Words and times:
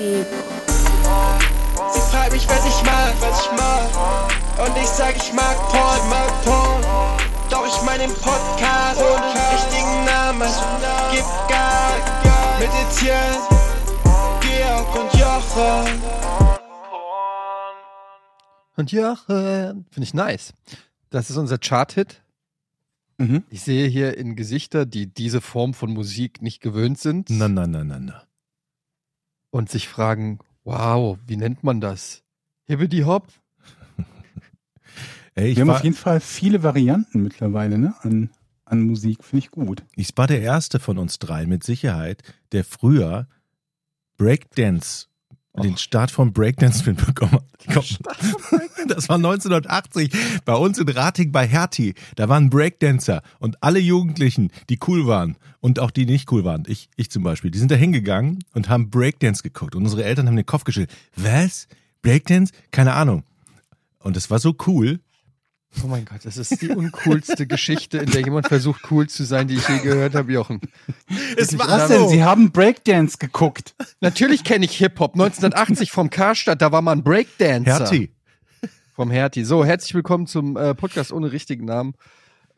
Sie 0.00 0.24
fragt 2.10 2.32
mich, 2.32 2.48
was 2.48 2.64
ich 2.64 2.82
mag, 2.84 3.14
was 3.20 3.44
ich 3.44 3.52
mag. 3.52 4.66
Und 4.66 4.74
ich 4.82 4.88
sag, 4.88 5.14
ich 5.14 5.30
mag 5.34 5.56
Porn, 5.68 6.08
mag 6.08 6.42
Porn. 6.42 6.82
Doch 7.50 7.66
ich 7.66 7.82
mein 7.82 8.00
den 8.00 8.10
Podcast 8.10 8.98
ohne 8.98 9.34
richtigen 9.52 10.04
Namen. 10.06 10.48
Gib 11.12 11.24
gar, 11.50 12.58
mit 12.58 12.70
Etienne, 12.70 13.40
Georg 14.40 14.94
und 14.94 15.20
Jochen. 15.20 16.02
Und 18.76 18.92
Jochen. 18.92 19.84
Finde 19.90 20.04
ich 20.04 20.14
nice. 20.14 20.54
Das 21.10 21.28
ist 21.28 21.36
unser 21.36 21.58
Chart-Hit. 21.58 22.22
Mhm. 23.18 23.44
Ich 23.50 23.60
sehe 23.60 23.86
hier 23.86 24.16
in 24.16 24.34
Gesichter, 24.34 24.86
die 24.86 25.12
diese 25.12 25.42
Form 25.42 25.74
von 25.74 25.92
Musik 25.92 26.40
nicht 26.40 26.62
gewöhnt 26.62 26.98
sind 26.98 27.28
Na, 27.28 27.48
na, 27.48 27.66
na, 27.66 27.84
na, 27.84 27.98
na. 27.98 28.22
Und 29.50 29.70
sich 29.70 29.88
fragen, 29.88 30.38
wow, 30.64 31.18
wie 31.26 31.36
nennt 31.36 31.64
man 31.64 31.80
das? 31.80 32.22
Hibbidi 32.66 33.00
Hop? 33.00 33.26
Ey, 35.34 35.50
ich 35.50 35.56
Wir 35.56 35.62
haben 35.62 35.70
auf 35.70 35.84
jeden 35.84 35.96
Fall 35.96 36.20
viele 36.20 36.62
Varianten 36.62 37.22
mittlerweile 37.22 37.78
ne? 37.78 37.94
an, 38.02 38.30
an 38.64 38.82
Musik. 38.82 39.24
Finde 39.24 39.44
ich 39.44 39.50
gut. 39.50 39.82
ich 39.96 40.16
war 40.16 40.26
der 40.26 40.40
erste 40.40 40.78
von 40.78 40.98
uns 40.98 41.18
drei 41.18 41.46
mit 41.46 41.64
Sicherheit, 41.64 42.22
der 42.52 42.64
früher 42.64 43.26
Breakdance, 44.16 45.06
den 45.56 45.76
Start 45.76 46.10
vom 46.10 46.32
Breakdance 46.32 46.88
mitbekommen 46.88 47.40
hat. 47.66 47.98
Das 48.88 49.08
war 49.08 49.16
1980 49.16 50.10
bei 50.44 50.54
uns 50.54 50.78
in 50.78 50.88
Rating 50.88 51.32
bei 51.32 51.46
Hertie. 51.46 51.94
Da 52.16 52.28
waren 52.28 52.50
Breakdancer 52.50 53.22
und 53.38 53.62
alle 53.62 53.78
Jugendlichen, 53.78 54.50
die 54.68 54.78
cool 54.86 55.06
waren 55.06 55.36
und 55.60 55.78
auch 55.78 55.90
die 55.90 56.06
nicht 56.06 56.30
cool 56.32 56.44
waren, 56.44 56.64
ich, 56.66 56.88
ich 56.96 57.10
zum 57.10 57.22
Beispiel, 57.22 57.50
die 57.50 57.58
sind 57.58 57.70
da 57.70 57.76
hingegangen 57.76 58.42
und 58.54 58.68
haben 58.68 58.90
Breakdance 58.90 59.42
geguckt 59.42 59.74
und 59.74 59.84
unsere 59.84 60.04
Eltern 60.04 60.26
haben 60.26 60.36
den 60.36 60.46
Kopf 60.46 60.64
geschüttelt. 60.64 60.96
Was? 61.16 61.68
Breakdance? 62.02 62.52
Keine 62.70 62.94
Ahnung. 62.94 63.24
Und 64.02 64.16
es 64.16 64.30
war 64.30 64.38
so 64.38 64.54
cool. 64.66 65.00
Oh 65.84 65.86
mein 65.86 66.04
Gott, 66.04 66.20
das 66.24 66.36
ist 66.36 66.60
die 66.62 66.70
uncoolste 66.70 67.46
Geschichte, 67.46 67.98
in 67.98 68.10
der 68.10 68.22
jemand 68.22 68.48
versucht, 68.48 68.90
cool 68.90 69.08
zu 69.08 69.22
sein, 69.22 69.46
die 69.46 69.54
ich 69.54 69.68
je 69.68 69.78
gehört 69.78 70.16
habe, 70.16 70.32
Jochen. 70.32 70.60
Es 71.36 71.56
war 71.58 71.68
Was 71.68 71.88
denn? 71.88 72.08
Sie 72.08 72.24
haben 72.24 72.50
Breakdance 72.50 73.18
geguckt. 73.18 73.76
Natürlich 74.00 74.42
kenne 74.42 74.64
ich 74.64 74.76
Hip-Hop. 74.78 75.12
1980 75.14 75.92
vom 75.92 76.10
Karstadt, 76.10 76.60
da 76.60 76.72
war 76.72 76.82
man 76.82 77.04
Breakdancer. 77.04 77.78
Hertie. 77.78 78.10
Vom 79.00 79.10
Hertie. 79.10 79.44
So, 79.44 79.64
herzlich 79.64 79.94
willkommen 79.94 80.26
zum 80.26 80.58
äh, 80.58 80.74
Podcast 80.74 81.10
ohne 81.10 81.32
richtigen 81.32 81.64
Namen. 81.64 81.94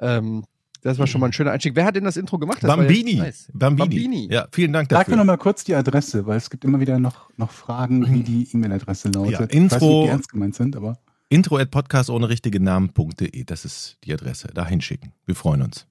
Ähm, 0.01 0.43
das 0.81 0.99
war 0.99 1.07
schon 1.07 1.21
mal 1.21 1.29
ein 1.29 1.33
schöner 1.33 1.53
Einstieg. 1.53 1.77
Wer 1.77 1.85
hat 1.85 1.95
denn 1.95 2.03
das 2.03 2.17
Intro 2.17 2.37
gemacht? 2.37 2.59
Das 2.65 2.67
Bambini. 2.69 3.13
jetzt 3.13 3.19
nice. 3.21 3.49
Bambini. 3.55 3.89
Bambini. 3.89 4.29
Ja, 4.29 4.49
vielen 4.51 4.73
Dank 4.73 4.91
Sag 4.91 4.99
dafür. 4.99 5.13
mir 5.13 5.19
noch 5.19 5.25
mal 5.25 5.37
kurz 5.37 5.63
die 5.63 5.77
Adresse, 5.77 6.27
weil 6.27 6.37
es 6.39 6.51
gibt 6.51 6.65
immer 6.65 6.81
wieder 6.81 6.99
noch, 6.99 7.31
noch 7.37 7.53
Fragen, 7.53 8.13
wie 8.13 8.25
die 8.25 8.49
E-Mail-Adresse 8.53 9.11
lautet. 9.11 9.33
Ja, 9.35 9.41
ich 9.45 9.51
weiß 9.51 9.51
nicht, 9.53 9.73
ob 9.73 9.83
Intro- 9.83 10.03
die 10.03 10.09
ernst 10.09 10.33
gemeint 10.33 10.57
sind, 10.57 10.75
aber 10.75 10.99
Intro 11.29 11.59
at 11.59 11.71
podcast 11.71 12.11
ohne 12.11 12.29
richtige 12.29 12.59
Namen.de. 12.59 13.45
Das 13.45 13.65
ist 13.65 13.99
die 14.03 14.13
Adresse. 14.13 14.49
Da 14.53 14.67
hinschicken. 14.67 15.13
Wir 15.27 15.37
freuen 15.37 15.63
uns. 15.63 15.87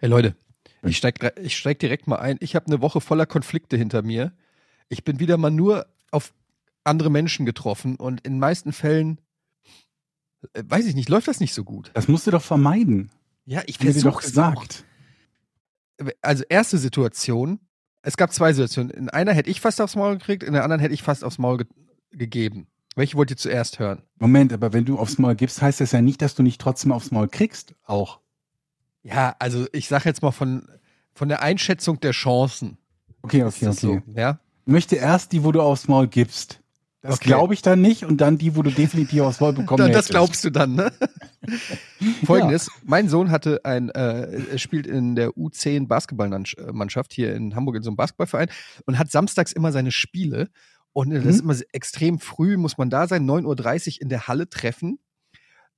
Hey 0.00 0.08
Leute, 0.08 0.34
ich 0.82 0.96
steig, 0.96 1.34
ich 1.40 1.56
steig 1.56 1.78
direkt 1.78 2.08
mal 2.08 2.16
ein. 2.16 2.36
Ich 2.40 2.56
habe 2.56 2.66
eine 2.66 2.80
Woche 2.80 3.00
voller 3.00 3.26
Konflikte 3.26 3.76
hinter 3.76 4.02
mir. 4.02 4.32
Ich 4.88 5.04
bin 5.04 5.20
wieder 5.20 5.36
mal 5.36 5.52
nur 5.52 5.86
auf 6.10 6.32
andere 6.88 7.10
Menschen 7.10 7.46
getroffen 7.46 7.96
und 7.96 8.20
in 8.22 8.34
den 8.34 8.40
meisten 8.40 8.72
Fällen, 8.72 9.20
äh, 10.54 10.62
weiß 10.66 10.86
ich 10.86 10.94
nicht, 10.94 11.08
läuft 11.08 11.28
das 11.28 11.40
nicht 11.40 11.54
so 11.54 11.64
gut. 11.64 11.90
das 11.94 12.08
musst 12.08 12.26
du 12.26 12.30
doch 12.30 12.42
vermeiden. 12.42 13.10
Ja, 13.44 13.62
ich 13.66 13.78
dir 13.78 13.92
doch 13.94 14.20
versuche 14.20 14.22
gesagt. 14.22 14.84
Also 16.20 16.44
erste 16.48 16.78
Situation, 16.78 17.60
es 18.02 18.16
gab 18.16 18.32
zwei 18.32 18.52
Situationen. 18.52 18.90
In 18.90 19.08
einer 19.08 19.32
hätte 19.32 19.50
ich 19.50 19.60
fast 19.60 19.80
aufs 19.80 19.96
Maul 19.96 20.18
gekriegt, 20.18 20.42
in 20.42 20.52
der 20.52 20.64
anderen 20.64 20.80
hätte 20.80 20.94
ich 20.94 21.02
fast 21.02 21.24
aufs 21.24 21.38
Maul 21.38 21.58
ge 21.58 21.66
gegeben. 22.10 22.68
Welche 22.96 23.16
wollt 23.16 23.30
ihr 23.30 23.36
zuerst 23.36 23.78
hören? 23.78 24.02
Moment, 24.18 24.52
aber 24.52 24.72
wenn 24.72 24.84
du 24.84 24.98
aufs 24.98 25.18
Maul 25.18 25.34
gibst, 25.34 25.60
heißt 25.60 25.80
das 25.80 25.92
ja 25.92 26.00
nicht, 26.00 26.22
dass 26.22 26.34
du 26.34 26.42
nicht 26.42 26.60
trotzdem 26.60 26.90
aufs 26.90 27.10
Maul 27.10 27.28
kriegst. 27.28 27.74
Auch. 27.84 28.20
Ja, 29.02 29.36
also 29.38 29.66
ich 29.72 29.88
sage 29.88 30.08
jetzt 30.08 30.22
mal 30.22 30.30
von, 30.30 30.68
von 31.12 31.28
der 31.28 31.42
Einschätzung 31.42 32.00
der 32.00 32.12
Chancen. 32.12 32.78
Okay, 33.22 33.44
okay, 33.44 33.66
okay. 33.68 33.76
So, 33.76 34.02
ja? 34.14 34.40
Ich 34.66 34.72
möchte 34.72 34.96
erst 34.96 35.32
die, 35.32 35.44
wo 35.44 35.52
du 35.52 35.60
aufs 35.60 35.86
Maul 35.86 36.08
gibst. 36.08 36.60
Das 37.08 37.16
Okay. 37.16 37.28
glaube 37.28 37.54
ich 37.54 37.62
dann 37.62 37.80
nicht 37.80 38.04
und 38.04 38.18
dann 38.20 38.38
die, 38.38 38.54
wo 38.54 38.62
du 38.62 38.70
definitiv 38.70 39.22
aufs 39.22 39.40
Maul 39.40 39.52
bekommen 39.52 39.78
Da, 39.92 39.98
das 39.98 40.08
glaubst 40.08 40.44
du 40.44 40.50
dann, 40.50 40.74
ne? 40.74 40.92
Folgendes, 42.24 42.70
mein 42.84 43.08
Sohn 43.08 43.30
hatte 43.30 43.64
ein, 43.64 43.88
äh, 43.90 44.58
spielt 44.58 44.86
in 44.86 45.14
der 45.16 45.30
U10 45.30 45.88
Basketballmannschaft 45.88 47.12
hier 47.12 47.34
in 47.34 47.54
Hamburg 47.54 47.76
in 47.76 47.82
so 47.82 47.90
einem 47.90 47.96
Basketballverein 47.96 48.48
und 48.86 48.98
hat 48.98 49.10
samstags 49.10 49.52
immer 49.52 49.72
seine 49.72 49.90
Spiele. 49.90 50.48
Und 50.92 51.12
äh, 51.12 51.16
das 51.16 51.36
ist 51.36 51.40
Mhm. 51.42 51.50
immer 51.50 51.56
extrem 51.72 52.18
früh, 52.18 52.56
muss 52.56 52.78
man 52.78 52.90
da 52.90 53.06
sein, 53.08 53.24
9.30 53.28 53.96
Uhr 53.96 54.02
in 54.02 54.08
der 54.08 54.28
Halle 54.28 54.48
treffen. 54.48 54.98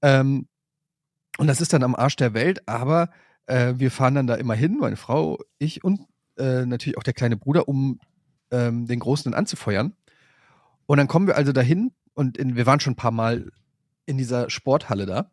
Ähm, 0.03 0.49
und 1.39 1.47
das 1.47 1.61
ist 1.61 1.73
dann 1.73 1.83
am 1.83 1.95
Arsch 1.95 2.17
der 2.17 2.35
Welt, 2.35 2.67
aber 2.69 3.11
äh, 3.47 3.75
wir 3.77 3.91
fahren 3.91 4.15
dann 4.15 4.27
da 4.27 4.35
immer 4.35 4.55
hin, 4.55 4.79
meine 4.81 4.97
Frau, 4.97 5.39
ich 5.59 5.85
und 5.85 6.01
äh, 6.39 6.67
natürlich 6.67 6.99
auch 6.99 7.03
der 7.03 7.15
kleine 7.15 7.37
Bruder, 7.37 7.69
um 7.69 8.01
ähm, 8.51 8.87
den 8.87 8.99
Großen 9.01 9.31
dann 9.31 9.39
anzufeuern. 9.39 9.95
Und 10.91 10.97
dann 10.97 11.07
kommen 11.07 11.29
wir 11.29 11.37
also 11.37 11.53
dahin 11.53 11.93
und 12.15 12.37
in, 12.37 12.57
wir 12.57 12.67
waren 12.67 12.81
schon 12.81 12.95
ein 12.95 12.97
paar 12.97 13.13
Mal 13.13 13.53
in 14.07 14.19
dieser 14.19 14.51
Sporthalle 14.51 15.07
da. 15.07 15.31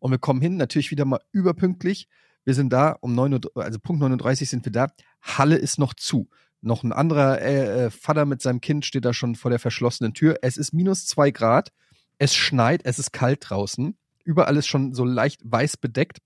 Und 0.00 0.10
wir 0.10 0.18
kommen 0.18 0.40
hin, 0.40 0.56
natürlich 0.56 0.90
wieder 0.90 1.04
mal 1.04 1.20
überpünktlich. 1.30 2.08
Wir 2.44 2.54
sind 2.54 2.72
da 2.72 2.96
um 3.00 3.14
9 3.14 3.34
Uhr, 3.34 3.40
also 3.54 3.78
Punkt 3.78 4.02
39 4.02 4.50
sind 4.50 4.64
wir 4.64 4.72
da. 4.72 4.88
Halle 5.22 5.54
ist 5.54 5.78
noch 5.78 5.94
zu. 5.94 6.28
Noch 6.62 6.82
ein 6.82 6.92
anderer 6.92 7.40
äh, 7.40 7.84
äh, 7.84 7.90
Vater 7.90 8.24
mit 8.24 8.42
seinem 8.42 8.60
Kind 8.60 8.84
steht 8.84 9.04
da 9.04 9.14
schon 9.14 9.36
vor 9.36 9.52
der 9.52 9.60
verschlossenen 9.60 10.14
Tür. 10.14 10.38
Es 10.42 10.56
ist 10.56 10.72
minus 10.72 11.06
zwei 11.06 11.30
Grad. 11.30 11.70
Es 12.18 12.34
schneit, 12.34 12.80
es 12.82 12.98
ist 12.98 13.12
kalt 13.12 13.48
draußen. 13.48 13.96
Überall 14.24 14.56
ist 14.56 14.66
schon 14.66 14.94
so 14.94 15.04
leicht 15.04 15.42
weiß 15.44 15.76
bedeckt. 15.76 16.18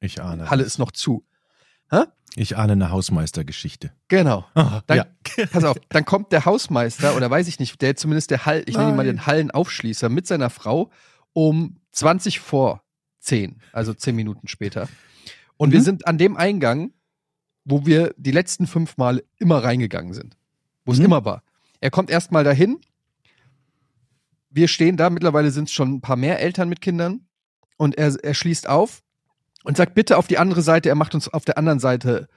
Ich 0.00 0.20
ahne. 0.20 0.50
Halle 0.50 0.64
ist 0.64 0.80
noch 0.80 0.90
zu. 0.90 1.24
Ich 2.38 2.56
ahne 2.56 2.72
eine 2.72 2.90
Hausmeistergeschichte. 2.90 3.92
Genau. 4.08 4.44
Ah, 4.54 4.82
Dann, 4.86 4.96
ja. 4.98 5.06
Pass 5.50 5.64
auf, 5.64 5.78
dann 5.88 6.04
kommt 6.04 6.32
der 6.32 6.44
Hausmeister 6.44 7.16
oder 7.16 7.30
weiß 7.30 7.48
ich 7.48 7.58
nicht, 7.58 7.80
der 7.80 7.96
zumindest 7.96 8.30
der 8.30 8.44
Hall, 8.44 8.62
ich 8.66 8.76
nenne 8.76 8.90
ihn 8.90 8.96
mal 8.96 9.06
den 9.06 9.24
Hallenaufschließer 9.26 10.08
mit 10.10 10.26
seiner 10.26 10.50
Frau 10.50 10.90
um 11.32 11.76
20 11.92 12.40
vor 12.40 12.82
10, 13.20 13.60
also 13.72 13.94
10 13.94 14.14
Minuten 14.14 14.48
später. 14.48 14.86
Und 15.56 15.72
wir 15.72 15.80
Mhm. 15.80 15.84
sind 15.84 16.06
an 16.06 16.18
dem 16.18 16.36
Eingang, 16.36 16.92
wo 17.64 17.86
wir 17.86 18.14
die 18.18 18.32
letzten 18.32 18.66
fünf 18.66 18.98
Mal 18.98 19.24
immer 19.38 19.64
reingegangen 19.64 20.12
sind. 20.12 20.36
Wo 20.84 20.92
es 20.92 20.98
Mhm. 20.98 21.06
immer 21.06 21.24
war. 21.24 21.42
Er 21.80 21.90
kommt 21.90 22.10
erstmal 22.10 22.44
dahin. 22.44 22.78
Wir 24.50 24.68
stehen 24.68 24.96
da, 24.96 25.10
mittlerweile 25.10 25.50
sind 25.50 25.64
es 25.68 25.72
schon 25.72 25.94
ein 25.94 26.00
paar 26.02 26.16
mehr 26.16 26.40
Eltern 26.40 26.68
mit 26.68 26.80
Kindern. 26.80 27.26
Und 27.78 27.96
er, 27.98 28.14
er 28.22 28.34
schließt 28.34 28.68
auf 28.68 29.02
und 29.66 29.76
sagt 29.76 29.94
bitte 29.94 30.16
auf 30.16 30.28
die 30.28 30.38
andere 30.38 30.62
Seite, 30.62 30.88
er 30.88 30.94
macht 30.94 31.16
uns 31.16 31.28
auf 31.28 31.44
der 31.44 31.58
anderen 31.58 31.80
Seite 31.80 32.28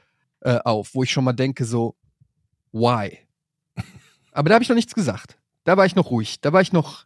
äh, 0.42 0.58
auf, 0.66 0.96
wo 0.96 1.04
ich 1.04 1.12
schon 1.12 1.24
mal 1.24 1.34
denke, 1.34 1.64
so, 1.64 1.96
why? 2.72 3.20
Aber 4.32 4.50
da 4.50 4.56
habe 4.56 4.64
ich 4.64 4.70
noch 4.70 4.76
nichts 4.76 4.96
gesagt. 4.96 5.38
Da 5.64 5.78
war 5.78 5.86
ich 5.86 5.96
noch 5.96 6.10
ruhig. 6.10 6.42
Da 6.42 6.54
war 6.54 6.62
ich 6.62 6.74
noch. 6.74 7.06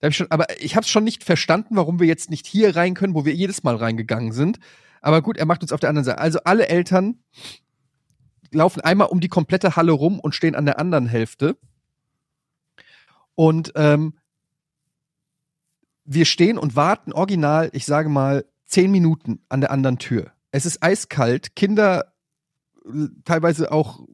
Da 0.00 0.06
hab 0.06 0.10
ich 0.10 0.16
schon, 0.16 0.30
aber 0.30 0.46
ich 0.60 0.76
habe 0.76 0.84
es 0.84 0.88
schon 0.88 1.04
nicht 1.04 1.24
verstanden, 1.24 1.76
warum 1.76 2.00
wir 2.00 2.06
jetzt 2.06 2.30
nicht 2.30 2.46
hier 2.46 2.74
rein 2.74 2.94
können, 2.94 3.14
wo 3.14 3.26
wir 3.26 3.34
jedes 3.34 3.62
Mal 3.62 3.76
reingegangen 3.76 4.32
sind. 4.32 4.58
Aber 5.02 5.20
gut, 5.20 5.36
er 5.36 5.44
macht 5.44 5.62
uns 5.62 5.72
auf 5.72 5.80
der 5.80 5.90
anderen 5.90 6.06
Seite. 6.06 6.18
Also 6.18 6.40
alle 6.44 6.68
Eltern 6.68 7.22
laufen 8.50 8.80
einmal 8.80 9.08
um 9.08 9.20
die 9.20 9.28
komplette 9.28 9.76
Halle 9.76 9.92
rum 9.92 10.18
und 10.18 10.34
stehen 10.34 10.54
an 10.54 10.64
der 10.64 10.78
anderen 10.78 11.06
Hälfte. 11.06 11.58
Und 13.34 13.72
ähm, 13.76 14.14
wir 16.06 16.24
stehen 16.24 16.56
und 16.58 16.76
warten 16.76 17.12
original, 17.12 17.68
ich 17.74 17.84
sage 17.84 18.08
mal, 18.08 18.46
zehn 18.70 18.90
Minuten 18.90 19.40
an 19.48 19.60
der 19.60 19.70
anderen 19.70 19.98
Tür. 19.98 20.32
Es 20.52 20.64
ist 20.64 20.82
eiskalt, 20.82 21.54
Kinder 21.56 22.12
äh, 22.86 23.08
teilweise 23.24 23.70
auch 23.72 24.06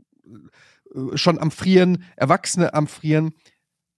äh, 0.94 1.17
schon 1.17 1.39
am 1.39 1.50
Frieren, 1.50 2.05
Erwachsene 2.17 2.75
am 2.75 2.86
Frieren. 2.86 3.33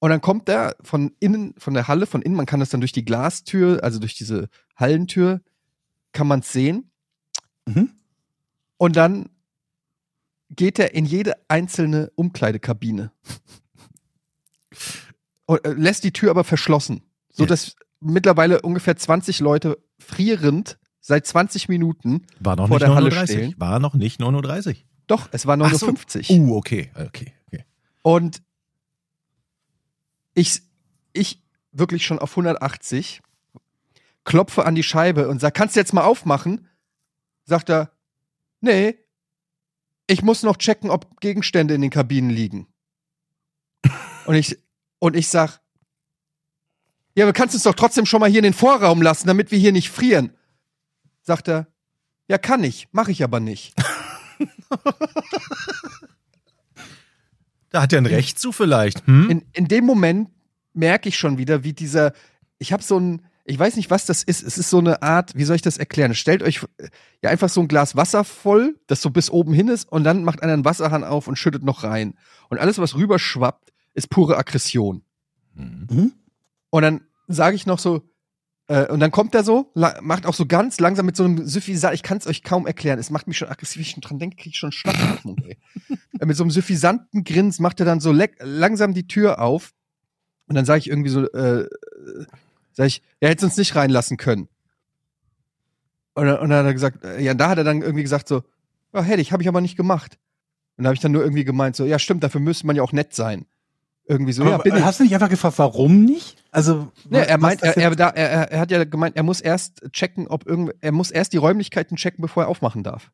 Und 0.00 0.11
dann 0.11 0.21
kommt 0.21 0.49
er 0.49 0.77
von 0.82 1.12
innen, 1.19 1.55
von 1.59 1.75
der 1.75 1.88
Halle, 1.88 2.06
von 2.06 2.23
innen, 2.23 2.37
man 2.37 2.47
kann 2.47 2.61
das 2.61 2.71
dann 2.71 2.81
durch 2.81 2.93
die 2.93 3.05
Glastür, 3.05 3.82
also 3.82 3.99
durch 3.99 4.15
diese 4.15 4.49
Hallentür, 4.77 5.41
kann 6.12 6.29
man 6.29 6.41
es 6.41 6.53
sehen. 6.53 6.91
Mhm. 7.67 7.91
Und 8.77 8.97
dann 8.97 9.31
geht 10.50 10.79
er 10.79 10.94
in 10.94 11.05
jede 11.05 11.35
einzelne 11.49 12.11
Umkleidekabine. 12.15 13.12
Und, 15.47 15.65
äh, 15.65 15.73
lässt 15.73 16.05
die 16.05 16.12
Tür 16.12 16.31
aber 16.31 16.44
verschlossen, 16.44 17.03
so 17.31 17.44
Ja. 17.44 17.49
dass 17.49 17.75
mittlerweile 18.00 18.62
ungefähr 18.62 18.97
20 18.97 19.41
Leute 19.41 19.79
frierend 20.08 20.78
seit 21.00 21.26
20 21.26 21.69
Minuten 21.69 22.26
War 22.40 22.56
noch 22.56 22.69
vor 22.69 22.76
nicht 22.76 22.87
der 22.87 22.94
Halle 22.94 23.10
39. 23.10 23.37
stehen. 23.37 23.55
War 23.58 23.78
noch 23.78 23.94
nicht 23.94 24.20
39. 24.20 24.87
Doch, 25.06 25.28
es 25.32 25.46
war 25.46 25.55
Ach 25.60 25.75
so. 25.75 25.87
59. 25.87 26.31
Uh, 26.31 26.56
okay. 26.56 26.90
Okay. 26.94 27.32
okay. 27.46 27.64
Und 28.02 28.43
ich, 30.34 30.62
ich 31.12 31.43
wirklich 31.72 32.05
schon 32.06 32.19
auf 32.19 32.31
180 32.32 33.22
klopfe 34.25 34.66
an 34.66 34.75
die 34.75 34.82
Scheibe 34.82 35.28
und 35.28 35.40
sag, 35.40 35.55
kannst 35.55 35.76
du 35.76 35.81
jetzt 35.81 35.94
mal 35.94 36.05
aufmachen? 36.05 36.69
Sagt 37.44 37.70
er, 37.70 37.90
nee, 38.60 38.96
ich 40.06 40.22
muss 40.22 40.43
noch 40.43 40.56
checken, 40.56 40.90
ob 40.90 41.20
Gegenstände 41.20 41.75
in 41.75 41.81
den 41.81 41.90
Kabinen 41.90 42.31
liegen. 42.31 42.66
Und 44.26 44.34
ich, 44.34 44.58
und 44.99 45.16
ich 45.16 45.28
sag, 45.28 45.62
ja, 47.14 47.25
aber 47.25 47.32
kannst 47.32 47.55
uns 47.55 47.64
doch 47.64 47.75
trotzdem 47.75 48.06
schon 48.06 48.20
mal 48.20 48.31
hier 48.31 48.38
in 48.38 48.44
den 48.44 48.55
Vorraum 48.55 49.02
lassen, 49.02 49.26
damit 49.26 49.50
wir 49.50 49.58
hier 49.58 49.72
nicht 49.72 49.90
frieren. 49.90 50.32
Sagt 51.22 51.49
er, 51.49 51.66
ja, 52.28 52.38
kann 52.38 52.62
ich, 52.62 52.88
mache 52.93 53.10
ich 53.10 53.22
aber 53.25 53.40
nicht. 53.40 53.75
Da 57.70 57.82
hat 57.82 57.93
er 57.93 57.99
ein 57.99 58.06
Recht 58.06 58.38
zu 58.38 58.52
vielleicht. 58.52 59.06
Hm? 59.06 59.31
In, 59.31 59.44
in 59.52 59.69
dem 59.69 59.84
Moment 59.84 60.31
merke 60.72 61.08
ich 61.08 61.19
schon 61.19 61.38
wieder, 61.38 61.64
wie 61.64 61.72
dieser, 61.72 62.12
ich 62.58 62.72
habe 62.72 62.82
so 62.82 62.99
ein, 62.99 63.22
ich 63.44 63.58
weiß 63.58 63.76
nicht, 63.76 63.90
was 63.90 64.06
das 64.06 64.22
ist. 64.22 64.43
Es 64.43 64.58
ist 64.58 64.70
so 64.70 64.78
eine 64.78 65.02
Art, 65.02 65.34
wie 65.34 65.44
soll 65.44 65.56
ich 65.56 65.62
das 65.62 65.78
erklären? 65.78 66.14
Stellt 66.14 66.43
euch 66.43 66.62
äh, 66.78 66.88
ja 67.22 67.31
einfach 67.31 67.49
so 67.49 67.60
ein 67.60 67.69
Glas 67.69 67.96
Wasser 67.96 68.25
voll, 68.25 68.76
das 68.87 69.00
so 69.00 69.10
bis 69.10 69.31
oben 69.31 69.52
hin 69.52 69.69
ist, 69.69 69.90
und 69.90 70.05
dann 70.05 70.25
macht 70.25 70.43
einer 70.43 70.52
einen 70.52 70.64
Wasserhahn 70.64 71.05
auf 71.05 71.28
und 71.28 71.37
schüttet 71.37 71.62
noch 71.62 71.82
rein. 71.82 72.14
Und 72.49 72.58
alles, 72.58 72.78
was 72.78 72.94
rüberschwappt, 72.94 73.72
ist 73.94 74.10
pure 74.10 74.37
Aggression. 74.37 75.02
Mhm. 75.55 76.12
Und 76.70 76.82
dann 76.82 77.00
sage 77.26 77.56
ich 77.56 77.67
noch 77.67 77.79
so, 77.79 78.03
äh, 78.69 78.87
und 78.87 79.00
dann 79.00 79.11
kommt 79.11 79.35
er 79.35 79.44
so, 79.44 79.73
macht 79.75 80.26
auch 80.26 80.35
so 80.35 80.47
ganz 80.47 80.79
langsam 80.79 81.06
mit 81.06 81.17
so 81.17 81.25
einem 81.25 81.47
Suffisant, 81.47 81.94
ich 81.94 82.03
kann 82.03 82.19
es 82.19 82.26
euch 82.26 82.43
kaum 82.43 82.67
erklären, 82.67 82.99
es 82.99 83.11
macht 83.11 83.26
mich 83.26 83.38
schon 83.38 83.49
aggressiv, 83.49 83.76
wenn 83.76 83.82
ich 83.82 83.91
schon 83.91 84.00
dran 84.03 84.19
denke, 84.19 84.37
kriege 84.37 84.50
ich 84.50 84.59
schon 84.59 84.73
Schnappatmung, 84.73 85.38
ey. 85.44 85.59
Äh, 86.20 86.26
mit 86.26 86.37
so 86.37 86.43
einem 86.43 86.50
suffisanten 86.50 87.23
Grins 87.23 87.61
macht 87.61 87.79
er 87.79 87.87
dann 87.87 88.00
so 88.00 88.12
langsam 88.12 88.93
die 88.93 89.06
Tür 89.06 89.41
auf 89.41 89.73
und 90.49 90.56
dann 90.56 90.65
sage 90.65 90.81
ich 90.81 90.88
irgendwie 90.88 91.11
so, 91.11 91.31
äh, 91.31 91.69
sag 92.73 92.87
ich, 92.87 93.03
ja, 93.20 93.29
hättest 93.29 93.44
uns 93.44 93.56
nicht 93.56 93.76
reinlassen 93.76 94.17
können. 94.17 94.49
Und 96.15 96.26
dann, 96.26 96.38
und 96.41 96.49
dann 96.50 96.59
hat 96.59 96.67
er 96.67 96.75
gesagt, 96.75 97.05
äh, 97.05 97.20
ja, 97.23 97.35
da 97.35 97.50
hat 97.50 97.59
er 97.59 97.65
dann 97.65 97.82
irgendwie 97.82 98.03
gesagt 98.03 98.26
so, 98.26 98.43
ja, 98.93 99.03
hätte 99.03 99.20
ich, 99.20 99.31
habe 99.32 99.43
ich 99.43 99.49
aber 99.49 99.61
nicht 99.61 99.76
gemacht. 99.76 100.19
Und 100.76 100.85
da 100.85 100.88
habe 100.88 100.94
ich 100.94 101.00
dann 101.00 101.12
nur 101.12 101.23
irgendwie 101.23 101.44
gemeint 101.44 101.76
so, 101.76 101.85
ja, 101.85 101.99
stimmt, 101.99 102.25
dafür 102.25 102.41
müsste 102.41 102.67
man 102.67 102.75
ja 102.75 102.82
auch 102.82 102.93
nett 102.93 103.15
sein. 103.15 103.47
Irgendwie 104.10 104.32
so, 104.32 104.43
ja, 104.44 104.55
Aber 104.55 104.64
ich. 104.66 104.72
hast 104.82 105.00
du 105.00 105.05
nicht 105.05 105.12
einfach 105.12 105.28
gefragt, 105.28 105.58
warum 105.58 106.05
nicht? 106.05 106.43
Also, 106.50 106.90
Nee, 107.10 107.20
was- 107.20 107.26
er 107.26 107.38
meint, 107.38 107.62
er, 107.62 107.76
er, 107.76 107.90
da, 107.94 108.08
er, 108.08 108.50
er 108.50 108.60
hat 108.60 108.70
ja 108.70 108.82
gemeint, 108.84 109.16
er 109.16 109.22
muss 109.22 109.43
erst 109.43 109.82
checken, 109.93 110.26
ob 110.28 110.46
irgend, 110.46 110.72
er 110.81 110.93
muss 110.93 111.10
erst 111.10 111.34
die 111.34 111.37
Räumlichkeiten 111.37 111.96
checken, 111.99 112.22
bevor 112.22 112.44
er 112.44 112.49
aufmachen 112.49 112.82
darf. 112.82 113.10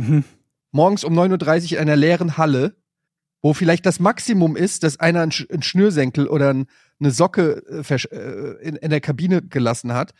Mhm. 0.00 0.24
Morgens 0.70 1.04
um 1.04 1.12
9.30 1.18 1.64
Uhr 1.64 1.72
in 1.72 1.78
einer 1.82 1.96
leeren 1.96 2.38
Halle, 2.38 2.76
wo 3.42 3.52
vielleicht 3.52 3.84
das 3.86 4.00
Maximum 4.00 4.56
ist, 4.56 4.84
dass 4.84 5.00
einer 5.00 5.20
einen, 5.20 5.32
Sch 5.32 5.46
einen 5.50 5.62
Schnürsenkel 5.62 6.26
oder 6.28 6.50
ein, 6.54 6.66
eine 6.98 7.10
Socke 7.10 7.62
äh, 7.68 7.94
äh, 7.94 8.62
in, 8.66 8.76
in 8.76 8.90
der 8.90 9.00
Kabine 9.00 9.42
gelassen 9.42 9.92
hat. 9.92 10.12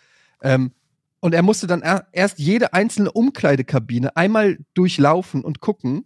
Ähm, 0.43 0.73
und 1.21 1.35
er 1.35 1.43
musste 1.43 1.67
dann 1.67 1.83
er, 1.83 2.07
erst 2.13 2.39
jede 2.39 2.75
einzelne 2.75 3.11
Umkleidekabine 3.13 4.15
einmal 4.17 4.59
durchlaufen 4.75 5.43
und 5.43 5.61
gucken, 5.61 6.05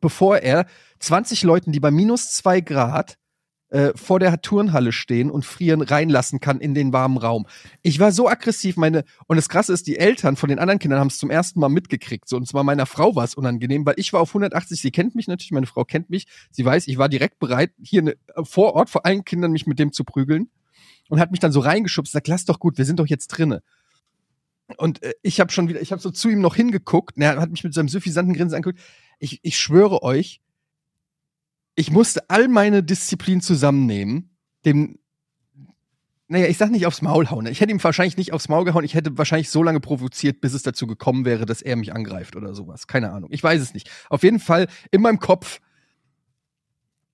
bevor 0.00 0.38
er 0.38 0.66
20 1.00 1.42
Leuten, 1.42 1.72
die 1.72 1.80
bei 1.80 1.90
minus 1.90 2.30
zwei 2.32 2.60
Grad 2.60 3.16
äh, 3.70 3.92
vor 3.94 4.18
der 4.18 4.40
Turnhalle 4.40 4.90
stehen 4.90 5.30
und 5.30 5.44
frieren 5.44 5.80
reinlassen 5.80 6.40
kann 6.40 6.60
in 6.60 6.74
den 6.74 6.92
warmen 6.92 7.18
Raum. 7.18 7.46
Ich 7.82 8.00
war 8.00 8.10
so 8.10 8.28
aggressiv, 8.28 8.76
meine, 8.76 9.04
und 9.26 9.36
das 9.36 9.48
Krasse 9.48 9.72
ist, 9.72 9.86
die 9.86 9.96
Eltern 9.96 10.36
von 10.36 10.48
den 10.48 10.58
anderen 10.58 10.80
Kindern 10.80 10.98
haben 10.98 11.06
es 11.06 11.18
zum 11.18 11.30
ersten 11.30 11.60
Mal 11.60 11.68
mitgekriegt. 11.68 12.28
So, 12.28 12.36
und 12.36 12.48
zwar 12.48 12.64
meiner 12.64 12.86
Frau 12.86 13.14
war 13.14 13.24
es 13.24 13.34
unangenehm, 13.34 13.86
weil 13.86 13.94
ich 13.96 14.12
war 14.12 14.20
auf 14.20 14.30
180, 14.30 14.80
sie 14.80 14.90
kennt 14.90 15.14
mich 15.14 15.28
natürlich, 15.28 15.52
meine 15.52 15.66
Frau 15.66 15.84
kennt 15.84 16.10
mich, 16.10 16.26
sie 16.50 16.64
weiß, 16.64 16.88
ich 16.88 16.98
war 16.98 17.08
direkt 17.08 17.38
bereit, 17.38 17.70
hier 17.80 18.02
ne, 18.02 18.16
vor 18.42 18.74
Ort 18.74 18.90
vor 18.90 19.06
allen 19.06 19.24
Kindern 19.24 19.52
mich 19.52 19.66
mit 19.66 19.78
dem 19.78 19.92
zu 19.92 20.02
prügeln 20.02 20.50
und 21.08 21.20
hat 21.20 21.30
mich 21.30 21.40
dann 21.40 21.52
so 21.52 21.60
reingeschubst, 21.60 22.12
sagt, 22.12 22.28
lass 22.28 22.44
doch 22.44 22.58
gut, 22.58 22.76
wir 22.76 22.84
sind 22.84 22.98
doch 22.98 23.06
jetzt 23.06 23.28
drinne. 23.28 23.62
Und 24.76 25.02
äh, 25.02 25.14
ich 25.22 25.40
habe 25.40 25.52
schon 25.52 25.68
wieder, 25.68 25.80
ich 25.80 25.92
habe 25.92 26.02
so 26.02 26.10
zu 26.10 26.28
ihm 26.28 26.40
noch 26.40 26.56
hingeguckt, 26.56 27.18
er 27.18 27.40
hat 27.40 27.50
mich 27.50 27.64
mit 27.64 27.74
seinem 27.74 27.88
suffisanten 27.88 28.34
Grinsen 28.34 28.56
angeguckt. 28.56 28.80
Ich, 29.20 29.38
ich 29.42 29.58
schwöre 29.58 30.02
euch, 30.02 30.40
ich 31.76 31.90
musste 31.90 32.28
all 32.28 32.48
meine 32.48 32.82
Disziplin 32.82 33.40
zusammennehmen, 33.40 34.36
dem, 34.64 34.98
naja, 36.26 36.46
ich 36.46 36.58
sag 36.58 36.70
nicht 36.70 36.86
aufs 36.86 37.02
Maul 37.02 37.30
hauen. 37.30 37.46
Ich 37.46 37.60
hätte 37.60 37.72
ihm 37.72 37.82
wahrscheinlich 37.82 38.16
nicht 38.16 38.32
aufs 38.32 38.48
Maul 38.48 38.64
gehauen. 38.64 38.84
Ich 38.84 38.94
hätte 38.94 39.16
wahrscheinlich 39.18 39.50
so 39.50 39.62
lange 39.62 39.80
provoziert, 39.80 40.40
bis 40.40 40.52
es 40.54 40.62
dazu 40.62 40.86
gekommen 40.86 41.24
wäre, 41.24 41.46
dass 41.46 41.62
er 41.62 41.76
mich 41.76 41.92
angreift 41.92 42.36
oder 42.36 42.54
sowas. 42.54 42.86
Keine 42.86 43.12
Ahnung. 43.12 43.30
Ich 43.32 43.42
weiß 43.42 43.60
es 43.60 43.74
nicht. 43.74 43.90
Auf 44.08 44.22
jeden 44.22 44.40
Fall 44.40 44.68
in 44.90 45.02
meinem 45.02 45.18
Kopf. 45.18 45.60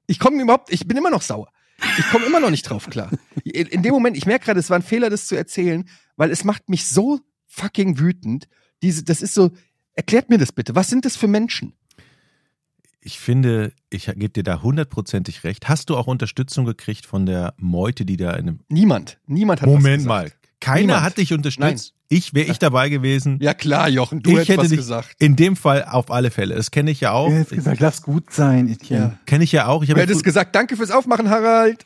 Ich 0.06 0.18
komme 0.18 0.42
überhaupt, 0.42 0.72
ich 0.72 0.86
bin 0.86 0.96
immer 0.96 1.10
noch 1.10 1.22
sauer. 1.22 1.50
Ich 1.98 2.08
komme 2.10 2.26
immer 2.26 2.40
noch 2.40 2.50
nicht 2.50 2.62
drauf 2.62 2.88
klar. 2.88 3.10
In, 3.44 3.66
in 3.68 3.82
dem 3.82 3.92
Moment, 3.92 4.16
ich 4.16 4.26
merke 4.26 4.46
gerade, 4.46 4.60
es 4.60 4.70
war 4.70 4.78
ein 4.78 4.82
Fehler, 4.82 5.10
das 5.10 5.28
zu 5.28 5.36
erzählen, 5.36 5.88
weil 6.16 6.30
es 6.30 6.44
macht 6.44 6.68
mich 6.68 6.86
so 6.88 7.20
fucking 7.46 7.98
wütend. 7.98 8.48
Diese, 8.82 9.04
das 9.04 9.22
ist 9.22 9.34
so, 9.34 9.50
erklärt 9.94 10.28
mir 10.28 10.38
das 10.38 10.52
bitte. 10.52 10.74
Was 10.74 10.88
sind 10.88 11.04
das 11.04 11.16
für 11.16 11.28
Menschen? 11.28 11.74
Ich 13.06 13.20
finde, 13.20 13.72
ich 13.88 14.06
gebe 14.06 14.30
dir 14.30 14.42
da 14.42 14.62
hundertprozentig 14.62 15.44
recht. 15.44 15.68
Hast 15.68 15.90
du 15.90 15.96
auch 15.96 16.08
Unterstützung 16.08 16.64
gekriegt 16.64 17.06
von 17.06 17.24
der 17.24 17.54
Meute, 17.56 18.04
die 18.04 18.16
da 18.16 18.32
in 18.32 18.48
einem 18.48 18.60
Niemand. 18.68 19.18
Niemand 19.28 19.62
hat 19.62 19.68
was 19.68 19.74
Moment 19.76 20.04
mal. 20.04 20.32
Keiner 20.58 20.80
Niemand. 20.86 21.02
hat 21.02 21.18
dich 21.18 21.32
unterstützt. 21.32 21.92
Ich 22.08 22.34
wäre 22.34 22.50
ich 22.50 22.58
dabei 22.58 22.88
gewesen. 22.88 23.38
Ja 23.40 23.54
klar, 23.54 23.88
Jochen, 23.88 24.22
du 24.22 24.30
ich 24.30 24.36
hättest 24.38 24.48
hätte 24.50 24.60
was 24.62 24.68
dich 24.70 24.78
gesagt. 24.78 25.14
in 25.20 25.36
dem 25.36 25.54
Fall 25.54 25.84
auf 25.84 26.10
alle 26.10 26.32
Fälle. 26.32 26.56
Das 26.56 26.72
kenne 26.72 26.90
ich 26.90 27.00
ja 27.00 27.12
auch. 27.12 27.30
Er 27.30 27.40
hat 27.40 27.50
gesagt, 27.50 27.78
lass 27.80 28.02
gut 28.02 28.32
sein, 28.32 28.68
Etienne. 28.68 29.18
Kenne 29.26 29.44
ich 29.44 29.52
ja 29.52 29.66
auch. 29.68 29.82
Ich, 29.82 29.88
Du 29.88 29.92
habe 29.94 30.02
hättest 30.02 30.24
gesagt, 30.24 30.56
danke 30.56 30.76
fürs 30.76 30.90
Aufmachen, 30.90 31.30
Harald. 31.30 31.84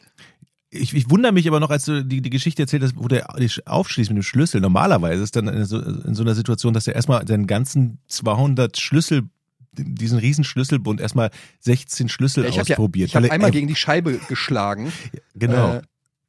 ich, 0.71 0.95
ich 0.95 1.11
wundere 1.11 1.33
mich 1.33 1.47
aber 1.49 1.61
noch, 1.61 1.71
als 1.71 1.85
du 1.85 2.03
die, 2.05 2.23
die 2.23 2.31
Geschichte 2.31 2.63
erzählt 2.63 2.83
hast, 2.83 2.97
wo 2.97 3.09
der 3.09 3.27
dich 3.39 3.67
aufschließt 3.67 4.09
mit 4.11 4.17
dem 4.19 4.23
Schlüssel. 4.23 4.61
Normalerweise 4.63 5.23
ist 5.23 5.37
dann 5.37 5.49
in 5.49 5.65
so, 5.67 5.79
in 5.81 6.15
so 6.15 6.23
einer 6.23 6.35
Situation, 6.35 6.73
dass 6.73 6.87
er 6.87 6.95
erstmal 6.95 7.27
seinen 7.27 7.47
ganzen 7.47 7.99
200 8.09 8.79
Schlüssel, 8.79 9.25
diesen 9.73 10.19
riesen 10.19 10.45
Schlüsselbund, 10.45 11.01
erstmal 11.01 11.31
16 11.61 12.09
Schlüssel 12.09 12.45
ich 12.45 12.59
habe 12.59 12.69
ja, 12.69 12.75
ausprobiert. 12.75 13.09
ich 13.09 13.15
hab 13.17 13.23
weil 13.23 13.29
er- 13.31 13.33
einmal 13.35 13.51
er- 13.51 13.53
gegen 13.53 13.69
die 13.69 13.77
Scheibe 13.77 14.19
geschlagen. 14.29 14.93
Genau. 15.35 15.77
Äh, 15.77 15.83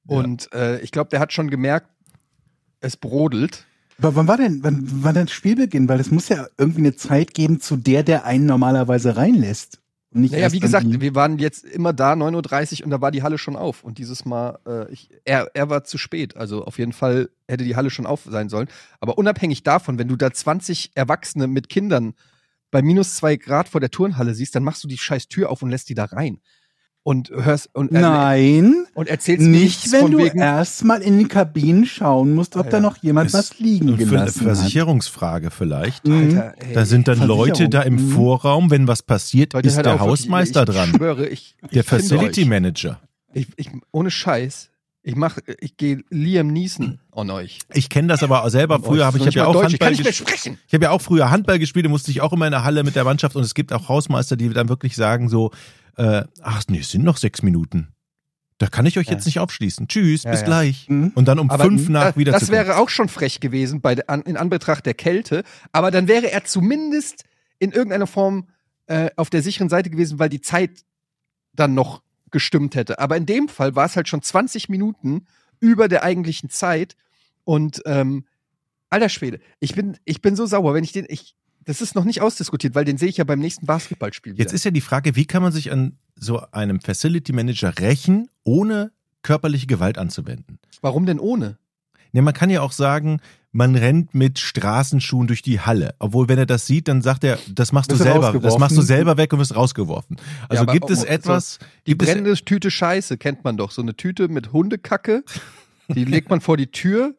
und 0.08 0.52
äh, 0.54 0.80
ich 0.82 0.92
glaube, 0.92 1.10
der 1.10 1.20
hat 1.20 1.32
schon 1.34 1.50
gemerkt, 1.50 1.88
es 2.80 2.98
brodelt. 2.98 3.66
Aber 4.00 4.16
wann 4.16 4.28
war 4.28 4.38
denn, 4.38 4.64
wann 4.64 5.04
war 5.04 5.14
denn 5.14 5.28
Spielbeginn? 5.28 5.88
Weil 5.88 6.00
es 6.00 6.10
muss 6.12 6.28
ja 6.30 6.48
irgendwie 6.58 6.80
eine 6.82 6.96
Zeit 6.96 7.34
geben, 7.34 7.60
zu 7.62 7.78
der 7.78 8.04
der 8.04 8.26
einen 8.26 8.46
normalerweise 8.48 9.16
reinlässt. 9.16 9.80
Und 10.14 10.22
nicht 10.22 10.32
Naja, 10.32 10.52
wie 10.52 10.60
gesagt, 10.60 10.88
die- 10.88 11.00
wir 11.02 11.14
waren 11.16 11.38
jetzt 11.40 11.64
immer 11.64 11.94
da, 11.94 12.14
9.30 12.14 12.80
Uhr, 12.80 12.86
und 12.86 12.90
da 12.92 13.00
war 13.00 13.12
die 13.12 13.22
Halle 13.24 13.38
schon 13.38 13.56
auf. 13.56 13.84
Und 13.84 13.98
dieses 14.00 14.26
Mal, 14.26 14.58
äh, 14.68 14.92
ich, 14.92 15.10
er, 15.24 15.52
er 15.54 15.70
war 15.70 15.84
zu 15.84 15.98
spät. 15.98 16.36
Also 16.36 16.66
auf 16.66 16.80
jeden 16.80 16.94
Fall 16.94 17.30
hätte 17.48 17.64
die 17.64 17.76
Halle 17.76 17.90
schon 17.92 18.06
auf 18.08 18.22
sein 18.30 18.50
sollen. 18.50 18.68
Aber 19.00 19.18
unabhängig 19.18 19.64
davon, 19.64 20.00
wenn 20.00 20.08
du 20.08 20.16
da 20.16 20.32
20 20.32 20.92
Erwachsene 20.96 21.48
mit 21.48 21.70
Kindern 21.70 22.14
bei 22.72 22.82
minus 22.82 23.16
zwei 23.16 23.36
Grad 23.36 23.70
vor 23.70 23.82
der 23.82 23.92
Turnhalle 23.92 24.34
siehst, 24.34 24.56
dann 24.56 24.64
machst 24.64 24.84
du 24.84 24.88
die 24.88 24.98
scheiß 24.98 25.28
Tür 25.28 25.50
auf 25.50 25.62
und 25.62 25.70
lässt 25.70 25.90
die 25.90 25.94
da 25.96 26.06
rein. 26.06 26.40
Und 27.04 27.32
hörst 27.32 27.70
und, 27.74 27.92
äh, 27.92 28.00
Nein, 28.00 28.86
und 28.94 29.08
erzählst 29.10 29.42
nicht, 29.48 29.92
wenn 29.92 30.02
von 30.02 30.12
du 30.12 30.18
wegen, 30.20 30.38
erstmal 30.40 31.02
in 31.02 31.18
die 31.18 31.26
Kabinen 31.28 31.88
schauen 31.88 32.36
musst, 32.36 32.56
ob 32.56 32.66
Ja, 32.66 32.72
da 32.74 32.80
noch 32.80 32.98
jemand 32.98 33.28
Ist 33.30 33.34
was 33.34 33.58
liegen 33.60 33.90
Und 33.90 33.98
für- 33.98 34.06
gelassen 34.06 34.42
hat. 34.42 34.56
Versicherungsfrage 34.58 35.50
vielleicht. 35.50 36.08
Alter, 36.08 36.54
ey, 36.60 36.74
Da 36.76 36.86
sind 36.86 37.08
dann. 37.08 37.20
Leute 37.26 37.70
da 37.70 37.82
im 37.82 37.96
Mhm. 37.96 38.10
Vorraum, 38.12 38.70
wenn 38.70 38.88
was 38.88 39.02
passiert, 39.02 39.54
Leute, 39.54 39.68
ist 39.68 39.78
der 39.78 39.96
auf, 39.96 40.00
Hausmeister 40.02 40.62
ich, 40.62 40.70
dran. 40.76 40.90
Ich 40.92 40.96
schwöre, 40.98 41.28
ich, 41.28 41.56
ich 41.64 41.70
Der 41.72 41.84
Facility 41.84 42.42
euch. 42.42 42.48
Manager. 42.48 43.00
Ich, 43.34 43.48
ich, 43.56 43.70
ohne 43.92 44.12
Scheiß. 44.12 44.70
Ich 45.04 45.16
mach, 45.16 45.40
ich 45.60 45.78
gehe 45.78 46.04
Liam 46.12 46.48
Neeson 46.48 47.00
an 47.12 47.32
euch. 47.32 47.58
Ich 47.74 47.90
kenne 47.90 48.08
das 48.10 48.22
aber 48.22 48.48
selber 48.52 48.80
früher, 48.80 49.06
habe 49.06 49.18
ich 49.18 49.26
habe 49.26 49.36
ja 49.36 49.46
auch 49.48 49.54
Deutsch, 49.54 49.74
ich 49.74 49.80
kann 49.80 49.88
Handball 49.88 49.92
nicht 49.92 50.04
mehr 50.04 50.12
gespielt. 50.12 50.30
sprechen. 50.40 50.60
Ich 50.68 50.74
habe 50.76 50.84
ja 50.84 50.92
auch 50.92 51.02
früher 51.02 51.32
Handball 51.32 51.58
gespielt, 51.58 51.86
da 51.86 51.90
musste 51.90 52.12
ich 52.12 52.22
auch 52.22 52.34
immer 52.34 52.46
in 52.46 52.52
der 52.52 52.64
Halle 52.64 52.84
mit 52.84 52.96
der 52.96 53.04
Mannschaft 53.04 53.36
und 53.36 53.44
es 53.44 53.56
gibt 53.56 53.74
auch 53.74 53.90
Hausmeister, 53.90 54.36
die 54.36 54.50
dann 54.50 54.70
wirklich 54.70 54.96
sagen 54.96 55.28
so, 55.28 55.52
äh, 55.98 56.24
ach 56.44 56.62
nee, 56.70 56.80
es 56.80 56.92
sind 56.92 57.04
noch 57.04 57.18
sechs 57.18 57.42
Minuten. 57.42 57.88
Da 58.60 58.68
kann 58.68 58.86
ich 58.86 59.00
euch 59.00 59.08
Ja. 59.08 59.14
jetzt 59.14 59.26
nicht 59.26 59.40
aufschließen. 59.40 59.88
Tschüss, 59.88 60.22
Ja, 60.22 60.30
bis 60.32 60.42
ja. 60.42 60.46
gleich. 60.46 60.88
Mhm. 60.88 61.14
Und 61.16 61.28
dann 61.28 61.40
um 61.40 61.50
Aber 61.50 61.64
fünf 61.64 61.90
nach 61.90 62.10
das, 62.10 62.18
wieder 62.18 62.32
das 62.32 62.50
wäre 62.52 62.78
auch 62.78 62.90
schon 62.90 63.10
frech 63.10 63.40
gewesen 63.40 63.82
bei 63.82 63.98
an, 64.08 64.22
in 64.22 64.38
Anbetracht 64.38 64.86
der 64.86 64.94
Kälte. 64.94 65.44
Aber 65.72 65.90
dann 65.90 66.08
wäre 66.08 66.32
er 66.32 66.44
zumindest 66.44 67.24
in 67.58 67.72
irgendeiner 67.72 68.06
Form 68.06 68.48
äh, 68.86 69.10
auf 69.16 69.32
der 69.32 69.42
sicheren 69.42 69.68
Seite 69.70 69.90
gewesen, 69.90 70.20
weil 70.20 70.30
die 70.30 70.42
Zeit 70.42 70.84
dann 71.54 71.74
noch 71.74 72.04
gestimmt 72.32 72.76
hätte. 72.76 73.00
Aber 73.00 73.18
in 73.18 73.26
dem 73.26 73.48
Fall 73.48 73.76
war 73.76 73.86
es 73.86 73.96
halt 73.96 74.08
schon 74.08 74.22
20 74.22 74.70
Minuten 74.70 75.26
über 75.60 75.88
der 75.88 76.04
eigentlichen 76.04 76.50
Zeit. 76.50 76.96
Und 77.44 77.82
ähm, 77.86 78.26
alter 78.90 79.10
Schwede, 79.10 79.40
ich 79.60 79.76
bin, 79.76 79.98
ich 80.06 80.22
bin 80.22 80.36
so 80.36 80.46
sauer, 80.46 80.74
wenn 80.74 80.84
ich 80.84 80.92
den, 80.92 81.06
ich, 81.08 81.36
das 81.64 81.82
ist 81.82 81.96
noch 81.96 82.06
nicht 82.06 82.22
ausdiskutiert, 82.22 82.76
weil 82.76 82.86
den 82.86 82.98
sehe 82.98 83.10
ich 83.10 83.18
ja 83.18 83.24
beim 83.24 83.40
nächsten 83.40 83.66
Basketballspiel 83.66 84.34
wieder. 84.34 84.44
Jetzt 84.44 84.54
ist 84.54 84.66
ja 84.66 84.72
die 84.72 84.82
Frage, 84.82 85.16
wie 85.16 85.26
kann 85.26 85.44
man 85.44 85.52
sich 85.52 85.72
an 85.72 85.98
so 86.16 86.42
einem 86.52 86.82
Facility 86.82 87.34
Manager 87.34 87.78
rächen, 87.80 88.30
ohne 88.44 88.92
körperliche 89.22 89.68
Gewalt 89.68 89.98
anzuwenden? 89.98 90.60
Warum 90.82 91.06
denn 91.06 91.20
ohne? 91.20 91.58
Ne, 92.12 92.22
man 92.22 92.34
kann 92.34 92.50
ja 92.50 92.62
auch 92.62 92.72
sagen, 92.72 93.22
man 93.54 93.76
rennt 93.76 94.14
mit 94.16 94.40
Straßenschuhen 94.40 95.28
durch 95.28 95.42
die 95.42 95.60
Halle. 95.60 95.94
Obwohl, 96.00 96.30
wenn 96.30 96.38
er 96.38 96.46
das 96.46 96.66
sieht, 96.68 96.88
dann 96.88 97.02
sagt 97.02 97.24
er, 97.24 97.38
das 97.54 97.72
machst 97.74 97.92
du 97.92 97.96
selber, 97.96 98.32
das 98.40 98.58
machst 98.58 98.78
du 98.78 98.82
selber 98.82 99.18
weg 99.18 99.34
und 99.34 99.40
wirst 99.40 99.56
rausgeworfen. 99.56 100.18
Also 100.48 100.64
aber 100.64 100.72
gibt 100.74 100.90
es 100.90 101.02
so- 101.02 101.06
etwas, 101.06 101.60
Die 101.86 101.92
gibt 101.92 102.04
es, 102.04 102.08
brennende 102.10 102.34
Tüte 102.36 102.72
Scheiße 102.72 103.18
kennt 103.18 103.44
man 103.44 103.58
doch. 103.58 103.72
So 103.72 103.82
eine 103.82 103.96
Tüte 103.96 104.30
mit 104.30 104.54
Hundekacke. 104.54 105.24
Die 105.90 106.06
legt 106.06 106.30
man 106.30 106.40
vor 106.40 106.56
die 106.56 106.68
Tür, 106.68 107.16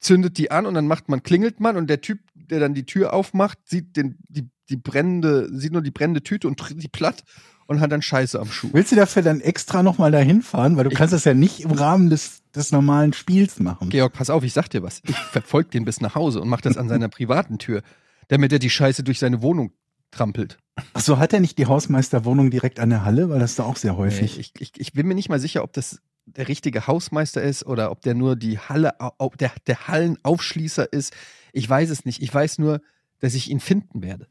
zündet 0.00 0.36
die 0.38 0.50
an 0.50 0.66
und 0.66 0.74
dann 0.74 0.88
macht 0.88 1.08
man, 1.08 1.22
klingelt 1.22 1.60
man 1.60 1.76
und 1.76 1.86
der 1.88 2.00
Typ, 2.00 2.18
der 2.34 2.58
dann 2.58 2.74
die 2.74 2.84
Tür 2.84 3.12
aufmacht, 3.12 3.58
sieht 3.64 3.96
den, 3.96 4.16
die, 4.28 4.48
die 4.68 4.76
brennende, 4.76 5.48
sieht 5.56 5.72
nur 5.72 5.82
die 5.82 5.92
brennende 5.92 6.22
Tüte 6.24 6.48
und 6.48 6.58
tritt 6.58 6.82
die 6.82 6.88
platt 6.88 7.22
und 7.66 7.80
hat 7.80 7.92
dann 7.92 8.02
Scheiße 8.02 8.40
am 8.40 8.50
Schuh. 8.50 8.70
Willst 8.72 8.90
du 8.90 8.96
dafür 8.96 9.22
dann 9.22 9.40
extra 9.40 9.84
nochmal 9.84 10.10
dahin 10.10 10.42
fahren? 10.42 10.76
Weil 10.76 10.84
du 10.84 10.90
Ich- 10.90 10.96
kannst 10.96 11.14
das 11.14 11.24
ja 11.24 11.34
nicht 11.34 11.60
im 11.60 11.70
Rahmen 11.70 12.10
des, 12.10 12.41
des 12.54 12.72
normalen 12.72 13.12
Spiels 13.12 13.60
machen. 13.60 13.88
Georg, 13.90 14.12
pass 14.12 14.30
auf, 14.30 14.44
ich 14.44 14.52
sag 14.52 14.68
dir 14.68 14.82
was. 14.82 15.00
Ich 15.06 15.16
verfolge 15.16 15.70
den 15.70 15.84
bis 15.84 16.00
nach 16.00 16.14
Hause 16.14 16.40
und 16.40 16.48
mach 16.48 16.60
das 16.60 16.76
an 16.76 16.88
seiner 16.88 17.08
privaten 17.10 17.58
Tür, 17.58 17.82
damit 18.28 18.52
er 18.52 18.58
die 18.58 18.70
Scheiße 18.70 19.02
durch 19.02 19.18
seine 19.18 19.42
Wohnung 19.42 19.72
trampelt. 20.10 20.58
Ach 20.94 21.00
so, 21.00 21.18
hat 21.18 21.32
er 21.32 21.40
nicht 21.40 21.58
die 21.58 21.66
Hausmeisterwohnung 21.66 22.50
direkt 22.50 22.80
an 22.80 22.90
der 22.90 23.04
Halle? 23.04 23.28
Weil 23.30 23.40
das 23.40 23.50
ist 23.52 23.58
da 23.58 23.64
auch 23.64 23.76
sehr 23.76 23.92
Nee, 23.92 23.98
häufig. 23.98 24.38
ich, 24.38 24.52
ich, 24.58 24.72
ich 24.78 24.92
bin 24.92 25.06
mir 25.06 25.14
nicht 25.14 25.28
mal 25.28 25.40
sicher, 25.40 25.64
ob 25.64 25.72
das 25.72 26.00
der 26.26 26.48
richtige 26.48 26.86
Hausmeister 26.86 27.42
ist 27.42 27.66
oder 27.66 27.90
ob 27.90 28.00
der 28.02 28.14
nur 28.14 28.36
die 28.36 28.58
Halle, 28.58 28.94
der, 29.40 29.52
der 29.66 29.88
Hallenaufschließer 29.88 30.92
ist. 30.92 31.12
Ich 31.52 31.68
weiß 31.68 31.90
es 31.90 32.04
nicht. 32.04 32.22
Ich 32.22 32.32
weiß 32.32 32.58
nur, 32.58 32.80
dass 33.18 33.34
ich 33.34 33.50
ihn 33.50 33.60
finden 33.60 34.02
werde. 34.02 34.28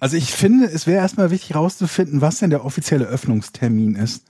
Also 0.00 0.16
ich 0.16 0.32
finde, 0.32 0.66
es 0.66 0.86
wäre 0.86 0.98
erstmal 1.00 1.30
wichtig 1.30 1.50
herauszufinden, 1.50 2.20
was 2.20 2.38
denn 2.40 2.50
der 2.50 2.64
offizielle 2.64 3.06
Öffnungstermin 3.06 3.94
ist. 3.94 4.24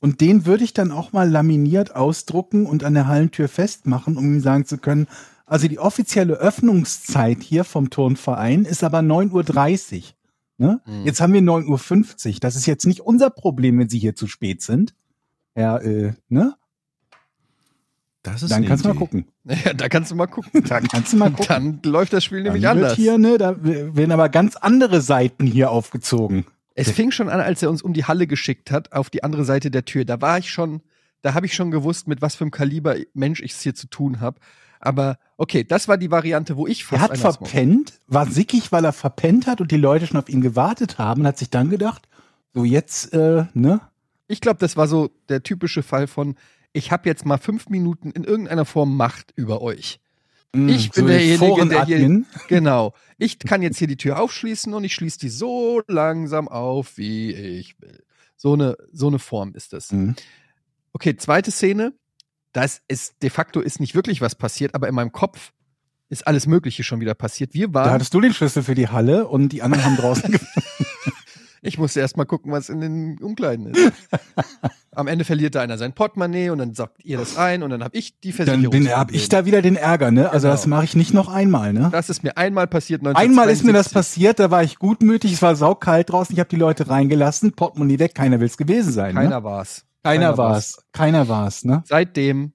Und 0.00 0.20
den 0.20 0.46
würde 0.46 0.64
ich 0.64 0.72
dann 0.72 0.92
auch 0.92 1.12
mal 1.12 1.28
laminiert 1.30 1.94
ausdrucken 1.94 2.66
und 2.66 2.84
an 2.84 2.94
der 2.94 3.06
Hallentür 3.06 3.48
festmachen, 3.48 4.16
um 4.16 4.24
ihm 4.24 4.40
sagen 4.40 4.64
zu 4.64 4.78
können, 4.78 5.06
also 5.44 5.68
die 5.68 5.78
offizielle 5.78 6.34
Öffnungszeit 6.34 7.42
hier 7.42 7.64
vom 7.64 7.90
Turnverein 7.90 8.64
ist 8.64 8.84
aber 8.84 9.00
9.30 9.00 9.96
Uhr. 9.96 10.02
Ne? 10.58 10.80
Mhm. 10.86 11.04
Jetzt 11.04 11.20
haben 11.20 11.32
wir 11.32 11.40
9.50 11.40 12.34
Uhr. 12.34 12.40
Das 12.40 12.54
ist 12.54 12.66
jetzt 12.66 12.86
nicht 12.86 13.00
unser 13.00 13.30
Problem, 13.30 13.78
wenn 13.78 13.88
Sie 13.88 13.98
hier 13.98 14.14
zu 14.14 14.26
spät 14.26 14.62
sind. 14.62 14.94
Ja, 15.56 15.78
äh, 15.78 16.12
ne? 16.28 16.54
Das 18.22 18.42
ist 18.42 18.50
Dann 18.50 18.64
kannst 18.66 18.84
du 18.84 18.88
mal 18.88 18.94
Idee. 18.94 18.98
gucken. 19.00 19.24
Ja, 19.64 19.72
da 19.72 19.88
kannst 19.88 20.10
du 20.10 20.14
mal 20.14 20.26
gucken. 20.26 20.62
Da 20.68 20.80
kannst 20.80 21.12
du 21.12 21.16
mal 21.16 21.30
gucken. 21.32 21.80
Dann 21.82 21.92
läuft 21.92 22.12
das 22.12 22.22
Spiel 22.22 22.42
nämlich 22.42 22.62
Dann 22.62 22.76
anders. 22.76 22.94
Hier, 22.94 23.18
ne, 23.18 23.38
da 23.38 23.56
werden 23.60 24.12
aber 24.12 24.28
ganz 24.28 24.56
andere 24.56 25.00
Seiten 25.00 25.46
hier 25.46 25.70
aufgezogen. 25.70 26.44
Es 26.80 26.90
fing 26.90 27.10
schon 27.10 27.28
an, 27.28 27.40
als 27.40 27.62
er 27.62 27.70
uns 27.70 27.82
um 27.82 27.92
die 27.92 28.04
Halle 28.04 28.26
geschickt 28.26 28.70
hat, 28.70 28.92
auf 28.92 29.10
die 29.10 29.22
andere 29.24 29.44
Seite 29.44 29.70
der 29.70 29.84
Tür. 29.84 30.04
Da 30.04 30.20
war 30.20 30.38
ich 30.38 30.50
schon, 30.50 30.80
da 31.22 31.34
habe 31.34 31.46
ich 31.46 31.54
schon 31.54 31.70
gewusst, 31.70 32.08
mit 32.08 32.22
was 32.22 32.34
für 32.34 32.44
einem 32.44 32.50
Kaliber 32.50 32.96
Mensch 33.14 33.40
ich 33.40 33.52
es 33.52 33.60
hier 33.60 33.74
zu 33.74 33.86
tun 33.88 34.20
habe. 34.20 34.40
Aber 34.80 35.18
okay, 35.36 35.62
das 35.62 35.88
war 35.88 35.98
die 35.98 36.10
Variante, 36.10 36.56
wo 36.56 36.66
ich 36.66 36.82
Er 36.82 36.86
fast 36.86 37.02
hat 37.02 37.10
einen 37.12 37.22
Asthma- 37.24 37.46
verpennt, 37.46 38.00
war 38.06 38.26
sickig, 38.26 38.72
weil 38.72 38.84
er 38.84 38.92
verpennt 38.92 39.46
hat 39.46 39.60
und 39.60 39.70
die 39.70 39.76
Leute 39.76 40.06
schon 40.06 40.18
auf 40.18 40.28
ihn 40.28 40.40
gewartet 40.40 40.98
haben 40.98 41.20
und 41.22 41.26
hat 41.26 41.38
sich 41.38 41.50
dann 41.50 41.68
gedacht, 41.68 42.08
so 42.54 42.64
jetzt, 42.64 43.12
äh, 43.12 43.44
ne? 43.52 43.80
Ich 44.26 44.40
glaube, 44.40 44.58
das 44.58 44.76
war 44.76 44.86
so 44.86 45.10
der 45.28 45.42
typische 45.42 45.82
Fall 45.82 46.06
von, 46.06 46.36
ich 46.72 46.92
habe 46.92 47.08
jetzt 47.08 47.26
mal 47.26 47.36
fünf 47.36 47.68
Minuten 47.68 48.10
in 48.12 48.24
irgendeiner 48.24 48.64
Form 48.64 48.96
Macht 48.96 49.32
über 49.36 49.60
euch. 49.60 50.00
Ich 50.52 50.90
bin 50.90 51.06
derjenige, 51.06 51.66
der 51.66 51.84
hier-. 51.84 52.24
Genau. 52.48 52.94
Ich 53.18 53.38
kann 53.38 53.62
jetzt 53.62 53.78
hier 53.78 53.86
die 53.86 53.96
Tür 53.96 54.18
aufschließen 54.20 54.74
und 54.74 54.82
ich 54.84 54.94
schließe 54.94 55.18
die 55.18 55.28
so 55.28 55.82
langsam 55.86 56.48
auf, 56.48 56.96
wie 56.96 57.32
ich 57.32 57.80
will. 57.80 58.02
So 58.36 58.54
eine, 58.54 58.76
so 58.92 59.06
eine 59.06 59.18
Form 59.18 59.54
ist 59.54 59.72
das. 59.72 59.92
Mhm. 59.92 60.16
Okay, 60.92 61.16
zweite 61.16 61.50
Szene. 61.50 61.92
Das 62.52 62.82
ist 62.88 63.22
de 63.22 63.30
facto 63.30 63.60
ist 63.60 63.78
nicht 63.78 63.94
wirklich 63.94 64.20
was 64.20 64.34
passiert, 64.34 64.74
aber 64.74 64.88
in 64.88 64.94
meinem 64.94 65.12
Kopf 65.12 65.52
ist 66.08 66.26
alles 66.26 66.46
Mögliche 66.46 66.82
schon 66.82 67.00
wieder 67.00 67.14
passiert. 67.14 67.54
Wir 67.54 67.68
Da 67.68 67.74
waren, 67.74 67.90
hattest 67.92 68.12
du 68.12 68.20
den 68.20 68.34
Schlüssel 68.34 68.64
für 68.64 68.74
die 68.74 68.88
Halle 68.88 69.28
und 69.28 69.50
die 69.50 69.62
anderen 69.62 69.84
haben 69.84 69.96
draußen 69.96 70.36
ich 71.62 71.78
musste 71.78 72.00
erst 72.00 72.16
mal 72.16 72.24
gucken, 72.24 72.52
was 72.52 72.68
in 72.68 72.80
den 72.80 73.18
Umkleiden 73.20 73.66
ist. 73.66 73.92
Am 74.92 75.06
Ende 75.06 75.24
verliert 75.24 75.54
da 75.54 75.60
einer 75.60 75.78
sein 75.78 75.92
Portemonnaie 75.92 76.50
und 76.50 76.58
dann 76.58 76.74
sagt 76.74 77.04
ihr 77.04 77.16
das 77.18 77.36
ein 77.36 77.62
und 77.62 77.70
dann 77.70 77.84
habe 77.84 77.96
ich 77.96 78.18
die 78.20 78.32
Dann 78.32 78.46
Versicherung. 78.46 78.70
bin, 78.70 78.88
hab 78.88 79.12
ich 79.12 79.28
da 79.28 79.44
wieder 79.44 79.62
den 79.62 79.76
Ärger, 79.76 80.10
ne? 80.10 80.30
Also 80.30 80.46
Genau. 80.48 80.54
das 80.54 80.66
mache 80.66 80.84
ich 80.84 80.96
nicht 80.96 81.14
noch 81.14 81.28
einmal, 81.28 81.72
ne? 81.72 81.88
Das 81.92 82.10
ist 82.10 82.22
mir 82.24 82.36
einmal 82.36 82.66
passiert. 82.66 83.06
Einmal 83.06 83.48
ist 83.50 83.62
mir 83.64 83.72
das 83.72 83.86
1972. 83.88 83.92
passiert, 83.92 84.38
da 84.40 84.50
war 84.50 84.64
ich 84.64 84.78
gutmütig, 84.78 85.32
es 85.32 85.42
war 85.42 85.54
saukalt 85.54 86.10
draußen, 86.10 86.34
ich 86.34 86.40
habe 86.40 86.48
die 86.50 86.56
Leute 86.56 86.88
reingelassen, 86.88 87.52
Portemonnaie 87.52 87.98
weg, 88.00 88.14
keiner 88.14 88.40
will's 88.40 88.56
gewesen 88.56 88.92
sein. 88.92 89.14
ne? 89.14 89.20
Keiner 89.22 89.44
war's. 89.44 89.84
Keiner 90.02 90.36
war's. 90.38 90.82
Keiner 90.92 91.28
war's, 91.28 91.64
ne? 91.64 91.82
Seitdem, 91.86 92.52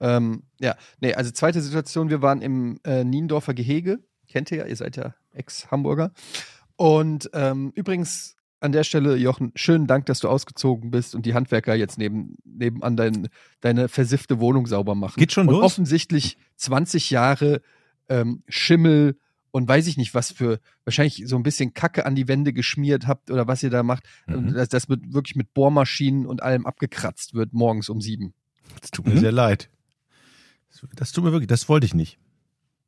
ähm, 0.00 0.42
ja, 0.60 0.74
nee, 1.00 1.14
also 1.14 1.30
zweite 1.30 1.60
Situation, 1.62 2.10
wir 2.10 2.20
waren 2.20 2.42
im 2.42 2.78
äh, 2.84 3.04
Niendorfer 3.04 3.54
Gehege. 3.54 4.00
Kennt 4.28 4.50
ihr 4.50 4.58
ja, 4.58 4.66
ihr 4.66 4.76
seid 4.76 4.96
ja 4.96 5.14
Ex-Hamburger. 5.32 6.10
Und 6.76 7.30
ähm, 7.32 7.72
übrigens 7.74 8.36
an 8.60 8.72
der 8.72 8.82
Stelle, 8.84 9.16
Jochen, 9.16 9.52
schönen 9.54 9.86
Dank, 9.86 10.06
dass 10.06 10.20
du 10.20 10.28
ausgezogen 10.28 10.90
bist 10.90 11.14
und 11.14 11.26
die 11.26 11.34
Handwerker 11.34 11.74
jetzt 11.74 11.98
neben, 11.98 12.36
nebenan 12.44 12.96
dein, 12.96 13.28
deine 13.60 13.88
versiffte 13.88 14.40
Wohnung 14.40 14.66
sauber 14.66 14.94
machen. 14.94 15.18
Geht 15.18 15.32
schon 15.32 15.48
und 15.48 15.54
los? 15.56 15.64
offensichtlich 15.64 16.38
20 16.56 17.10
Jahre 17.10 17.60
ähm, 18.08 18.42
Schimmel 18.48 19.18
und 19.50 19.68
weiß 19.68 19.86
ich 19.86 19.96
nicht, 19.98 20.14
was 20.14 20.32
für, 20.32 20.60
wahrscheinlich 20.84 21.24
so 21.26 21.36
ein 21.36 21.42
bisschen 21.42 21.74
Kacke 21.74 22.06
an 22.06 22.14
die 22.16 22.26
Wände 22.26 22.52
geschmiert 22.52 23.06
habt 23.06 23.30
oder 23.30 23.46
was 23.46 23.62
ihr 23.62 23.70
da 23.70 23.82
macht, 23.82 24.04
Mhm. 24.26 24.54
dass 24.54 24.68
das 24.70 24.88
mit, 24.88 25.12
wirklich 25.12 25.36
mit 25.36 25.52
Bohrmaschinen 25.54 26.26
und 26.26 26.42
allem 26.42 26.66
abgekratzt 26.66 27.34
wird 27.34 27.52
morgens 27.52 27.88
um 27.90 28.00
sieben. 28.00 28.32
Das 28.80 28.90
tut 28.90 29.06
mir 29.06 29.14
Mhm. 29.14 29.18
sehr 29.20 29.32
leid. 29.32 29.68
Das- 30.70 30.82
Das 30.96 31.12
tut 31.12 31.22
mir 31.22 31.32
wirklich, 31.32 31.48
das 31.48 31.68
wollte 31.68 31.86
ich 31.86 31.94
nicht. 31.94 32.18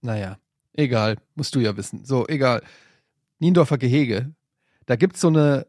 Naja, 0.01 0.39
egal, 0.73 1.19
musst 1.35 1.55
du 1.55 1.61
ja 1.61 1.77
wissen. 1.77 2.05
So, 2.05 2.27
egal. 2.27 2.63
Niendorfer 3.39 3.79
Gehege, 3.79 4.35
da 4.87 4.97
gibt's 4.97 5.21
so 5.21 5.29
eine, 5.29 5.67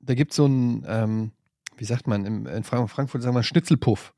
da 0.00 0.14
gibt's 0.14 0.36
so 0.36 0.46
ein, 0.46 0.84
ähm, 0.86 1.32
wie 1.76 1.84
sagt 1.84 2.06
man, 2.06 2.24
im, 2.24 2.46
in 2.46 2.64
Frank 2.64 2.90
Frankfurt 2.90 3.22
sagen 3.22 3.34
wir 3.36 3.42
Schnitzelpuff. 3.42 4.14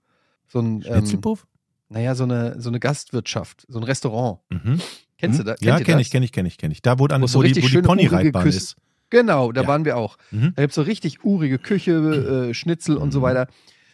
So 0.49 0.61
ein, 0.61 0.77
ähm, 0.77 0.83
Schnitzelpuff? 0.83 1.47
naja, 1.89 2.15
so 2.15 2.25
eine, 2.25 2.61
so 2.61 2.69
eine 2.69 2.79
Gastwirtschaft, 2.81 3.65
so 3.69 3.79
ein 3.79 3.85
Restaurant. 3.85 4.41
Mhm. 4.51 4.81
Kennst 5.19 5.39
Mhm. 5.39 5.45
du 5.45 5.51
das? 5.51 5.61
Ja, 5.61 5.73
Kennt 5.77 5.81
ihr 5.81 5.87
kenne 5.87 6.01
ich, 6.03 6.11
kenne 6.11 6.25
ich, 6.25 6.33
kenne 6.33 6.49
ich, 6.49 6.59
kenne 6.59 6.73
ich. 6.73 6.83
Da, 6.83 6.99
wo, 6.99 7.07
an, 7.07 7.21
Wo 7.21 7.23
wo, 7.23 7.25
es 7.27 7.33
so 7.33 7.43
die, 7.43 7.49
richtig 7.49 7.65
wo 7.65 7.69
die 7.69 7.83
Ponyreitbahn 7.83 8.47
ist. 8.47 8.77
Genau, 9.11 9.51
da 9.53 9.63
Ja. 9.63 9.67
waren 9.69 9.85
wir 9.85 9.97
auch. 9.97 10.17
Mhm. 10.31 10.53
Da 10.55 10.63
gibt's 10.63 10.77
so 10.77 10.83
richtig 10.83 11.25
urige 11.25 11.59
Küche, 11.59 12.49
äh, 12.51 12.55
Schnitzel 12.55 12.97
und 12.97 13.11
so 13.11 13.19
Mhm. 13.19 13.23
weiter. 13.25 13.47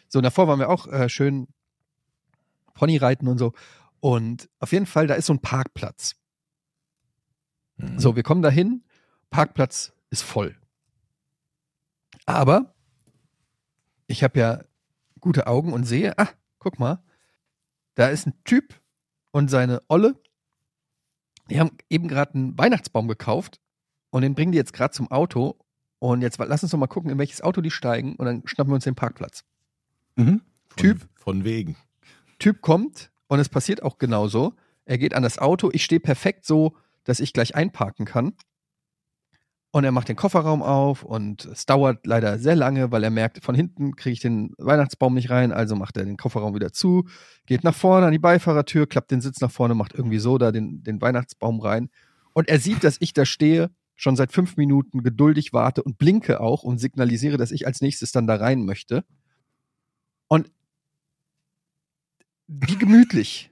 So, 0.09 0.19
und 0.19 0.23
davor 0.25 0.47
waren 0.47 0.59
wir 0.59 0.69
auch 0.69 0.87
äh, 0.89 1.09
schön 1.09 1.49
Ponyreiten 2.75 3.27
und 3.29 3.39
so. 3.39 3.53
Und 4.01 4.49
auf 4.61 4.73
jeden 4.73 4.87
Fall, 4.87 5.07
da 5.07 5.15
ist 5.15 5.27
so 5.27 5.33
ein 5.33 5.41
Parkplatz. 5.41 6.15
Mhm. 7.77 7.99
So, 7.99 8.17
wir 8.17 8.23
kommen 8.23 8.43
dahin, 8.43 8.85
Parkplatz 9.31 9.93
ist 10.11 10.23
voll. 10.23 10.57
Aber 12.25 12.75
ich 14.07 14.23
habe 14.23 14.39
ja 14.39 14.65
gute 15.21 15.47
Augen 15.47 15.73
und 15.73 15.85
sehe, 15.85 16.19
ah, 16.19 16.29
guck 16.59 16.79
mal, 16.79 17.03
da 17.95 18.09
ist 18.09 18.27
ein 18.27 18.35
Typ 18.45 18.81
und 19.31 19.49
seine 19.49 19.83
Olle. 19.89 20.21
Die 21.51 21.61
haben 21.61 21.77
eben 21.91 22.09
gerade 22.09 22.35
einen 22.35 22.59
Weihnachtsbaum 22.59 23.09
gekauft 23.09 23.61
und 24.11 24.23
den 24.23 24.35
bringen 24.35 24.53
die 24.53 24.59
jetzt 24.59 24.73
gerade 24.73 24.93
zum 24.93 25.11
Auto. 25.11 25.59
Und 25.99 26.21
jetzt 26.23 26.39
lass 26.39 26.63
uns 26.63 26.73
doch 26.73 26.79
mal 26.79 26.87
gucken, 26.87 27.11
in 27.11 27.19
welches 27.19 27.41
Auto 27.41 27.61
die 27.61 27.71
steigen 27.71 28.17
und 28.17 28.27
dann 28.27 28.43
schnappen 28.47 28.71
wir 28.71 28.75
uns 28.75 28.85
den 28.85 28.95
Parkplatz. 28.95 29.45
Mhm. 30.17 30.43
Von, 30.69 30.77
Typ. 30.77 31.09
Von 31.15 31.45
wegen. 31.45 31.77
Typ 32.39 32.61
kommt 32.61 33.11
und 33.29 33.41
es 33.41 33.49
passiert 33.49 33.83
auch 33.83 33.99
genauso. 33.99 34.55
Er 34.85 34.99
geht 34.99 35.15
an 35.15 35.23
das 35.23 35.39
Auto, 35.39 35.71
ich 35.73 35.85
stehe 35.85 36.01
perfekt 36.01 36.45
so, 36.45 36.77
dass 37.07 37.21
ich 37.21 37.33
gleich 37.33 37.55
einparken 37.55 38.05
kann. 38.05 38.35
Und 39.73 39.85
er 39.85 39.93
macht 39.93 40.09
den 40.09 40.17
Kofferraum 40.17 40.63
auf 40.63 41.03
und 41.03 41.45
es 41.45 41.67
dauert 41.67 42.07
leider 42.07 42.39
sehr 42.39 42.57
lange, 42.57 42.93
weil 42.93 43.05
er 43.05 43.11
merkt, 43.11 43.45
von 43.45 43.55
hinten 43.55 43.95
kriege 43.95 44.15
ich 44.15 44.21
den 44.21 44.55
Weihnachtsbaum 44.59 45.13
nicht 45.15 45.29
rein, 45.31 45.53
also 45.53 45.77
macht 45.77 45.97
er 45.97 46.05
den 46.05 46.17
Kofferraum 46.17 46.55
wieder 46.55 46.73
zu, 46.73 47.07
geht 47.45 47.63
nach 47.63 47.75
vorne 47.75 48.07
an 48.07 48.13
die 48.13 48.19
Beifahrertür, 48.19 48.87
klappt 48.87 49.11
den 49.11 49.21
Sitz 49.21 49.41
nach 49.41 49.51
vorne, 49.51 49.75
macht 49.75 49.93
irgendwie 49.93 50.19
so 50.19 50.39
da 50.39 50.51
den, 50.51 50.83
den 50.83 51.01
Weihnachtsbaum 51.01 51.61
rein. 51.61 51.91
Und 52.33 52.49
er 52.49 52.59
sieht, 52.59 52.85
dass 52.85 52.97
ich 53.01 53.13
da 53.13 53.27
stehe, 53.27 53.71
schon 53.97 54.17
seit 54.17 54.33
fünf 54.33 54.57
Minuten 54.57 55.03
geduldig 55.03 55.53
warte 55.53 55.83
und 55.83 55.99
blinke 55.99 56.41
auch 56.41 56.63
und 56.63 56.79
signalisiere, 56.79 57.37
dass 57.37 57.51
ich 57.51 57.67
als 57.67 57.81
nächstes 57.81 58.13
dann 58.13 58.27
da 58.27 58.37
rein 58.37 58.65
möchte. 58.65 59.05
Und 60.29 60.51
wie 62.47 62.77
gemütlich. 62.77 63.51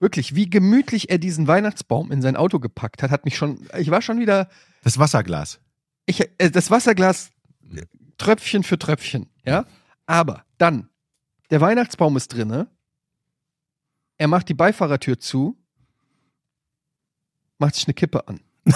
Wirklich, 0.00 0.34
wie 0.34 0.50
gemütlich 0.50 1.10
er 1.10 1.18
diesen 1.18 1.46
Weihnachtsbaum 1.46 2.10
in 2.12 2.20
sein 2.20 2.36
Auto 2.36 2.58
gepackt 2.58 3.02
hat, 3.02 3.10
hat 3.10 3.24
mich 3.24 3.36
schon, 3.36 3.66
ich 3.78 3.90
war 3.90 4.02
schon 4.02 4.18
wieder, 4.18 4.48
Das 4.82 4.98
Wasserglas. 4.98 5.60
ich, 6.06 6.20
äh, 6.38 6.50
das 6.50 6.70
Wasserglas 6.70 7.30
Tröpfchen 8.18 8.62
für 8.62 8.78
Tröpfchen, 8.78 9.28
ja. 9.44 9.66
Aber 10.06 10.44
dann, 10.58 10.88
der 11.50 11.60
Weihnachtsbaum 11.60 12.16
ist 12.16 12.28
drinne, 12.28 12.68
er 14.18 14.28
macht 14.28 14.48
die 14.48 14.54
Beifahrertür 14.54 15.18
zu, 15.18 15.56
macht 17.58 17.74
sich 17.74 17.86
eine 17.86 17.94
Kippe 17.94 18.28
an. 18.28 18.40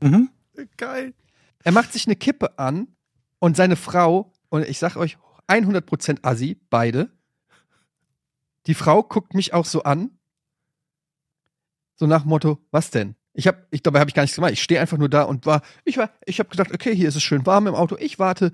Mhm. 0.00 0.30
Geil. 0.76 1.14
Er 1.64 1.72
macht 1.72 1.92
sich 1.92 2.06
eine 2.06 2.16
Kippe 2.16 2.58
an 2.58 2.88
und 3.40 3.56
seine 3.56 3.76
Frau, 3.76 4.32
und 4.48 4.64
ich 4.66 4.78
sag 4.78 4.96
euch 4.96 5.18
100% 5.48 6.18
Assi, 6.22 6.56
beide. 6.70 7.10
Die 8.68 8.74
Frau 8.74 9.02
guckt 9.02 9.34
mich 9.34 9.52
auch 9.52 9.64
so 9.64 9.82
an, 9.82 10.10
so 11.96 12.06
nach 12.06 12.22
dem 12.22 12.28
Motto, 12.28 12.58
was 12.70 12.90
denn? 12.90 13.16
Ich 13.32 13.46
habe, 13.48 13.66
ich 13.70 13.82
dabei 13.82 14.00
habe 14.00 14.10
ich 14.10 14.14
gar 14.14 14.22
nichts 14.22 14.36
gemacht. 14.36 14.52
Ich 14.52 14.62
stehe 14.62 14.80
einfach 14.80 14.98
nur 14.98 15.08
da 15.08 15.22
und 15.22 15.46
war, 15.46 15.62
ich 15.84 15.96
war, 15.96 16.10
ich 16.26 16.38
habe 16.38 16.48
gedacht, 16.48 16.72
okay, 16.72 16.94
hier 16.94 17.08
ist 17.08 17.16
es 17.16 17.22
schön 17.22 17.46
warm 17.46 17.66
im 17.66 17.74
Auto. 17.74 17.96
Ich 17.98 18.18
warte 18.18 18.52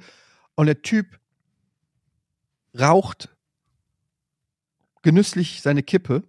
und 0.54 0.66
der 0.66 0.82
Typ 0.82 1.18
raucht 2.78 3.28
genüsslich 5.02 5.60
seine 5.62 5.82
Kippe 5.82 6.22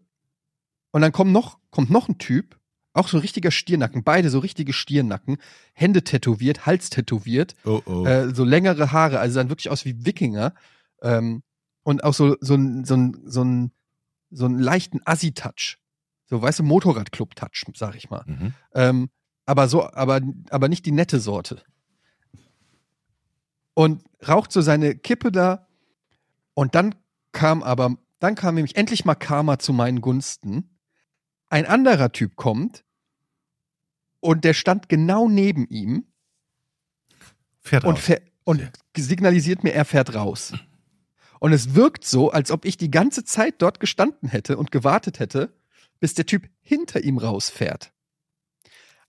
und 0.92 1.02
dann 1.02 1.12
kommt 1.12 1.32
noch, 1.32 1.60
kommt 1.70 1.90
noch 1.90 2.10
ein 2.10 2.18
Typ 2.18 2.58
Auch 2.94 3.10
so 3.10 3.18
ein 3.18 3.22
richtiger 3.22 3.52
Stiernacken, 3.52 4.04
beide 4.04 4.30
so 4.30 4.40
richtige 4.40 4.72
Stiernacken, 4.74 5.38
Hände 5.74 6.04
tätowiert, 6.04 6.66
Hals 6.66 6.90
tätowiert, 6.90 7.56
Oh, 7.66 7.82
oh. 7.86 8.06
äh, 8.06 8.34
so 8.34 8.46
längere 8.46 8.92
Haare, 8.94 9.20
also 9.20 9.36
sahen 9.36 9.50
wirklich 9.50 9.70
aus 9.70 9.84
wie 9.86 10.06
Wikinger. 10.06 10.54
Ähm, 11.02 11.44
und 11.86 12.04
auch 12.04 12.16
so, 12.16 12.36
so, 12.42 12.56
ein, 12.56 12.84
so, 12.84 12.96
ein, 12.96 13.22
so, 13.26 13.44
ein, 13.44 13.72
so 14.32 14.46
einen 14.46 14.58
leichten 14.58 15.02
Assi-Touch. 15.06 15.78
So, 16.26 16.42
weißt 16.42 16.60
du, 16.60 16.64
Motorradclub-Touch, 16.64 17.66
sag 17.76 17.96
ich 17.96 18.10
mal. 18.10 18.24
Mhm. 18.26 18.54
Ähm, 18.74 19.10
aber 19.46 19.68
so, 19.68 19.88
aber, 19.94 20.20
aber 20.50 20.68
nicht 20.68 20.88
die 20.88 20.92
nette 20.92 21.20
Sorte. 21.20 21.62
Und 23.76 24.04
raucht 24.28 24.52
so 24.52 24.62
seine 24.62 24.96
Kippe 24.96 25.32
da. 25.32 25.68
Und 26.56 26.74
dann 26.74 26.96
kam 27.32 27.62
aber, 27.62 27.96
dann 28.18 28.34
kam 28.34 28.56
nämlich 28.56 28.76
endlich 28.76 29.06
mal 29.06 29.14
Karma 29.14 29.60
zu 29.60 29.72
meinen 29.72 30.02
Gunsten. 30.02 30.80
Ein 31.50 31.68
anderer 31.68 32.12
Typ 32.12 32.36
kommt 32.36 32.84
und 34.22 34.44
der 34.44 34.56
stand 34.56 34.90
genau 34.90 35.30
neben 35.30 35.68
ihm 35.68 36.08
Fährt 37.60 37.84
und, 37.84 37.98
raus. 37.98 38.22
und 38.44 38.72
signalisiert 38.98 39.64
mir, 39.64 39.74
er 39.74 39.86
fährt 39.86 40.16
raus. 40.16 40.54
Und 41.40 41.54
es 41.54 41.76
wirkt 41.76 42.06
so, 42.06 42.32
als 42.32 42.52
ob 42.52 42.66
ich 42.66 42.78
die 42.78 42.92
ganze 42.92 43.24
Zeit 43.24 43.56
dort 43.60 43.80
gestanden 43.80 44.30
hätte 44.30 44.58
und 44.58 44.72
gewartet 44.72 45.20
hätte, 45.20 45.54
bis 46.00 46.14
der 46.14 46.26
Typ 46.26 46.50
hinter 46.62 47.04
ihm 47.04 47.18
rausfährt. 47.18 47.92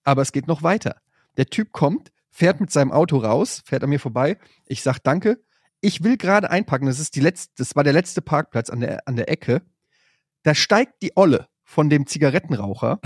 Aber 0.04 0.22
es 0.22 0.32
geht 0.32 0.46
noch 0.46 0.62
weiter. 0.62 1.00
Der 1.36 1.46
Typ 1.46 1.72
kommt, 1.72 2.12
fährt 2.30 2.60
mit 2.60 2.70
seinem 2.70 2.92
Auto 2.92 3.18
raus, 3.18 3.62
fährt 3.64 3.82
an 3.82 3.90
mir 3.90 4.00
vorbei. 4.00 4.38
Ich 4.66 4.82
sag 4.82 4.98
Danke. 5.00 5.42
Ich 5.80 6.02
will 6.02 6.16
gerade 6.16 6.50
einpacken. 6.50 6.86
Das 6.86 6.98
ist 6.98 7.14
die 7.16 7.20
letzte, 7.20 7.54
das 7.58 7.76
war 7.76 7.84
der 7.84 7.92
letzte 7.92 8.22
Parkplatz 8.22 8.70
an 8.70 8.80
der, 8.80 9.06
an 9.06 9.16
der 9.16 9.30
Ecke. 9.30 9.62
Da 10.42 10.54
steigt 10.54 11.02
die 11.02 11.16
Olle 11.16 11.48
von 11.64 11.90
dem 11.90 12.06
Zigarettenraucher, 12.06 13.00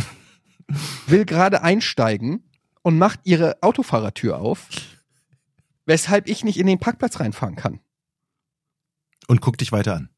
will 1.07 1.25
gerade 1.25 1.63
einsteigen 1.63 2.51
und 2.83 2.99
macht 2.99 3.21
ihre 3.25 3.63
Autofahrertür 3.63 4.39
auf, 4.39 4.69
weshalb 5.87 6.29
ich 6.29 6.45
nicht 6.45 6.59
in 6.59 6.67
den 6.67 6.79
Parkplatz 6.79 7.19
reinfahren 7.19 7.57
kann. 7.57 7.81
Und 9.31 9.41
guck 9.41 9.57
dich 9.59 9.71
weiter 9.71 9.95
an. 9.95 10.09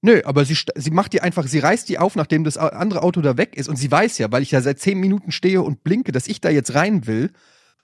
Nö, 0.00 0.20
aber 0.24 0.44
sie, 0.44 0.58
sie 0.74 0.90
macht 0.90 1.12
die 1.12 1.20
einfach, 1.20 1.46
sie 1.46 1.60
reißt 1.60 1.88
die 1.88 2.00
auf, 2.00 2.16
nachdem 2.16 2.42
das 2.42 2.56
andere 2.56 3.04
Auto 3.04 3.20
da 3.20 3.36
weg 3.36 3.56
ist. 3.56 3.68
Und 3.68 3.76
sie 3.76 3.88
weiß 3.88 4.18
ja, 4.18 4.32
weil 4.32 4.42
ich 4.42 4.50
da 4.50 4.60
seit 4.60 4.80
zehn 4.80 4.98
Minuten 4.98 5.30
stehe 5.30 5.62
und 5.62 5.84
blinke, 5.84 6.10
dass 6.10 6.26
ich 6.26 6.40
da 6.40 6.50
jetzt 6.50 6.74
rein 6.74 7.06
will 7.06 7.30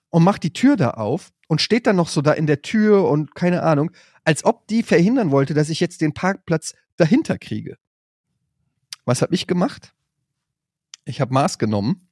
und 0.09 0.25
macht 0.25 0.43
die 0.43 0.53
Tür 0.53 0.75
da 0.75 0.91
auf 0.91 1.31
und 1.47 1.63
steht 1.63 1.87
dann 1.87 1.95
noch 1.95 2.09
so 2.09 2.23
da 2.23 2.33
in 2.33 2.49
der 2.49 2.61
Tür 2.61 3.09
und 3.09 3.37
keine 3.37 3.63
Ahnung, 3.63 3.93
als 4.25 4.45
ob 4.45 4.67
die 4.67 4.83
verhindern 4.83 5.31
wollte, 5.31 5.55
dass 5.55 5.69
ich 5.69 5.79
jetzt 5.79 6.01
den 6.01 6.13
Parkplatz 6.13 6.75
dahinter 6.97 7.39
kriege. 7.39 7.77
Was 9.05 9.23
habe 9.23 9.37
ich 9.37 9.47
gemacht? 9.47 9.95
Ich 11.05 11.21
habe 11.21 11.33
Maß 11.33 11.61
genommen 11.61 12.09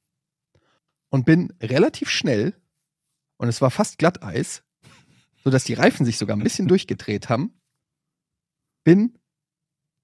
und 1.09 1.25
bin 1.25 1.51
relativ 1.61 2.09
schnell, 2.09 2.55
und 3.35 3.49
es 3.49 3.61
war 3.61 3.71
fast 3.71 3.97
Glatteis, 3.97 4.63
sodass 5.43 5.65
die 5.65 5.73
Reifen 5.73 6.05
sich 6.05 6.17
sogar 6.17 6.37
ein 6.37 6.43
bisschen 6.43 6.69
durchgedreht 6.69 7.27
haben, 7.27 7.51
bin 8.87 9.19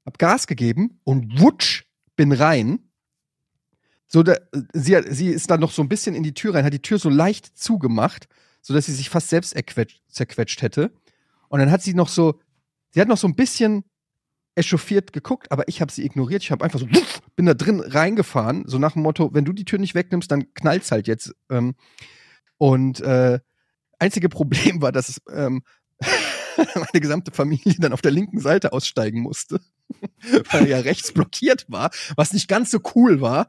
hab 0.06 0.20
Gas 0.20 0.46
gegeben 0.46 1.00
und 1.06 1.40
wutsch, 1.40 1.86
bin 2.18 2.34
rein. 2.34 2.80
So, 4.08 4.24
da, 4.24 4.36
sie, 4.74 5.02
sie 5.10 5.30
ist 5.30 5.50
dann 5.50 5.62
noch 5.62 5.72
so 5.72 5.82
ein 5.82 5.88
bisschen 5.88 6.16
in 6.16 6.24
die 6.24 6.34
Tür 6.34 6.54
rein, 6.54 6.66
hat 6.66 6.74
die 6.74 6.82
Tür 6.82 7.00
so 7.00 7.08
leicht 7.08 7.58
zugemacht, 7.58 8.28
so 8.62 8.74
dass 8.74 8.88
sie 8.88 8.92
sich 8.92 9.10
fast 9.10 9.30
selbst 9.30 9.56
erquetscht, 9.56 10.02
zerquetscht 10.10 10.62
hätte. 10.62 10.92
Und 11.48 11.60
dann 11.60 11.72
hat 11.72 11.82
sie 11.82 11.94
noch 11.94 12.10
so, 12.10 12.42
sie 12.90 13.00
hat 13.00 13.08
noch 13.08 13.18
so 13.18 13.26
ein 13.26 13.36
bisschen 13.36 13.86
echauffiert 14.56 15.14
geguckt, 15.14 15.50
aber 15.50 15.66
ich 15.70 15.80
habe 15.80 15.90
sie 15.90 16.04
ignoriert. 16.04 16.44
Ich 16.44 16.52
habe 16.52 16.66
einfach 16.66 16.80
so, 16.80 16.90
wuff, 16.92 17.22
bin 17.38 17.46
da 17.46 17.54
drin 17.54 17.80
reingefahren, 17.80 18.66
so 18.68 18.80
nach 18.80 18.94
dem 18.94 19.04
Motto, 19.04 19.34
wenn 19.34 19.46
du 19.46 19.54
die 19.54 19.64
Tür 19.64 19.80
nicht 19.80 19.96
wegnimmst, 19.96 20.30
dann 20.30 20.54
knallt's 20.56 20.92
halt 20.92 21.08
jetzt. 21.08 21.34
Ähm, 21.50 21.76
und 22.58 23.00
äh, 23.00 23.40
einzige 23.98 24.28
Problem 24.28 24.82
war, 24.82 24.92
dass 24.92 25.22
ähm, 25.32 25.64
meine 26.76 27.02
gesamte 27.02 27.32
Familie 27.32 27.76
dann 27.80 27.94
auf 27.94 28.02
der 28.02 28.12
linken 28.12 28.40
Seite 28.40 28.74
aussteigen 28.74 29.22
musste, 29.22 29.60
weil 30.52 30.64
er 30.64 30.68
ja 30.68 30.80
rechts 30.80 31.12
blockiert 31.14 31.66
war, 31.70 31.92
was 32.16 32.34
nicht 32.34 32.48
ganz 32.48 32.72
so 32.72 32.80
cool 32.96 33.22
war. 33.22 33.48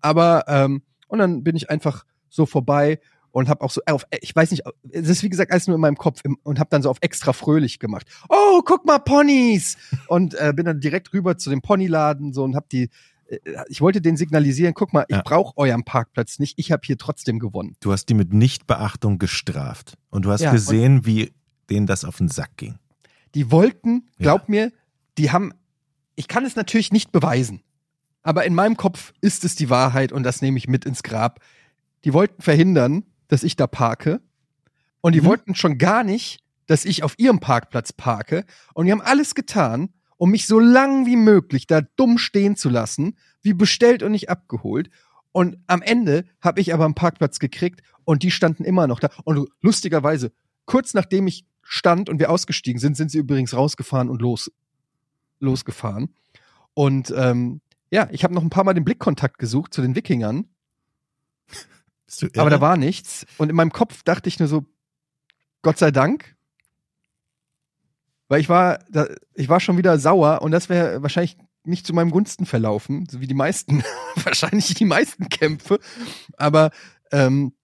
Aber 0.00 0.44
ähm, 0.48 0.82
und 1.08 1.18
dann 1.18 1.44
bin 1.44 1.56
ich 1.56 1.70
einfach 1.70 2.04
so 2.28 2.46
vorbei 2.46 2.98
und 3.30 3.48
habe 3.48 3.62
auch 3.62 3.70
so 3.70 3.80
auf, 3.86 4.04
ich 4.20 4.34
weiß 4.34 4.50
nicht, 4.52 4.62
es 4.90 5.08
ist 5.08 5.22
wie 5.22 5.28
gesagt 5.28 5.50
alles 5.50 5.66
nur 5.66 5.74
in 5.74 5.80
meinem 5.80 5.96
Kopf 5.96 6.22
und 6.44 6.58
habe 6.58 6.70
dann 6.70 6.82
so 6.82 6.90
auf 6.90 6.98
extra 7.00 7.32
fröhlich 7.32 7.78
gemacht. 7.78 8.06
Oh, 8.28 8.62
guck 8.64 8.84
mal 8.86 8.98
Ponys 8.98 9.76
und 10.08 10.34
äh, 10.34 10.52
bin 10.54 10.66
dann 10.66 10.80
direkt 10.80 11.12
rüber 11.12 11.36
zu 11.36 11.50
dem 11.50 11.60
Ponyladen 11.62 12.32
so 12.32 12.44
und 12.44 12.54
habe 12.56 12.66
die 12.70 12.90
äh, 13.26 13.38
ich 13.68 13.80
wollte 13.80 14.00
den 14.00 14.16
signalisieren, 14.16 14.74
guck 14.74 14.92
mal, 14.92 15.04
ich 15.08 15.16
Ja. 15.16 15.22
brauche 15.24 15.56
euren 15.56 15.84
Parkplatz 15.84 16.38
nicht, 16.38 16.58
ich 16.58 16.70
habe 16.72 16.82
hier 16.84 16.96
trotzdem 16.98 17.38
gewonnen. 17.38 17.76
Du 17.80 17.92
hast 17.92 18.06
die 18.06 18.14
mit 18.14 18.32
Nichtbeachtung 18.32 19.18
gestraft. 19.18 19.94
Und 20.10 20.24
du 20.26 20.30
hast 20.30 20.42
Ja, 20.42 20.52
gesehen, 20.52 21.06
wie 21.06 21.32
denen 21.70 21.86
das 21.86 22.04
auf 22.04 22.18
den 22.18 22.28
Sack 22.28 22.56
ging. 22.56 22.78
Die 23.34 23.50
wollten, 23.50 24.08
glaub 24.18 24.48
mir, 24.48 24.72
die 25.18 25.30
haben, 25.30 25.52
ich 26.14 26.28
kann 26.28 26.44
es 26.44 26.56
natürlich 26.56 26.92
nicht 26.92 27.12
beweisen, 27.12 27.62
aber 28.22 28.44
in 28.44 28.54
meinem 28.54 28.76
Kopf 28.76 29.12
ist 29.20 29.44
es 29.44 29.54
die 29.54 29.70
Wahrheit 29.70 30.12
und 30.12 30.22
das 30.22 30.40
nehme 30.40 30.58
ich 30.58 30.68
mit 30.68 30.84
ins 30.84 31.02
Grab. 31.02 31.40
Die 32.04 32.12
wollten 32.12 32.42
verhindern, 32.42 33.04
dass 33.28 33.42
ich 33.42 33.56
da 33.56 33.66
parke 33.66 34.20
und 35.00 35.14
die 35.14 35.20
Mhm. 35.20 35.26
wollten 35.26 35.54
schon 35.54 35.78
gar 35.78 36.04
nicht, 36.04 36.40
dass 36.66 36.84
ich 36.84 37.02
auf 37.02 37.18
ihrem 37.18 37.40
Parkplatz 37.40 37.92
parke 37.92 38.44
und 38.74 38.86
die 38.86 38.92
haben 38.92 39.02
alles 39.02 39.34
getan, 39.34 39.90
um 40.16 40.30
mich 40.30 40.46
so 40.46 40.58
lang 40.60 41.06
wie 41.06 41.16
möglich 41.16 41.66
da 41.66 41.80
dumm 41.80 42.18
stehen 42.18 42.56
zu 42.56 42.68
lassen, 42.70 43.16
wie 43.42 43.52
bestellt 43.52 44.02
und 44.02 44.12
nicht 44.12 44.30
abgeholt. 44.30 44.88
Und 45.32 45.58
am 45.66 45.82
Ende 45.82 46.24
habe 46.40 46.60
ich 46.60 46.72
aber 46.72 46.84
einen 46.84 46.94
Parkplatz 46.94 47.40
gekriegt 47.40 47.82
und 48.04 48.22
die 48.22 48.30
standen 48.30 48.64
immer 48.64 48.86
noch 48.86 49.00
da. 49.00 49.10
Und 49.24 49.48
lustigerweise, 49.60 50.32
kurz 50.64 50.94
nachdem 50.94 51.26
ich 51.26 51.44
stand 51.64 52.08
und 52.08 52.18
wir 52.18 52.30
ausgestiegen 52.30 52.78
sind, 52.78 52.96
sind 52.96 53.10
sie 53.10 53.18
übrigens 53.18 53.54
rausgefahren 53.54 54.08
und 54.08 54.22
los, 54.22 54.52
losgefahren. 55.40 56.14
Und 56.74 57.12
ähm, 57.16 57.60
ja, 57.90 58.08
ich 58.10 58.24
habe 58.24 58.34
noch 58.34 58.42
ein 58.42 58.50
paar 58.50 58.64
Mal 58.64 58.74
den 58.74 58.84
Blickkontakt 58.84 59.38
gesucht 59.38 59.74
zu 59.74 59.82
den 59.82 59.96
Wikingern, 59.96 60.46
aber 62.36 62.50
da 62.50 62.60
war 62.60 62.76
nichts. 62.76 63.26
Und 63.38 63.50
in 63.50 63.56
meinem 63.56 63.72
Kopf 63.72 64.02
dachte 64.02 64.28
ich 64.28 64.38
nur 64.38 64.48
so, 64.48 64.64
Gott 65.62 65.78
sei 65.78 65.90
Dank. 65.90 66.36
Weil 68.28 68.40
ich 68.40 68.48
war, 68.48 68.78
da, 68.90 69.06
ich 69.34 69.48
war 69.48 69.60
schon 69.60 69.76
wieder 69.76 69.98
sauer 69.98 70.42
und 70.42 70.50
das 70.50 70.68
wäre 70.68 71.02
wahrscheinlich 71.02 71.36
nicht 71.64 71.86
zu 71.86 71.94
meinem 71.94 72.10
Gunsten 72.10 72.46
verlaufen, 72.46 73.06
so 73.10 73.20
wie 73.20 73.26
die 73.26 73.34
meisten, 73.34 73.82
wahrscheinlich 74.16 74.74
die 74.74 74.84
meisten 74.84 75.28
Kämpfe. 75.28 75.78
Aber 76.36 76.70
ähm, 77.10 77.54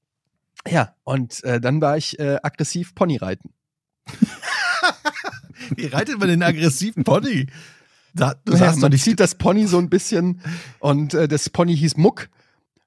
ja, 0.68 0.94
und 1.04 1.42
äh, 1.44 1.60
dann 1.60 1.80
war 1.80 1.96
ich 1.96 2.18
äh, 2.18 2.38
aggressiv 2.42 2.94
Ponyreiten. 2.94 3.52
Wie 5.76 5.86
reitet 5.86 6.18
man 6.18 6.28
den 6.28 6.42
aggressiven 6.42 7.04
Pony? 7.04 7.46
Da, 8.14 8.34
du 8.44 8.52
Naja, 8.54 8.74
man 8.76 8.90
nicht, 8.90 9.04
zieht 9.04 9.20
das 9.20 9.36
Pony 9.36 9.66
so 9.66 9.78
ein 9.78 9.88
bisschen 9.88 10.40
und 10.80 11.14
äh, 11.14 11.28
das 11.28 11.48
Pony 11.48 11.76
hieß 11.76 11.96
Muck. 11.96 12.28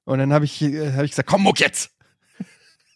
Und 0.04 0.18
dann 0.18 0.32
habe 0.34 0.44
ich, 0.44 0.60
äh, 0.60 0.92
hab 0.92 1.04
ich 1.04 1.12
gesagt, 1.12 1.28
komm 1.28 1.42
Muck 1.44 1.60
jetzt. 1.60 1.90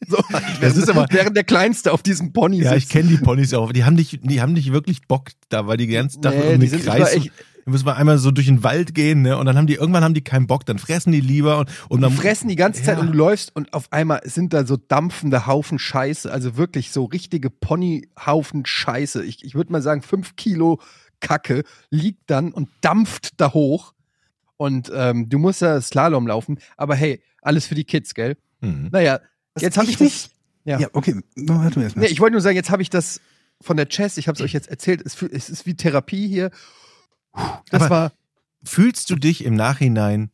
So, 0.06 0.18
Das 0.60 0.76
ist 0.76 0.90
aber- 0.90 1.06
während 1.10 1.36
der 1.36 1.44
Kleinste 1.44 1.92
auf 1.92 2.02
diesem 2.02 2.32
Pony 2.34 2.58
ja, 2.62 2.74
ich 2.74 2.82
sitzt. 2.84 2.92
kenne 2.92 3.08
die 3.08 3.16
Ponys 3.16 3.54
auch. 3.54 3.72
Die 3.72 3.84
haben 3.84 3.94
nicht, 3.94 4.20
die 4.22 4.40
haben 4.42 4.52
nicht 4.52 4.72
wirklich 4.72 5.06
Bock 5.08 5.30
da, 5.48 5.66
weil 5.66 5.78
die 5.78 5.86
ganzen 5.86 6.20
Tag 6.20 6.34
Nee, 6.34 6.58
die 6.58 6.66
sind 6.68 6.84
Kreis. 6.84 7.14
echt- 7.14 7.32
Da 7.68 7.72
müssen 7.72 7.84
wir 7.84 7.96
einmal 7.96 8.16
so 8.16 8.30
durch 8.30 8.46
den 8.46 8.64
Wald 8.64 8.94
gehen, 8.94 9.20
ne? 9.20 9.36
Und 9.36 9.44
dann 9.44 9.58
haben 9.58 9.66
die, 9.66 9.74
irgendwann 9.74 10.02
haben 10.02 10.14
die 10.14 10.22
keinen 10.24 10.46
Bock, 10.46 10.64
dann 10.64 10.78
fressen 10.78 11.12
die 11.12 11.20
lieber 11.20 11.58
und, 11.58 11.68
und 11.90 11.98
Die 11.98 12.02
dann 12.02 12.12
fressen 12.14 12.48
die 12.48 12.56
ganze 12.56 12.82
Zeit 12.82 12.96
Ja. 12.96 13.02
und 13.02 13.08
du 13.08 13.12
läufst 13.12 13.54
und 13.54 13.74
auf 13.74 13.92
einmal 13.92 14.22
sind 14.24 14.54
da 14.54 14.64
so 14.64 14.78
dampfende 14.78 15.46
Haufen 15.46 15.78
Scheiße, 15.78 16.32
also 16.32 16.56
wirklich 16.56 16.92
so 16.92 17.04
richtige 17.04 17.50
Ponyhaufen 17.50 18.64
Scheiße. 18.64 19.22
Ich, 19.22 19.44
ich 19.44 19.54
würde 19.54 19.70
mal 19.70 19.82
sagen, 19.82 20.00
fünf 20.00 20.34
Kilo 20.36 20.80
Kacke 21.20 21.62
liegt 21.90 22.30
dann 22.30 22.52
und 22.52 22.70
dampft 22.80 23.38
da 23.38 23.52
hoch. 23.52 23.92
Und 24.56 24.90
ähm, 24.94 25.28
du 25.28 25.38
musst 25.38 25.60
ja 25.60 25.78
Slalom 25.82 26.26
laufen, 26.26 26.60
aber 26.78 26.94
hey, 26.94 27.20
alles 27.42 27.66
für 27.66 27.74
die 27.74 27.84
Kids, 27.84 28.14
gell? 28.14 28.38
Mhm. 28.62 28.88
Naja, 28.92 29.20
Was 29.52 29.62
jetzt 29.62 29.76
habe 29.76 29.90
ich 29.90 29.98
das. 29.98 30.30
Ja. 30.64 30.80
Ja, 30.80 30.88
okay, 30.94 31.20
warte 31.36 31.82
erst 31.82 31.96
mal. 31.96 32.02
Nee, 32.04 32.08
ich 32.08 32.20
wollte 32.20 32.32
nur 32.32 32.40
sagen, 32.40 32.56
jetzt 32.56 32.70
habe 32.70 32.80
ich 32.80 32.88
das 32.88 33.20
von 33.60 33.76
der 33.76 33.90
Chess, 33.90 34.16
ich 34.16 34.26
habe 34.26 34.36
es 34.36 34.42
euch 34.42 34.54
jetzt 34.54 34.68
erzählt, 34.70 35.02
es, 35.04 35.20
es 35.20 35.50
ist 35.50 35.66
wie 35.66 35.74
Therapie 35.74 36.26
hier. 36.26 36.50
Das 37.70 37.82
Aber- 37.82 37.90
war, 37.90 38.12
Fühlst 38.64 39.08
du 39.10 39.14
dich 39.16 39.44
im 39.44 39.54
Nachhinein 39.54 40.30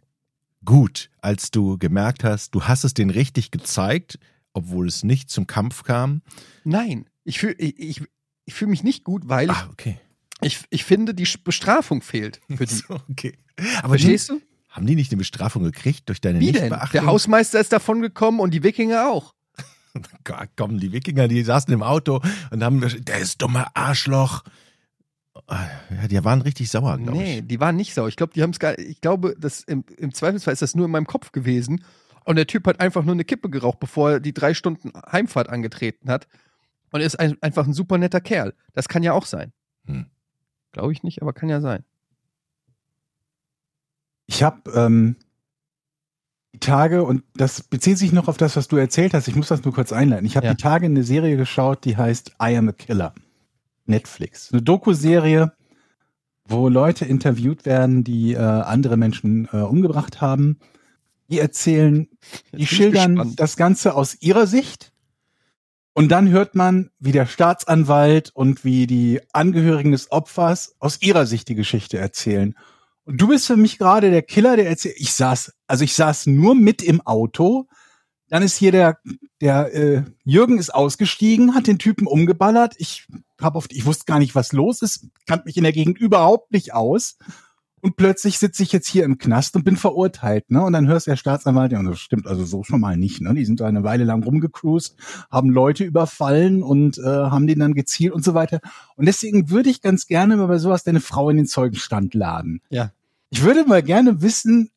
gut, 0.64 1.10
als 1.20 1.50
du 1.50 1.76
gemerkt 1.78 2.24
hast, 2.24 2.54
du 2.54 2.64
hast 2.64 2.82
es 2.84 2.94
denen 2.94 3.10
richtig 3.10 3.50
gezeigt, 3.50 4.18
obwohl 4.54 4.88
es 4.88 5.04
nicht 5.04 5.28
zum 5.30 5.46
Kampf 5.46 5.82
kam? 5.82 6.22
nein, 6.64 7.06
ich 7.24 7.38
fühle 7.38 7.52
ich, 7.54 7.78
ich, 7.78 8.02
ich 8.46 8.54
fühl 8.54 8.68
mich 8.68 8.82
nicht 8.82 9.04
gut, 9.04 9.28
weil 9.28 9.50
Ah, 9.50 9.68
okay. 9.70 9.98
ich, 10.40 10.60
ich 10.70 10.84
finde, 10.84 11.14
die 11.14 11.28
Bestrafung 11.44 12.00
fehlt 12.00 12.40
für 12.56 12.64
die. 12.64 12.74
So, 12.74 12.94
okay. 13.10 13.36
Aber 13.80 13.90
Verstehst 13.90 14.30
du? 14.30 14.38
die, 14.38 14.44
haben 14.70 14.86
die 14.86 14.94
nicht 14.96 15.12
eine 15.12 15.18
Bestrafung 15.18 15.62
gekriegt 15.62 16.08
durch 16.08 16.20
deine 16.22 16.40
Wie 16.40 16.50
denn? 16.52 16.70
Der 16.94 17.04
Hausmeister 17.06 17.60
ist 17.60 17.72
davon 17.72 18.00
gekommen 18.00 18.40
und 18.40 18.52
die 18.52 18.62
Wikinger 18.62 19.08
auch. 19.10 19.34
Gott, 20.24 20.48
Komm, 20.56 20.80
die 20.80 20.92
Wikinger, 20.92 21.28
die 21.28 21.42
saßen 21.44 21.72
im 21.74 21.82
Auto 21.82 22.20
und 22.50 22.64
haben, 22.64 22.80
der 23.04 23.18
ist 23.18 23.42
dummer 23.42 23.68
Arschloch. 23.74 24.42
Ah, 25.46 25.66
Ja, 25.90 26.08
die 26.08 26.24
waren 26.24 26.42
richtig 26.42 26.70
sauer, 26.70 26.96
glaube 26.98 27.18
Nee, 27.18 27.38
ich. 27.40 27.46
die 27.48 27.60
waren 27.60 27.76
nicht 27.76 27.92
sauer. 27.94 28.08
Ich 28.08 28.16
glaube, 28.16 28.32
die 28.34 28.42
haben 28.42 28.50
es 28.50 28.58
gar 28.58 28.78
Ich 28.78 29.00
glaube, 29.00 29.34
das 29.38 29.62
im, 29.62 29.84
im 29.98 30.14
Zweifelsfall 30.14 30.52
ist 30.52 30.62
das 30.62 30.74
nur 30.74 30.86
in 30.86 30.92
meinem 30.92 31.06
Kopf 31.06 31.32
gewesen. 31.32 31.84
Und 32.24 32.36
der 32.36 32.46
Typ 32.46 32.66
hat 32.66 32.80
einfach 32.80 33.04
nur 33.04 33.12
eine 33.14 33.24
Kippe 33.24 33.50
geraucht, 33.50 33.80
bevor 33.80 34.12
er 34.12 34.20
die 34.20 34.32
drei 34.32 34.54
Stunden 34.54 34.92
Heimfahrt 35.10 35.48
angetreten 35.50 36.08
hat. 36.10 36.26
Und 36.92 37.00
ist 37.00 37.18
ein, 37.18 37.36
einfach 37.42 37.66
ein 37.66 37.72
super 37.74 37.98
netter 37.98 38.20
Kerl. 38.20 38.54
Das 38.72 38.88
kann 38.88 39.02
ja 39.02 39.12
auch 39.12 39.26
sein. 39.26 39.52
Hm. 39.86 40.06
Glaube 40.72 40.92
ich 40.92 41.02
nicht, 41.02 41.20
aber 41.20 41.32
kann 41.32 41.48
ja 41.48 41.60
sein. 41.60 41.84
Ich 44.26 44.42
habe 44.42 44.70
ähm, 44.70 45.16
die 46.54 46.60
Tage, 46.60 47.02
und 47.04 47.24
das 47.34 47.62
bezieht 47.62 47.98
sich 47.98 48.12
noch 48.12 48.28
auf 48.28 48.36
das, 48.36 48.56
was 48.56 48.68
du 48.68 48.76
erzählt 48.76 49.12
hast, 49.12 49.28
ich 49.28 49.34
muss 49.34 49.48
das 49.48 49.64
nur 49.64 49.74
kurz 49.74 49.92
einleiten. 49.92 50.24
Ich 50.24 50.36
habe 50.36 50.46
Ja. 50.46 50.54
die 50.54 50.62
Tage 50.62 50.86
eine 50.86 51.02
Serie 51.02 51.36
geschaut, 51.36 51.84
die 51.84 51.96
heißt 51.96 52.30
I 52.42 52.56
Am 52.56 52.68
a 52.68 52.72
Killer. 52.72 53.12
Netflix. 53.86 54.52
Eine 54.52 54.62
Doku-Serie, 54.62 55.52
wo 56.46 56.68
Leute 56.68 57.04
interviewt 57.04 57.64
werden, 57.64 58.04
die 58.04 58.34
äh, 58.34 58.38
andere 58.38 58.96
Menschen 58.96 59.48
äh, 59.52 59.58
umgebracht 59.58 60.20
haben. 60.20 60.58
Die 61.30 61.38
erzählen, 61.38 62.08
die 62.52 62.66
schildern 62.66 63.16
gespannt. 63.16 63.40
das 63.40 63.56
Ganze 63.56 63.94
aus 63.94 64.20
ihrer 64.20 64.46
Sicht. 64.46 64.92
Und 65.94 66.08
dann 66.10 66.28
hört 66.28 66.54
man, 66.54 66.90
wie 66.98 67.12
der 67.12 67.26
Staatsanwalt 67.26 68.30
und 68.34 68.64
wie 68.64 68.86
die 68.86 69.20
Angehörigen 69.32 69.92
des 69.92 70.10
Opfers 70.10 70.74
aus 70.80 71.00
ihrer 71.00 71.24
Sicht 71.24 71.48
die 71.48 71.54
Geschichte 71.54 71.98
erzählen. 71.98 72.54
Und 73.04 73.20
du 73.20 73.28
bist 73.28 73.46
für 73.46 73.56
mich 73.56 73.78
gerade 73.78 74.10
der 74.10 74.22
Killer, 74.22 74.56
der 74.56 74.68
erzählt. 74.68 74.96
Ich 74.98 75.14
saß, 75.14 75.52
also 75.66 75.84
ich 75.84 75.94
saß 75.94 76.26
nur 76.26 76.54
mit 76.54 76.82
im 76.82 77.00
Auto. 77.02 77.68
Dann 78.28 78.42
ist 78.42 78.56
hier 78.56 78.72
der, 78.72 78.98
der 79.40 79.74
äh, 79.74 80.02
Jürgen 80.24 80.58
ist 80.58 80.74
ausgestiegen, 80.74 81.54
hat 81.54 81.66
den 81.66 81.78
Typen 81.78 82.06
umgeballert. 82.06 82.74
Ich 82.78 83.06
hab 83.40 83.54
oft, 83.54 83.72
ich 83.72 83.87
wusste 83.87 84.06
gar 84.06 84.18
nicht, 84.18 84.34
was 84.34 84.52
los 84.52 84.82
ist, 84.82 85.06
kannte 85.26 85.46
mich 85.46 85.56
in 85.56 85.64
der 85.64 85.72
Gegend 85.72 85.98
überhaupt 85.98 86.52
nicht 86.52 86.72
aus. 86.72 87.18
Und 87.84 87.96
plötzlich 87.96 88.38
sitze 88.38 88.62
ich 88.62 88.72
jetzt 88.72 88.88
hier 88.88 89.04
im 89.04 89.18
Knast 89.18 89.56
und 89.56 89.64
bin 89.64 89.76
verurteilt, 89.76 90.50
ne? 90.50 90.64
Und 90.64 90.72
dann 90.72 90.88
hörst 90.88 91.06
du 91.06 91.10
der 91.10 91.18
Staatsanwalt, 91.18 91.70
ja, 91.70 91.82
das 91.82 91.98
stimmt 91.98 92.26
also 92.26 92.42
so 92.46 92.64
schon 92.64 92.80
mal 92.80 92.96
nicht, 92.96 93.20
ne? 93.20 93.34
Die 93.34 93.44
sind 93.44 93.60
da 93.60 93.66
eine 93.66 93.84
Weile 93.84 94.04
lang 94.04 94.22
rumgecruised, 94.22 94.96
haben 95.30 95.50
Leute 95.50 95.84
überfallen 95.84 96.62
und 96.62 96.96
äh, 96.96 97.02
haben 97.02 97.46
den 97.46 97.58
dann 97.58 97.74
gezielt 97.74 98.14
und 98.14 98.24
so 98.24 98.32
weiter. 98.32 98.60
Und 98.96 99.04
deswegen 99.04 99.50
würde 99.50 99.68
ich 99.68 99.82
ganz 99.82 100.06
gerne 100.06 100.38
mal 100.38 100.46
bei 100.46 100.56
sowas 100.56 100.82
deine 100.82 101.00
Frau 101.00 101.28
in 101.28 101.37
den 101.37 101.46
Zeugenstand 101.46 102.14
laden. 102.14 102.62
Ja. 102.70 102.90
Ich 103.28 103.42
würde 103.42 103.66
mal 103.66 103.82
gerne 103.82 104.22
wissen, 104.22 104.70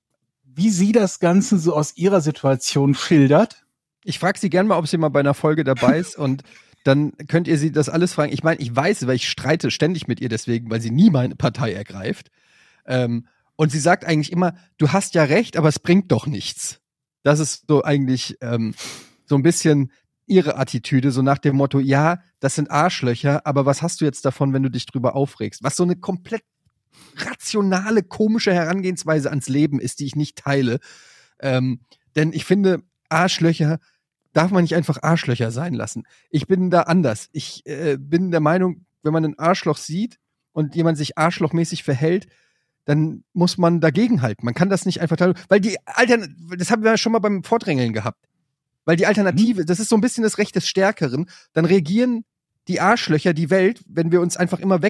wie 0.57 0.71
sie 0.71 0.91
das 0.91 1.19
Ganze 1.19 1.59
so 1.59 1.75
aus 1.75 1.95
ihrer 1.95 2.19
Situation 2.19 2.95
schildert. 2.95 3.65
Ich 4.03 4.19
frage 4.19 4.39
sie 4.39 4.49
gern 4.49 4.67
mal, 4.67 4.77
ob 4.77 4.87
sie 4.87 4.97
mal 4.97 5.09
bei 5.09 5.19
einer 5.19 5.35
Folge 5.35 5.63
dabei 5.63 5.99
ist 5.99 6.17
und 6.17 6.43
dann 6.83 7.15
könnt 7.27 7.47
ihr 7.47 7.57
sie 7.57 7.71
das 7.71 7.89
alles 7.89 8.13
fragen. 8.13 8.33
Ich 8.33 8.43
meine, 8.43 8.59
ich 8.59 8.75
weiß, 8.75 9.05
weil 9.07 9.17
ich 9.17 9.29
streite 9.29 9.71
ständig 9.71 10.07
mit 10.07 10.19
ihr 10.19 10.29
deswegen, 10.29 10.69
weil 10.71 10.81
sie 10.81 10.89
nie 10.89 11.09
meine 11.09 11.35
Partei 11.35 11.73
ergreift. 11.73 12.31
Ähm, 12.85 13.27
und 13.55 13.71
sie 13.71 13.79
sagt 13.79 14.05
eigentlich 14.05 14.31
immer, 14.31 14.55
du 14.77 14.89
hast 14.89 15.13
ja 15.13 15.23
recht, 15.23 15.57
aber 15.57 15.67
es 15.69 15.79
bringt 15.79 16.11
doch 16.11 16.25
nichts. 16.25 16.79
Das 17.23 17.39
ist 17.39 17.65
so 17.67 17.83
eigentlich 17.83 18.37
ähm, 18.41 18.73
so 19.25 19.35
ein 19.35 19.43
bisschen 19.43 19.91
ihre 20.25 20.57
Attitüde, 20.57 21.11
so 21.11 21.21
nach 21.21 21.37
dem 21.37 21.55
Motto, 21.55 21.79
ja, 21.79 22.19
das 22.39 22.55
sind 22.55 22.71
Arschlöcher, 22.71 23.45
aber 23.45 23.65
was 23.65 23.81
hast 23.81 24.01
du 24.01 24.05
jetzt 24.05 24.25
davon, 24.25 24.53
wenn 24.53 24.63
du 24.63 24.69
dich 24.69 24.85
drüber 24.85 25.15
aufregst? 25.15 25.63
Was 25.63 25.75
so 25.75 25.83
eine 25.83 25.95
komplett 25.95 26.43
rationale, 27.15 28.03
komische 28.03 28.53
Herangehensweise 28.53 29.29
ans 29.29 29.47
Leben 29.47 29.79
ist, 29.79 29.99
die 29.99 30.05
ich 30.05 30.15
nicht 30.15 30.37
teile. 30.37 30.79
Ähm, 31.39 31.81
denn 32.15 32.33
ich 32.33 32.45
finde, 32.45 32.81
Arschlöcher 33.09 33.79
darf 34.33 34.51
man 34.51 34.63
nicht 34.63 34.75
einfach 34.75 35.01
Arschlöcher 35.01 35.51
sein 35.51 35.73
lassen. 35.73 36.03
Ich 36.29 36.47
bin 36.47 36.69
da 36.69 36.81
anders. 36.81 37.29
Ich 37.31 37.65
äh, 37.65 37.97
bin 37.99 38.31
der 38.31 38.39
Meinung, 38.39 38.85
wenn 39.03 39.13
man 39.13 39.25
einen 39.25 39.39
Arschloch 39.39 39.77
sieht 39.77 40.19
und 40.51 40.75
jemand 40.75 40.97
sich 40.97 41.17
arschlochmäßig 41.17 41.83
verhält, 41.83 42.27
dann 42.85 43.23
muss 43.33 43.57
man 43.57 43.81
dagegenhalten. 43.81 44.45
Man 44.45 44.53
kann 44.53 44.69
das 44.69 44.85
nicht 44.85 45.01
einfach 45.01 45.17
teilen, 45.17 45.35
weil 45.49 45.59
die 45.59 45.77
Altern 45.85 46.35
das 46.57 46.71
haben 46.71 46.83
wir 46.83 46.91
ja 46.91 46.97
schon 46.97 47.11
mal 47.11 47.19
beim 47.19 47.43
Vordrängeln 47.43 47.93
gehabt. 47.93 48.27
Weil 48.85 48.95
die 48.95 49.05
Alternative, 49.05 49.65
das 49.65 49.81
ist 49.81 49.89
so 49.89 49.95
ein 49.97 50.01
bisschen 50.01 50.23
das 50.23 50.37
Recht 50.37 50.55
des 50.55 50.67
Stärkeren, 50.67 51.29
dann 51.51 51.65
regieren 51.65 52.23
die 52.69 52.79
Arschlöcher 52.79 53.33
die 53.33 53.49
Welt, 53.49 53.81
wenn 53.87 54.11
wir 54.11 54.21
uns 54.21 54.37
einfach 54.37 54.59
immer 54.59 54.81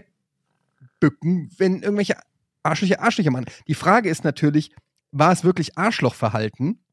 wegbücken, 1.00 1.50
wenn 1.58 1.82
irgendwelche 1.82 2.18
Arschlöcher 2.64 3.02
Arschlöcher 3.02 3.32
machen. 3.32 3.46
Die 3.68 3.76
Frage 3.76 4.10
ist 4.10 4.24
natürlich, 4.24 4.72
war 5.12 5.32
es 5.32 5.44
wirklich 5.44 5.78
Arschlochverhalten? 5.78 6.84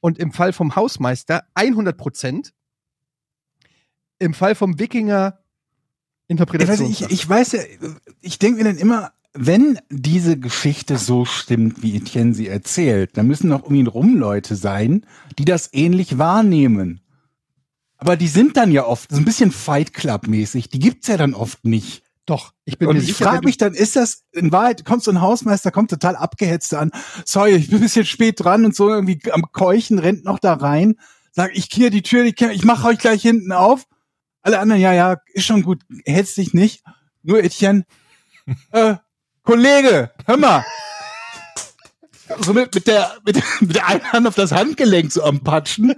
Und 0.00 0.18
im 0.18 0.32
Fall 0.32 0.52
vom 0.52 0.76
Hausmeister 0.76 1.44
100 1.54 1.96
Prozent. 1.96 2.52
Im 4.18 4.34
Fall 4.34 4.54
vom 4.54 4.78
Wikinger 4.78 5.38
Ich 5.38 5.38
weiß, 5.38 6.28
Interpretation. 6.28 6.90
ich, 6.90 7.02
ich 7.10 7.28
weiß 7.28 7.52
ja, 7.52 7.60
ich 8.20 8.38
denke 8.38 8.58
mir 8.58 8.64
dann 8.64 8.76
immer, 8.76 9.12
wenn 9.32 9.78
diese 9.90 10.38
Geschichte 10.38 10.96
so 10.96 11.24
stimmt, 11.24 11.82
wie 11.82 11.96
Etienne 11.96 12.34
sie 12.34 12.48
erzählt, 12.48 13.16
dann 13.16 13.26
müssen 13.26 13.50
doch 13.50 13.64
um 13.64 13.74
ihn 13.74 13.88
rum 13.88 14.16
Leute 14.16 14.56
sein, 14.56 15.06
die 15.38 15.44
das 15.44 15.70
ähnlich 15.72 16.18
wahrnehmen. 16.18 17.00
Aber 17.96 18.16
die 18.16 18.28
sind 18.28 18.56
dann 18.56 18.70
ja 18.70 18.84
oft 18.84 19.10
so 19.10 19.16
ein 19.16 19.24
bisschen 19.24 19.50
Fight 19.50 19.92
Club 19.94 20.28
mäßig. 20.28 20.68
Die 20.68 20.78
gibt's 20.78 21.08
ja 21.08 21.16
dann 21.16 21.34
oft 21.34 21.64
nicht. 21.64 22.03
Doch, 22.26 22.52
ich 22.64 22.78
bin 22.78 22.88
Und 22.88 22.96
mir 22.96 23.02
ich 23.02 23.08
sicher. 23.08 23.24
frage 23.24 23.44
mich 23.44 23.58
dann, 23.58 23.74
ist 23.74 23.96
das 23.96 24.22
in 24.32 24.50
Wahrheit, 24.50 24.84
kommt 24.86 25.02
so 25.02 25.10
ein 25.10 25.20
Hausmeister, 25.20 25.70
kommt 25.70 25.90
total 25.90 26.16
abgehetzt 26.16 26.72
an, 26.72 26.90
sorry, 27.26 27.52
ich 27.52 27.68
bin 27.68 27.78
ein 27.78 27.82
bisschen 27.82 28.06
spät 28.06 28.42
dran 28.42 28.64
und 28.64 28.74
so 28.74 28.88
irgendwie 28.88 29.20
am 29.30 29.42
Keuchen, 29.52 29.98
rennt 29.98 30.24
noch 30.24 30.38
da 30.38 30.54
rein, 30.54 30.94
sagt, 31.32 31.56
ich 31.56 31.68
hier 31.70 31.90
die 31.90 32.02
Tür, 32.02 32.24
die, 32.24 32.34
ich 32.46 32.64
mache 32.64 32.88
euch 32.88 32.98
gleich 32.98 33.20
hinten 33.20 33.52
auf. 33.52 33.84
Alle 34.40 34.58
anderen, 34.58 34.80
ja, 34.80 34.92
ja, 34.92 35.16
ist 35.34 35.44
schon 35.44 35.62
gut, 35.62 35.82
hetzt 36.06 36.36
dich 36.38 36.54
nicht. 36.54 36.82
Nur 37.22 37.42
Etienne, 37.42 37.84
äh, 38.72 38.96
Kollege, 39.42 40.10
hör 40.26 40.36
mal. 40.38 40.64
So 42.40 42.54
mit, 42.54 42.74
mit, 42.74 42.86
der, 42.86 43.12
mit, 43.26 43.42
mit 43.60 43.76
der 43.76 43.86
einen 43.86 44.12
Hand 44.12 44.26
auf 44.26 44.34
das 44.34 44.52
Handgelenk 44.52 45.12
so 45.12 45.22
am 45.22 45.40
Patschen. 45.40 45.94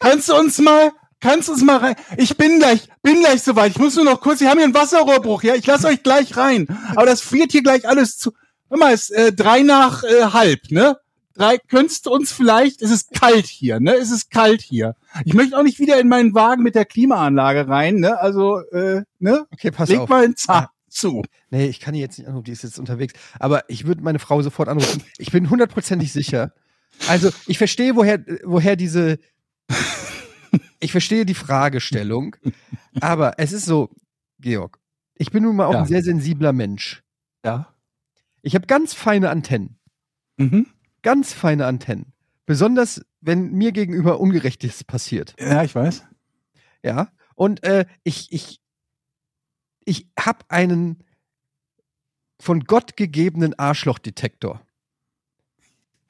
Kannst 0.00 0.28
du 0.28 0.34
uns 0.34 0.58
mal, 0.58 0.90
kannst 1.20 1.48
du 1.48 1.52
uns 1.52 1.62
mal 1.62 1.76
rein? 1.78 1.94
Ich 2.16 2.36
bin 2.36 2.58
gleich, 2.58 2.88
bin 3.02 3.20
gleich 3.20 3.42
soweit. 3.42 3.72
Ich 3.72 3.78
muss 3.78 3.96
nur 3.96 4.04
noch 4.04 4.20
kurz, 4.20 4.40
wir 4.40 4.48
haben 4.48 4.58
hier 4.58 4.64
einen 4.64 4.74
Wasserrohrbruch, 4.74 5.42
ja? 5.42 5.54
Ich 5.54 5.66
lasse 5.66 5.88
euch 5.88 6.02
gleich 6.02 6.36
rein. 6.36 6.66
Aber 6.96 7.06
das 7.06 7.20
friert 7.20 7.52
hier 7.52 7.62
gleich 7.62 7.86
alles 7.88 8.18
zu. 8.18 8.32
Hör 8.68 8.78
mal, 8.78 8.92
es 8.92 9.10
ist 9.10 9.16
äh, 9.16 9.32
drei 9.32 9.62
nach 9.62 10.02
äh, 10.04 10.24
halb, 10.32 10.70
ne? 10.70 10.96
Drei, 11.34 11.58
könntest 11.58 12.06
du 12.06 12.10
uns 12.10 12.32
vielleicht, 12.32 12.82
es 12.82 12.90
ist 12.90 13.12
kalt 13.12 13.46
hier, 13.46 13.80
ne? 13.80 13.94
Es 13.94 14.10
ist 14.10 14.30
kalt 14.30 14.60
hier. 14.60 14.94
Ich 15.24 15.34
möchte 15.34 15.56
auch 15.56 15.62
nicht 15.62 15.78
wieder 15.78 15.98
in 15.98 16.08
meinen 16.08 16.34
Wagen 16.34 16.62
mit 16.62 16.74
der 16.74 16.84
Klimaanlage 16.84 17.68
rein, 17.68 17.96
ne? 17.96 18.20
Also, 18.20 18.60
äh, 18.72 19.02
ne? 19.18 19.46
okay, 19.52 19.70
pass 19.70 19.88
Leg 19.88 20.00
auf. 20.00 20.08
mal 20.08 20.24
einen 20.24 20.36
Zahn 20.36 20.66
zu. 20.88 21.22
Nee, 21.50 21.66
ich 21.66 21.80
kann 21.80 21.94
die 21.94 22.00
jetzt 22.00 22.18
nicht 22.18 22.28
anrufen, 22.28 22.44
die 22.44 22.52
ist 22.52 22.62
jetzt 22.62 22.78
unterwegs. 22.78 23.14
Aber 23.38 23.64
ich 23.68 23.86
würde 23.86 24.02
meine 24.02 24.18
Frau 24.18 24.42
sofort 24.42 24.68
anrufen. 24.68 25.02
Ich 25.18 25.32
bin 25.32 25.50
hundertprozentig 25.50 26.12
sicher. 26.12 26.52
Also, 27.08 27.30
ich 27.46 27.58
verstehe, 27.58 27.96
woher, 27.96 28.22
woher 28.44 28.76
diese. 28.76 29.18
Ich 30.80 30.92
verstehe 30.92 31.24
die 31.26 31.34
Fragestellung. 31.34 32.36
Aber 33.00 33.38
es 33.38 33.52
ist 33.52 33.66
so, 33.66 33.90
Georg, 34.40 34.78
ich 35.14 35.30
bin 35.30 35.42
nun 35.42 35.56
mal 35.56 35.66
auch 35.66 35.74
Ja. 35.74 35.80
ein 35.80 35.86
sehr 35.86 36.02
sensibler 36.02 36.52
Mensch. 36.52 37.02
Ja. 37.44 37.74
Ich 38.42 38.54
habe 38.54 38.66
ganz 38.66 38.94
feine 38.94 39.30
Antennen. 39.30 39.78
Mhm. 40.38 40.66
Ganz 41.02 41.32
feine 41.32 41.66
Antennen. 41.66 42.12
Besonders, 42.46 43.04
wenn 43.20 43.52
mir 43.52 43.72
gegenüber 43.72 44.18
Ungerechtes 44.20 44.82
passiert. 44.84 45.34
Ja, 45.38 45.62
ich 45.62 45.74
weiß. 45.74 46.04
Ja. 46.82 47.08
Und 47.34 47.62
äh, 47.62 47.84
ich, 48.02 48.32
ich, 48.32 48.60
ich 49.84 50.08
habe 50.18 50.40
einen 50.48 51.04
von 52.40 52.64
Gott 52.64 52.96
gegebenen 52.96 53.58
Arschlochdetektor. 53.58 54.60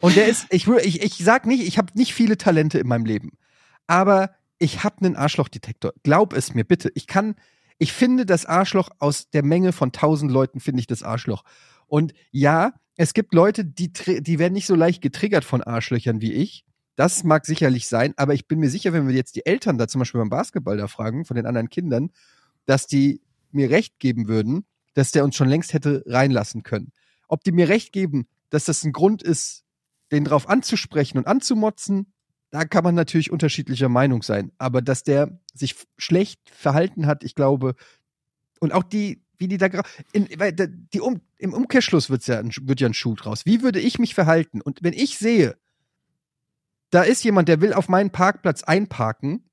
Und 0.01 0.17
der 0.17 0.29
ist, 0.29 0.47
ich, 0.51 0.67
ich, 0.67 1.03
ich 1.03 1.15
sag 1.19 1.45
nicht, 1.47 1.63
ich 1.67 1.77
habe 1.77 1.93
nicht 1.95 2.15
viele 2.15 2.39
Talente 2.39 2.79
in 2.79 2.87
meinem 2.89 3.05
Leben. 3.05 3.33
Aber 3.91 4.31
ich 4.61 4.85
habe 4.85 5.05
einen 5.05 5.17
Arschlochdetektor. 5.17 5.93
Glaub 6.05 6.33
es 6.33 6.55
mir 6.55 6.63
bitte. 6.63 6.93
Ich 6.95 7.09
kann, 7.09 7.35
ich 7.77 7.93
finde 7.93 8.25
das 8.25 8.47
Arschloch 8.47 8.89
aus 9.01 9.31
der 9.31 9.43
Menge 9.43 9.73
von 9.73 9.91
tausend 9.91 10.31
Leuten, 10.31 10.61
finde 10.61 10.79
ich 10.79 10.87
das 10.87 11.03
Arschloch. 11.03 11.43
Und 11.89 12.15
ja, 12.31 12.73
es 12.95 13.15
gibt 13.15 13.35
Leute, 13.35 13.65
die, 13.65 13.93
die 13.93 14.39
werden 14.39 14.53
nicht 14.53 14.69
so 14.69 14.77
leicht 14.77 15.03
getriggert 15.03 15.45
von 15.45 15.61
Arschlöchern 15.61 16.21
wie 16.21 16.33
ich. 16.33 16.65
Das 16.95 17.25
mag 17.25 17.45
sicherlich 17.47 17.89
sein, 17.89 18.15
aber 18.17 18.33
ich 18.33 18.47
bin 18.47 18.61
mir 18.61 18.71
sicher, 18.71 18.93
wenn 18.93 19.09
wir 19.09 19.15
jetzt 19.17 19.35
die 19.35 19.45
Eltern 19.45 19.77
da 19.77 19.89
zum 19.89 19.99
Beispiel 19.99 20.21
beim 20.21 20.31
Basketball 20.31 20.77
da 20.77 20.87
fragen, 20.87 21.25
von 21.25 21.35
den 21.35 21.47
anderen 21.47 21.69
Kindern, 21.69 22.11
dass 22.67 22.87
die 22.87 23.21
mir 23.51 23.71
recht 23.71 23.99
geben 23.99 24.29
würden, 24.29 24.67
dass 24.95 25.11
der 25.11 25.25
uns 25.25 25.35
schon 25.35 25.49
längst 25.49 25.73
hätte 25.73 26.05
reinlassen 26.07 26.63
können. 26.63 26.93
Ob 27.27 27.43
die 27.43 27.51
mir 27.51 27.69
recht 27.69 27.93
geben, 27.93 28.29
dass 28.51 28.67
das 28.67 28.85
ein 28.85 28.93
Grund 28.93 29.21
ist, 29.21 29.65
den 30.13 30.25
drauf 30.25 30.49
anzusprechen 30.49 31.19
und 31.19 31.27
anzumotzen, 31.27 32.13
da 32.51 32.65
kann 32.65 32.85
man 32.85 32.95
natürlich 32.95 33.31
unterschiedlicher 33.31 33.89
Meinung 33.89 34.23
sein. 34.23 34.53
Aber 34.59 34.83
dass 34.83 35.03
der 35.03 35.41
sich 35.55 35.77
schlecht 35.99 36.41
verhalten 36.51 37.07
hat, 37.07 37.23
ich 37.25 37.35
glaube, 37.35 37.75
und 38.59 38.73
auch 38.73 38.83
die, 38.83 39.23
wie 39.39 39.49
die 39.49 39.57
da 39.57 39.69
da- 39.69 39.83
die 40.67 41.01
um, 41.01 41.21
im 41.39 41.55
Umkehrschluss 41.55 42.11
wird's 42.11 42.27
ja, 42.27 42.43
wird 42.43 42.81
ja 42.81 42.89
ein 42.89 42.95
Schuh 42.95 43.15
draus. 43.15 43.47
Wie 43.47 43.63
würde 43.63 43.81
ich 43.81 43.99
mich 43.99 44.15
verhalten? 44.15 44.61
Und 44.61 44.83
wenn 44.83 44.93
ich 44.93 45.17
sehe, 45.19 45.57
da 46.91 47.03
ist 47.03 47.23
jemand, 47.23 47.49
der 47.49 47.61
will 47.61 47.73
auf 47.73 47.89
meinen 47.89 48.11
Parkplatz 48.11 48.65
einparken. 48.65 49.45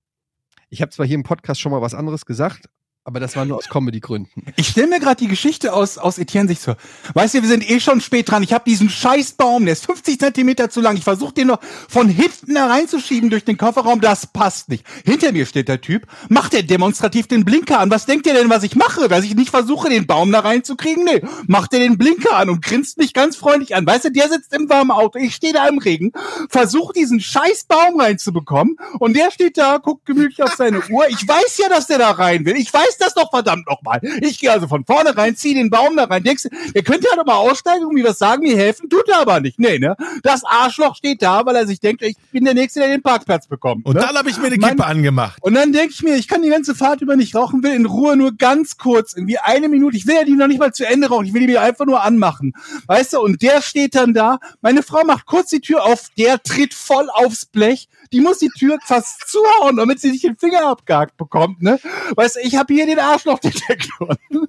Ich 0.70 0.82
habe 0.82 0.92
zwar 0.92 1.06
hier 1.06 1.16
im 1.16 1.24
Podcast 1.24 1.62
schon 1.62 1.72
mal 1.72 1.82
was 1.82 1.94
anderes 1.94 2.26
gesagt, 2.26 2.68
Aber 3.08 3.22
das 3.22 3.38
war 3.38 3.46
nur 3.46 3.56
aus 3.56 3.70
Comedy-Gründen. 3.70 4.44
Ich 4.58 4.68
stelle 4.68 4.88
mir 4.88 5.00
gerade 5.00 5.16
die 5.16 5.30
Geschichte 5.30 5.72
aus, 5.72 5.98
aus 5.98 6.18
Etienne 6.18 6.50
sich 6.50 6.60
so. 6.60 6.76
Weißt 7.14 7.36
du, 7.36 7.42
wir 7.42 7.48
sind 7.48 7.68
eh 7.70 7.80
schon 7.80 8.02
spät 8.02 8.30
dran. 8.30 8.44
Ich 8.44 8.52
habe 8.52 8.66
diesen 8.68 8.90
Scheißbaum, 8.90 9.64
der 9.64 9.72
ist 9.72 9.86
50 9.86 10.20
Zentimeter 10.20 10.70
zu 10.70 10.82
lang. 10.82 10.98
Ich 10.98 11.06
versuche 11.06 11.34
den 11.34 11.48
noch 11.48 11.60
von 11.88 12.10
hinten 12.10 12.56
da 12.56 12.68
reinzuschieben 12.68 13.30
durch 13.30 13.46
den 13.46 13.58
Kofferraum. 13.58 14.02
Das 14.02 14.28
passt 14.28 14.68
nicht. 14.68 14.86
Hinter 15.06 15.32
mir 15.32 15.46
steht 15.46 15.70
der 15.70 15.80
Typ, 15.80 16.06
macht 16.28 16.54
er 16.54 16.64
demonstrativ 16.64 17.28
den 17.28 17.46
Blinker 17.46 17.80
an. 17.80 17.90
Was 17.90 18.08
denkt 18.08 18.28
ihr 18.28 18.34
denn, 18.34 18.50
was 18.50 18.64
ich 18.64 18.76
mache? 18.76 19.08
Dass 19.08 19.24
ich 19.24 19.36
nicht 19.36 19.52
versuche, 19.52 19.88
den 19.88 20.06
Baum 20.06 20.34
da 20.34 20.42
reinzukriegen? 20.42 21.06
Nee, 21.06 21.22
macht 21.46 21.74
er 21.74 21.80
den 21.80 21.98
Blinker 21.98 22.36
an 22.36 22.50
und 22.50 22.62
grinst 22.62 22.98
mich 22.98 23.14
ganz 23.14 23.38
freundlich 23.38 23.74
an. 23.74 23.86
Weißt 23.86 24.04
du, 24.04 24.12
der 24.12 24.28
sitzt 24.28 24.54
im 24.54 24.68
warmen 24.68 24.92
Auto, 24.92 25.18
ich 25.18 25.34
stehe 25.34 25.54
da 25.54 25.66
im 25.70 25.78
Regen, 25.78 26.12
versuche 26.50 26.92
diesen 26.92 27.22
Scheißbaum 27.22 28.02
reinzubekommen 28.02 28.76
und 29.00 29.16
der 29.16 29.32
steht 29.32 29.58
da, 29.58 29.78
guckt 29.78 30.06
gemütlich 30.06 30.44
auf 30.44 30.56
seine 30.56 30.82
Uhr. 30.90 31.08
Ich 31.08 31.26
weiß 31.26 31.58
ja, 31.60 31.70
dass 31.70 31.88
der 31.88 32.00
da 32.00 32.12
rein 32.12 32.44
will. 32.44 32.58
Ich 32.58 32.74
weiß 32.74 32.97
das 33.02 33.14
doch 33.14 33.30
verdammt 33.30 33.68
nochmal. 33.68 34.00
Ich 34.22 34.40
gehe 34.40 34.52
also 34.52 34.68
von 34.68 34.86
vorne 34.86 35.16
rein, 35.16 35.36
ziehe 35.36 35.56
den 35.56 35.70
Baum 35.70 35.96
da 35.96 36.06
rein. 36.06 36.24
Denkst 36.24 36.44
du, 36.44 36.50
der 36.74 36.84
könnte 36.84 37.08
ja 37.10 37.16
doch 37.16 37.26
mal 37.26 37.36
aussteigen 37.36 37.86
und 37.86 37.94
mir 37.94 38.04
was 38.06 38.18
sagen, 38.18 38.44
mir 38.44 38.58
helfen, 38.58 38.90
tut 38.90 39.08
er 39.10 39.20
aber 39.20 39.40
nicht. 39.40 39.60
Nee, 39.60 39.80
ne? 39.80 39.96
Das 40.24 40.44
Arschloch 40.44 40.96
steht 40.96 41.22
da, 41.22 41.46
weil 41.46 41.56
er 41.56 41.68
sich 41.68 41.80
denkt, 41.80 42.02
ich 42.02 42.16
bin 42.32 42.46
der 42.46 42.54
Nächste, 42.54 42.80
der 42.80 42.90
den 42.90 43.02
Parkplatz 43.02 43.48
bekommt. 43.48 43.86
Und 43.86 43.96
ne? 43.96 44.02
dann 44.02 44.16
habe 44.16 44.30
ich 44.30 44.38
mir 44.38 44.48
eine 44.48 44.58
Mein- 44.58 44.72
Kippe 44.72 44.86
angemacht. 44.86 45.38
Und 45.42 45.54
dann 45.54 45.72
denke 45.74 45.94
ich 45.94 46.04
mir, 46.04 46.16
ich 46.16 46.28
kann 46.28 46.42
die 46.42 46.50
ganze 46.50 46.76
Fahrt 46.76 47.02
über 47.02 47.16
nicht 47.16 47.36
rauchen, 47.36 47.64
will 47.64 47.74
in 47.74 47.86
Ruhe 47.86 48.16
nur 48.18 48.36
ganz 48.36 48.78
kurz, 48.78 49.14
irgendwie 49.14 49.38
eine 49.40 49.70
Minute. 49.70 49.98
Ich 49.98 50.08
will 50.08 50.16
ja 50.16 50.24
die 50.24 50.34
noch 50.34 50.48
nicht 50.48 50.60
mal 50.60 50.74
zu 50.74 50.86
Ende 50.88 51.08
rauchen, 51.10 51.26
ich 51.26 51.34
will 51.34 51.42
die 51.42 51.48
mir 51.48 51.62
einfach 51.62 51.86
nur 51.86 52.02
anmachen. 52.04 52.54
Weißt 52.88 53.14
du, 53.14 53.20
und 53.20 53.42
der 53.42 53.62
steht 53.62 53.96
dann 53.96 54.14
da, 54.14 54.40
meine 54.62 54.84
Frau 54.84 55.04
macht 55.06 55.26
kurz 55.26 55.50
die 55.50 55.62
Tür 55.62 55.84
auf, 55.86 56.08
der 56.18 56.42
tritt 56.42 56.74
voll 56.74 57.10
aufs 57.10 57.46
Blech, 57.46 57.88
die 58.12 58.22
muss 58.22 58.40
die 58.40 58.50
Tür 58.50 58.78
fast 58.84 59.28
zuhauen, 59.28 59.78
damit 59.78 60.00
sie 60.00 60.12
nicht 60.12 60.24
den 60.24 60.38
Finger 60.38 60.68
abgehakt 60.68 61.18
bekommt, 61.18 61.62
ne? 61.62 61.80
Weißt 62.16 62.38
du, 62.38 62.40
ich 62.42 62.56
habe 62.56 62.74
hier 62.74 62.86
den 62.86 63.00
Arschlochdetektor. 63.00 64.18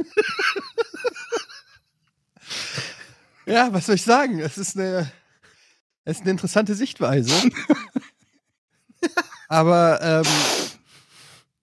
Ja, 3.49 3.73
was 3.73 3.87
soll 3.87 3.95
ich 3.95 4.03
sagen? 4.03 4.41
Es 4.41 4.59
ist 4.59 4.77
eine, 4.77 5.11
es 6.05 6.19
ist 6.19 6.23
eine 6.23 6.33
interessante 6.33 6.75
Sichtweise. 6.75 7.33
Aber 9.49 10.01
ähm, 10.03 10.25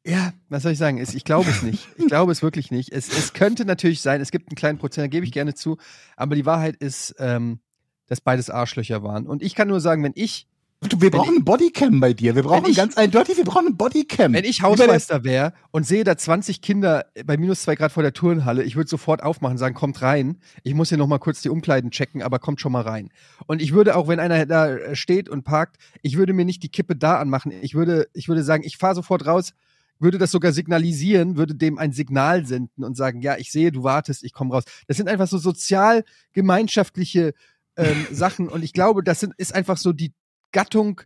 ja, 0.03 0.33
was 0.49 0.63
soll 0.63 0.71
ich 0.71 0.79
sagen? 0.79 0.97
Ich 0.97 1.23
glaube 1.23 1.49
es 1.49 1.61
nicht. 1.61 1.87
Ich 1.97 2.07
glaube 2.07 2.31
es 2.31 2.41
wirklich 2.41 2.71
nicht. 2.71 2.91
Es, 2.91 3.15
es 3.15 3.33
könnte 3.33 3.65
natürlich 3.65 4.01
sein, 4.01 4.19
es 4.19 4.31
gibt 4.31 4.49
einen 4.49 4.55
kleinen 4.55 4.79
Prozent, 4.79 5.03
da 5.03 5.07
gebe 5.09 5.27
ich 5.27 5.31
gerne 5.31 5.53
zu. 5.53 5.77
Aber 6.15 6.33
die 6.33 6.47
Wahrheit 6.47 6.75
ist, 6.77 7.15
ähm, 7.19 7.59
dass 8.07 8.19
beides 8.19 8.49
Arschlöcher 8.49 9.03
waren. 9.03 9.27
Und 9.27 9.43
ich 9.43 9.53
kann 9.53 9.67
nur 9.67 9.79
sagen, 9.79 10.03
wenn 10.03 10.13
ich, 10.15 10.47
Du, 10.81 11.01
wir 11.01 11.09
brauchen 11.09 11.35
eine 11.35 11.43
Bodycam 11.43 11.99
bei 11.99 12.13
dir. 12.13 12.35
Wir 12.35 12.43
brauchen 12.43 12.69
ich- 12.69 12.77
ganz 12.77 12.95
eindeutig, 12.97 13.37
wir 13.37 13.43
brauchen 13.45 13.67
eine 13.67 13.75
Bodycam. 13.75 14.33
wenn 14.33 14.43
ich 14.43 14.61
Hausmeister 14.61 15.23
wäre 15.23 15.53
und 15.71 15.85
sehe 15.87 16.03
da 16.03 16.15
20 16.15 16.61
Kinder 16.61 17.05
bei 17.25 17.37
minus 17.37 17.61
zwei 17.63 17.75
Grad 17.75 17.91
vor 17.91 18.03
der 18.03 18.13
Turnhalle, 18.13 18.61
ich 18.63 18.75
würde 18.75 18.89
sofort 18.89 19.23
aufmachen 19.23 19.53
und 19.53 19.57
sagen, 19.57 19.73
kommt 19.73 20.01
rein. 20.03 20.37
Ich 20.63 20.73
muss 20.75 20.89
hier 20.89 20.97
noch 20.99 21.07
mal 21.07 21.17
kurz 21.17 21.41
die 21.41 21.49
Umkleiden 21.49 21.89
checken, 21.91 22.21
aber 22.21 22.37
kommt 22.39 22.61
schon 22.61 22.71
mal 22.71 22.81
rein. 22.83 23.09
Und 23.47 23.61
ich 23.63 23.73
würde 23.73 23.95
auch, 23.95 24.07
wenn 24.07 24.19
einer 24.19 24.45
da 24.45 24.93
steht 24.95 25.27
und 25.27 25.43
parkt, 25.43 25.77
ich 26.03 26.17
würde 26.17 26.33
mir 26.33 26.45
nicht 26.45 26.61
die 26.61 26.69
Kippe 26.69 26.95
da 26.95 27.19
anmachen. 27.19 27.51
Ich 27.61 27.73
würde, 27.73 28.07
ich 28.13 28.27
würde 28.27 28.43
sagen, 28.43 28.63
ich 28.63 28.77
fahre 28.77 28.95
sofort 28.95 29.25
raus, 29.25 29.53
würde 29.97 30.17
das 30.19 30.29
sogar 30.29 30.51
signalisieren, 30.51 31.35
würde 31.37 31.55
dem 31.55 31.79
ein 31.79 31.93
Signal 31.93 32.45
senden 32.45 32.83
und 32.83 32.95
sagen, 32.95 33.21
ja, 33.21 33.37
ich 33.37 33.51
sehe, 33.51 33.71
du 33.71 33.83
wartest, 33.83 34.23
ich 34.23 34.33
komme 34.33 34.53
raus. 34.53 34.65
Das 34.87 34.97
sind 34.97 35.07
einfach 35.09 35.27
so 35.27 35.37
sozial-gemeinschaftliche 35.39 37.33
ähm, 37.77 38.05
Sachen 38.11 38.49
und 38.49 38.63
ich 38.63 38.73
glaube, 38.73 39.03
das 39.03 39.21
sind, 39.21 39.33
ist 39.37 39.55
einfach 39.55 39.77
so 39.77 39.93
die 39.93 40.11
Gattung 40.55 41.01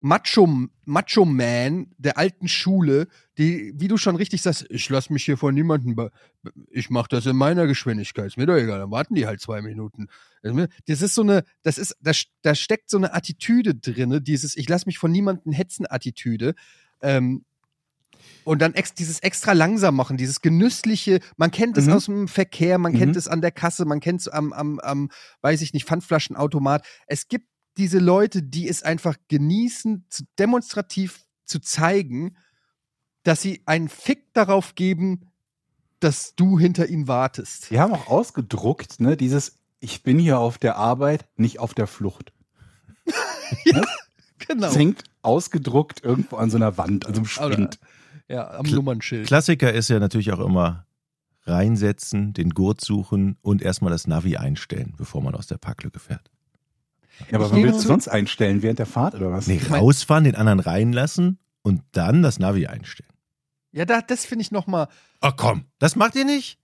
Macho, 0.00 0.48
Macho 0.84 1.24
Man 1.24 1.92
der 1.98 2.18
alten 2.18 2.48
Schule, 2.48 3.06
die, 3.38 3.72
wie 3.76 3.86
du 3.86 3.98
schon 3.98 4.16
richtig 4.16 4.42
sagst, 4.42 4.66
ich 4.68 4.88
lass 4.88 5.10
mich 5.10 5.24
hier 5.24 5.36
von 5.36 5.54
niemandem, 5.54 6.08
ich 6.70 6.90
mach 6.90 7.06
das 7.06 7.26
in 7.26 7.36
meiner 7.36 7.66
Geschwindigkeit, 7.68 8.26
ist 8.26 8.36
mir 8.36 8.46
doch 8.46 8.56
egal, 8.56 8.80
dann 8.80 8.90
warten 8.90 9.14
die 9.14 9.26
halt 9.26 9.40
zwei 9.40 9.62
Minuten. 9.62 10.08
Das 10.86 11.02
ist 11.02 11.14
so 11.14 11.22
eine, 11.22 11.44
das 11.62 11.78
ist, 11.78 11.96
da, 12.00 12.12
da 12.42 12.54
steckt 12.56 12.90
so 12.90 12.96
eine 12.96 13.14
Attitüde 13.14 13.74
drinne, 13.76 14.20
dieses, 14.20 14.56
ich 14.56 14.68
lass 14.68 14.86
mich 14.86 14.98
von 14.98 15.12
niemandem 15.12 15.52
hetzen 15.52 15.86
Attitüde. 15.88 16.54
Ähm, 17.02 17.44
und 18.44 18.60
dann 18.60 18.74
ex 18.74 18.94
dieses 18.94 19.20
extra 19.20 19.52
langsam 19.52 19.94
machen, 19.94 20.16
dieses 20.16 20.40
genüssliche, 20.40 21.20
man 21.36 21.50
kennt 21.50 21.76
es 21.76 21.86
Mhm. 21.86 21.92
aus 21.92 22.06
dem 22.06 22.26
Verkehr, 22.26 22.78
man 22.78 22.92
Mhm. 22.92 22.96
kennt 22.98 23.16
es 23.16 23.28
an 23.28 23.42
der 23.42 23.52
Kasse, 23.52 23.84
man 23.84 24.00
kennt 24.00 24.22
es 24.22 24.28
am, 24.28 24.52
am, 24.52 24.80
am, 24.80 25.10
weiß 25.42 25.60
ich 25.60 25.74
nicht, 25.74 25.86
Pfandflaschenautomat. 25.86 26.84
Es 27.06 27.28
gibt 27.28 27.46
diese 27.76 27.98
Leute, 27.98 28.42
die 28.42 28.68
es 28.68 28.82
einfach 28.82 29.16
genießen, 29.28 30.04
zu, 30.08 30.24
demonstrativ 30.38 31.20
zu 31.44 31.60
zeigen, 31.60 32.36
dass 33.22 33.42
sie 33.42 33.62
einen 33.66 33.88
Fick 33.88 34.32
darauf 34.34 34.74
geben, 34.74 35.28
dass 36.00 36.34
du 36.34 36.58
hinter 36.58 36.88
ihnen 36.88 37.08
wartest. 37.08 37.70
Die 37.70 37.78
haben 37.80 37.92
auch 37.92 38.06
ausgedruckt, 38.08 39.00
ne, 39.00 39.16
dieses 39.16 39.58
Ich 39.80 40.02
bin 40.02 40.18
hier 40.18 40.38
auf 40.38 40.58
der 40.58 40.76
Arbeit, 40.76 41.26
nicht 41.36 41.58
auf 41.58 41.74
der 41.74 41.86
Flucht. 41.86 42.32
Genau. 44.48 44.62
Das 44.62 44.76
hängt 44.76 45.04
ausgedruckt 45.22 46.02
irgendwo 46.02 46.36
an 46.36 46.50
so 46.50 46.56
einer 46.56 46.78
Wand, 46.78 47.04
an 47.06 47.14
so 47.14 47.20
einem 47.20 47.28
Oder- 47.46 47.52
Spind. 47.54 47.78
Ja, 48.26 48.50
am 48.52 48.64
Kl- 48.64 48.76
Nummernschild. 48.76 49.26
Klassiker 49.26 49.72
ist 49.72 49.88
ja 49.90 49.98
natürlich 49.98 50.32
auch 50.32 50.40
immer 50.40 50.86
reinsetzen, 51.44 52.32
den 52.32 52.50
Gurt 52.50 52.80
suchen 52.80 53.36
und 53.42 53.60
erstmal 53.60 53.90
das 53.92 54.06
Navi 54.06 54.36
einstellen, 54.38 54.94
bevor 54.96 55.20
man 55.22 55.34
aus 55.34 55.46
der 55.46 55.58
Parklücke 55.58 55.98
fährt. 55.98 56.30
Ja, 57.30 57.38
aber 57.38 57.50
wann 57.50 57.62
willst 57.62 57.84
du 57.84 57.88
sonst 57.88 58.08
einstellen? 58.08 58.62
Während 58.62 58.78
der 58.78 58.86
Fahrt 58.86 59.14
oder 59.14 59.30
was? 59.30 59.46
Nee, 59.46 59.60
rausfahren, 59.70 60.24
den 60.24 60.36
anderen 60.36 60.60
reinlassen 60.60 61.38
und 61.62 61.82
dann 61.92 62.22
das 62.22 62.38
Navi 62.38 62.66
einstellen. 62.66 63.10
Ja, 63.72 63.84
da, 63.84 64.00
das 64.00 64.24
finde 64.24 64.42
ich 64.42 64.50
noch 64.50 64.66
mal. 64.66 64.88
Oh 65.22 65.30
komm, 65.36 65.64
das 65.78 65.96
macht 65.96 66.14
ihr 66.16 66.24
nicht? 66.24 66.59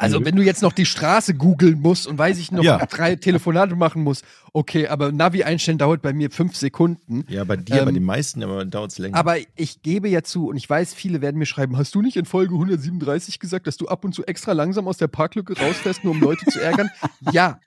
Also, 0.00 0.18
Nö. 0.18 0.24
wenn 0.24 0.36
du 0.36 0.42
jetzt 0.42 0.62
noch 0.62 0.72
die 0.72 0.86
Straße 0.86 1.34
googeln 1.34 1.80
musst 1.80 2.06
und 2.06 2.16
weiß 2.16 2.38
ich 2.38 2.50
noch 2.50 2.64
Ja. 2.64 2.78
drei 2.86 3.16
Telefonate 3.16 3.76
machen 3.76 4.02
musst, 4.02 4.24
okay, 4.54 4.86
aber 4.88 5.12
Navi 5.12 5.42
einstellen 5.44 5.76
dauert 5.76 6.00
bei 6.00 6.12
mir 6.14 6.30
fünf 6.30 6.56
Sekunden. 6.56 7.24
Ja, 7.28 7.44
bei 7.44 7.56
dir, 7.56 7.82
bei 7.84 7.88
Ähm, 7.88 7.94
den 7.94 8.04
meisten 8.04 8.42
aber 8.42 8.64
dauert 8.64 8.92
es 8.92 8.98
länger. 8.98 9.16
Aber 9.18 9.36
ich 9.56 9.82
gebe 9.82 10.08
ja 10.08 10.22
zu, 10.22 10.48
und 10.48 10.56
ich 10.56 10.68
weiß, 10.68 10.94
viele 10.94 11.20
werden 11.20 11.36
mir 11.36 11.44
schreiben, 11.46 11.76
hast 11.76 11.94
du 11.94 12.00
nicht 12.00 12.16
in 12.16 12.24
Folge 12.24 12.54
137 12.54 13.38
gesagt, 13.40 13.66
dass 13.66 13.76
du 13.76 13.88
ab 13.88 14.04
und 14.04 14.14
zu 14.14 14.24
extra 14.24 14.52
langsam 14.52 14.88
aus 14.88 14.96
der 14.96 15.08
Parklücke 15.08 15.58
rausfährst, 15.58 16.02
nur 16.02 16.14
um 16.14 16.20
Leute 16.20 16.46
zu 16.46 16.60
ärgern? 16.60 16.88
Ja. 17.32 17.60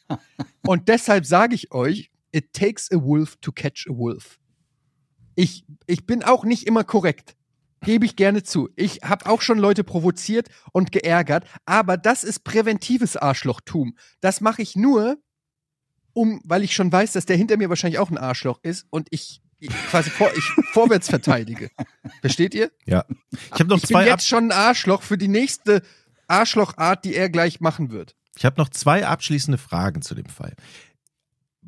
Und 0.65 0.87
deshalb 0.89 1.25
sage 1.27 1.53
ich 1.55 1.71
euch, 1.71 2.09
it 2.31 2.51
takes 2.53 2.91
a 2.91 2.95
wolf 2.95 3.35
to 3.41 3.51
catch 3.51 3.85
a 3.87 3.95
wolf. 3.95 4.39
Ich, 5.35 5.65
ich 5.85 6.05
bin 6.05 6.23
auch 6.23 6.43
nicht 6.45 6.65
immer 6.67 6.83
korrekt. 6.83 7.35
Gebe 7.83 8.05
ich 8.05 8.15
gerne 8.15 8.43
zu. 8.43 8.69
Ich 8.75 8.99
habe 9.03 9.25
auch 9.25 9.41
schon 9.41 9.57
Leute 9.57 9.83
provoziert 9.83 10.47
und 10.71 10.91
geärgert, 10.91 11.45
aber 11.65 11.97
das 11.97 12.23
ist 12.23 12.43
präventives 12.43 13.17
Arschlochtum. 13.17 13.97
Das 14.21 14.41
mache 14.41 14.61
ich 14.61 14.75
nur, 14.75 15.17
um, 16.13 16.41
weil 16.45 16.63
ich 16.63 16.73
schon 16.73 16.91
weiß, 16.91 17.13
dass 17.13 17.25
der 17.25 17.37
hinter 17.37 17.57
mir 17.57 17.69
wahrscheinlich 17.69 17.99
auch 17.99 18.09
ein 18.09 18.17
Arschloch 18.17 18.59
ist 18.63 18.85
und 18.89 19.07
ich, 19.11 19.41
quasi 19.89 20.09
vor, 20.09 20.31
ich 20.35 20.43
vorwärts 20.71 21.09
verteidige. 21.09 21.69
Versteht 22.21 22.53
ihr? 22.53 22.71
ja. 22.85 23.05
Ich 23.31 23.59
habe 23.59 23.67
noch, 23.67 23.77
ich 23.77 23.83
bin 23.83 23.89
zwei 23.89 24.03
ab 24.03 24.19
jetzt 24.19 24.27
schon 24.27 24.45
ein 24.45 24.51
Arschloch 24.51 25.01
für 25.01 25.17
die 25.17 25.27
nächste 25.27 25.81
Arschlochart, 26.27 27.03
die 27.03 27.15
er 27.15 27.29
gleich 27.29 27.59
machen 27.59 27.91
wird. 27.91 28.15
ich 28.37 28.45
hab 28.45 28.57
noch 28.57 28.69
zwei 28.69 29.05
abschließende 29.05 29.57
Fragen 29.57 30.01
zu 30.01 30.15
dem 30.15 30.27
Fall. 30.27 30.55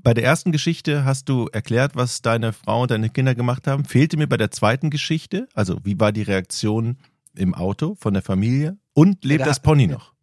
Bei 0.04 0.14
der 0.14 0.24
ersten 0.24 0.52
Geschichte 0.52 1.04
hast 1.06 1.30
du 1.30 1.48
erklärt, 1.52 1.96
was 1.96 2.22
deine 2.22 2.54
Frau 2.54 2.84
und 2.84 2.92
deine 2.92 3.10
Kinder 3.10 3.34
gemacht 3.36 3.66
haben. 3.68 3.86
Fehlte 3.86 4.18
mir 4.18 4.28
bei 4.28 4.38
der 4.38 4.52
zweiten 4.52 4.90
Geschichte, 4.90 5.48
also 5.54 5.80
wie 5.84 6.00
war 6.00 6.12
die 6.12 6.22
Reaktion 6.22 6.98
im 7.36 7.54
Auto 7.56 7.96
von 7.96 8.14
der 8.14 8.22
Familie? 8.22 8.78
Und 8.94 9.26
lebt 9.26 9.42
Da- 9.42 9.46
das 9.46 9.60
Pony 9.62 9.88
noch? 9.88 10.14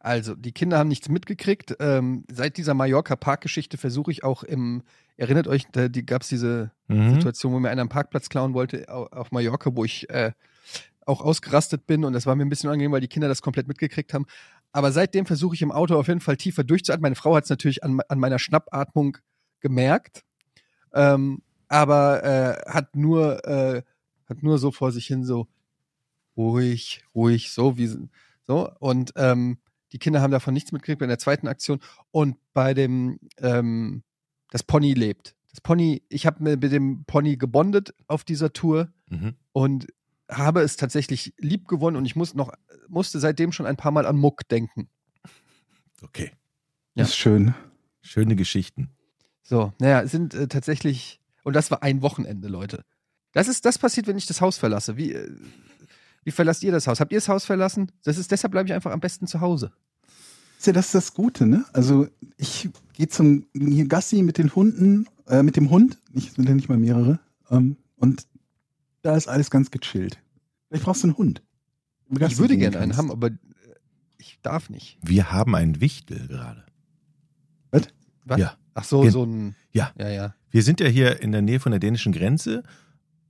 Also, 0.00 0.34
die 0.36 0.52
Kinder 0.52 0.78
haben 0.78 0.88
nichts 0.88 1.08
mitgekriegt. 1.08 1.74
Ähm, 1.80 2.24
seit 2.30 2.58
dieser 2.58 2.74
Mallorca-Parkgeschichte 2.74 3.76
versuche 3.76 4.12
ich 4.12 4.22
auch 4.22 4.44
im, 4.44 4.82
erinnert 5.16 5.48
euch, 5.48 5.64
da 5.72 5.88
die, 5.88 6.06
gab 6.06 6.22
es 6.22 6.28
diese 6.28 6.70
Mhm. 6.86 7.10
Situation, 7.14 7.52
wo 7.52 7.58
mir 7.58 7.70
einer 7.70 7.80
einen 7.82 7.88
Parkplatz 7.88 8.28
klauen 8.28 8.54
wollte 8.54 8.88
au- 8.88 9.06
auf 9.06 9.32
Mallorca, 9.32 9.70
wo 9.74 9.84
ich 9.84 10.08
äh, 10.10 10.30
auch 11.06 11.20
ausgerastet 11.20 11.86
bin 11.86 12.04
und 12.04 12.12
das 12.12 12.26
war 12.26 12.34
mir 12.36 12.44
ein 12.44 12.48
bisschen 12.48 12.68
unangenehm, 12.68 12.92
weil 12.92 13.00
die 13.00 13.08
Kinder 13.08 13.26
das 13.28 13.42
komplett 13.42 13.66
mitgekriegt 13.68 14.12
haben. 14.14 14.26
Aber 14.76 14.92
seitdem 14.92 15.24
versuche 15.24 15.54
ich 15.54 15.62
im 15.62 15.72
Auto 15.72 15.96
auf 15.96 16.08
jeden 16.08 16.20
Fall 16.20 16.36
tiefer 16.36 16.62
durchzuatmen. 16.62 17.00
Meine 17.00 17.14
Frau 17.14 17.34
hat 17.34 17.44
es 17.44 17.50
natürlich 17.50 17.82
an, 17.82 17.98
an 18.10 18.18
meiner 18.18 18.38
Schnappatmung 18.38 19.16
gemerkt, 19.60 20.22
ähm, 20.92 21.40
aber 21.66 22.22
äh, 22.22 22.70
hat 22.70 22.94
nur 22.94 23.42
äh, 23.46 23.82
hat 24.26 24.42
nur 24.42 24.58
so 24.58 24.70
vor 24.72 24.92
sich 24.92 25.06
hin 25.06 25.24
so 25.24 25.48
ruhig, 26.36 27.02
ruhig, 27.14 27.52
so 27.52 27.78
wie 27.78 27.90
so 28.42 28.70
und 28.78 29.12
ähm, 29.16 29.56
die 29.92 29.98
Kinder 29.98 30.20
haben 30.20 30.30
davon 30.30 30.52
nichts 30.52 30.72
mitgekriegt 30.72 31.00
bei 31.00 31.06
der 31.06 31.18
zweiten 31.18 31.48
Aktion 31.48 31.80
und 32.10 32.36
bei 32.52 32.74
dem 32.74 33.18
ähm, 33.38 34.02
das 34.50 34.62
Pony 34.62 34.92
lebt. 34.92 35.34
Das 35.52 35.62
Pony, 35.62 36.02
ich 36.10 36.26
habe 36.26 36.42
mit 36.42 36.70
dem 36.70 37.04
Pony 37.06 37.38
gebondet 37.38 37.94
auf 38.08 38.24
dieser 38.24 38.52
Tour 38.52 38.92
Mhm. 39.08 39.36
und 39.52 39.86
habe 40.30 40.60
es 40.62 40.76
tatsächlich 40.76 41.34
lieb 41.38 41.68
gewonnen 41.68 41.96
und 41.96 42.06
ich 42.06 42.16
muss 42.16 42.34
noch, 42.34 42.52
musste 42.88 43.20
seitdem 43.20 43.52
schon 43.52 43.66
ein 43.66 43.76
paar 43.76 43.92
Mal 43.92 44.06
an 44.06 44.16
Muck 44.16 44.48
denken. 44.48 44.88
Okay. 46.02 46.32
Ja. 46.94 47.04
Das 47.04 47.10
ist 47.10 47.16
schön. 47.16 47.54
Schöne 48.00 48.36
Geschichten. 48.36 48.90
So, 49.42 49.72
naja, 49.78 50.02
es 50.02 50.10
sind 50.10 50.34
äh, 50.34 50.48
tatsächlich, 50.48 51.20
und 51.44 51.54
das 51.54 51.70
war 51.70 51.82
ein 51.82 52.02
Wochenende, 52.02 52.48
Leute. 52.48 52.84
Das 53.32 53.48
ist, 53.48 53.64
das 53.64 53.78
passiert, 53.78 54.06
wenn 54.06 54.16
ich 54.16 54.26
das 54.26 54.40
Haus 54.40 54.58
verlasse. 54.58 54.96
Wie, 54.96 55.12
äh, 55.12 55.30
Wie 56.24 56.32
verlasst 56.32 56.64
ihr 56.64 56.72
das 56.72 56.86
Haus? 56.86 56.98
Habt 57.00 57.12
ihr 57.12 57.18
das 57.18 57.28
Haus 57.28 57.44
verlassen? 57.44 57.92
Das 58.02 58.18
ist, 58.18 58.32
deshalb 58.32 58.50
bleibe 58.50 58.68
ich 58.68 58.74
einfach 58.74 58.90
am 58.90 59.00
besten 59.00 59.26
zu 59.26 59.40
Hause. 59.40 59.72
Ist 60.58 60.66
ja 60.66 60.72
das 60.72 60.86
ist 60.86 60.94
das 60.94 61.14
Gute, 61.14 61.46
ne? 61.46 61.64
Also 61.72 62.08
ich 62.38 62.68
gehe 62.94 63.08
zum 63.08 63.46
hier 63.52 63.86
Gassi 63.86 64.22
mit 64.22 64.38
den 64.38 64.54
Hunden, 64.54 65.06
äh, 65.28 65.42
mit 65.42 65.56
dem 65.56 65.70
Hund, 65.70 65.98
ich 66.14 66.32
sind 66.32 66.48
ja 66.48 66.54
nicht 66.54 66.68
mal 66.68 66.78
mehrere, 66.78 67.20
ähm, 67.50 67.76
und 67.96 68.26
da 69.06 69.16
ist 69.16 69.28
alles 69.28 69.50
ganz 69.50 69.70
gechillt. 69.70 70.18
Vielleicht 70.68 70.84
brauchst 70.84 71.02
du 71.02 71.08
einen 71.08 71.16
Hund. 71.16 71.42
Ich 72.10 72.38
würde 72.38 72.56
gerne 72.56 72.78
einen 72.78 72.96
haben, 72.96 73.10
aber 73.10 73.28
äh, 73.28 73.36
ich 74.18 74.38
darf 74.42 74.68
nicht. 74.70 74.98
Wir 75.02 75.32
haben 75.32 75.54
einen 75.54 75.80
Wichtel 75.80 76.26
gerade. 76.28 76.64
Was? 78.28 78.38
Ja. 78.40 78.56
Ach 78.74 78.82
so, 78.84 79.02
Gen- 79.02 79.10
so 79.12 79.24
ein. 79.24 79.54
Ja. 79.72 79.92
Ja, 79.98 80.08
ja. 80.08 80.34
Wir 80.50 80.62
sind 80.64 80.80
ja 80.80 80.88
hier 80.88 81.22
in 81.22 81.30
der 81.32 81.42
Nähe 81.42 81.60
von 81.60 81.70
der 81.70 81.78
dänischen 81.78 82.12
Grenze 82.12 82.64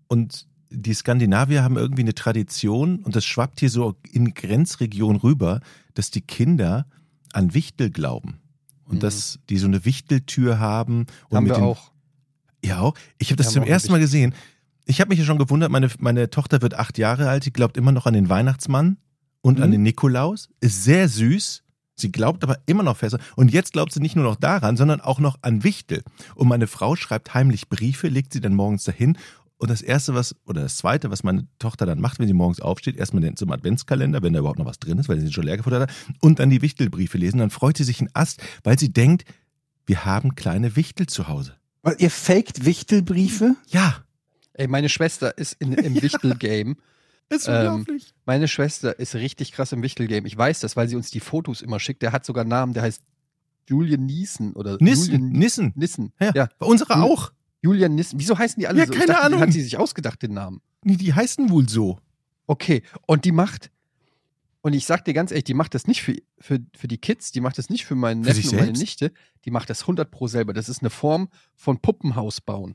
und 0.09 0.47
die 0.71 0.95
Skandinavier 0.95 1.63
haben 1.63 1.77
irgendwie 1.77 2.01
eine 2.03 2.15
Tradition 2.15 3.01
und 3.01 3.15
das 3.15 3.25
schwappt 3.27 3.61
hier 3.61 3.69
so 3.71 3.95
in 4.11 4.33
Grenzregion 4.33 5.17
rüber, 5.17 5.61
dass 5.95 6.11
die 6.11 6.23
Kinder 6.23 6.87
an 7.33 7.53
Wichtel 7.53 7.91
glauben. 7.91 8.41
Und 8.85 8.97
Mhm. 8.97 9.01
dass 9.01 9.39
die 9.51 9.59
so 9.59 9.67
eine 9.67 9.85
Wichteltür 9.85 10.59
haben. 10.59 11.07
Und 11.29 11.37
haben 11.37 11.45
mit 11.45 11.57
wir 11.57 11.63
auch. 11.63 11.93
Ja, 12.65 12.81
auch. 12.81 12.95
Ich 13.19 13.29
habe 13.31 13.37
das 13.37 13.53
zum 13.53 13.65
ersten 13.65 13.93
Mal 13.93 14.01
gesehen. 14.01 14.33
Ich 14.89 15.01
habe 15.01 15.09
mich 15.11 15.19
ja 15.19 15.25
schon 15.25 15.39
gewundert, 15.39 15.71
meine, 15.71 15.89
meine 15.99 16.31
Tochter 16.31 16.63
wird 16.63 16.75
acht 16.75 16.97
Jahre 16.97 17.29
alt, 17.29 17.45
die 17.45 17.53
glaubt 17.53 17.77
immer 17.77 17.93
noch 17.93 18.07
an 18.07 18.15
den 18.15 18.29
Weihnachtsmann 18.29 18.99
und 19.43 19.61
an 19.61 19.69
Mhm. 19.69 19.73
den 19.73 19.83
Nikolaus. 19.83 20.49
Ist 20.61 20.85
sehr 20.85 21.09
süß. 21.09 21.63
Sie 21.97 22.13
glaubt 22.13 22.45
aber 22.45 22.59
immer 22.67 22.83
noch 22.83 22.99
fest. 22.99 23.17
Und 23.37 23.51
jetzt 23.53 23.73
glaubt 23.73 23.93
sie 23.93 24.01
nicht 24.01 24.17
nur 24.17 24.25
noch 24.25 24.37
daran, 24.37 24.77
sondern 24.77 25.01
auch 25.01 25.19
noch 25.19 25.39
an 25.43 25.65
Wichtel. 25.65 26.03
Und 26.35 26.47
meine 26.49 26.67
Frau 26.67 26.95
schreibt 26.95 27.35
heimlich 27.35 27.69
Briefe, 27.69 28.09
legt 28.09 28.33
sie 28.33 28.41
dann 28.41 28.55
morgens 28.55 28.85
dahin. 28.85 29.19
Und 29.59 29.71
das 29.71 29.81
erste, 29.81 30.15
was, 30.15 30.37
oder 30.45 30.61
das 30.63 30.77
zweite, 30.77 31.11
was 31.11 31.25
meine 31.25 31.49
Tochter 31.59 31.87
dann 31.87 31.99
macht, 32.01 32.19
wenn 32.21 32.27
sie 32.29 32.35
morgens 32.35 32.61
aufsteht, 32.61 32.97
erstmal 32.97 33.23
den 33.23 33.37
zum 33.37 33.51
Adventskalender, 33.51 34.23
wenn 34.23 34.35
da 34.35 34.41
überhaupt 34.41 34.59
noch 34.59 34.67
was 34.67 34.79
drin 34.79 34.99
ist, 34.99 35.09
weil 35.09 35.19
sie 35.19 35.33
schon 35.33 35.45
leer 35.45 35.57
gefuttert 35.57 35.89
hat, 35.91 35.97
und 36.21 36.39
dann 36.39 36.51
die 36.51 36.61
Wichtelbriefe 36.61 37.17
lesen. 37.17 37.39
Dann 37.39 37.49
freut 37.51 37.79
sie 37.79 37.85
sich 37.85 38.01
ein 38.03 38.11
Ast, 38.13 38.43
weil 38.63 38.79
sie 38.79 38.93
denkt, 38.93 39.25
wir 39.87 40.05
haben 40.05 40.35
kleine 40.35 40.77
Wichtel 40.77 41.07
zu 41.07 41.27
Hause. 41.29 41.55
Weil 41.83 41.97
ihr 41.99 42.11
faked 42.11 42.67
Wichtelbriefe? 42.67 43.57
Ja, 43.69 43.97
Ey, 44.59 44.69
meine 44.69 44.89
Schwester 44.89 45.37
ist 45.39 45.55
in, 45.61 45.73
im 45.73 45.95
Wichtel-Game. 46.03 46.77
ist 47.29 47.49
Ähm, 47.49 47.55
unglaublich. 47.75 48.15
Meine 48.25 48.49
Schwester 48.49 48.99
ist 48.99 49.15
richtig 49.15 49.53
krass 49.53 49.73
im 49.73 49.83
Wichtel-Game. 49.83 50.27
Ich 50.27 50.37
weiß 50.37 50.61
das, 50.61 50.77
weil 50.77 50.89
sie 50.89 50.97
uns 50.97 51.11
die 51.11 51.21
Fotos 51.21 51.63
immer 51.63 51.79
schickt. 51.81 52.03
Der 52.03 52.13
hat 52.13 52.25
sogar 52.25 52.43
einen 52.43 52.51
Namen, 52.51 52.73
der 52.73 52.83
heißt 52.85 53.03
Julian 53.69 54.07
Niesen 54.07 54.53
oder 54.55 54.79
Nissen, 54.81 55.13
Julian 55.13 55.29
Nissen. 55.33 55.73
Nissen. 55.75 56.13
Ja, 56.21 56.33
ja. 56.35 56.49
bei 56.59 56.67
unserer 56.67 56.95
Jul- 56.97 57.03
auch. 57.05 57.33
Julian 57.63 57.95
Nissen. 57.97 58.19
Wieso 58.21 58.39
heißen 58.39 58.61
die 58.61 58.67
alle 58.69 58.79
Ja, 58.79 58.87
so? 58.87 58.93
keine 58.93 59.07
dachte, 59.07 59.23
Ahnung. 59.25 59.41
Hat 59.41 59.53
sie 59.53 59.63
sich 59.63 59.77
ausgedacht, 59.77 60.23
den 60.23 60.35
Namen. 60.35 60.61
Nee, 60.85 60.97
die 60.97 61.13
heißen 61.13 61.51
wohl 61.51 61.69
so. 61.69 61.99
Okay. 62.47 62.83
Und 63.07 63.25
die 63.25 63.33
macht, 63.33 63.73
und 64.61 64.73
ich 64.73 64.87
sag 64.87 65.05
dir 65.05 65.15
ganz 65.15 65.33
ehrlich, 65.33 65.45
die 65.45 65.55
macht 65.55 65.75
das 65.75 65.89
nicht 65.89 66.03
für, 66.03 66.15
für, 66.39 66.61
für 66.77 66.87
die 66.87 66.99
Kids, 66.99 67.33
die 67.33 67.41
macht 67.41 67.59
das 67.59 67.69
nicht 67.71 67.85
für 67.87 67.97
meinen 67.97 68.21
Neffen 68.21 68.51
und 68.51 68.57
meine? 68.57 68.73
Nichte, 68.73 69.11
die 69.45 69.51
macht 69.51 69.69
das 69.69 69.81
100 69.83 70.09
pro 70.11 70.29
selber. 70.29 70.53
Das 70.53 70.69
ist 70.69 70.81
eine 70.81 70.91
Form 70.91 71.29
von 71.57 71.81
Puppenhaus 71.81 72.41
bauen. 72.41 72.75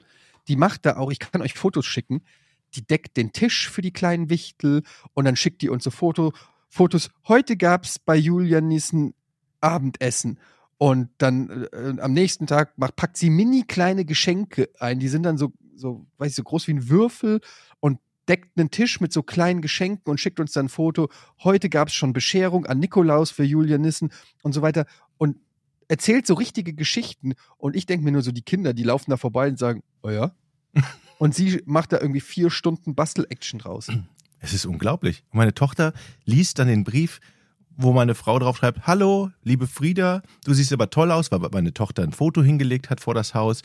Die 0.51 0.57
macht 0.57 0.85
da 0.85 0.97
auch, 0.97 1.13
ich 1.13 1.19
kann 1.19 1.41
euch 1.41 1.53
Fotos 1.53 1.85
schicken, 1.85 2.23
die 2.75 2.85
deckt 2.85 3.15
den 3.15 3.31
Tisch 3.31 3.69
für 3.69 3.81
die 3.81 3.93
kleinen 3.93 4.29
Wichtel 4.29 4.83
und 5.13 5.23
dann 5.23 5.37
schickt 5.37 5.61
die 5.61 5.69
uns 5.69 5.85
so 5.85 5.91
Foto, 5.91 6.33
Fotos. 6.67 7.09
Heute 7.25 7.55
gab's 7.55 7.99
bei 7.99 8.17
Julian 8.17 8.67
Nissen 8.67 9.13
Abendessen. 9.61 10.39
Und 10.77 11.07
dann 11.19 11.69
äh, 11.71 12.01
am 12.01 12.11
nächsten 12.11 12.47
Tag 12.47 12.77
macht, 12.77 12.97
packt 12.97 13.15
sie 13.15 13.29
mini 13.29 13.63
kleine 13.63 14.03
Geschenke 14.03 14.67
ein. 14.77 14.99
Die 14.99 15.07
sind 15.07 15.23
dann 15.23 15.37
so, 15.37 15.53
so, 15.73 16.05
weiß 16.17 16.31
ich, 16.31 16.35
so 16.35 16.43
groß 16.43 16.67
wie 16.67 16.73
ein 16.73 16.89
Würfel 16.89 17.39
und 17.79 17.99
deckt 18.27 18.59
einen 18.59 18.71
Tisch 18.71 18.99
mit 18.99 19.13
so 19.13 19.23
kleinen 19.23 19.61
Geschenken 19.61 20.11
und 20.11 20.19
schickt 20.19 20.41
uns 20.41 20.51
dann 20.51 20.65
ein 20.65 20.69
Foto. 20.69 21.09
Heute 21.45 21.69
gab 21.69 21.87
es 21.87 21.93
schon 21.93 22.11
Bescherung 22.11 22.65
an 22.65 22.79
Nikolaus 22.79 23.31
für 23.31 23.45
Julian 23.45 23.79
Nissen 23.79 24.11
und 24.43 24.51
so 24.51 24.61
weiter. 24.61 24.85
Und 25.17 25.37
erzählt 25.87 26.27
so 26.27 26.33
richtige 26.33 26.73
Geschichten. 26.73 27.35
Und 27.57 27.77
ich 27.77 27.85
denke 27.85 28.03
mir 28.03 28.11
nur 28.11 28.21
so, 28.21 28.31
die 28.31 28.41
Kinder, 28.41 28.73
die 28.73 28.83
laufen 28.83 29.11
da 29.11 29.17
vorbei 29.17 29.47
und 29.47 29.57
sagen, 29.57 29.81
oh 30.03 30.09
ja. 30.09 30.35
Und 31.17 31.35
sie 31.35 31.61
macht 31.65 31.91
da 31.93 31.99
irgendwie 31.99 32.21
vier 32.21 32.49
Stunden 32.49 32.95
Bastel-Action 32.95 33.59
draus. 33.59 33.87
Es 34.43 34.53
ist 34.53 34.65
unglaublich. 34.65 35.23
Und 35.29 35.37
meine 35.37 35.53
Tochter 35.53 35.93
liest 36.25 36.57
dann 36.57 36.67
den 36.67 36.83
Brief, 36.83 37.19
wo 37.77 37.93
meine 37.93 38.15
Frau 38.15 38.39
drauf 38.39 38.57
schreibt, 38.57 38.87
Hallo, 38.87 39.29
liebe 39.43 39.67
Frieda, 39.67 40.23
du 40.45 40.53
siehst 40.55 40.73
aber 40.73 40.89
toll 40.89 41.11
aus, 41.11 41.31
weil 41.31 41.39
meine 41.51 41.75
Tochter 41.75 42.01
ein 42.01 42.11
Foto 42.11 42.41
hingelegt 42.41 42.89
hat 42.89 43.01
vor 43.01 43.13
das 43.13 43.35
Haus. 43.35 43.61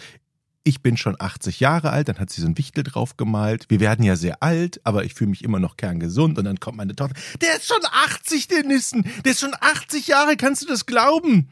Ich 0.65 0.83
bin 0.83 0.99
schon 0.99 1.17
80 1.19 1.61
Jahre 1.61 1.91
alt, 1.91 2.09
dann 2.09 2.19
hat 2.19 2.29
sie 2.29 2.43
so 2.43 2.47
ein 2.47 2.59
Wichtel 2.59 2.85
drauf 2.85 3.17
gemalt. 3.17 3.67
Wir 3.69 3.81
werden 3.81 4.05
ja 4.05 4.17
sehr 4.17 4.43
alt, 4.43 4.81
aber 4.85 5.05
ich 5.05 5.15
fühle 5.15 5.31
mich 5.31 5.45
immer 5.45 5.61
noch 5.61 5.79
kerngesund. 5.79 6.39
Und 6.39 6.45
dann 6.45 6.61
kommt 6.61 6.77
meine 6.77 6.95
Tochter, 6.95 7.15
der 7.41 7.57
ist 7.57 7.67
schon 7.67 7.81
80, 7.83 8.49
der 8.49 8.65
Nissen, 8.65 9.05
der 9.25 9.33
ist 9.33 9.41
schon 9.41 9.55
80 9.59 10.09
Jahre, 10.09 10.37
kannst 10.37 10.63
du 10.63 10.67
das 10.67 10.85
glauben? 10.85 11.49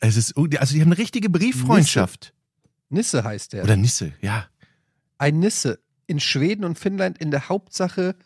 Es 0.00 0.16
ist, 0.16 0.36
also 0.36 0.74
die 0.74 0.80
haben 0.80 0.88
eine 0.88 0.98
richtige 0.98 1.30
Brieffreundschaft. 1.30 2.32
Nisse 2.88 3.22
heißt 3.22 3.52
der. 3.52 3.64
Oder 3.64 3.76
Nisse, 3.76 4.14
ja. 4.20 4.46
Ein 5.18 5.38
Nisse 5.40 5.80
in 6.06 6.20
Schweden 6.20 6.64
und 6.64 6.78
Finnland 6.78 7.18
in 7.18 7.30
der 7.30 7.48
Hauptsache 7.48 8.16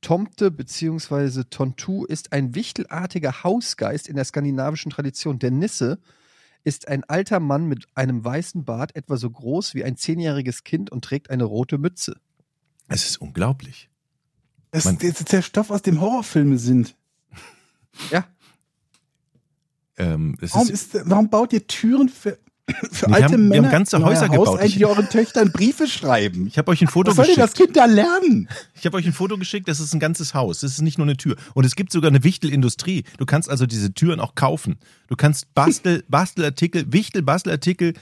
Tomte 0.00 0.50
bzw. 0.50 1.44
Tontu 1.50 2.04
ist 2.04 2.32
ein 2.32 2.54
wichtelartiger 2.54 3.44
Hausgeist 3.44 4.08
in 4.08 4.16
der 4.16 4.24
skandinavischen 4.24 4.90
Tradition. 4.90 5.38
Der 5.38 5.50
Nisse 5.50 6.00
ist 6.64 6.88
ein 6.88 7.04
alter 7.04 7.38
Mann 7.40 7.66
mit 7.66 7.86
einem 7.94 8.24
weißen 8.24 8.64
Bart, 8.64 8.96
etwa 8.96 9.16
so 9.16 9.30
groß 9.30 9.74
wie 9.74 9.84
ein 9.84 9.96
zehnjähriges 9.96 10.64
Kind 10.64 10.90
und 10.90 11.04
trägt 11.04 11.30
eine 11.30 11.44
rote 11.44 11.78
Mütze. 11.78 12.16
Es 12.88 13.04
ist 13.04 13.20
unglaublich. 13.20 13.90
Das, 14.70 14.84
Man- 14.84 14.98
das 14.98 15.20
ist 15.20 15.32
der 15.32 15.42
Stoff, 15.42 15.70
aus 15.70 15.82
dem 15.82 16.00
Horrorfilme 16.00 16.58
sind. 16.58 16.96
Ja, 18.10 18.24
Ähm, 19.98 20.36
es 20.40 20.54
Warum, 20.54 20.68
ist, 20.70 20.94
ist, 20.94 21.10
warum 21.10 21.28
baut 21.28 21.52
ihr 21.52 21.66
Türen 21.66 22.08
für, 22.08 22.38
für 22.92 23.08
Wir 23.08 23.14
alte 23.14 23.24
haben- 23.24 23.32
wir 23.32 23.38
Männer 23.38 23.66
haben 23.68 23.72
ganze 23.72 24.02
Häuser 24.04 24.28
Haus 24.28 24.36
gebaut. 24.38 24.60
Ich- 24.64 24.76
die 24.76 24.86
euren 24.86 25.08
Töchtern 25.08 25.50
Briefe 25.50 25.86
schreiben? 25.88 26.46
ich 26.46 26.58
habe 26.58 26.70
euch 26.70 26.80
ein 26.80 26.88
Foto 26.88 27.08
Was 27.10 27.16
soll 27.16 27.24
denn 27.26 27.34
geschickt. 27.34 27.50
das 27.58 27.66
Kind 27.66 27.76
da 27.76 27.84
lernen? 27.86 28.48
Ich 28.74 28.86
habe 28.86 28.96
euch 28.96 29.06
ein 29.06 29.12
Foto 29.12 29.36
geschickt, 29.36 29.68
das 29.68 29.80
ist 29.80 29.92
ein 29.94 30.00
ganzes 30.00 30.32
Haus. 30.34 30.60
Das 30.60 30.72
ist 30.72 30.80
nicht 30.82 30.96
nur 30.98 31.06
eine 31.06 31.16
Tür. 31.16 31.36
Und 31.54 31.64
es 31.64 31.74
gibt 31.74 31.92
sogar 31.92 32.10
eine 32.10 32.22
Wichtelindustrie. 32.24 33.04
Du 33.18 33.26
kannst 33.26 33.50
also 33.50 33.66
diese 33.66 33.92
Türen 33.94 34.20
auch 34.20 34.34
kaufen. 34.36 34.76
Du 35.08 35.16
kannst 35.16 35.52
Bastel, 35.54 36.04
Bastelartikel, 36.08 36.92
Wichtel-Bastelartikel 36.92 37.94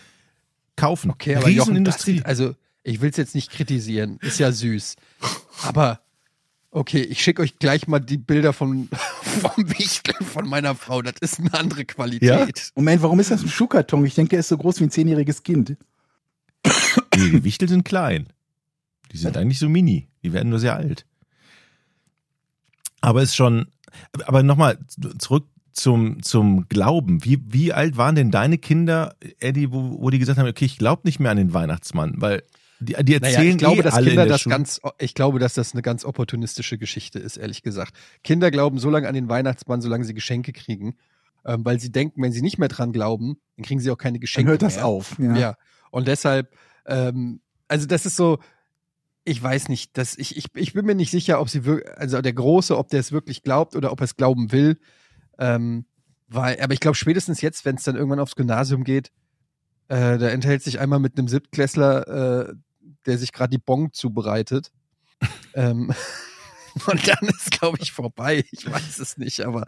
kaufen. 0.77 1.11
okay, 1.11 1.37
aber 1.37 1.49
Jochen, 1.49 1.85
das 1.85 2.07
Riesenindustrie. 2.07 2.23
also 2.25 2.55
ich 2.83 3.01
will 3.01 3.11
es 3.11 3.17
jetzt 3.17 3.35
nicht 3.35 3.51
kritisieren, 3.51 4.19
ist 4.23 4.39
ja 4.39 4.53
süß. 4.53 4.97
Aber 5.63 6.01
okay, 6.71 7.03
ich 7.03 7.23
schicke 7.23 7.43
euch 7.43 7.59
gleich 7.59 7.89
mal 7.89 8.01
die 8.01 8.19
Bilder 8.19 8.53
von, 8.53 8.89
vom 9.23 9.71
Wichtel 9.79 10.15
von 10.25 10.49
meiner 10.49 10.75
Frau. 10.75 11.03
Das 11.03 11.15
ist 11.21 11.41
eine 11.41 11.55
andere 11.55 11.85
Qualität. 11.85 12.73
Moment, 12.75 13.03
warum 13.03 13.21
ist 13.21 13.31
das 13.31 13.43
ein 13.43 13.49
Schuhkarton? 13.49 14.05
Ich 14.05 14.15
denke, 14.15 14.31
der 14.31 14.41
ist 14.41 14.49
so 14.49 14.59
groß 14.59 14.81
wie 14.81 14.85
ein 14.85 14.91
zehnjähriges 14.91 15.43
Kind. 15.43 15.77
Nee, 17.17 17.31
die 17.31 17.45
Wichtel 17.45 17.69
sind 17.69 17.85
klein. 17.85 18.29
Die 19.13 19.17
sind 19.17 19.37
eigentlich 19.37 19.59
so 19.59 19.69
mini. 19.69 20.09
Die 20.23 20.33
werden 20.33 20.51
nur 20.51 20.61
sehr 20.61 20.77
alt. 20.77 21.07
Aber 23.01 23.23
ist 23.23 23.35
schon, 23.35 23.67
aber 24.27 24.43
nochmal 24.43 24.79
zurück 25.19 25.47
zum, 25.73 26.23
zum 26.23 26.69
Glauben. 26.69 27.25
Wie, 27.25 27.41
wie 27.47 27.73
alt 27.73 27.97
waren 27.97 28.15
denn 28.15 28.31
deine 28.31 28.59
Kinder, 28.59 29.17
Eddie, 29.41 29.73
wo, 29.73 30.01
wo 30.01 30.11
die 30.11 30.19
gesagt 30.19 30.39
haben, 30.39 30.49
okay, 30.49 30.67
ich 30.67 30.79
glaube 30.79 31.03
nicht 31.05 31.21
mehr 31.21 31.31
an 31.31 31.39
den 31.39 31.55
Weihnachtsmann, 31.55 32.15
weil 32.19 32.43
die, 32.81 32.97
die 33.05 33.15
erzählen 33.15 33.21
Naja, 33.21 33.43
ich 33.43 33.59
glaube, 33.59 33.81
eh 33.81 33.83
dass 33.83 33.95
alle 33.95 34.07
Kinder 34.07 34.23
in 34.23 34.29
der 34.29 34.35
das 34.35 34.41
Schule. 34.41 34.55
ganz, 34.55 34.81
ich 34.99 35.15
glaube, 35.15 35.39
dass 35.39 35.55
das 35.55 35.73
eine 35.73 35.83
ganz 35.83 36.05
opportunistische 36.05 36.79
Geschichte 36.79 37.19
ist, 37.19 37.37
ehrlich 37.37 37.63
gesagt. 37.63 37.95
Kinder 38.25 38.51
glauben 38.51 38.79
so 38.79 38.91
lange 38.91 39.07
an 39.09 39.15
den 39.15 39.29
Weihnachtsmann, 39.29 39.81
solange 39.81 40.05
sie 40.05 40.15
Geschenke 40.15 40.53
kriegen, 40.53 40.97
ähm, 41.45 41.65
weil 41.65 41.79
sie 41.79 41.93
denken, 41.93 42.23
wenn 42.23 42.33
sie 42.33 42.43
nicht 42.43 42.59
mehr 42.59 42.69
dran 42.69 42.93
glauben, 42.93 43.37
dann 43.57 43.65
kriegen 43.65 43.81
sie 43.81 43.91
auch 43.91 43.99
keine 43.99 44.15
Dann 44.15 44.21
Geschenke 44.21 44.51
hört 44.53 44.63
das 44.63 44.77
mehr. 44.77 44.87
auf. 44.87 45.19
Ja. 45.19 45.57
Und 45.91 46.09
deshalb, 46.09 46.55
ähm, 46.87 47.41
also 47.69 47.87
das 47.87 48.07
ist 48.07 48.17
so, 48.17 48.39
ich 49.25 49.43
weiß 49.43 49.69
nicht, 49.69 49.97
dass 49.99 50.17
ich, 50.17 50.37
ich, 50.37 50.47
ich 50.55 50.73
bin 50.73 50.87
mir 50.87 50.95
nicht 50.95 51.11
sicher, 51.11 51.41
ob 51.41 51.49
sie 51.51 51.65
wirklich, 51.65 51.97
also 51.97 52.21
der 52.21 52.33
Große, 52.33 52.77
ob 52.77 52.89
der 52.89 53.01
es 53.01 53.13
wirklich 53.13 53.43
glaubt 53.43 53.77
oder 53.77 53.93
ob 53.93 54.01
er 54.01 54.05
es 54.05 54.17
glauben 54.17 54.53
will. 54.53 54.79
Ähm, 55.39 55.85
weil, 56.29 56.61
aber 56.61 56.73
ich 56.73 56.81
glaube, 56.81 56.97
spätestens 56.97 57.41
jetzt, 57.41 57.65
wenn 57.65 57.77
es 57.77 57.85
dann 57.85 57.97
irgendwann 57.97 58.21
aufs 58.21 58.37
Gymnasium 58.37 58.85
geht, 58.85 59.11
äh, 59.89 60.19
da 60.19 60.29
enthält 60.29 60.63
sich 60.63 60.79
einmal 60.79 61.01
mit 61.01 61.19
einem 61.19 61.29
Siebtklässler, 61.29 62.49
äh, 62.49 62.55
der 63.07 63.19
sich 63.19 63.33
gerade 63.33 63.51
die 63.51 63.59
Bon 63.59 63.93
zubereitet. 63.93 64.73
ähm, 65.55 65.93
und 66.87 67.09
dann 67.09 67.29
ist, 67.29 67.51
glaube 67.53 67.79
ich, 67.81 67.93
vorbei. 67.93 68.45
Ich 68.53 68.71
weiß 68.71 68.99
es 68.99 69.17
nicht, 69.17 69.41
aber 69.41 69.67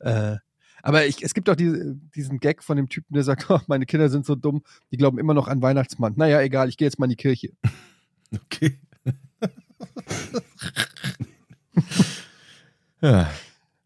äh, 0.00 0.36
aber 0.82 1.06
ich, 1.06 1.22
es 1.22 1.34
gibt 1.34 1.50
auch 1.50 1.56
diese, 1.56 1.96
diesen 2.14 2.38
Gag 2.38 2.62
von 2.62 2.76
dem 2.76 2.88
Typen, 2.88 3.14
der 3.14 3.24
sagt, 3.24 3.46
oh, 3.50 3.60
meine 3.66 3.86
Kinder 3.86 4.08
sind 4.08 4.24
so 4.26 4.34
dumm, 4.34 4.62
die 4.92 4.96
glauben 4.96 5.18
immer 5.18 5.34
noch 5.34 5.48
an 5.48 5.60
Weihnachtsmann. 5.62 6.14
Naja, 6.16 6.40
egal, 6.40 6.68
ich 6.68 6.76
gehe 6.76 6.86
jetzt 6.86 6.98
mal 6.98 7.06
in 7.06 7.10
die 7.10 7.16
Kirche. 7.16 7.52
Okay. 8.44 8.78
ja, 13.00 13.30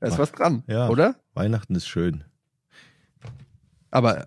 Da 0.00 0.06
ist 0.06 0.18
was 0.18 0.32
dran, 0.32 0.64
Ja. 0.66 0.88
oder? 0.88 1.16
Weihnachten 1.34 1.74
ist 1.74 1.86
schön. 1.86 2.24
Aber 3.90 4.26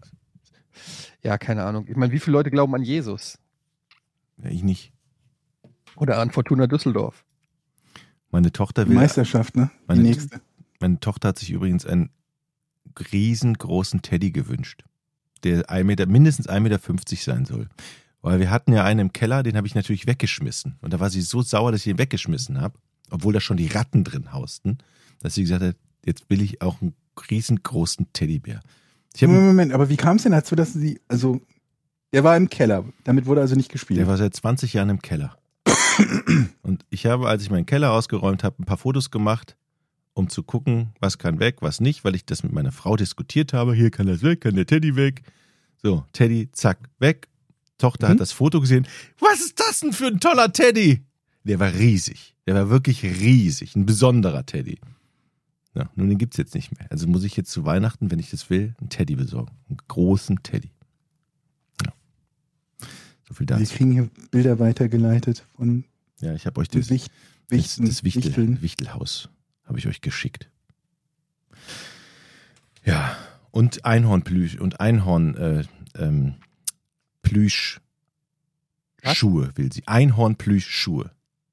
ja, 1.24 1.38
keine 1.38 1.64
Ahnung. 1.64 1.88
Ich 1.88 1.96
meine, 1.96 2.12
wie 2.14 2.20
viele 2.20 2.38
Leute 2.38 2.52
glauben 2.52 2.74
an 2.76 2.84
Jesus? 2.84 3.40
Ja, 4.44 4.50
ich 4.50 4.64
nicht. 4.64 4.92
Oder 5.96 6.20
an 6.20 6.32
Fortuna 6.32 6.68
Düsseldorf? 6.68 7.24
Meine 8.32 8.52
Tochter 8.52 8.88
will. 8.88 8.96
Meisterschaft, 8.96 9.56
ne? 9.56 9.72
Die 9.82 9.86
Meine- 9.88 10.02
nächste. 10.02 10.42
Meine 10.82 11.00
Tochter 11.00 11.30
hat 11.30 11.40
sich 11.40 11.52
übrigens 11.52 11.86
einen 11.86 12.10
riesengroßen 13.12 14.02
Teddy 14.02 14.32
gewünscht, 14.32 14.84
der 15.44 15.70
ein 15.70 15.86
Meter, 15.86 16.06
mindestens 16.06 16.48
1,50 16.48 16.60
Meter 16.62 16.80
sein 17.34 17.46
soll. 17.46 17.70
Weil 18.22 18.40
wir 18.40 18.50
hatten 18.50 18.74
ja 18.74 18.84
einen 18.84 19.00
im 19.00 19.14
Keller, 19.14 19.44
den 19.44 19.56
habe 19.56 19.68
ich 19.68 19.76
natürlich 19.76 20.08
weggeschmissen. 20.08 20.78
Und 20.82 20.92
da 20.94 21.00
war 21.00 21.10
sie 21.10 21.22
so 21.22 21.42
sauer, 21.42 21.72
dass 21.72 21.82
ich 21.82 21.88
ihn 21.88 21.98
weggeschmissen 21.98 22.60
habe, 22.60 22.78
obwohl 23.10 23.34
da 23.34 23.40
schon 23.40 23.58
die 23.58 23.68
Ratten 23.68 24.04
drin 24.04 24.34
hausten, 24.34 24.80
dass 25.22 25.36
sie 25.36 25.44
gesagt 25.44 25.64
hat, 25.64 25.78
jetzt 26.06 26.30
will 26.30 26.42
ich 26.42 26.62
auch 26.62 26.82
einen 26.82 26.94
riesengroßen 27.30 28.08
Teddybär. 28.14 28.62
Moment, 29.22 29.44
Moment, 29.46 29.74
aber 29.74 29.90
wie 29.90 29.96
kam 29.96 30.18
es 30.18 30.24
denn 30.24 30.34
dazu, 30.34 30.56
dass 30.56 30.74
sie, 30.74 31.00
also, 31.08 31.40
der 32.16 32.24
war 32.24 32.36
im 32.38 32.50
Keller, 32.50 32.86
damit 33.04 33.26
wurde 33.26 33.42
also 33.42 33.56
nicht 33.56 33.70
gespielt. 33.72 34.00
der 34.00 34.08
war 34.08 34.16
seit 34.18 34.34
20 34.36 34.72
Jahren 34.74 34.90
im 34.90 35.02
Keller. 35.02 35.38
Und 36.64 36.86
ich 36.90 37.06
habe, 37.06 37.28
als 37.28 37.44
ich 37.44 37.50
meinen 37.52 37.66
Keller 37.66 37.92
ausgeräumt 37.92 38.44
habe, 38.44 38.62
ein 38.62 38.66
paar 38.66 38.78
Fotos 38.78 39.12
gemacht, 39.12 39.58
um 40.14 40.30
zu 40.30 40.42
gucken, 40.44 40.94
was 41.02 41.18
kann 41.18 41.40
weg, 41.40 41.58
was 41.60 41.82
nicht, 41.82 42.06
weil 42.06 42.16
ich 42.16 42.26
das 42.26 42.42
mit 42.42 42.54
meiner 42.54 42.72
Frau 42.72 42.96
diskutiert 42.96 43.52
habe. 43.52 43.74
Hier 43.76 43.92
kann 43.92 44.08
das 44.08 44.24
weg, 44.24 44.40
kann 44.42 44.56
der 44.56 44.66
Teddy 44.66 44.96
weg. 44.96 45.24
So, 45.84 46.06
Teddy, 46.14 46.50
zack, 46.54 46.80
weg. 47.00 47.28
Tochter 47.78 48.08
Mhm. 48.08 48.12
hat 48.14 48.20
das 48.22 48.32
Foto 48.32 48.62
gesehen. 48.62 48.88
Was 49.20 49.42
ist 49.42 49.60
das 49.60 49.82
denn 49.82 49.92
für 49.92 50.08
ein 50.08 50.22
toller 50.22 50.54
Teddy? 50.54 51.02
Der 51.44 51.60
war 51.60 51.74
riesig. 51.74 52.34
Der 52.48 52.56
war 52.56 52.70
wirklich 52.70 53.04
riesig. 53.04 53.76
Ein 53.76 53.86
besonderer 53.86 54.46
Teddy. 54.46 54.80
Ja, 55.74 55.90
nun, 55.96 56.08
den 56.08 56.18
gibt's 56.18 56.38
jetzt 56.38 56.56
nicht 56.56 56.72
mehr. 56.80 56.90
Also 56.90 57.08
muss 57.08 57.26
ich 57.26 57.36
jetzt 57.36 57.52
zu 57.52 57.66
Weihnachten, 57.66 58.10
wenn 58.10 58.20
ich 58.20 58.30
das 58.30 58.50
will, 58.50 58.74
einen 58.80 58.90
Teddy 58.90 59.16
besorgen. 59.18 59.52
Einen 59.68 59.80
großen 59.90 60.42
Teddy. 60.42 60.72
So 63.28 63.34
viel 63.34 63.48
Wir 63.50 63.58
dazu. 63.58 63.74
kriegen 63.76 63.92
hier 63.92 64.10
Bilder 64.32 64.60
weitergeleitet 64.60 65.46
von 65.56 65.84
Ja, 66.22 66.34
ich 66.36 66.46
habe 66.46 66.60
euch 66.62 66.68
das, 66.70 66.90
Wicht, 66.90 67.12
Wichten, 67.50 67.86
das 67.86 68.04
Wichtel, 68.04 68.24
Wichteln. 68.26 68.62
Wichtelhaus 68.62 69.30
habe 69.66 69.80
ich 69.80 69.88
euch 69.88 70.02
geschickt. 70.02 70.50
Ja, 72.84 73.18
und 73.52 73.84
Einhornplüsch 73.86 74.58
und 74.60 74.80
Einhorn 74.80 75.36
äh, 75.36 75.64
ähm, 75.98 76.36
Plüsch 77.24 77.80
Was? 79.02 79.18
Schuhe 79.18 79.52
will 79.56 79.72
sie. 79.74 79.84
Einhornplüsch 79.88 80.68
Schuhe. 80.68 81.12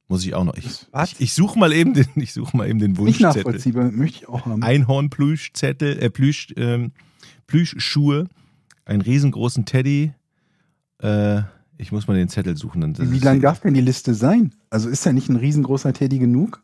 Muss 0.09 0.27
ich 0.27 0.35
auch 0.35 0.45
noch. 0.45 0.55
Ich, 0.57 0.87
Was? 0.91 1.13
ich, 1.13 1.21
ich 1.21 1.33
suche 1.33 1.59
mal 1.59 1.73
eben 1.73 1.95
den, 1.95 2.07
ich 2.17 2.35
suche 2.35 2.55
mal 2.55 2.69
eben 2.69 2.79
den 2.79 2.91
Nicht 2.93 3.01
Wunschzettel. 3.01 3.37
nachvollziehbar, 3.45 3.91
möchte 3.93 4.19
ich 4.19 4.29
auch 4.29 4.45
haben. 4.45 4.63
Einhornplüschzettel, 4.63 5.99
äh, 6.03 6.11
Plüsch, 6.11 6.53
ähm, 6.57 6.93
Plüschschuhe, 7.47 8.29
einen 8.85 9.01
riesengroßen 9.01 9.65
Teddy. 9.65 10.13
Äh, 10.99 11.43
ich 11.79 11.93
muss 11.93 12.07
mal 12.07 12.15
den 12.17 12.29
Zettel 12.29 12.57
suchen. 12.57 12.97
Wie 13.13 13.19
lang 13.19 13.41
darf 13.41 13.61
denn 13.61 13.75
die 13.75 13.81
Liste 13.81 14.15
sein? 14.15 14.55
Also 14.71 14.89
ist 14.89 15.05
ja 15.05 15.13
nicht 15.13 15.29
ein 15.29 15.37
riesengroßer 15.37 15.93
Teddy 15.93 16.19
genug? 16.19 16.63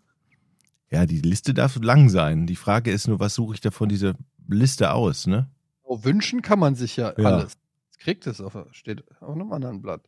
Ja, 0.91 1.07
die 1.07 1.21
Liste 1.21 1.55
darf 1.55 1.77
lang 1.83 2.09
sein. 2.09 2.47
Die 2.47 2.57
Frage 2.57 2.91
ist 2.91 3.09
nur, 3.09 3.21
was 3.21 3.35
suche 3.35 3.55
ich 3.55 3.61
da 3.61 3.71
von 3.71 3.89
dieser 3.89 4.15
Liste 4.49 4.93
aus, 4.93 5.27
ne? 5.27 5.51
Oh, 5.83 6.03
wünschen 6.05 6.43
kann 6.43 6.59
man 6.59 6.75
sich 6.75 6.97
ja, 6.97 7.13
Ja. 7.19 7.25
alles. 7.25 7.59
Das 7.91 7.99
kriegt 7.99 8.27
es 8.27 8.41
auf, 8.41 8.57
steht 8.73 9.05
auf 9.21 9.35
einem 9.35 9.53
anderen 9.53 9.83
Blatt. 9.83 10.03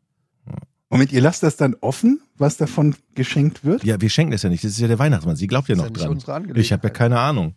Moment, 0.88 1.12
ihr 1.12 1.20
lasst 1.20 1.42
das 1.42 1.56
dann 1.56 1.76
offen, 1.80 2.20
was 2.36 2.56
davon 2.56 2.96
geschenkt 3.14 3.64
wird? 3.64 3.84
Ja, 3.84 4.00
wir 4.00 4.10
schenken 4.10 4.32
das 4.32 4.42
ja 4.42 4.50
nicht. 4.50 4.64
Das 4.64 4.72
ist 4.72 4.80
ja 4.80 4.88
der 4.88 4.98
Weihnachtsmann. 4.98 5.36
Sie 5.36 5.46
glaubt 5.46 5.68
ja 5.68 5.74
Das 5.76 5.84
noch 5.84 5.90
ist 5.94 6.02
ja 6.02 6.08
nicht 6.08 6.26
dran. 6.26 6.52
Ich 6.56 6.72
habe 6.72 6.88
ja 6.88 6.92
keine 6.92 7.18
Ahnung. 7.20 7.54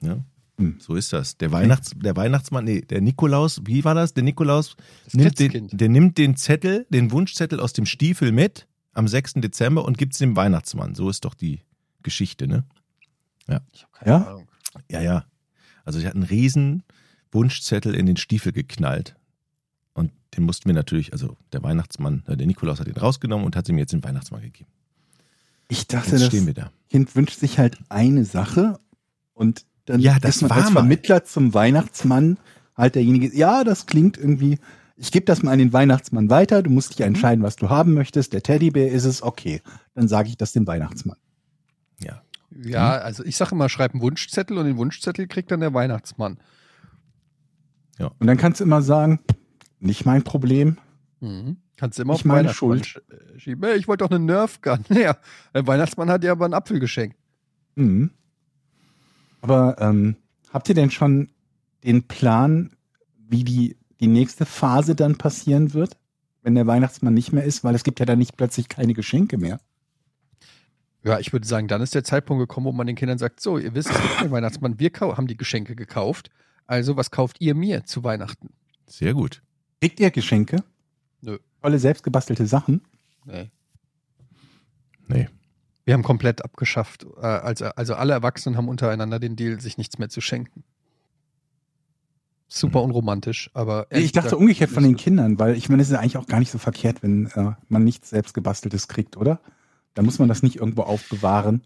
Ja, 0.00 0.18
Hm. 0.56 0.76
so 0.78 0.94
ist 0.94 1.12
das. 1.12 1.36
Der 1.36 1.50
Weihnachts, 1.50 1.92
der 1.96 2.14
Weihnachtsmann, 2.16 2.64
nee, 2.64 2.80
der 2.82 3.00
Nikolaus, 3.00 3.60
wie 3.64 3.84
war 3.84 3.94
das? 3.94 4.14
Der 4.14 4.22
Nikolaus 4.22 4.76
Das 5.04 5.14
nimmt 5.14 5.38
den, 5.38 5.68
der 5.68 5.88
nimmt 5.88 6.16
den 6.18 6.36
Zettel, 6.36 6.86
den 6.90 7.10
Wunschzettel 7.10 7.58
aus 7.60 7.72
dem 7.72 7.86
Stiefel 7.86 8.30
mit 8.32 8.68
am 8.92 9.08
6. 9.08 9.34
Dezember 9.34 9.84
und 9.84 9.98
gibt 9.98 10.12
es 10.12 10.18
dem 10.20 10.36
Weihnachtsmann. 10.36 10.94
So 10.94 11.08
ist 11.10 11.24
doch 11.24 11.34
die 11.34 11.60
Geschichte, 12.02 12.46
ne? 12.46 12.64
Ich 13.46 13.52
habe 13.52 13.92
keine 13.92 14.10
Ja? 14.10 14.22
Ahnung. 14.28 14.48
Ja, 14.90 15.00
ja. 15.00 15.24
Also 15.84 15.98
sie 15.98 16.06
hat 16.06 16.14
einen 16.14 16.22
riesen 16.22 16.82
Wunschzettel 17.32 17.94
in 17.94 18.06
den 18.06 18.16
Stiefel 18.16 18.52
geknallt. 18.52 19.16
Und 19.92 20.12
den 20.36 20.44
mussten 20.44 20.66
wir 20.66 20.74
natürlich, 20.74 21.12
also 21.12 21.36
der 21.52 21.62
Weihnachtsmann, 21.62 22.22
äh, 22.26 22.36
der 22.36 22.46
Nikolaus 22.46 22.80
hat 22.80 22.86
den 22.86 22.96
rausgenommen 22.96 23.44
und 23.44 23.56
hat 23.56 23.68
ihm 23.68 23.78
jetzt 23.78 23.92
den 23.92 24.02
Weihnachtsmann 24.04 24.42
gegeben. 24.42 24.70
Ich 25.68 25.86
dachte, 25.86 26.16
Jetzt 26.16 26.32
das 26.32 26.54
da. 26.54 26.70
Kind 26.90 27.14
wünscht 27.16 27.38
sich 27.38 27.58
halt 27.58 27.78
eine 27.88 28.24
Sache 28.24 28.78
und 29.32 29.66
dann 29.86 30.00
Ja, 30.00 30.18
das 30.18 30.36
ist 30.36 30.42
man 30.42 30.50
war 30.50 30.56
als 30.58 30.66
mal. 30.70 30.80
Vermittler 30.80 31.24
zum 31.24 31.54
Weihnachtsmann 31.54 32.38
halt 32.76 32.94
derjenige, 32.94 33.36
ja, 33.36 33.64
das 33.64 33.86
klingt 33.86 34.16
irgendwie, 34.18 34.58
ich 34.96 35.12
gebe 35.12 35.24
das 35.26 35.42
mal 35.42 35.52
an 35.52 35.58
den 35.58 35.72
Weihnachtsmann 35.72 36.30
weiter, 36.30 36.62
du 36.62 36.70
musst 36.70 36.90
dich 36.90 36.98
Mhm. 37.00 37.06
entscheiden, 37.14 37.44
was 37.44 37.56
du 37.56 37.68
haben 37.70 37.94
möchtest, 37.94 38.32
der 38.32 38.42
Teddybär 38.42 38.90
ist 38.90 39.04
es, 39.04 39.22
okay, 39.22 39.60
dann 39.94 40.08
sage 40.08 40.28
ich 40.28 40.36
das 40.36 40.52
dem 40.52 40.66
Weihnachtsmann. 40.66 41.16
Ja. 42.02 42.22
Ja, 42.64 42.92
also 42.98 43.24
ich 43.24 43.36
sage 43.36 43.52
immer, 43.52 43.68
schreib 43.68 43.92
einen 43.94 44.02
Wunschzettel 44.02 44.56
und 44.58 44.64
den 44.66 44.76
Wunschzettel 44.76 45.26
kriegt 45.26 45.50
dann 45.50 45.60
der 45.60 45.74
Weihnachtsmann. 45.74 46.38
Und 47.98 48.26
dann 48.26 48.36
kannst 48.36 48.60
du 48.60 48.64
immer 48.64 48.82
sagen, 48.82 49.20
nicht 49.80 50.04
mein 50.06 50.22
Problem, 50.22 50.78
Mhm. 51.20 51.56
Kannst 51.76 51.98
du 51.98 52.02
immer 52.02 52.16
den 52.16 52.28
meine 52.28 52.52
Schuld. 52.54 52.84
sch- 52.84 53.00
äh, 53.10 53.38
schieben. 53.38 53.68
Ich 53.76 53.88
wollte 53.88 54.04
doch 54.04 54.10
eine 54.14 54.22
Nerf-Gun. 54.24 54.84
Ja, 54.90 55.16
der 55.54 55.66
Weihnachtsmann 55.66 56.08
hat 56.10 56.22
dir 56.22 56.30
aber 56.32 56.44
einen 56.44 56.54
Apfel 56.54 56.78
geschenkt. 56.80 57.16
Mhm. 57.76 58.10
Aber 59.44 59.76
ähm, 59.78 60.16
habt 60.54 60.70
ihr 60.70 60.74
denn 60.74 60.90
schon 60.90 61.28
den 61.84 62.08
Plan, 62.08 62.70
wie 63.18 63.44
die, 63.44 63.76
die 64.00 64.06
nächste 64.06 64.46
Phase 64.46 64.94
dann 64.94 65.18
passieren 65.18 65.74
wird, 65.74 65.98
wenn 66.40 66.54
der 66.54 66.66
Weihnachtsmann 66.66 67.12
nicht 67.12 67.30
mehr 67.30 67.44
ist? 67.44 67.62
Weil 67.62 67.74
es 67.74 67.84
gibt 67.84 68.00
ja 68.00 68.06
dann 68.06 68.18
nicht 68.18 68.38
plötzlich 68.38 68.70
keine 68.70 68.94
Geschenke 68.94 69.36
mehr. 69.36 69.60
Ja, 71.02 71.18
ich 71.18 71.34
würde 71.34 71.46
sagen, 71.46 71.68
dann 71.68 71.82
ist 71.82 71.94
der 71.94 72.04
Zeitpunkt 72.04 72.40
gekommen, 72.40 72.64
wo 72.64 72.72
man 72.72 72.86
den 72.86 72.96
Kindern 72.96 73.18
sagt, 73.18 73.38
so, 73.38 73.58
ihr 73.58 73.74
wisst, 73.74 73.90
es 73.90 74.00
gibt 74.00 74.16
keinen 74.16 74.30
Weihnachtsmann, 74.30 74.80
wir 74.80 74.90
haben 74.98 75.26
die 75.26 75.36
Geschenke 75.36 75.76
gekauft. 75.76 76.30
Also, 76.66 76.96
was 76.96 77.10
kauft 77.10 77.42
ihr 77.42 77.54
mir 77.54 77.84
zu 77.84 78.02
Weihnachten? 78.02 78.48
Sehr 78.86 79.12
gut. 79.12 79.42
Kriegt 79.82 80.00
ihr 80.00 80.10
Geschenke? 80.10 80.64
Nö. 81.20 81.36
Tolle 81.60 81.78
selbstgebastelte 81.78 82.46
Sachen? 82.46 82.80
Nee. 83.26 83.50
Nee. 85.06 85.28
Wir 85.84 85.94
haben 85.94 86.02
komplett 86.02 86.44
abgeschafft. 86.44 87.06
Also, 87.16 87.66
also 87.66 87.94
alle 87.94 88.12
Erwachsenen 88.14 88.56
haben 88.56 88.68
untereinander 88.68 89.18
den 89.18 89.36
Deal, 89.36 89.60
sich 89.60 89.76
nichts 89.78 89.98
mehr 89.98 90.08
zu 90.08 90.20
schenken. 90.20 90.64
Super 92.48 92.82
unromantisch, 92.82 93.50
aber 93.54 93.86
ich 93.90 94.12
dachte 94.12 94.26
gesagt, 94.28 94.40
umgekehrt 94.40 94.70
von 94.70 94.84
den 94.84 94.96
Kindern, 94.96 95.38
weil 95.38 95.56
ich 95.56 95.68
meine, 95.68 95.82
es 95.82 95.88
ist 95.88 95.94
ja 95.94 96.00
eigentlich 96.00 96.18
auch 96.18 96.26
gar 96.26 96.38
nicht 96.38 96.52
so 96.52 96.58
verkehrt, 96.58 97.02
wenn 97.02 97.26
äh, 97.34 97.52
man 97.68 97.82
nichts 97.82 98.10
selbstgebasteltes 98.10 98.86
kriegt, 98.86 99.16
oder? 99.16 99.40
Da 99.94 100.02
muss 100.02 100.18
man 100.18 100.28
das 100.28 100.42
nicht 100.42 100.56
irgendwo 100.56 100.82
aufbewahren. 100.82 101.62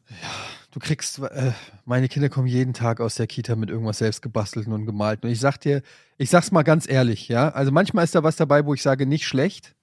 Du 0.71 0.81
kriegst, 0.81 1.19
äh, 1.19 1.53
meine 1.85 2.09
Kinder 2.09 2.29
kommen 2.29 2.47
jeden 2.47 2.75
Tag 2.75 3.01
aus 3.01 3.17
der 3.17 3.27
Kita 3.27 3.57
mit 3.57 3.71
irgendwas 3.71 3.99
selbst 3.99 4.23
gebastelten 4.23 4.73
und 4.73 4.87
gemalten. 4.87 5.27
Und 5.27 5.33
ich 5.33 5.41
sag 5.41 5.59
dir, 5.59 5.83
ich 6.17 6.31
sag's 6.31 6.53
mal 6.53 6.63
ganz 6.63 6.89
ehrlich, 6.89 7.29
ja. 7.29 7.51
Also 7.51 7.71
manchmal 7.73 8.05
ist 8.05 8.15
da 8.15 8.23
was 8.23 8.37
dabei, 8.37 8.65
wo 8.65 8.73
ich 8.73 8.83
sage, 8.83 9.05
nicht 9.05 9.27
schlecht, 9.27 9.75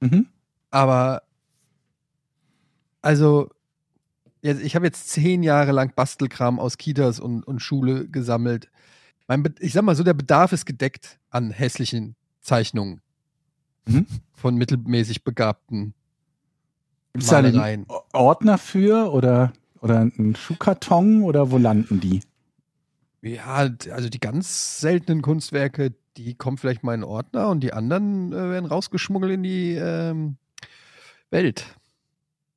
Mhm. 0.00 0.26
aber 0.70 1.22
also 3.02 3.50
ich 4.44 4.76
habe 4.76 4.86
jetzt 4.86 5.08
zehn 5.08 5.42
Jahre 5.42 5.72
lang 5.72 5.92
Bastelkram 5.94 6.60
aus 6.60 6.78
Kitas 6.78 7.18
und, 7.18 7.44
und 7.44 7.60
Schule 7.60 8.08
gesammelt. 8.08 8.70
Mein, 9.26 9.42
ich 9.58 9.72
sag 9.72 9.82
mal 9.82 9.96
so, 9.96 10.02
der 10.02 10.14
Bedarf 10.14 10.52
ist 10.52 10.66
gedeckt 10.66 11.18
an 11.30 11.50
hässlichen 11.50 12.14
Zeichnungen 12.40 13.00
Mhm. 13.86 14.06
von 14.32 14.56
mittelmäßig 14.56 15.24
Begabten. 15.24 15.94
Gibt 17.12 17.24
es 17.24 17.30
da 17.30 17.38
einen. 17.38 17.86
Ordner 18.12 18.58
für 18.58 19.12
oder, 19.12 19.52
oder 19.80 20.00
einen 20.00 20.34
Schuhkarton 20.36 21.22
oder 21.22 21.50
wo 21.50 21.58
landen 21.58 22.00
die? 22.00 22.20
Ja, 23.22 23.68
also 23.90 24.08
die 24.08 24.20
ganz 24.20 24.80
seltenen 24.80 25.22
Kunstwerke, 25.22 25.94
die 26.16 26.34
kommen 26.34 26.58
vielleicht 26.58 26.82
mal 26.82 26.94
in 26.94 27.04
Ordner 27.04 27.48
und 27.48 27.60
die 27.60 27.72
anderen 27.72 28.32
äh, 28.32 28.36
werden 28.50 28.66
rausgeschmuggelt 28.66 29.32
in 29.32 29.42
die 29.42 29.74
ähm, 29.74 30.36
Welt. 31.30 31.64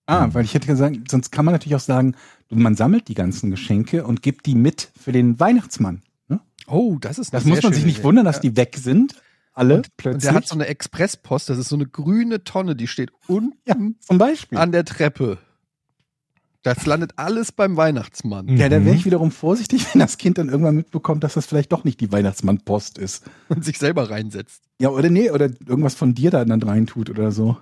Ah, 0.07 0.29
weil 0.33 0.43
ich 0.45 0.53
hätte 0.53 0.67
gesagt, 0.67 1.11
sonst 1.11 1.31
kann 1.31 1.45
man 1.45 1.53
natürlich 1.53 1.75
auch 1.75 1.79
sagen, 1.81 2.15
man 2.49 2.75
sammelt 2.75 3.07
die 3.09 3.13
ganzen 3.13 3.51
Geschenke 3.51 4.05
und 4.05 4.21
gibt 4.21 4.45
die 4.45 4.55
mit 4.55 4.89
für 4.99 5.11
den 5.11 5.39
Weihnachtsmann. 5.39 6.01
Oh, 6.69 6.97
das 6.99 7.17
ist 7.17 7.33
Das 7.33 7.43
sehr 7.43 7.53
muss 7.53 7.63
man 7.63 7.71
sich 7.73 7.85
nicht 7.85 7.99
Idee. 7.99 8.03
wundern, 8.05 8.25
dass 8.25 8.37
Ja. 8.37 8.41
die 8.41 8.57
weg 8.57 8.75
sind. 8.77 9.15
Alle 9.53 9.75
Und 9.75 9.95
plötzlich. 9.97 10.23
der 10.23 10.33
hat 10.33 10.47
so 10.47 10.53
eine 10.55 10.67
Expresspost, 10.67 11.49
das 11.49 11.57
ist 11.57 11.69
so 11.69 11.75
eine 11.77 11.87
grüne 11.87 12.43
Tonne, 12.43 12.75
die 12.75 12.87
steht 12.87 13.11
unten 13.27 13.57
ja, 13.65 13.75
zum 14.01 14.17
Beispiel. 14.17 14.57
an 14.57 14.71
der 14.73 14.83
Treppe. 14.83 15.37
Das 16.63 16.85
landet 16.85 17.13
alles 17.15 17.51
beim 17.53 17.77
Weihnachtsmann. 17.77 18.49
ja, 18.57 18.67
da 18.67 18.83
wäre 18.83 18.91
Mhm. 18.93 18.99
ich 18.99 19.05
wiederum 19.05 19.31
vorsichtig, 19.31 19.85
wenn 19.93 19.99
das 19.99 20.17
Kind 20.17 20.37
dann 20.37 20.49
irgendwann 20.49 20.75
mitbekommt, 20.75 21.23
dass 21.23 21.35
das 21.35 21.45
vielleicht 21.45 21.71
doch 21.71 21.85
nicht 21.85 22.01
die 22.01 22.11
Weihnachtsmannpost 22.11 22.97
ist. 22.97 23.23
und 23.47 23.63
sich 23.63 23.77
selber 23.79 24.09
reinsetzt. 24.09 24.63
Ja, 24.81 24.89
oder 24.89 25.09
nee, 25.09 25.31
oder 25.31 25.49
irgendwas 25.65 25.95
von 25.95 26.13
dir 26.13 26.31
da 26.31 26.43
dann 26.43 26.61
reintut 26.61 27.09
oder 27.09 27.31
so. 27.31 27.57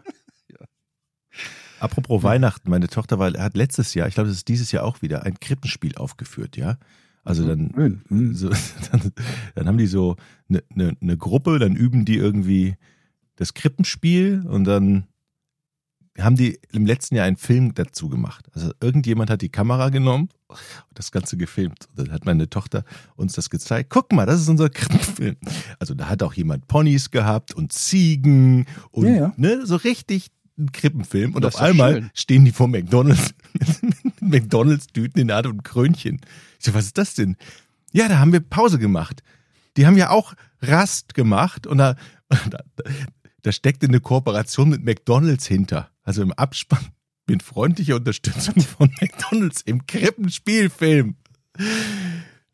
Apropos 1.79 2.23
Weihnachten, 2.23 2.69
meine 2.69 2.87
Tochter 2.87 3.19
war, 3.19 3.31
hat 3.33 3.55
letztes 3.55 3.93
Jahr, 3.93 4.07
ich 4.07 4.15
glaube, 4.15 4.29
das 4.29 4.37
ist 4.37 4.47
dieses 4.47 4.71
Jahr 4.71 4.83
auch 4.83 5.01
wieder, 5.01 5.23
ein 5.23 5.39
Krippenspiel 5.39 5.95
aufgeführt, 5.95 6.57
ja. 6.57 6.77
Also 7.23 7.45
dann, 7.45 7.71
Schön. 7.75 8.01
Mhm. 8.09 8.33
so, 8.35 8.49
dann, 8.91 9.11
dann 9.55 9.67
haben 9.67 9.77
die 9.77 9.87
so 9.87 10.15
eine 10.47 10.63
ne, 10.73 10.95
ne 10.99 11.17
Gruppe, 11.17 11.59
dann 11.59 11.75
üben 11.75 12.05
die 12.05 12.17
irgendwie 12.17 12.75
das 13.35 13.53
Krippenspiel 13.53 14.45
und 14.47 14.63
dann 14.65 15.07
haben 16.17 16.37
die 16.37 16.59
im 16.71 16.85
letzten 16.85 17.15
Jahr 17.15 17.25
einen 17.25 17.35
Film 17.35 17.73
dazu 17.73 18.07
gemacht. 18.07 18.47
Also 18.53 18.71
irgendjemand 18.79 19.29
hat 19.29 19.41
die 19.41 19.49
Kamera 19.49 19.89
genommen 19.89 20.29
und 20.47 20.59
das 20.93 21.11
Ganze 21.11 21.35
gefilmt. 21.35 21.89
Und 21.89 21.99
dann 21.99 22.13
hat 22.13 22.25
meine 22.25 22.49
Tochter 22.49 22.85
uns 23.15 23.33
das 23.33 23.49
gezeigt. 23.49 23.89
Guck 23.89 24.13
mal, 24.13 24.25
das 24.25 24.39
ist 24.39 24.47
unser 24.47 24.69
Krippenfilm. 24.69 25.35
Also 25.79 25.93
da 25.93 26.07
hat 26.07 26.23
auch 26.23 26.33
jemand 26.33 26.67
Ponys 26.67 27.11
gehabt 27.11 27.53
und 27.53 27.73
Ziegen 27.73 28.65
und 28.91 29.07
Ja, 29.07 29.15
ja. 29.15 29.33
Ne, 29.35 29.65
so 29.65 29.75
richtig 29.75 30.31
ein 30.57 30.71
Krippenfilm. 30.71 31.33
Und 31.35 31.43
Das 31.43 31.55
auf 31.55 31.61
einmal 31.61 31.93
schön. 31.93 32.11
stehen 32.13 32.45
die 32.45 32.51
vor 32.51 32.67
McDonalds 32.67 33.33
mit 34.21 34.21
McDonalds-Tüten 34.21 35.21
in 35.21 35.27
der 35.27 35.37
Hand 35.37 35.47
und 35.47 35.63
Krönchen. 35.63 36.21
Ich 36.59 36.65
so, 36.65 36.73
was 36.73 36.85
ist 36.85 36.97
das 36.97 37.13
denn? 37.13 37.37
Ja, 37.91 38.07
da 38.07 38.19
haben 38.19 38.33
wir 38.33 38.39
Pause 38.39 38.79
gemacht. 38.79 39.23
Die 39.77 39.85
haben 39.85 39.97
ja 39.97 40.09
auch 40.09 40.33
Rast 40.61 41.13
gemacht 41.13 41.67
und 41.67 41.77
da, 41.77 41.95
da, 42.49 42.59
da 43.41 43.51
steckte 43.51 43.87
eine 43.87 43.99
Kooperation 43.99 44.69
mit 44.69 44.83
McDonalds 44.83 45.45
hinter. 45.45 45.89
Also 46.03 46.21
im 46.21 46.31
Abspann 46.33 46.87
mit 47.27 47.43
freundlicher 47.43 47.95
Unterstützung 47.95 48.61
von 48.61 48.89
McDonalds 49.01 49.61
im 49.61 49.85
Krippenspielfilm. 49.87 51.15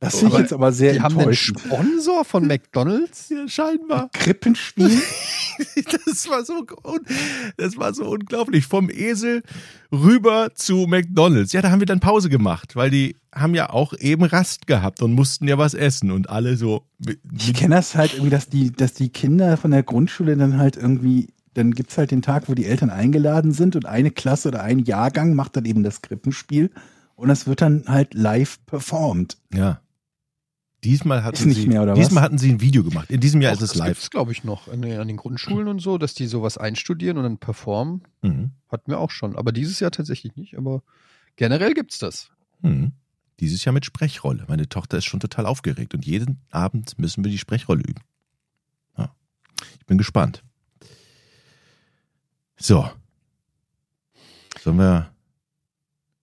Das 0.01 0.17
finde 0.17 0.33
ich 0.33 0.41
jetzt 0.41 0.53
aber 0.53 0.71
sehr 0.71 0.93
Die 0.93 1.01
haben 1.01 1.11
einen 1.13 1.19
enttäuschend. 1.19 1.59
Sponsor 1.59 2.25
von 2.25 2.47
McDonalds? 2.47 3.29
Ja, 3.29 3.47
scheinbar. 3.47 4.09
Krippenspiel? 4.11 4.91
Das 5.85 6.27
war 6.27 6.43
so, 6.43 6.65
das 7.57 7.77
war 7.77 7.93
so 7.93 8.09
unglaublich. 8.09 8.65
Vom 8.65 8.89
Esel 8.89 9.43
rüber 9.91 10.55
zu 10.55 10.87
McDonalds. 10.87 11.53
Ja, 11.53 11.61
da 11.61 11.69
haben 11.69 11.81
wir 11.81 11.85
dann 11.85 11.99
Pause 11.99 12.29
gemacht, 12.29 12.75
weil 12.75 12.89
die 12.89 13.15
haben 13.33 13.53
ja 13.53 13.69
auch 13.69 13.93
eben 13.99 14.23
Rast 14.23 14.65
gehabt 14.65 15.03
und 15.03 15.13
mussten 15.13 15.47
ja 15.47 15.59
was 15.59 15.75
essen 15.75 16.09
und 16.09 16.31
alle 16.31 16.57
so. 16.57 16.87
Ich 17.37 17.53
kenne 17.53 17.75
das 17.75 17.93
halt 17.93 18.13
irgendwie, 18.13 18.31
dass 18.31 18.49
die, 18.49 18.71
dass 18.71 18.93
die 18.93 19.09
Kinder 19.09 19.55
von 19.55 19.69
der 19.69 19.83
Grundschule 19.83 20.35
dann 20.35 20.57
halt 20.57 20.77
irgendwie, 20.77 21.27
dann 21.53 21.73
gibt's 21.73 21.99
halt 21.99 22.09
den 22.09 22.23
Tag, 22.23 22.49
wo 22.49 22.55
die 22.55 22.65
Eltern 22.65 22.89
eingeladen 22.89 23.51
sind 23.51 23.75
und 23.75 23.85
eine 23.85 24.09
Klasse 24.09 24.47
oder 24.47 24.63
ein 24.63 24.79
Jahrgang 24.79 25.35
macht 25.35 25.55
dann 25.57 25.65
eben 25.65 25.83
das 25.83 26.01
Krippenspiel 26.01 26.71
und 27.15 27.27
das 27.27 27.45
wird 27.45 27.61
dann 27.61 27.83
halt 27.87 28.15
live 28.15 28.57
performt. 28.65 29.37
Ja. 29.53 29.79
Diesmal 30.83 31.23
hatten 31.23 31.35
Ist 31.37 31.45
nicht 31.45 31.57
sie, 31.57 31.67
mehr, 31.67 31.83
oder 31.83 31.91
was? 31.91 31.99
diesmal 31.99 32.23
hatten 32.23 32.39
sie 32.39 32.49
ein 32.49 32.59
Video 32.59 32.83
gemacht. 32.83 33.09
In 33.11 33.19
diesem 33.19 33.39
Jahr 33.41 33.53
ist 33.53 33.61
es 33.61 33.69
das 33.71 33.77
live. 33.77 33.87
gibt's, 33.89 34.09
glaube 34.09 34.31
ich, 34.31 34.43
noch 34.43 34.67
an, 34.67 34.81
den- 34.81 34.99
an 34.99 35.07
den 35.07 35.17
Grundschulen 35.17 35.67
und 35.67 35.79
so, 35.79 35.99
dass 35.99 36.15
die 36.15 36.25
sowas 36.25 36.57
einstudieren 36.57 37.17
und 37.17 37.23
dann 37.23 37.37
performen. 37.37 38.01
Mhm. 38.23 38.51
Hatten 38.67 38.89
wir 38.89 38.97
auch 38.99 39.11
schon. 39.11 39.35
Aber 39.35 39.51
dieses 39.51 39.79
Jahr 39.79 39.91
tatsächlich 39.91 40.35
nicht. 40.35 40.57
Aber 40.57 40.81
generell 41.35 41.75
gibt's 41.75 41.99
das. 41.99 42.31
Mhm. 42.61 42.93
Dieses 43.39 43.63
Jahr 43.63 43.73
mit 43.73 43.85
Sprechrolle. 43.85 44.45
Meine 44.47 44.69
Tochter 44.69 44.97
ist 44.97 45.05
schon 45.05 45.19
total 45.19 45.45
aufgeregt 45.45 45.93
und 45.93 46.03
jeden 46.05 46.41
Abend 46.49 46.97
müssen 46.97 47.23
wir 47.23 47.29
die 47.31 47.37
Sprechrolle 47.37 47.81
üben. 47.83 48.01
Ja. 48.97 49.13
Ich 49.79 49.85
bin 49.85 49.99
gespannt. 49.99 50.43
So. 52.57 52.89
Sollen 54.59 54.77
wir. 54.77 55.11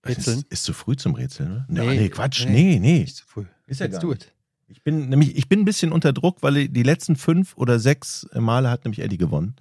Rätseln? 0.05 0.39
Ist, 0.39 0.47
ist 0.51 0.63
zu 0.63 0.73
früh 0.73 0.95
zum 0.95 1.13
Rätseln, 1.15 1.51
oder? 1.51 1.65
Nee, 1.69 1.79
Nee, 1.87 1.97
nee 1.97 2.09
Quatsch. 2.09 2.45
nee. 2.45 2.51
Nee, 2.51 2.79
nee. 2.79 2.99
Nicht 3.01 3.15
zu 3.17 3.25
früh. 3.25 3.45
Ist 3.67 3.79
ja 3.79 3.85
Let's 3.87 3.95
gar 3.95 4.01
do 4.01 4.09
nicht. 4.11 4.33
Ich 4.71 4.83
bin 4.83 5.09
nämlich, 5.09 5.35
ich 5.35 5.49
bin 5.49 5.61
ein 5.61 5.65
bisschen 5.65 5.91
unter 5.91 6.13
Druck, 6.13 6.43
weil 6.43 6.67
die 6.67 6.83
letzten 6.83 7.15
fünf 7.15 7.57
oder 7.57 7.79
sechs 7.79 8.29
Male 8.33 8.69
hat 8.69 8.85
nämlich 8.85 9.01
Eddie 9.01 9.17
gewonnen. 9.17 9.55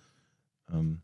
Ähm. 0.71 1.01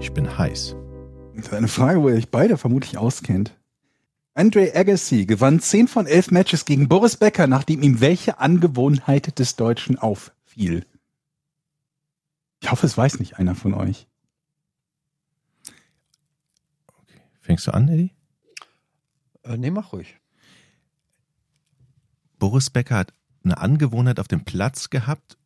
Ich 0.00 0.12
bin 0.12 0.38
heiß. 0.38 0.76
Das 1.36 1.46
ist 1.46 1.52
eine 1.52 1.68
Frage, 1.68 2.00
wo 2.02 2.08
ihr 2.08 2.14
euch 2.14 2.30
beide 2.30 2.56
vermutlich 2.56 2.96
auskennt. 2.96 3.54
Andre 4.32 4.74
Agassi 4.74 5.26
gewann 5.26 5.60
10 5.60 5.86
von 5.86 6.06
11 6.06 6.30
Matches 6.30 6.64
gegen 6.64 6.88
Boris 6.88 7.18
Becker, 7.18 7.46
nachdem 7.46 7.82
ihm 7.82 8.00
welche 8.00 8.38
Angewohnheit 8.38 9.38
des 9.38 9.56
Deutschen 9.56 9.98
auffiel. 9.98 10.86
Ich 12.60 12.70
hoffe, 12.70 12.86
es 12.86 12.96
weiß 12.96 13.18
nicht 13.18 13.38
einer 13.38 13.54
von 13.54 13.74
euch. 13.74 14.06
Fängst 17.40 17.66
du 17.66 17.72
an, 17.72 17.88
Eddie? 17.88 18.12
Äh, 19.48 19.56
nee, 19.56 19.70
mach 19.70 19.92
ruhig. 19.92 20.16
Boris 22.38 22.70
Becker 22.70 22.96
hat 22.96 23.14
eine 23.42 23.58
Angewohnheit 23.58 24.20
auf 24.20 24.28
dem 24.28 24.44
Platz 24.44 24.90
gehabt, 24.90 25.38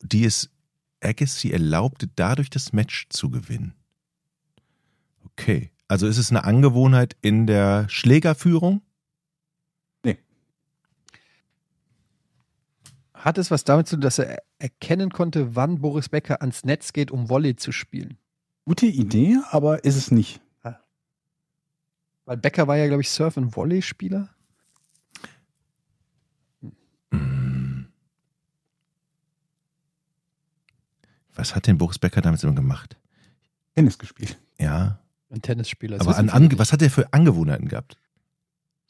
die 0.00 0.24
es 0.24 0.50
Agassi 1.02 1.50
erlaubte, 1.50 2.08
dadurch 2.14 2.50
das 2.50 2.72
Match 2.72 3.08
zu 3.10 3.30
gewinnen. 3.30 3.74
Okay. 5.24 5.70
Also 5.88 6.06
ist 6.06 6.18
es 6.18 6.30
eine 6.30 6.44
Angewohnheit 6.44 7.16
in 7.20 7.46
der 7.46 7.88
Schlägerführung? 7.88 8.82
Hat 13.20 13.36
es 13.36 13.50
was 13.50 13.64
damit 13.64 13.86
zu 13.86 13.96
tun, 13.96 14.00
dass 14.00 14.18
er 14.18 14.42
erkennen 14.58 15.10
konnte, 15.10 15.54
wann 15.54 15.80
Boris 15.82 16.08
Becker 16.08 16.40
ans 16.40 16.64
Netz 16.64 16.94
geht, 16.94 17.10
um 17.10 17.28
Volley 17.28 17.54
zu 17.54 17.70
spielen? 17.70 18.16
Gute 18.64 18.86
Idee, 18.86 19.36
aber 19.50 19.84
ist 19.84 19.96
es 19.96 20.10
nicht. 20.10 20.40
Weil 22.30 22.36
Becker 22.36 22.68
war 22.68 22.76
ja, 22.76 22.86
glaube 22.86 23.02
ich, 23.02 23.10
Surf- 23.10 23.36
und 23.38 23.56
Volley-Spieler. 23.56 24.28
Hm. 27.10 27.88
Was 31.34 31.56
hat 31.56 31.66
denn 31.66 31.76
Boris 31.76 31.98
Becker 31.98 32.20
damit 32.20 32.40
immer 32.44 32.54
gemacht? 32.54 32.96
Tennis 33.74 33.98
gespielt. 33.98 34.38
Ja, 34.60 35.00
Ein 35.28 35.42
Tennisspieler. 35.42 36.00
Aber 36.00 36.16
an, 36.16 36.26
nicht. 36.26 36.56
was 36.56 36.72
hat 36.72 36.82
er 36.82 36.90
für 36.90 37.12
Angewohnheiten 37.12 37.66
gehabt? 37.66 37.98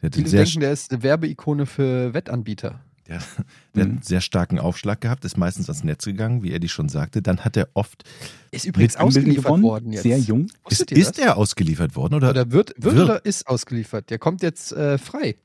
Der 0.02 0.12
Viele 0.12 0.28
sehr, 0.28 0.44
denken, 0.44 0.60
der 0.60 0.72
ist 0.72 0.92
eine 0.92 1.02
Werbeikone 1.02 1.64
für 1.64 2.12
Wettanbieter. 2.12 2.84
Der, 3.10 3.18
der 3.74 3.82
hat 3.82 3.88
einen 3.88 3.96
Mhm. 3.96 4.02
sehr 4.02 4.20
starken 4.20 4.58
Aufschlag 4.58 5.00
gehabt, 5.00 5.24
ist 5.24 5.36
meistens 5.36 5.68
ans 5.68 5.84
Netz 5.84 6.04
gegangen, 6.04 6.42
wie 6.42 6.52
Eddie 6.52 6.68
schon 6.68 6.88
sagte. 6.88 7.20
Dann 7.22 7.40
hat 7.44 7.56
er 7.56 7.68
oft. 7.74 8.04
Ist 8.50 8.64
übrigens 8.64 8.96
ausgeliefert 8.96 9.44
gewonnen, 9.44 9.62
worden 9.64 9.92
jetzt. 9.92 10.02
Sehr 10.02 10.18
jung. 10.18 10.46
Ist, 10.46 10.80
Wusstet 10.80 10.92
ist 10.92 11.18
er 11.18 11.36
ausgeliefert 11.36 11.96
worden? 11.96 12.14
Oder? 12.14 12.30
Oder 12.30 12.50
wird, 12.52 12.74
wird, 12.78 12.94
Wird. 12.96 13.04
oder 13.04 13.24
ist 13.24 13.46
ausgeliefert? 13.46 14.10
Der 14.10 14.18
kommt 14.18 14.42
jetzt 14.42 14.72
äh, 14.72 14.96
frei. 14.98 15.36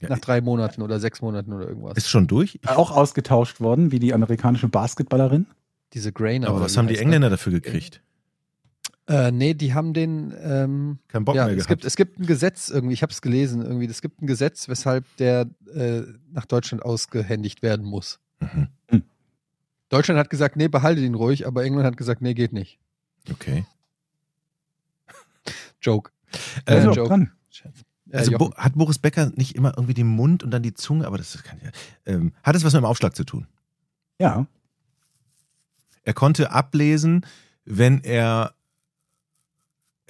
Ja, 0.00 0.08
nach 0.08 0.18
drei 0.18 0.40
Monaten 0.40 0.82
oder 0.82 0.98
sechs 0.98 1.22
Monaten 1.22 1.52
oder 1.52 1.68
irgendwas. 1.68 1.96
ist 1.96 2.08
schon 2.08 2.26
durch? 2.26 2.58
Ich, 2.60 2.68
Auch 2.68 2.90
ausgetauscht 2.90 3.60
worden, 3.60 3.92
wie 3.92 4.00
die 4.00 4.12
amerikanische 4.14 4.66
Basketballerin. 4.68 5.46
Diese 5.92 6.10
Grainer. 6.12 6.48
aber 6.48 6.60
was 6.62 6.76
haben 6.76 6.88
die 6.88 6.98
Engländer 6.98 7.30
dafür 7.30 7.52
gekriegt? 7.52 8.00
Äh, 9.12 9.30
nee, 9.30 9.52
die 9.54 9.74
haben 9.74 9.92
den. 9.92 10.32
Ähm, 10.42 10.98
Kein 11.08 11.24
Bock 11.24 11.34
ja, 11.34 11.44
mehr 11.46 11.52
es 11.56 11.64
gehabt. 11.64 11.80
gibt, 11.80 11.84
es 11.84 11.96
gibt 11.96 12.18
ein 12.18 12.26
Gesetz 12.26 12.70
irgendwie, 12.70 12.94
ich 12.94 13.02
habe 13.02 13.12
es 13.12 13.20
gelesen, 13.20 13.60
irgendwie, 13.62 13.84
es 13.86 14.00
gibt 14.00 14.22
ein 14.22 14.26
Gesetz, 14.26 14.68
weshalb 14.68 15.04
der 15.18 15.48
äh, 15.74 16.02
nach 16.30 16.46
Deutschland 16.46 16.82
ausgehändigt 16.82 17.62
werden 17.62 17.84
muss. 17.84 18.20
Mhm. 18.40 18.68
Deutschland 19.90 20.18
hat 20.18 20.30
gesagt, 20.30 20.56
nee, 20.56 20.68
behalte 20.68 21.02
ihn 21.02 21.14
ruhig, 21.14 21.46
aber 21.46 21.64
England 21.64 21.86
hat 21.86 21.96
gesagt, 21.98 22.22
nee, 22.22 22.32
geht 22.32 22.54
nicht. 22.54 22.78
Okay. 23.30 23.66
Joke. 25.82 26.10
Äh, 26.64 26.76
Also, 26.76 26.92
Joke. 26.92 27.08
dran. 27.08 27.32
Äh, 28.10 28.16
Also. 28.16 28.32
Bo 28.38 28.54
hat 28.56 28.74
Boris 28.74 28.98
Becker 28.98 29.30
nicht 29.36 29.54
immer 29.56 29.74
irgendwie 29.76 29.94
den 29.94 30.06
Mund 30.06 30.42
und 30.42 30.50
dann 30.50 30.62
die 30.62 30.72
Zunge, 30.74 31.06
aber 31.06 31.18
das 31.18 31.42
kann 31.42 31.60
ja. 31.62 31.70
Ähm, 32.06 32.32
hat 32.42 32.56
es 32.56 32.64
was 32.64 32.72
mit 32.72 32.80
dem 32.82 32.86
Aufschlag 32.86 33.14
zu 33.14 33.24
tun? 33.24 33.46
Ja. 34.18 34.46
Er 36.04 36.14
konnte 36.14 36.50
ablesen, 36.50 37.26
wenn 37.64 38.02
er 38.02 38.54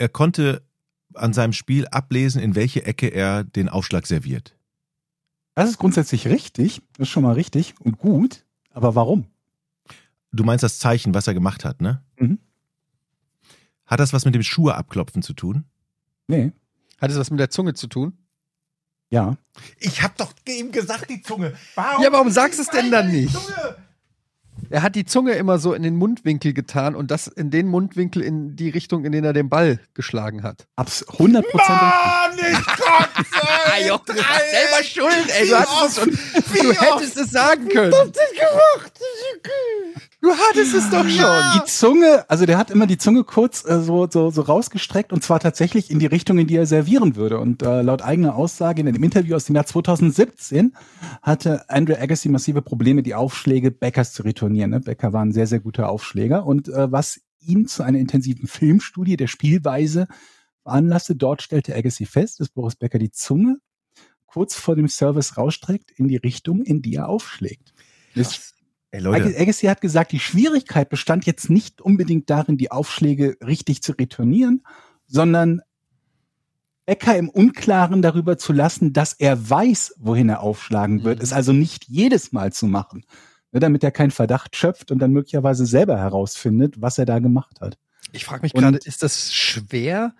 er 0.03 0.09
konnte 0.09 0.67
an 1.15 1.33
seinem 1.33 1.53
Spiel 1.53 1.87
ablesen, 1.87 2.43
in 2.43 2.57
welche 2.57 2.85
Ecke 2.85 3.07
er 3.07 3.45
den 3.45 3.69
Aufschlag 3.69 4.05
serviert. 4.09 4.57
Das 5.55 5.71
ist 5.71 5.79
grundsätzlich 5.79 6.27
richtig. 6.27 6.83
Das 6.97 7.07
ist 7.07 7.13
schon 7.13 7.23
mal 7.23 7.35
richtig 7.35 7.75
und 7.79 7.99
gut. 7.99 8.45
Aber 8.71 8.97
warum? 8.97 9.27
Du 10.33 10.43
meinst 10.43 10.65
das 10.65 10.81
Zeichen, 10.81 11.15
was 11.15 11.29
er 11.29 11.35
gemacht 11.35 11.65
hat, 11.65 11.81
ne? 11.81 12.03
Mhm. 12.19 12.41
Hat 13.87 14.01
das 14.01 14.13
was 14.13 14.25
mit 14.25 14.35
dem 14.35 14.43
Schuhe 14.43 14.75
abklopfen 14.75 15.23
zu 15.23 15.35
tun? 15.35 15.67
Nee. 16.27 16.51
Hat 17.01 17.11
es 17.13 17.17
was 17.17 17.31
mit 17.31 17.39
der 17.39 17.51
Zunge 17.51 17.75
zu 17.75 17.87
tun? 17.87 18.19
Ja. 19.11 19.37
Ich 19.79 20.03
hab 20.03 20.17
doch 20.17 20.33
ihm 20.49 20.73
gesagt, 20.73 21.11
die 21.11 21.23
Zunge. 21.23 21.55
Ja, 21.77 22.11
warum 22.11 22.31
sagst 22.31 22.59
du 22.59 22.63
es 22.65 22.71
denn 22.71 22.91
dann 22.91 23.09
nicht? 23.13 23.37
Er 24.73 24.83
hat 24.83 24.95
die 24.95 25.05
Zunge 25.05 25.33
immer 25.33 25.59
so 25.59 25.75
in 25.75 25.83
den 25.83 25.97
Mundwinkel 25.97 26.55
getan 26.55 26.95
und 26.95 27.11
das 27.11 27.27
in 27.27 27.51
den 27.51 27.69
Mundwinkel 27.69 28.23
in 28.23 28.57
die 28.57 28.71
Richtung, 28.71 29.05
in 29.05 29.13
den 29.13 29.23
er 29.23 29.35
den 29.35 29.51
Ball 29.51 29.81
geschlagen 29.93 30.43
hat. 30.43 30.67
Abs 30.77 31.07
100 31.07 31.47
Prozent. 31.47 31.69
Mann, 31.69 32.39
ich 32.39 32.67
kotze! 32.67 33.23
Jochen, 33.87 34.07
du 34.07 34.15
warst 34.15 34.51
selber 34.51 34.83
schuld, 34.83 35.31
ey. 35.39 35.49
Du, 35.49 35.57
hattest 35.57 35.99
es, 35.99 36.05
schon, 36.05 36.11
du 36.63 36.73
hättest 36.73 37.17
es 37.19 37.31
sagen 37.31 37.69
können. 37.69 37.93
Du 40.23 40.31
hattest 40.31 40.73
es 40.73 40.89
doch 40.89 41.09
schon. 41.09 41.43
Die 41.57 41.65
Zunge, 41.67 42.25
also 42.29 42.47
der 42.47 42.57
hat 42.57 42.71
immer 42.71 42.87
die 42.87 42.97
Zunge 42.97 43.25
kurz 43.25 43.65
äh, 43.69 43.81
so, 43.81 44.07
so, 44.09 44.31
so 44.31 44.43
rausgestreckt 44.43 45.13
und 45.13 45.25
zwar 45.25 45.41
tatsächlich 45.41 45.91
in 45.91 45.99
die 45.99 46.07
Richtung, 46.07 46.39
in 46.39 46.47
die 46.47 46.57
er 46.57 46.67
servieren 46.67 47.17
würde. 47.17 47.41
Und 47.41 47.63
äh, 47.63 47.83
laut 47.83 48.03
eigener 48.03 48.37
Aussage 48.37 48.83
in 48.83 48.87
einem 48.87 49.03
Interview 49.03 49.35
aus 49.35 49.47
dem 49.47 49.57
Jahr 49.57 49.67
2017 49.67 50.75
hatte 51.23 51.69
Andrew 51.69 51.97
Agassi 52.01 52.29
massive 52.29 52.63
Probleme, 52.63 53.03
die 53.03 53.17
Aufschläge 53.17 53.73
Beckers 53.73 54.13
zu 54.13 54.23
retournieren. 54.23 54.62
Ne? 54.67 54.81
Becker 54.81 55.13
war 55.13 55.25
ein 55.25 55.33
sehr, 55.33 55.47
sehr 55.47 55.61
guter 55.61 55.89
Aufschläger. 55.89 56.47
Und 56.47 56.69
äh, 56.69 56.91
was 56.91 57.21
ihn 57.41 57.67
zu 57.67 57.83
einer 57.83 57.99
intensiven 57.99 58.47
Filmstudie 58.47 59.17
der 59.17 59.27
Spielweise 59.27 60.07
veranlasste, 60.63 61.17
dort 61.17 61.43
stellte 61.43 61.75
Agassi 61.75 62.07
fest, 62.07 62.41
dass 62.41 62.49
Boris 62.49 62.77
Becker 62.77 62.99
die 62.99 63.11
Zunge 63.11 63.59
kurz 64.27 64.55
vor 64.55 64.77
dem 64.77 64.89
Service 64.89 65.37
rausstreckt 65.37 65.91
in 65.91 66.09
die 66.09 66.17
Richtung, 66.17 66.63
in 66.63 66.83
die 66.83 66.95
er 66.95 67.09
aufschlägt. 67.09 67.75
Das 68.15 68.55
Ey, 68.91 69.01
Leute, 69.01 69.35
Agassi 69.39 69.67
hat 69.67 69.81
gesagt, 69.81 70.13
die 70.13 70.21
Schwierigkeit 70.21 70.89
bestand 70.91 71.25
jetzt 71.27 71.49
nicht 71.51 71.81
unbedingt 71.81 72.29
darin, 72.31 72.59
die 72.59 72.71
Aufschläge 72.71 73.37
richtig 73.45 73.83
zu 73.83 73.93
returnieren, 73.93 74.63
sondern 75.07 75.63
Becker 76.85 77.17
im 77.17 77.29
Unklaren 77.29 78.03
darüber 78.03 78.39
zu 78.39 78.53
lassen, 78.53 78.93
dass 78.93 79.15
er 79.15 79.49
weiß, 79.49 79.95
wohin 79.99 80.29
er 80.29 80.41
aufschlagen 80.41 81.05
wird, 81.05 81.19
Mhm. 81.19 81.25
es 81.25 81.33
also 81.33 81.53
nicht 81.53 81.87
jedes 81.89 82.33
Mal 82.33 82.53
zu 82.53 82.67
machen, 82.67 83.05
ne, 83.53 83.61
damit 83.61 83.85
er 83.85 83.91
keinen 83.91 84.11
Verdacht 84.11 84.57
schöpft 84.57 84.91
und 84.91 84.99
dann 84.99 85.13
möglicherweise 85.13 85.67
selber 85.67 85.99
herausfindet, 85.99 86.81
was 86.81 86.99
er 86.99 87.07
da 87.07 87.19
gemacht 87.19 87.61
hat. 87.61 87.79
Ich 88.13 88.25
frage 88.25 88.43
mich 88.43 88.53
gerade, 88.53 88.79
ist 88.79 89.03
das 89.03 89.33
schwer, 89.33 90.15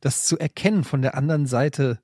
das 0.00 0.24
zu 0.24 0.38
erkennen 0.38 0.84
von 0.84 1.02
der 1.02 1.14
anderen 1.14 1.46
Seite 1.46 2.00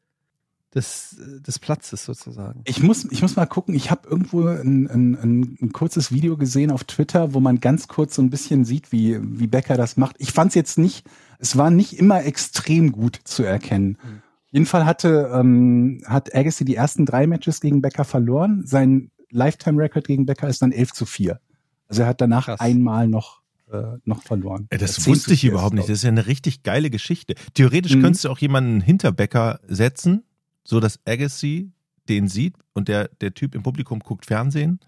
des, 0.74 1.16
des 1.18 1.58
Platzes 1.58 2.04
sozusagen? 2.04 2.62
Ich 2.64 2.82
muss, 2.82 3.04
ich 3.10 3.22
muss 3.22 3.36
mal 3.36 3.46
gucken, 3.46 3.74
ich 3.74 3.90
habe 3.90 4.08
irgendwo 4.08 4.46
ein, 4.46 4.88
ein, 4.88 5.14
ein, 5.14 5.58
ein 5.60 5.72
kurzes 5.72 6.12
Video 6.12 6.36
gesehen 6.36 6.70
auf 6.70 6.84
Twitter, 6.84 7.34
wo 7.34 7.40
man 7.40 7.60
ganz 7.60 7.88
kurz 7.88 8.16
so 8.16 8.22
ein 8.22 8.30
bisschen 8.30 8.64
sieht, 8.64 8.92
wie, 8.92 9.18
wie 9.20 9.46
Becker 9.46 9.76
das 9.76 9.96
macht. 9.96 10.16
Ich 10.18 10.32
fand 10.32 10.50
es 10.50 10.54
jetzt 10.54 10.78
nicht, 10.78 11.06
es 11.38 11.56
war 11.56 11.70
nicht 11.70 11.98
immer 11.98 12.24
extrem 12.24 12.92
gut 12.92 13.18
zu 13.24 13.42
erkennen. 13.42 13.98
Mhm. 14.02 14.22
Jeden 14.50 14.72
hatte, 14.72 15.32
ähm, 15.34 16.00
hat 16.06 16.32
Agassi 16.32 16.64
die 16.64 16.76
ersten 16.76 17.06
drei 17.06 17.26
Matches 17.26 17.60
gegen 17.60 17.82
Becker 17.82 18.04
verloren. 18.04 18.62
Sein 18.64 19.10
Lifetime-Record 19.34 20.06
gegen 20.06 20.26
Becker 20.26 20.48
ist 20.48 20.62
dann 20.62 20.72
11 20.72 20.92
zu 20.92 21.06
4. 21.06 21.40
Also 21.88 22.02
er 22.02 22.08
hat 22.08 22.20
danach 22.20 22.46
Krass. 22.46 22.60
einmal 22.60 23.08
noch, 23.08 23.42
äh, 23.70 23.82
noch 24.04 24.22
verloren. 24.22 24.66
Das 24.70 24.94
10 24.94 25.06
wusste 25.12 25.34
ich 25.34 25.40
4 25.42 25.50
überhaupt 25.52 25.74
nicht. 25.74 25.88
Das 25.88 25.98
ist 25.98 26.02
ja 26.04 26.08
eine 26.08 26.26
richtig 26.26 26.62
geile 26.62 26.88
Geschichte. 26.90 27.34
Theoretisch 27.54 27.94
Mhm. 27.96 28.02
könntest 28.02 28.24
du 28.24 28.30
auch 28.30 28.38
jemanden 28.38 28.80
hinter 28.80 29.12
Becker 29.12 29.60
setzen, 29.66 30.22
so 30.64 30.80
dass 30.80 30.98
Agassi 31.06 31.72
den 32.08 32.28
sieht 32.28 32.54
und 32.72 32.88
der, 32.88 33.08
der 33.20 33.34
Typ 33.34 33.54
im 33.54 33.62
Publikum 33.62 33.98
guckt 34.00 34.26
Fernsehen, 34.26 34.80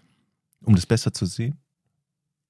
um 0.63 0.75
das 0.75 0.85
besser 0.85 1.13
zu 1.13 1.25
sehen. 1.25 1.57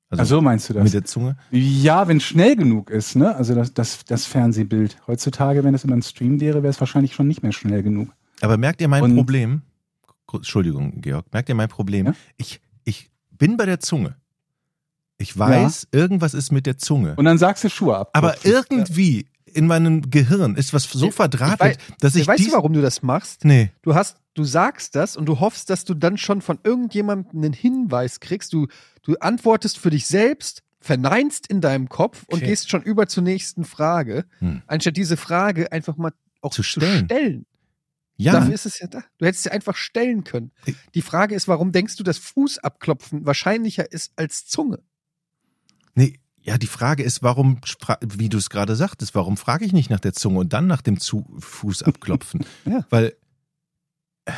Ach 0.09 0.23
so 0.25 0.41
meinst 0.41 0.69
du 0.69 0.73
das? 0.73 0.85
mit 0.85 0.93
der 0.93 1.03
Zunge. 1.03 1.35
Ja, 1.51 2.07
wenn 2.07 2.21
schnell 2.21 2.55
genug 2.55 2.89
ist, 2.89 3.15
ne? 3.17 3.35
Also 3.35 3.53
das, 3.55 3.73
das, 3.73 4.05
das 4.05 4.25
Fernsehbild. 4.25 4.97
Heutzutage, 5.05 5.65
wenn 5.65 5.73
es 5.75 5.83
immer 5.83 5.95
ein 5.97 6.01
Stream 6.01 6.39
wäre, 6.39 6.63
wäre 6.63 6.69
es 6.71 6.79
wahrscheinlich 6.79 7.13
schon 7.13 7.27
nicht 7.27 7.43
mehr 7.43 7.51
schnell 7.51 7.83
genug. 7.83 8.09
Aber 8.39 8.55
merkt 8.57 8.79
ihr 8.79 8.87
mein 8.87 9.03
Und- 9.03 9.15
Problem? 9.15 9.63
Entschuldigung, 10.31 11.01
Georg. 11.01 11.25
Merkt 11.33 11.49
ihr 11.49 11.55
mein 11.55 11.69
Problem? 11.69 12.07
Ja? 12.07 12.13
Ich, 12.37 12.59
ich 12.83 13.09
bin 13.31 13.57
bei 13.57 13.65
der 13.65 13.79
Zunge. 13.79 14.15
Ich 15.17 15.37
weiß, 15.37 15.87
irgendwas 15.91 16.33
ist 16.33 16.51
mit 16.51 16.65
der 16.67 16.77
Zunge. 16.77 17.15
Und 17.15 17.25
dann 17.25 17.37
sagst 17.37 17.63
du 17.63 17.69
Schuhe 17.69 17.97
ab. 17.97 18.09
Aber 18.13 18.35
irgendwie 18.45 19.27
in 19.45 19.65
meinem 19.65 20.11
Gehirn 20.11 20.55
ist 20.55 20.73
was 20.73 20.83
so 20.83 21.07
Ich- 21.07 21.15
verdrahtet, 21.15 21.79
ich 21.89 21.95
dass 21.99 22.15
ich 22.15 22.27
weißt 22.27 22.39
dies, 22.39 22.49
du, 22.49 22.53
warum 22.53 22.73
du 22.73 22.81
das 22.81 23.01
machst? 23.01 23.43
Nee. 23.43 23.71
Du 23.81 23.95
hast, 23.95 24.17
du 24.35 24.43
sagst 24.43 24.95
das 24.95 25.17
und 25.17 25.25
du 25.25 25.39
hoffst, 25.39 25.69
dass 25.71 25.85
du 25.85 25.95
dann 25.95 26.17
schon 26.17 26.41
von 26.41 26.59
irgendjemandem 26.63 27.43
einen 27.43 27.53
Hinweis 27.53 28.19
kriegst. 28.19 28.53
Du, 28.53 28.67
du 29.01 29.15
antwortest 29.15 29.79
für 29.79 29.89
dich 29.89 30.05
selbst, 30.05 30.61
verneinst 30.79 31.47
in 31.47 31.61
deinem 31.61 31.89
Kopf 31.89 32.23
und 32.27 32.37
Okay. 32.37 32.45
gehst 32.47 32.69
schon 32.69 32.83
über 32.83 33.07
zur 33.07 33.23
nächsten 33.23 33.65
Frage, 33.65 34.25
Hm. 34.39 34.61
anstatt 34.67 34.95
diese 34.97 35.17
Frage 35.17 35.71
einfach 35.71 35.97
mal 35.97 36.11
auch 36.41 36.51
Zu 36.51 36.57
zu 36.61 36.63
stellen. 36.63 37.45
Ja, 38.19 38.33
Dafür 38.33 38.53
ist 38.55 38.65
es 38.65 38.79
ja 38.79 38.87
da. 38.87 39.03
Du 39.19 39.25
hättest 39.27 39.43
sie 39.43 39.51
einfach 39.51 39.75
stellen 39.75 40.23
können. 40.23 40.51
Die 40.95 41.01
Frage 41.03 41.35
ist, 41.35 41.47
warum 41.47 41.71
denkst 41.71 41.97
du, 41.97 42.03
dass 42.03 42.17
Fußabklopfen 42.17 43.25
wahrscheinlicher 43.25 43.91
ist 43.91 44.11
als 44.15 44.45
Zunge? 44.47 44.79
nee, 45.93 46.19
ja, 46.41 46.57
die 46.57 46.67
Frage 46.67 47.03
ist, 47.03 47.23
warum, 47.23 47.59
wie 48.01 48.29
du 48.29 48.37
es 48.37 48.49
gerade 48.49 48.75
sagtest, 48.77 49.13
warum 49.15 49.35
frage 49.35 49.65
ich 49.65 49.73
nicht 49.73 49.89
nach 49.89 49.99
der 49.99 50.13
Zunge 50.13 50.39
und 50.39 50.53
dann 50.53 50.65
nach 50.65 50.81
dem 50.81 50.97
Zu 50.99 51.25
Fuß 51.39 51.83
abklopfen? 51.83 52.45
Ja. 52.65 52.85
Weil, 52.89 53.15
äh, 54.25 54.31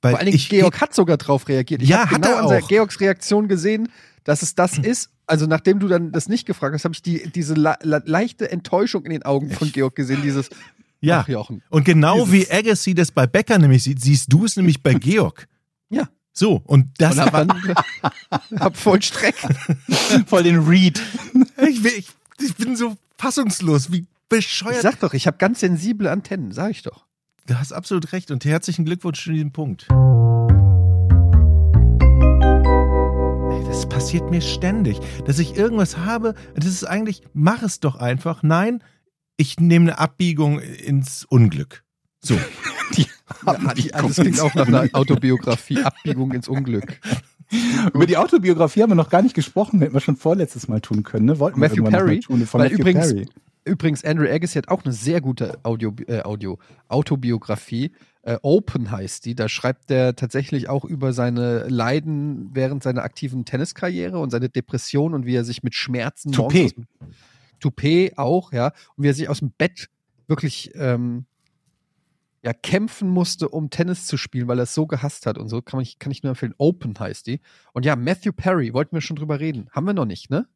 weil 0.00 0.12
Vor 0.12 0.18
allen 0.18 0.26
Dingen, 0.26 0.36
ich, 0.36 0.48
Georg 0.48 0.80
hat 0.80 0.94
sogar 0.94 1.18
drauf 1.18 1.48
reagiert. 1.48 1.82
Ich 1.82 1.88
Ja, 1.90 1.98
habe 2.00 2.10
hat 2.12 2.22
genau 2.22 2.34
er 2.34 2.38
an 2.56 2.62
auch. 2.62 2.68
Georgs 2.68 2.98
Reaktion 3.00 3.46
gesehen, 3.48 3.90
dass 4.24 4.40
es 4.42 4.54
das 4.54 4.78
ist. 4.78 5.10
Also 5.26 5.46
nachdem 5.46 5.78
du 5.80 5.88
dann 5.88 6.12
das 6.12 6.28
nicht 6.28 6.46
gefragt 6.46 6.74
hast, 6.74 6.84
habe 6.84 6.94
ich 6.94 7.02
die, 7.02 7.30
diese 7.30 7.54
la- 7.54 7.78
leichte 7.82 8.50
Enttäuschung 8.50 9.04
in 9.04 9.10
den 9.10 9.22
Augen 9.24 9.50
von 9.50 9.70
Georg 9.70 9.94
gesehen. 9.94 10.22
Dieses, 10.22 10.48
Ja. 11.00 11.24
ach. 11.28 11.50
Und 11.70 11.84
genau 11.84 12.24
Dieses- 12.26 12.32
wie 12.32 12.50
Agassi 12.50 12.94
das 12.94 13.10
bei 13.10 13.26
Becker 13.26 13.58
nämlich 13.58 13.82
sieht, 13.84 14.00
siehst 14.02 14.32
du 14.32 14.44
es 14.44 14.56
nämlich 14.56 14.82
bei 14.82 14.94
Georg. 15.00 15.46
Ja. 15.88 16.08
So, 16.32 16.60
und 16.64 16.88
das 16.98 17.14
Und 17.16 17.20
hab 17.22 17.32
dann 17.32 17.74
hab 18.60 18.76
voll 18.76 19.02
Streck. 19.02 19.34
voll 20.26 20.42
den 20.44 20.58
Read. 20.60 21.00
ich, 21.68 21.82
bin- 21.82 21.92
ich, 21.96 22.08
ich 22.40 22.54
bin 22.56 22.76
so 22.76 22.96
fassungslos, 23.18 23.90
wie 23.92 23.98
Ich 24.00 24.06
bescheuert. 24.28 24.82
sag 24.82 25.00
doch, 25.00 25.12
ich 25.14 25.26
habe 25.26 25.38
ganz 25.38 25.60
sensible 25.60 26.10
Antennen, 26.10 26.52
sag 26.52 26.70
ich 26.70 26.82
doch. 26.82 27.06
du 27.46 27.58
hast 27.58 27.72
absolut 27.72 28.12
recht 28.12 28.30
und 28.30 28.44
herzlichen 28.44 28.84
Glückwunsch 28.84 29.22
zu 29.24 29.32
diesem 29.32 29.52
Punkt. 29.52 29.88
Das 33.66 33.88
passiert 33.88 34.30
mir 34.30 34.40
ständig, 34.40 34.98
dass 35.26 35.38
ich 35.38 35.56
irgendwas 35.56 35.96
habe, 35.98 36.34
das 36.54 36.66
ist 36.66 36.84
eigentlich, 36.84 37.22
mach 37.32 37.62
es 37.62 37.80
doch 37.80 37.96
einfach. 37.96 38.42
Nein, 38.42 38.82
ich 39.40 39.58
nehme 39.58 39.86
eine 39.86 39.98
Abbiegung 39.98 40.60
ins 40.60 41.24
Unglück. 41.24 41.82
So. 42.20 42.36
Ja, 43.46 43.74
die, 43.74 43.88
das 43.88 44.16
klingt 44.16 44.40
auch 44.40 44.54
nach 44.54 44.66
einer 44.66 44.88
Autobiografie, 44.92 45.78
Abbiegung 45.82 46.32
ins 46.32 46.48
Unglück. 46.48 46.98
Über 47.94 48.04
die 48.04 48.16
Autobiografie 48.16 48.82
haben 48.82 48.90
wir 48.90 48.96
noch 48.96 49.08
gar 49.08 49.22
nicht 49.22 49.34
gesprochen, 49.34 49.80
hätten 49.80 49.94
wir 49.94 50.00
schon 50.00 50.16
vorletztes 50.16 50.66
Mal 50.68 50.80
tun 50.80 51.04
können. 51.04 51.26
Ne? 51.26 51.38
Wollten 51.38 51.60
Matthew 51.60 51.84
wir 51.84 51.90
Perry, 51.90 52.20
tun, 52.20 52.44
von 52.44 52.60
weil 52.60 52.68
Matthew 52.70 52.80
übrigens- 52.82 53.08
Perry. 53.14 53.28
Übrigens, 53.64 54.04
Andrew 54.04 54.26
Agassi 54.28 54.54
hat 54.58 54.68
auch 54.68 54.84
eine 54.84 54.92
sehr 54.92 55.20
gute 55.20 55.58
Audio, 55.62 55.94
äh, 56.08 56.22
Audio, 56.22 56.58
Autobiografie. 56.88 57.92
Äh, 58.22 58.36
Open 58.42 58.90
heißt 58.90 59.24
die. 59.26 59.34
Da 59.34 59.48
schreibt 59.48 59.90
er 59.90 60.16
tatsächlich 60.16 60.68
auch 60.68 60.84
über 60.84 61.12
seine 61.12 61.68
Leiden 61.68 62.50
während 62.52 62.82
seiner 62.82 63.02
aktiven 63.02 63.44
Tenniskarriere 63.44 64.18
und 64.18 64.30
seine 64.30 64.48
Depression 64.48 65.14
und 65.14 65.24
wie 65.26 65.34
er 65.36 65.44
sich 65.44 65.62
mit 65.62 65.74
Schmerzen 65.74 66.30
morgens 66.36 66.72
Toupet. 66.72 66.76
dem- 66.76 66.86
Toupet 67.60 68.18
auch, 68.18 68.52
ja. 68.52 68.72
Und 68.96 69.04
wie 69.04 69.08
er 69.08 69.14
sich 69.14 69.28
aus 69.28 69.38
dem 69.40 69.52
Bett 69.52 69.88
wirklich 70.26 70.72
ähm, 70.74 71.26
ja, 72.42 72.52
kämpfen 72.52 73.08
musste, 73.08 73.48
um 73.48 73.70
Tennis 73.70 74.06
zu 74.06 74.16
spielen, 74.16 74.48
weil 74.48 74.58
er 74.58 74.62
es 74.64 74.74
so 74.74 74.86
gehasst 74.86 75.26
hat 75.26 75.38
und 75.38 75.48
so. 75.48 75.60
Kann, 75.60 75.80
ich, 75.80 75.98
kann 75.98 76.10
ich 76.10 76.22
nur 76.22 76.30
empfehlen. 76.30 76.54
Open 76.58 76.98
heißt 76.98 77.26
die. 77.26 77.40
Und 77.72 77.84
ja, 77.84 77.96
Matthew 77.96 78.32
Perry, 78.32 78.72
wollten 78.72 78.96
wir 78.96 79.00
schon 79.00 79.16
drüber 79.16 79.40
reden. 79.40 79.68
Haben 79.72 79.86
wir 79.86 79.94
noch 79.94 80.06
nicht, 80.06 80.30
ne? 80.30 80.46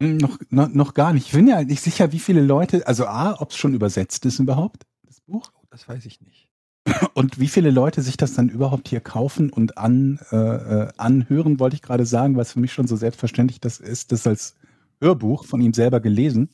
Hm, 0.00 0.18
Noch, 0.18 0.38
noch, 0.50 0.68
noch 0.68 0.94
gar 0.94 1.12
nicht. 1.12 1.26
Ich 1.26 1.32
bin 1.32 1.48
ja 1.48 1.62
nicht 1.62 1.80
sicher, 1.80 2.12
wie 2.12 2.18
viele 2.18 2.42
Leute, 2.42 2.86
also 2.86 3.06
A, 3.06 3.40
ob 3.40 3.50
es 3.50 3.56
schon 3.56 3.74
übersetzt 3.74 4.26
ist 4.26 4.38
überhaupt, 4.38 4.84
das 5.04 5.20
Buch. 5.20 5.50
Oh, 5.54 5.64
das 5.70 5.88
weiß 5.88 6.04
ich 6.06 6.20
nicht. 6.20 6.48
Und 7.14 7.38
wie 7.40 7.48
viele 7.48 7.70
Leute 7.70 8.02
sich 8.02 8.16
das 8.16 8.34
dann 8.34 8.48
überhaupt 8.50 8.88
hier 8.88 9.00
kaufen 9.00 9.50
und 9.50 9.78
an, 9.78 10.18
äh, 10.30 10.36
äh, 10.36 10.88
anhören, 10.98 11.58
wollte 11.58 11.76
ich 11.76 11.82
gerade 11.82 12.04
sagen, 12.04 12.36
was 12.36 12.52
für 12.52 12.60
mich 12.60 12.74
schon 12.74 12.86
so 12.86 12.96
selbstverständlich 12.96 13.58
das 13.58 13.80
ist, 13.80 14.12
das 14.12 14.26
als 14.26 14.56
Hörbuch 15.00 15.44
von 15.44 15.60
ihm 15.60 15.72
selber 15.72 16.00
gelesen, 16.00 16.50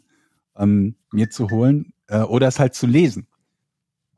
ähm, 0.57 0.97
mir 1.13 1.31
zu 1.31 1.51
holen 1.51 1.93
äh, 2.09 2.21
oder 2.21 2.49
es 2.49 2.59
halt 2.59 2.75
zu 2.75 2.87
lesen. 2.87 3.27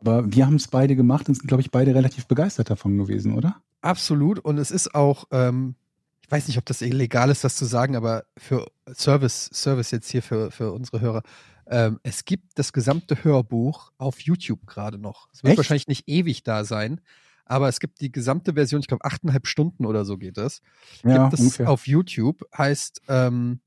Aber 0.01 0.33
wir 0.33 0.47
haben 0.47 0.57
es 0.57 0.69
beide 0.69 0.97
gemacht 0.97 1.29
und 1.29 1.37
sind, 1.37 1.47
glaube 1.47 1.61
ich, 1.61 1.71
beide 1.71 1.95
relativ 1.95 2.27
begeistert 2.27 2.71
davon 2.71 2.99
gewesen, 2.99 3.35
oder? 3.35 3.57
Absolut. 3.83 4.41
Und 4.41 4.59
es 4.59 4.71
ist 4.71 4.95
auch, 4.95 5.27
ähm, 5.31 5.77
ich 6.25 6.31
weiß 6.31 6.49
nicht, 6.49 6.59
ob 6.59 6.67
das 6.67 6.83
illegal 6.83 7.31
ist, 7.31 7.45
das 7.45 7.57
zu 7.57 7.65
sagen, 7.65 7.95
aber 7.95 8.25
für 8.37 8.67
Service, 8.93 9.51
Service 9.53 9.91
jetzt 9.93 10.11
hier 10.11 10.23
für, 10.23 10.51
für 10.51 10.73
unsere 10.73 11.01
Hörer. 11.01 11.23
Ähm, 11.67 12.01
es 12.03 12.25
gibt 12.25 12.59
das 12.59 12.73
gesamte 12.73 13.23
Hörbuch 13.23 13.93
auf 13.99 14.21
YouTube 14.21 14.67
gerade 14.67 14.99
noch. 14.99 15.29
Es 15.33 15.45
wird 15.45 15.53
Echt? 15.53 15.59
wahrscheinlich 15.59 15.89
nicht 15.89 16.09
ewig 16.09 16.43
da 16.43 16.65
sein, 16.65 17.01
aber 17.45 17.69
es 17.69 17.81
gibt 17.81 18.01
die 18.01 18.11
gesamte 18.11 18.55
Version, 18.55 18.81
ich 18.81 18.89
glaube, 18.89 19.05
achteinhalb 19.05 19.47
Stunden 19.47 19.87
oder 19.87 20.05
so 20.05 20.17
geht 20.17 20.37
das. 20.37 20.63
Ja, 21.05 21.29
gibt 21.29 21.41
es 21.41 21.61
auf 21.61 21.87
YouTube, 21.87 22.45
heißt, 22.57 23.03
ähm, 23.09 23.61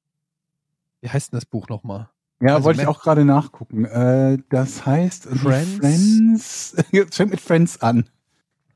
wie 1.02 1.10
heißt 1.10 1.32
denn 1.32 1.38
das 1.38 1.46
Buch 1.46 1.68
nochmal? 1.70 2.10
Ja, 2.41 2.56
Also 2.56 2.66
wollte 2.66 2.82
ich 2.82 2.88
auch 2.88 3.02
gerade 3.02 3.24
nachgucken. 3.26 3.86
Äh, 3.86 4.38
das 4.50 4.86
heißt 4.86 5.26
Friends? 5.26 5.78
Friends. 5.78 6.76
Es 6.91 7.08
fängt 7.16 7.32
mit 7.32 7.39
Friends 7.41 7.82
an. 7.82 8.10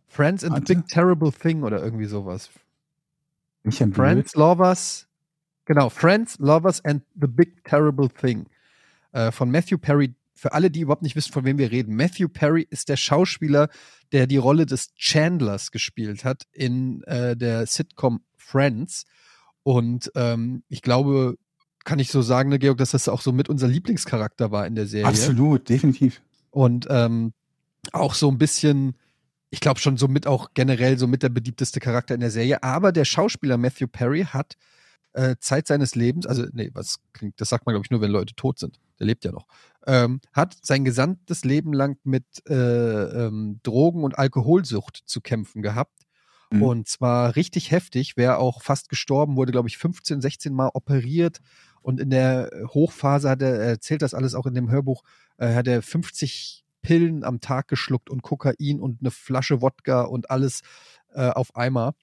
Friends 0.08 0.44
and 0.44 0.56
the 0.56 0.62
Warte. 0.62 0.76
Big 0.76 0.88
Terrible 0.88 1.32
Thing 1.32 1.64
oder 1.64 1.84
irgendwie 1.84 2.06
sowas. 2.06 2.50
Nicht 3.64 3.82
ein 3.82 3.94
Friends, 3.94 4.36
Lovers, 4.36 5.08
genau, 5.66 5.90
Friends, 5.90 6.40
Lovers 6.40 6.84
and 6.86 7.04
the 7.20 7.28
Big 7.28 7.64
Terrible 7.66 8.10
Thing 8.10 8.48
äh, 9.12 9.32
von 9.32 9.52
Matthew 9.52 9.78
Perry. 9.78 10.16
Für 10.34 10.54
alle, 10.54 10.72
die 10.72 10.80
überhaupt 10.80 11.02
nicht 11.02 11.18
wissen, 11.18 11.34
von 11.34 11.44
wem 11.44 11.58
wir 11.58 11.70
reden. 11.70 11.96
Matthew 11.96 12.30
Perry 12.30 12.66
ist 12.70 12.88
der 12.88 12.96
Schauspieler, 12.96 13.68
der 14.14 14.26
die 14.26 14.38
Rolle 14.38 14.66
des 14.66 14.94
Chandlers 14.98 15.72
gespielt 15.72 16.24
hat 16.24 16.44
in 16.54 17.04
äh, 17.04 17.36
der 17.36 17.66
Sitcom 17.66 18.22
Friends. 18.38 19.06
Und 19.64 20.10
ähm, 20.16 20.64
ich 20.70 20.82
glaube, 20.82 21.38
kann 21.86 22.00
ich 22.00 22.12
so 22.12 22.22
sagen, 22.22 22.50
ne, 22.50 22.60
Georg, 22.60 22.78
dass 22.78 22.92
das 22.92 23.08
auch 23.08 23.22
so 23.22 23.32
mit 23.32 23.50
unser 23.50 23.68
Lieblingscharakter 23.68 24.52
war 24.52 24.68
in 24.68 24.76
der 24.76 24.88
Serie. 24.88 25.08
Absolut, 25.08 25.70
definitiv. 25.70 26.22
Und 26.52 26.88
ähm, 26.90 27.34
auch 27.94 28.14
so 28.14 28.30
ein 28.30 28.38
bisschen, 28.38 28.96
ich 29.50 29.60
glaube 29.60 29.80
schon 29.80 29.98
so 29.98 30.08
mit 30.08 30.28
auch 30.28 30.52
generell 30.54 30.98
so 30.98 31.08
mit 31.08 31.24
der 31.24 31.30
beliebteste 31.30 31.80
Charakter 31.80 32.14
in 32.14 32.22
der 32.22 32.32
Serie. 32.32 32.64
Aber 32.64 32.92
der 32.92 33.06
Schauspieler 33.06 33.58
Matthew 33.58 33.88
Perry 33.88 34.24
hat 34.24 34.58
äh, 35.14 35.36
Zeit 35.40 35.68
seines 35.68 35.96
Lebens, 35.96 36.28
also 36.28 36.46
nee, 36.52 36.70
was 36.74 37.00
klingt, 37.14 37.40
das 37.42 37.50
sagt 37.50 37.66
man 37.66 37.74
glaube 37.74 37.86
ich 37.86 37.92
nur, 37.92 38.02
wenn 38.02 38.12
Leute 38.12 38.36
tot 38.36 38.60
sind. 38.60 38.80
Der 39.00 39.08
lebt 39.08 39.24
ja 39.24 39.32
noch. 39.32 39.48
Ähm, 39.88 40.20
hat 40.34 40.58
sein 40.62 40.84
gesamtes 40.84 41.46
Leben 41.46 41.74
lang 41.74 41.98
mit 42.04 42.26
äh, 42.48 42.54
ähm, 42.54 43.60
Drogen 43.64 44.04
und 44.04 44.18
Alkoholsucht 44.20 45.02
zu 45.06 45.22
kämpfen 45.22 45.62
gehabt 45.62 46.06
Mhm. 46.52 46.64
Und 46.64 46.88
zwar 46.88 47.36
richtig 47.36 47.72
heftig, 47.72 48.18
wäre 48.18 48.38
auch 48.38 48.62
fast 48.62 48.90
gestorben, 48.90 49.36
wurde, 49.36 49.52
glaube 49.52 49.70
ich, 49.70 49.78
15, 49.78 50.22
16 50.22 50.54
Mal 50.54 50.70
operiert. 50.74 51.40
Und 51.82 52.00
in 52.00 52.10
der 52.10 52.52
Hochphase 52.68 53.30
hat 53.30 53.42
er, 53.42 53.56
er 53.56 53.70
erzählt 53.70 54.02
das 54.02 54.14
alles 54.14 54.36
auch 54.36 54.46
in 54.46 54.54
dem 54.54 54.70
Hörbuch, 54.70 55.04
äh, 55.38 55.54
hat 55.54 55.68
er 55.68 55.82
50 55.82 56.66
Pillen 56.82 57.24
am 57.24 57.42
Tag 57.42 57.68
geschluckt 57.68 58.10
und 58.10 58.22
Kokain 58.22 58.80
und 58.80 59.02
eine 59.02 59.12
Flasche 59.12 59.62
Wodka 59.62 60.02
und 60.02 60.32
alles 60.32 60.62
äh, 61.14 61.30
auf 61.30 61.56
Eimer. 61.56 61.96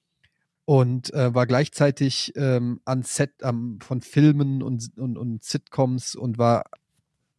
Und 0.65 1.15
äh, 1.15 1.33
war 1.33 1.47
gleichzeitig 1.47 2.33
ähm, 2.35 2.81
an 2.85 3.03
Set 3.05 3.33
ähm, 3.43 3.79
von 3.81 4.01
Filmen 4.01 4.63
und, 4.63 4.99
und, 4.99 5.17
und 5.17 5.45
Sitcoms 5.45 6.17
und 6.17 6.39
war, 6.39 6.65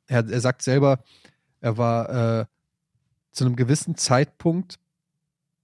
er, 0.07 0.27
er 0.29 0.39
sagt 0.39 0.61
selber, 0.61 1.03
er 1.59 1.77
war 1.77 2.41
äh, 2.41 2.45
zu 3.31 3.45
einem 3.45 3.57
gewissen 3.57 3.97
Zeitpunkt 3.97 4.79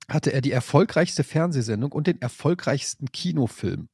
hatte 0.10 0.34
er 0.34 0.42
die 0.42 0.52
erfolgreichste 0.52 1.24
Fernsehsendung 1.24 1.92
und 1.92 2.08
den 2.08 2.22
erfolgreichsten 2.22 3.12
Kinofilm. 3.12 3.88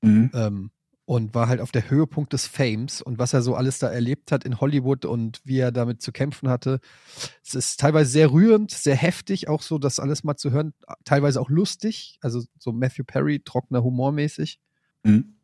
Mhm. 0.00 0.30
Ähm, 0.34 0.70
und 1.04 1.34
war 1.34 1.48
halt 1.48 1.60
auf 1.60 1.72
der 1.72 1.90
Höhepunkt 1.90 2.32
des 2.32 2.46
Fames 2.46 3.02
und 3.02 3.18
was 3.18 3.32
er 3.32 3.42
so 3.42 3.54
alles 3.54 3.78
da 3.78 3.88
erlebt 3.88 4.30
hat 4.30 4.44
in 4.44 4.60
Hollywood 4.60 5.04
und 5.04 5.40
wie 5.44 5.58
er 5.58 5.72
damit 5.72 6.00
zu 6.00 6.12
kämpfen 6.12 6.48
hatte. 6.48 6.80
Es 7.44 7.54
ist 7.54 7.80
teilweise 7.80 8.10
sehr 8.10 8.30
rührend, 8.30 8.70
sehr 8.70 8.96
heftig, 8.96 9.48
auch 9.48 9.62
so 9.62 9.78
das 9.78 9.98
alles 9.98 10.24
mal 10.24 10.36
zu 10.36 10.52
hören, 10.52 10.74
teilweise 11.04 11.40
auch 11.40 11.50
lustig, 11.50 12.18
also 12.20 12.42
so 12.58 12.72
Matthew 12.72 13.04
Perry, 13.04 13.40
trockener 13.40 13.82
Humor 13.82 14.12
mäßig. 14.12 14.60
Mhm. 15.02 15.34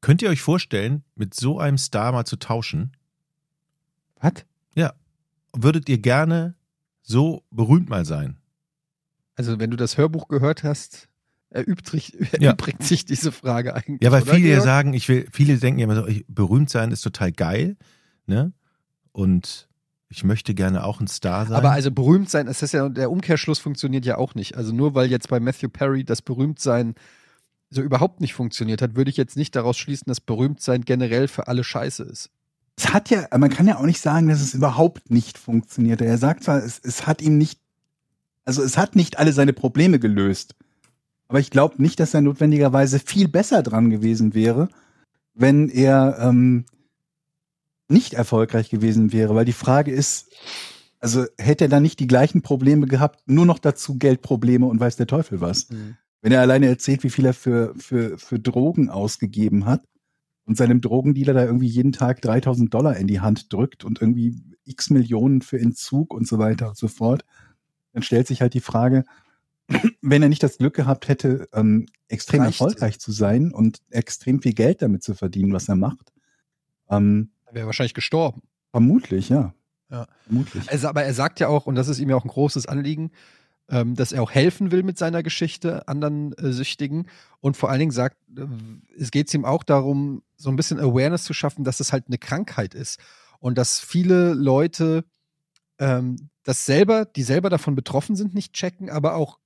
Könnt 0.00 0.22
ihr 0.22 0.30
euch 0.30 0.42
vorstellen, 0.42 1.04
mit 1.16 1.34
so 1.34 1.58
einem 1.58 1.78
Star 1.78 2.12
mal 2.12 2.24
zu 2.24 2.36
tauschen? 2.36 2.96
Was? 4.20 4.44
Ja. 4.74 4.94
Würdet 5.52 5.88
ihr 5.88 5.98
gerne 5.98 6.54
so 7.02 7.44
berühmt 7.50 7.88
mal 7.88 8.04
sein? 8.04 8.38
Also, 9.34 9.58
wenn 9.58 9.70
du 9.70 9.76
das 9.76 9.96
Hörbuch 9.96 10.28
gehört 10.28 10.62
hast, 10.62 11.08
erübt, 11.50 11.92
erübrigt 12.32 12.80
ja. 12.80 12.86
sich 12.86 13.04
diese 13.04 13.32
Frage 13.32 13.74
eigentlich. 13.74 14.02
Ja, 14.02 14.12
weil 14.12 14.22
oder, 14.22 14.34
viele 14.34 14.48
Georg? 14.48 14.64
sagen, 14.64 14.94
ich 14.94 15.08
will, 15.08 15.26
viele 15.32 15.56
denken 15.58 15.80
immer 15.80 15.96
so, 15.96 16.06
berühmt 16.28 16.70
sein 16.70 16.90
ist 16.90 17.02
total 17.02 17.32
geil, 17.32 17.76
ne? 18.26 18.52
Und 19.12 19.68
ich 20.10 20.24
möchte 20.24 20.54
gerne 20.54 20.84
auch 20.84 21.00
ein 21.00 21.06
Star 21.06 21.46
sein. 21.46 21.56
Aber 21.56 21.72
also 21.72 21.90
berühmt 21.90 22.30
sein, 22.30 22.48
es 22.48 22.62
ist 22.62 22.72
ja, 22.72 22.88
der 22.88 23.10
Umkehrschluss 23.10 23.58
funktioniert 23.58 24.06
ja 24.06 24.16
auch 24.16 24.34
nicht. 24.34 24.56
Also 24.56 24.72
nur 24.72 24.94
weil 24.94 25.10
jetzt 25.10 25.28
bei 25.28 25.38
Matthew 25.38 25.68
Perry 25.68 26.04
das 26.04 26.22
Berühmtsein 26.22 26.94
so 27.70 27.82
überhaupt 27.82 28.20
nicht 28.20 28.32
funktioniert 28.32 28.80
hat, 28.80 28.96
würde 28.96 29.10
ich 29.10 29.18
jetzt 29.18 29.36
nicht 29.36 29.54
daraus 29.54 29.76
schließen, 29.76 30.06
dass 30.06 30.20
Berühmtsein 30.20 30.82
generell 30.82 31.28
für 31.28 31.48
alle 31.48 31.62
scheiße 31.62 32.04
ist. 32.04 32.30
Es 32.78 32.94
hat 32.94 33.10
ja, 33.10 33.26
man 33.36 33.50
kann 33.50 33.66
ja 33.66 33.76
auch 33.76 33.84
nicht 33.84 34.00
sagen, 34.00 34.28
dass 34.28 34.40
es 34.40 34.54
überhaupt 34.54 35.10
nicht 35.10 35.36
funktioniert. 35.36 36.00
Er 36.00 36.16
sagt 36.16 36.44
zwar, 36.44 36.62
es, 36.62 36.80
es 36.82 37.06
hat 37.06 37.20
ihm 37.20 37.36
nicht, 37.36 37.60
also 38.44 38.62
es 38.62 38.78
hat 38.78 38.96
nicht 38.96 39.18
alle 39.18 39.32
seine 39.32 39.52
Probleme 39.52 39.98
gelöst. 39.98 40.54
Aber 41.28 41.40
ich 41.40 41.50
glaube 41.50 41.80
nicht, 41.80 42.00
dass 42.00 42.14
er 42.14 42.22
notwendigerweise 42.22 42.98
viel 42.98 43.28
besser 43.28 43.62
dran 43.62 43.90
gewesen 43.90 44.34
wäre, 44.34 44.68
wenn 45.34 45.68
er 45.68 46.18
ähm, 46.20 46.64
nicht 47.88 48.14
erfolgreich 48.14 48.70
gewesen 48.70 49.12
wäre. 49.12 49.34
Weil 49.34 49.44
die 49.44 49.52
Frage 49.52 49.92
ist, 49.92 50.32
also 51.00 51.26
hätte 51.38 51.64
er 51.64 51.70
dann 51.70 51.82
nicht 51.82 52.00
die 52.00 52.06
gleichen 52.06 52.42
Probleme 52.42 52.86
gehabt, 52.86 53.22
nur 53.26 53.46
noch 53.46 53.58
dazu 53.58 53.98
Geldprobleme 53.98 54.66
und 54.66 54.80
weiß 54.80 54.96
der 54.96 55.06
Teufel 55.06 55.40
was. 55.40 55.70
Mhm. 55.70 55.96
Wenn 56.22 56.32
er 56.32 56.40
alleine 56.40 56.66
erzählt, 56.66 57.04
wie 57.04 57.10
viel 57.10 57.26
er 57.26 57.34
für, 57.34 57.74
für, 57.76 58.18
für 58.18 58.40
Drogen 58.40 58.90
ausgegeben 58.90 59.66
hat 59.66 59.84
und 60.44 60.56
seinem 60.56 60.80
Drogendealer 60.80 61.34
da 61.34 61.44
irgendwie 61.44 61.68
jeden 61.68 61.92
Tag 61.92 62.20
3000 62.22 62.72
Dollar 62.72 62.96
in 62.96 63.06
die 63.06 63.20
Hand 63.20 63.52
drückt 63.52 63.84
und 63.84 64.00
irgendwie 64.00 64.42
x 64.64 64.90
Millionen 64.90 65.42
für 65.42 65.60
Entzug 65.60 66.12
und 66.12 66.26
so 66.26 66.38
weiter 66.38 66.68
und 66.68 66.76
so 66.76 66.88
fort, 66.88 67.24
dann 67.92 68.02
stellt 68.02 68.26
sich 68.26 68.40
halt 68.40 68.54
die 68.54 68.60
Frage, 68.60 69.04
wenn 70.02 70.22
er 70.22 70.28
nicht 70.28 70.42
das 70.42 70.58
Glück 70.58 70.74
gehabt 70.74 71.08
hätte, 71.08 71.48
ähm, 71.52 71.86
extrem 72.08 72.40
Reicht. 72.40 72.60
erfolgreich 72.60 72.98
zu 72.98 73.12
sein 73.12 73.52
und 73.52 73.80
extrem 73.90 74.40
viel 74.40 74.54
Geld 74.54 74.82
damit 74.82 75.02
zu 75.02 75.14
verdienen, 75.14 75.52
was 75.52 75.68
er 75.68 75.76
macht, 75.76 76.12
ähm, 76.90 77.30
wäre 77.52 77.66
wahrscheinlich 77.66 77.94
gestorben. 77.94 78.42
Vermutlich, 78.70 79.28
ja. 79.28 79.54
Ja. 79.90 80.06
Vermutlich. 80.24 80.70
Also, 80.70 80.88
aber 80.88 81.04
er 81.04 81.14
sagt 81.14 81.40
ja 81.40 81.48
auch, 81.48 81.66
und 81.66 81.74
das 81.74 81.88
ist 81.88 81.98
ihm 81.98 82.10
ja 82.10 82.16
auch 82.16 82.24
ein 82.24 82.30
großes 82.30 82.66
Anliegen, 82.66 83.10
ähm, 83.70 83.94
dass 83.94 84.12
er 84.12 84.22
auch 84.22 84.30
helfen 84.30 84.70
will 84.70 84.82
mit 84.82 84.98
seiner 84.98 85.22
Geschichte 85.22 85.86
anderen 85.88 86.32
äh, 86.34 86.52
Süchtigen 86.52 87.06
und 87.40 87.56
vor 87.56 87.70
allen 87.70 87.80
Dingen 87.80 87.92
sagt, 87.92 88.16
äh, 88.36 88.46
es 88.98 89.10
geht 89.10 89.32
ihm 89.34 89.44
auch 89.44 89.62
darum, 89.62 90.22
so 90.36 90.50
ein 90.50 90.56
bisschen 90.56 90.78
Awareness 90.78 91.24
zu 91.24 91.34
schaffen, 91.34 91.64
dass 91.64 91.80
es 91.80 91.92
halt 91.92 92.04
eine 92.06 92.18
Krankheit 92.18 92.74
ist 92.74 92.98
und 93.40 93.58
dass 93.58 93.80
viele 93.80 94.32
Leute 94.34 95.04
ähm, 95.78 96.30
das 96.44 96.64
selber, 96.64 97.04
die 97.04 97.22
selber 97.22 97.50
davon 97.50 97.74
betroffen 97.74 98.16
sind, 98.16 98.34
nicht 98.34 98.54
checken, 98.54 98.88
aber 98.88 99.14
auch 99.14 99.38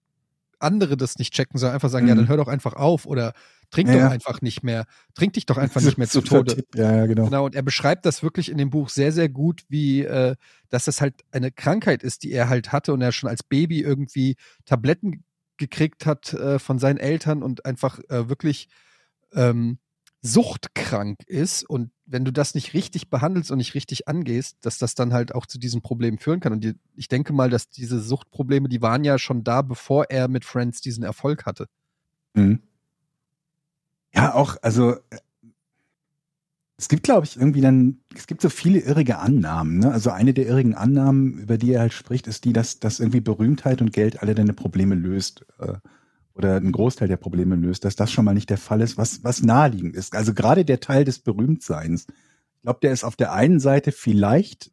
andere 0.62 0.96
das 0.96 1.18
nicht 1.18 1.34
checken, 1.34 1.58
sondern 1.58 1.74
einfach 1.74 1.90
sagen, 1.90 2.04
mhm. 2.04 2.08
ja, 2.08 2.14
dann 2.14 2.24
mhm. 2.24 2.28
hör 2.28 2.36
doch 2.36 2.48
einfach 2.48 2.74
auf 2.74 3.06
oder 3.06 3.32
trink 3.70 3.88
ja, 3.88 4.04
doch 4.04 4.10
einfach 4.10 4.40
nicht 4.42 4.62
mehr, 4.62 4.86
trink 5.14 5.32
dich 5.32 5.46
doch 5.46 5.56
einfach 5.58 5.80
nicht 5.80 5.98
mehr 5.98 6.08
zu 6.08 6.20
Tode. 6.20 6.64
Ja, 6.74 6.96
ja, 6.96 7.06
genau. 7.06 7.24
Genau, 7.24 7.46
und 7.46 7.54
er 7.54 7.62
beschreibt 7.62 8.06
das 8.06 8.22
wirklich 8.22 8.50
in 8.50 8.58
dem 8.58 8.70
Buch 8.70 8.88
sehr, 8.88 9.12
sehr 9.12 9.28
gut, 9.28 9.64
wie, 9.68 10.02
äh, 10.02 10.36
dass 10.68 10.84
das 10.84 11.00
halt 11.00 11.22
eine 11.30 11.50
Krankheit 11.50 12.02
ist, 12.02 12.22
die 12.22 12.32
er 12.32 12.48
halt 12.48 12.72
hatte 12.72 12.92
und 12.92 13.00
er 13.00 13.12
schon 13.12 13.28
als 13.28 13.42
Baby 13.42 13.80
irgendwie 13.80 14.36
Tabletten 14.64 15.24
gekriegt 15.56 16.06
hat 16.06 16.32
äh, 16.34 16.58
von 16.58 16.78
seinen 16.78 16.98
Eltern 16.98 17.42
und 17.42 17.66
einfach 17.66 17.98
äh, 18.08 18.28
wirklich 18.28 18.68
ähm, 19.34 19.78
suchtkrank 20.22 21.18
ist 21.26 21.68
und 21.68 21.90
wenn 22.06 22.24
du 22.24 22.32
das 22.32 22.54
nicht 22.54 22.74
richtig 22.74 23.10
behandelst 23.10 23.50
und 23.50 23.58
nicht 23.58 23.74
richtig 23.74 24.06
angehst, 24.06 24.56
dass 24.60 24.78
das 24.78 24.94
dann 24.94 25.12
halt 25.12 25.34
auch 25.34 25.46
zu 25.46 25.58
diesem 25.58 25.82
Problem 25.82 26.18
führen 26.18 26.38
kann. 26.38 26.52
Und 26.52 26.62
die, 26.62 26.74
ich 26.94 27.08
denke 27.08 27.32
mal, 27.32 27.50
dass 27.50 27.70
diese 27.70 28.00
Suchtprobleme, 28.00 28.68
die 28.68 28.82
waren 28.82 29.02
ja 29.02 29.18
schon 29.18 29.42
da, 29.42 29.62
bevor 29.62 30.10
er 30.10 30.28
mit 30.28 30.44
Friends 30.44 30.80
diesen 30.80 31.02
Erfolg 31.02 31.44
hatte. 31.44 31.66
Mhm. 32.34 32.62
Ja, 34.14 34.34
auch, 34.34 34.56
also 34.62 34.96
es 36.76 36.88
gibt, 36.88 37.02
glaube 37.02 37.26
ich, 37.26 37.36
irgendwie 37.36 37.60
dann, 37.60 37.98
es 38.14 38.26
gibt 38.26 38.42
so 38.42 38.48
viele 38.48 38.80
irrige 38.80 39.18
Annahmen. 39.18 39.78
Ne? 39.78 39.92
Also 39.92 40.10
eine 40.10 40.34
der 40.34 40.46
irrigen 40.46 40.74
Annahmen, 40.74 41.38
über 41.38 41.58
die 41.58 41.72
er 41.72 41.80
halt 41.80 41.92
spricht, 41.92 42.26
ist 42.26 42.44
die, 42.44 42.52
dass, 42.52 42.78
dass 42.80 43.00
irgendwie 43.00 43.20
Berühmtheit 43.20 43.80
und 43.80 43.92
Geld 43.92 44.20
alle 44.22 44.34
deine 44.34 44.52
Probleme 44.52 44.94
löst. 44.94 45.46
Äh, 45.58 45.74
oder 46.34 46.56
einen 46.56 46.72
Großteil 46.72 47.08
der 47.08 47.16
Probleme 47.16 47.56
löst, 47.56 47.84
dass 47.84 47.96
das 47.96 48.10
schon 48.10 48.24
mal 48.24 48.34
nicht 48.34 48.50
der 48.50 48.58
Fall 48.58 48.80
ist, 48.80 48.96
was, 48.96 49.22
was 49.22 49.42
naheliegend 49.42 49.94
ist. 49.94 50.14
Also 50.14 50.32
gerade 50.34 50.64
der 50.64 50.80
Teil 50.80 51.04
des 51.04 51.18
Berühmtseins, 51.18 52.06
ich 52.08 52.62
glaube, 52.62 52.80
der 52.82 52.92
ist 52.92 53.04
auf 53.04 53.16
der 53.16 53.32
einen 53.32 53.60
Seite 53.60 53.92
vielleicht 53.92 54.70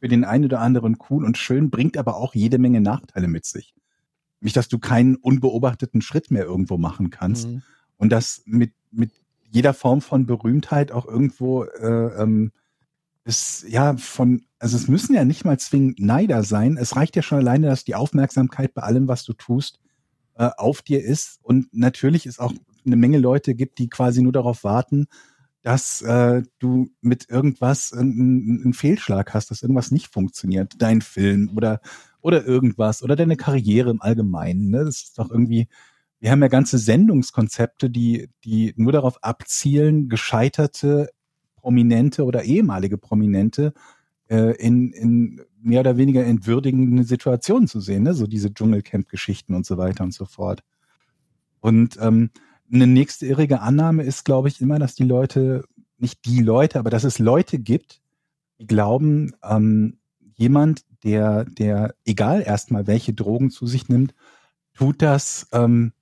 für 0.00 0.08
den 0.08 0.24
einen 0.24 0.44
oder 0.44 0.60
anderen 0.60 0.96
cool 1.10 1.24
und 1.24 1.38
schön, 1.38 1.70
bringt 1.70 1.96
aber 1.96 2.16
auch 2.16 2.34
jede 2.34 2.58
Menge 2.58 2.80
Nachteile 2.80 3.28
mit 3.28 3.44
sich. 3.44 3.74
Nicht, 4.40 4.56
dass 4.56 4.68
du 4.68 4.78
keinen 4.78 5.16
unbeobachteten 5.16 6.02
Schritt 6.02 6.30
mehr 6.30 6.44
irgendwo 6.44 6.78
machen 6.78 7.10
kannst 7.10 7.48
mhm. 7.48 7.62
und 7.96 8.10
dass 8.10 8.42
mit, 8.44 8.72
mit 8.90 9.12
jeder 9.50 9.74
Form 9.74 10.00
von 10.00 10.26
Berühmtheit 10.26 10.92
auch 10.92 11.06
irgendwo 11.06 11.64
äh, 11.64 12.22
ähm, 12.22 12.52
ist 13.24 13.64
ja 13.68 13.96
von, 13.96 14.44
also 14.58 14.76
es 14.76 14.88
müssen 14.88 15.14
ja 15.14 15.24
nicht 15.24 15.44
mal 15.44 15.58
zwingend 15.58 15.98
Neider 15.98 16.42
sein. 16.42 16.76
Es 16.76 16.96
reicht 16.96 17.16
ja 17.16 17.22
schon 17.22 17.38
alleine, 17.38 17.68
dass 17.68 17.84
die 17.84 17.94
Aufmerksamkeit 17.94 18.74
bei 18.74 18.82
allem, 18.82 19.08
was 19.08 19.24
du 19.24 19.32
tust, 19.32 19.80
äh, 20.36 20.50
auf 20.56 20.82
dir 20.82 21.02
ist. 21.02 21.38
Und 21.42 21.72
natürlich 21.72 22.26
ist 22.26 22.40
auch 22.40 22.52
eine 22.84 22.96
Menge 22.96 23.18
Leute 23.18 23.54
gibt, 23.54 23.78
die 23.78 23.88
quasi 23.88 24.22
nur 24.22 24.32
darauf 24.32 24.64
warten, 24.64 25.06
dass 25.62 26.02
äh, 26.02 26.42
du 26.58 26.90
mit 27.00 27.30
irgendwas 27.30 27.92
einen, 27.92 28.62
einen 28.62 28.74
Fehlschlag 28.74 29.32
hast, 29.32 29.50
dass 29.50 29.62
irgendwas 29.62 29.90
nicht 29.90 30.12
funktioniert, 30.12 30.74
dein 30.78 31.00
Film 31.00 31.50
oder 31.56 31.80
oder 32.20 32.44
irgendwas 32.46 33.02
oder 33.02 33.16
deine 33.16 33.36
Karriere 33.36 33.90
im 33.90 34.00
Allgemeinen. 34.02 34.70
Ne? 34.70 34.84
Das 34.84 35.02
ist 35.02 35.18
doch 35.18 35.30
irgendwie. 35.30 35.68
Wir 36.20 36.30
haben 36.30 36.40
ja 36.40 36.48
ganze 36.48 36.78
Sendungskonzepte, 36.78 37.90
die 37.90 38.28
die 38.44 38.72
nur 38.76 38.92
darauf 38.92 39.22
abzielen, 39.22 40.08
gescheiterte 40.08 41.10
Prominente 41.56 42.24
oder 42.24 42.44
ehemalige 42.44 42.98
Prominente 42.98 43.72
äh, 44.28 44.54
in, 44.56 44.92
in 44.92 45.40
mehr 45.64 45.80
oder 45.80 45.96
weniger 45.96 46.24
entwürdigende 46.24 47.04
Situationen 47.04 47.66
zu 47.66 47.80
sehen, 47.80 48.02
ne? 48.02 48.14
so 48.14 48.26
diese 48.26 48.52
Dschungelcamp-Geschichten 48.52 49.54
und 49.54 49.64
so 49.64 49.78
weiter 49.78 50.04
und 50.04 50.12
so 50.12 50.26
fort. 50.26 50.62
Und 51.60 51.96
ähm, 52.00 52.30
eine 52.72 52.86
nächste 52.86 53.26
irrige 53.26 53.60
Annahme 53.60 54.02
ist, 54.02 54.24
glaube 54.24 54.48
ich, 54.48 54.60
immer, 54.60 54.78
dass 54.78 54.94
die 54.94 55.04
Leute, 55.04 55.64
nicht 55.98 56.24
die 56.26 56.42
Leute, 56.42 56.78
aber 56.78 56.90
dass 56.90 57.04
es 57.04 57.18
Leute 57.18 57.58
gibt, 57.58 58.02
die 58.60 58.66
glauben, 58.66 59.32
ähm, 59.42 59.98
jemand, 60.34 60.84
der, 61.02 61.44
der, 61.44 61.94
egal 62.04 62.42
erstmal 62.42 62.86
welche 62.86 63.14
Drogen 63.14 63.50
zu 63.50 63.66
sich 63.66 63.88
nimmt, 63.88 64.14
tut 64.74 65.00
das, 65.00 65.48
ähm, 65.52 65.92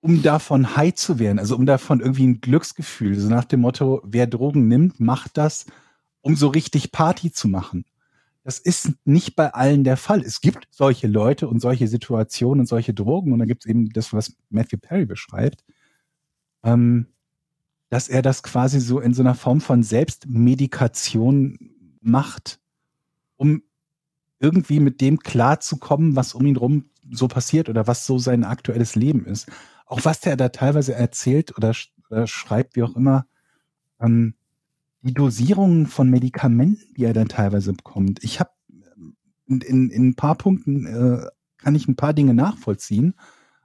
um 0.00 0.22
davon 0.22 0.76
high 0.76 0.94
zu 0.94 1.18
werden, 1.18 1.38
also 1.38 1.56
um 1.56 1.66
davon 1.66 2.00
irgendwie 2.00 2.26
ein 2.26 2.40
Glücksgefühl, 2.40 3.18
so 3.18 3.28
nach 3.28 3.44
dem 3.44 3.60
Motto, 3.60 4.02
wer 4.04 4.26
Drogen 4.26 4.68
nimmt, 4.68 5.00
macht 5.00 5.36
das, 5.36 5.66
um 6.20 6.36
so 6.36 6.48
richtig 6.48 6.92
Party 6.92 7.32
zu 7.32 7.48
machen. 7.48 7.84
Das 8.46 8.60
ist 8.60 8.92
nicht 9.04 9.34
bei 9.34 9.52
allen 9.54 9.82
der 9.82 9.96
Fall. 9.96 10.20
Es 10.20 10.40
gibt 10.40 10.68
solche 10.70 11.08
Leute 11.08 11.48
und 11.48 11.58
solche 11.58 11.88
Situationen 11.88 12.60
und 12.60 12.66
solche 12.66 12.94
Drogen 12.94 13.32
und 13.32 13.40
da 13.40 13.44
gibt 13.44 13.64
es 13.64 13.68
eben 13.68 13.88
das, 13.88 14.12
was 14.12 14.36
Matthew 14.50 14.78
Perry 14.78 15.04
beschreibt, 15.04 15.64
ähm, 16.62 17.08
dass 17.88 18.06
er 18.06 18.22
das 18.22 18.44
quasi 18.44 18.78
so 18.78 19.00
in 19.00 19.14
so 19.14 19.22
einer 19.22 19.34
Form 19.34 19.60
von 19.60 19.82
Selbstmedikation 19.82 21.58
macht, 22.00 22.60
um 23.34 23.64
irgendwie 24.38 24.78
mit 24.78 25.00
dem 25.00 25.18
klarzukommen, 25.18 26.14
was 26.14 26.32
um 26.32 26.46
ihn 26.46 26.56
rum 26.56 26.90
so 27.10 27.26
passiert 27.26 27.68
oder 27.68 27.88
was 27.88 28.06
so 28.06 28.16
sein 28.20 28.44
aktuelles 28.44 28.94
Leben 28.94 29.26
ist. 29.26 29.50
Auch 29.86 30.04
was 30.04 30.20
der 30.20 30.36
da 30.36 30.50
teilweise 30.50 30.94
erzählt 30.94 31.58
oder, 31.58 31.74
sch 31.74 31.92
oder 32.10 32.28
schreibt, 32.28 32.76
wie 32.76 32.84
auch 32.84 32.94
immer, 32.94 33.26
ähm, 33.98 34.34
die 35.06 35.14
Dosierungen 35.14 35.86
von 35.86 36.10
Medikamenten, 36.10 36.94
die 36.94 37.04
er 37.04 37.12
dann 37.12 37.28
teilweise 37.28 37.72
bekommt. 37.72 38.22
Ich 38.24 38.40
habe 38.40 38.50
in, 39.46 39.60
in, 39.60 39.90
in 39.90 40.08
ein 40.08 40.16
paar 40.16 40.34
Punkten 40.34 40.86
äh, 40.86 41.26
kann 41.58 41.74
ich 41.74 41.86
ein 41.86 41.96
paar 41.96 42.12
Dinge 42.12 42.34
nachvollziehen, 42.34 43.14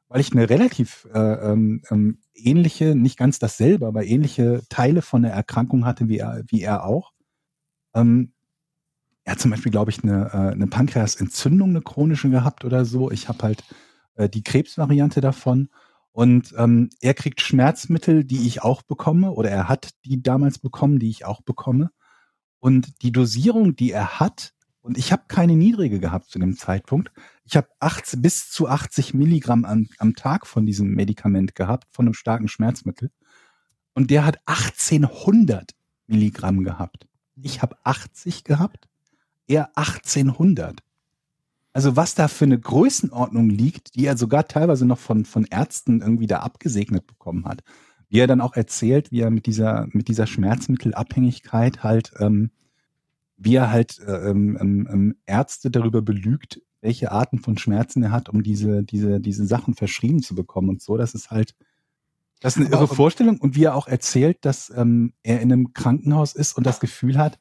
weil 0.07 0.21
ich 0.21 0.31
eine 0.31 0.49
relativ 0.49 1.07
äh, 1.13 1.19
ähm, 1.19 1.81
ähm, 1.89 2.19
ähnliche, 2.35 2.95
nicht 2.95 3.17
ganz 3.17 3.39
dasselbe, 3.39 3.87
aber 3.87 4.05
ähnliche 4.05 4.61
Teile 4.69 5.01
von 5.01 5.23
der 5.23 5.33
Erkrankung 5.33 5.85
hatte 5.85 6.07
wie 6.07 6.19
er, 6.19 6.43
wie 6.47 6.61
er 6.61 6.85
auch. 6.85 7.11
Ähm, 7.95 8.33
er 9.23 9.33
hat 9.33 9.39
zum 9.39 9.51
Beispiel, 9.51 9.71
glaube 9.71 9.91
ich, 9.91 10.03
eine, 10.03 10.29
äh, 10.33 10.53
eine 10.53 10.67
Pankreasentzündung, 10.67 11.69
eine 11.69 11.81
chronische 11.81 12.29
gehabt 12.29 12.65
oder 12.65 12.85
so. 12.85 13.11
Ich 13.11 13.29
habe 13.29 13.43
halt 13.43 13.63
äh, 14.15 14.29
die 14.29 14.43
Krebsvariante 14.43 15.21
davon. 15.21 15.69
Und 16.12 16.53
ähm, 16.57 16.89
er 16.99 17.14
kriegt 17.14 17.41
Schmerzmittel, 17.41 18.26
die 18.26 18.45
ich 18.47 18.62
auch 18.62 18.82
bekomme, 18.82 19.32
oder 19.32 19.49
er 19.49 19.70
hat 19.70 19.91
die 20.05 20.22
damals 20.22 20.59
bekommen, 20.59 20.99
die 20.99 21.09
ich 21.09 21.26
auch 21.26 21.41
bekomme. 21.41 21.91
Und 22.59 23.01
die 23.01 23.12
Dosierung, 23.12 23.76
die 23.76 23.91
er 23.91 24.20
hat, 24.20 24.53
und 24.82 24.97
ich 24.97 25.12
habe 25.12 25.24
keine 25.28 25.55
niedrige 25.55 25.99
gehabt 25.99 26.30
zu 26.30 26.39
dem 26.39 26.57
Zeitpunkt. 26.57 27.12
Ich 27.45 27.55
habe 27.55 27.68
bis 28.18 28.49
zu 28.49 28.68
80 28.68 29.14
Milligramm 29.14 29.64
am, 29.64 29.88
am 29.99 30.16
Tag 30.16 30.47
von 30.47 30.66
diesem 30.66 30.89
Medikament 30.95 31.55
gehabt, 31.55 31.88
von 31.91 32.07
einem 32.07 32.14
starken 32.14 32.47
Schmerzmittel. 32.47 33.12
Und 33.93 34.09
der 34.09 34.26
hat 34.26 34.39
1800 34.47 35.76
Milligramm 36.07 36.64
gehabt. 36.64 37.07
Ich 37.36 37.62
habe 37.62 37.78
80 37.84 38.43
gehabt, 38.43 38.88
er 39.47 39.70
1800. 39.78 40.82
Also 41.74 41.95
was 41.95 42.15
da 42.15 42.28
für 42.28 42.45
eine 42.45 42.59
Größenordnung 42.59 43.49
liegt, 43.49 43.95
die 43.95 44.05
er 44.05 44.17
sogar 44.17 44.47
teilweise 44.47 44.86
noch 44.86 44.99
von, 44.99 45.26
von 45.26 45.45
Ärzten 45.45 46.01
irgendwie 46.01 46.28
da 46.28 46.39
abgesegnet 46.39 47.07
bekommen 47.07 47.45
hat. 47.45 47.63
Wie 48.09 48.19
er 48.19 48.28
dann 48.28 48.41
auch 48.41 48.55
erzählt, 48.55 49.11
wie 49.11 49.22
er 49.22 49.30
mit 49.30 49.45
dieser, 49.45 49.88
mit 49.91 50.09
dieser 50.09 50.28
Schmerzmittelabhängigkeit 50.28 51.82
halt, 51.82 52.11
ähm, 52.19 52.51
wie 53.38 53.55
er 53.55 53.72
halt 53.72 53.99
äh, 53.99 54.30
ähm, 54.30 54.57
ähm, 54.59 54.88
ähm, 54.91 55.15
Ärzte 55.26 55.72
darüber 55.72 56.01
belügt, 56.01 56.61
welche 56.82 57.11
Arten 57.11 57.39
von 57.39 57.57
Schmerzen 57.57 58.03
er 58.03 58.11
hat, 58.11 58.28
um 58.28 58.43
diese, 58.43 58.84
diese, 58.84 59.22
diese 59.22 59.45
Sachen 59.45 59.74
verschrieben 59.74 60.22
zu 60.22 60.36
bekommen 60.36 60.69
und 60.69 60.82
so. 60.82 60.97
Das 60.97 61.13
ist 61.13 61.32
halt, 61.32 61.55
das 62.41 62.57
ist 62.57 62.65
eine 62.65 62.72
irre 62.72 62.88
Vorstellung. 62.88 63.39
Und 63.39 63.55
wie 63.55 63.63
er 63.63 63.76
auch 63.76 63.88
erzählt, 63.88 64.39
dass 64.41 64.74
ähm, 64.76 65.13
er 65.24 65.39
in 65.41 65.53
einem 65.53 65.74
Krankenhaus 65.74 66.34
ist 66.34 66.57
und 66.57 66.65
das 66.65 66.82
Gefühl 66.82 67.17
hat, 67.17 67.39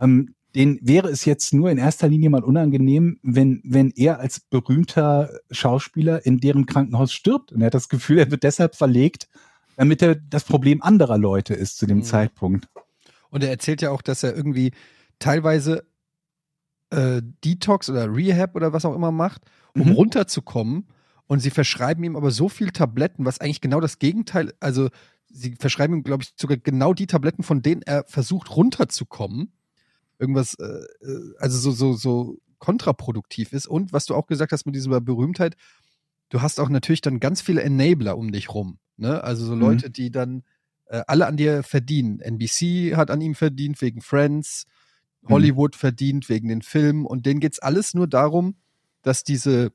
ähm, 0.00 0.34
den 0.54 0.78
wäre 0.82 1.08
es 1.08 1.24
jetzt 1.24 1.54
nur 1.54 1.70
in 1.70 1.78
erster 1.78 2.08
Linie 2.08 2.30
mal 2.30 2.44
unangenehm, 2.44 3.18
wenn, 3.22 3.62
wenn 3.64 3.90
er 3.90 4.20
als 4.20 4.40
berühmter 4.40 5.30
Schauspieler 5.50 6.26
in 6.26 6.38
deren 6.38 6.66
Krankenhaus 6.66 7.12
stirbt. 7.12 7.52
Und 7.52 7.62
er 7.62 7.66
hat 7.66 7.74
das 7.74 7.88
Gefühl, 7.88 8.18
er 8.18 8.30
wird 8.30 8.42
deshalb 8.42 8.76
verlegt, 8.76 9.28
damit 9.76 10.02
er 10.02 10.14
das 10.14 10.44
Problem 10.44 10.82
anderer 10.82 11.16
Leute 11.16 11.54
ist 11.54 11.78
zu 11.78 11.86
dem 11.86 11.98
mhm. 11.98 12.02
Zeitpunkt. 12.04 12.68
Und 13.30 13.42
er 13.42 13.50
erzählt 13.50 13.80
ja 13.80 13.90
auch, 13.90 14.02
dass 14.02 14.22
er 14.22 14.36
irgendwie 14.36 14.72
teilweise 15.18 15.84
äh, 16.90 17.22
Detox 17.44 17.88
oder 17.88 18.14
Rehab 18.14 18.54
oder 18.54 18.74
was 18.74 18.84
auch 18.84 18.94
immer 18.94 19.12
macht, 19.12 19.42
um 19.74 19.88
mhm. 19.88 19.92
runterzukommen. 19.92 20.86
Und 21.26 21.40
sie 21.40 21.50
verschreiben 21.50 22.04
ihm 22.04 22.16
aber 22.16 22.30
so 22.30 22.50
viel 22.50 22.72
Tabletten, 22.72 23.24
was 23.24 23.40
eigentlich 23.40 23.62
genau 23.62 23.80
das 23.80 23.98
Gegenteil, 23.98 24.52
also 24.60 24.90
sie 25.30 25.54
verschreiben 25.58 25.96
ihm, 25.96 26.02
glaube 26.02 26.24
ich, 26.24 26.34
sogar 26.36 26.58
genau 26.58 26.92
die 26.92 27.06
Tabletten, 27.06 27.42
von 27.42 27.62
denen 27.62 27.80
er 27.80 28.04
versucht 28.04 28.54
runterzukommen 28.54 29.50
irgendwas, 30.22 30.54
äh, 30.54 30.64
äh, 30.64 31.34
also 31.38 31.58
so, 31.58 31.72
so, 31.72 31.92
so 31.94 32.38
kontraproduktiv 32.58 33.52
ist. 33.52 33.66
Und 33.66 33.92
was 33.92 34.06
du 34.06 34.14
auch 34.14 34.28
gesagt 34.28 34.52
hast 34.52 34.64
mit 34.64 34.74
dieser 34.74 35.00
Berühmtheit, 35.00 35.56
du 36.30 36.40
hast 36.40 36.60
auch 36.60 36.68
natürlich 36.68 37.00
dann 37.00 37.20
ganz 37.20 37.42
viele 37.42 37.62
Enabler 37.62 38.16
um 38.16 38.32
dich 38.32 38.54
rum. 38.54 38.78
Ne? 38.96 39.22
Also 39.22 39.44
so 39.44 39.54
mhm. 39.54 39.60
Leute, 39.60 39.90
die 39.90 40.10
dann 40.10 40.44
äh, 40.86 41.02
alle 41.08 41.26
an 41.26 41.36
dir 41.36 41.64
verdienen. 41.64 42.20
NBC 42.20 42.96
hat 42.96 43.10
an 43.10 43.20
ihm 43.20 43.34
verdient 43.34 43.82
wegen 43.82 44.00
Friends, 44.00 44.64
mhm. 45.22 45.30
Hollywood 45.30 45.74
mhm. 45.74 45.80
verdient 45.80 46.28
wegen 46.28 46.48
den 46.48 46.62
Filmen 46.62 47.04
und 47.04 47.26
denen 47.26 47.40
geht 47.40 47.54
es 47.54 47.58
alles 47.58 47.94
nur 47.94 48.06
darum, 48.06 48.54
dass 49.02 49.24
diese 49.24 49.72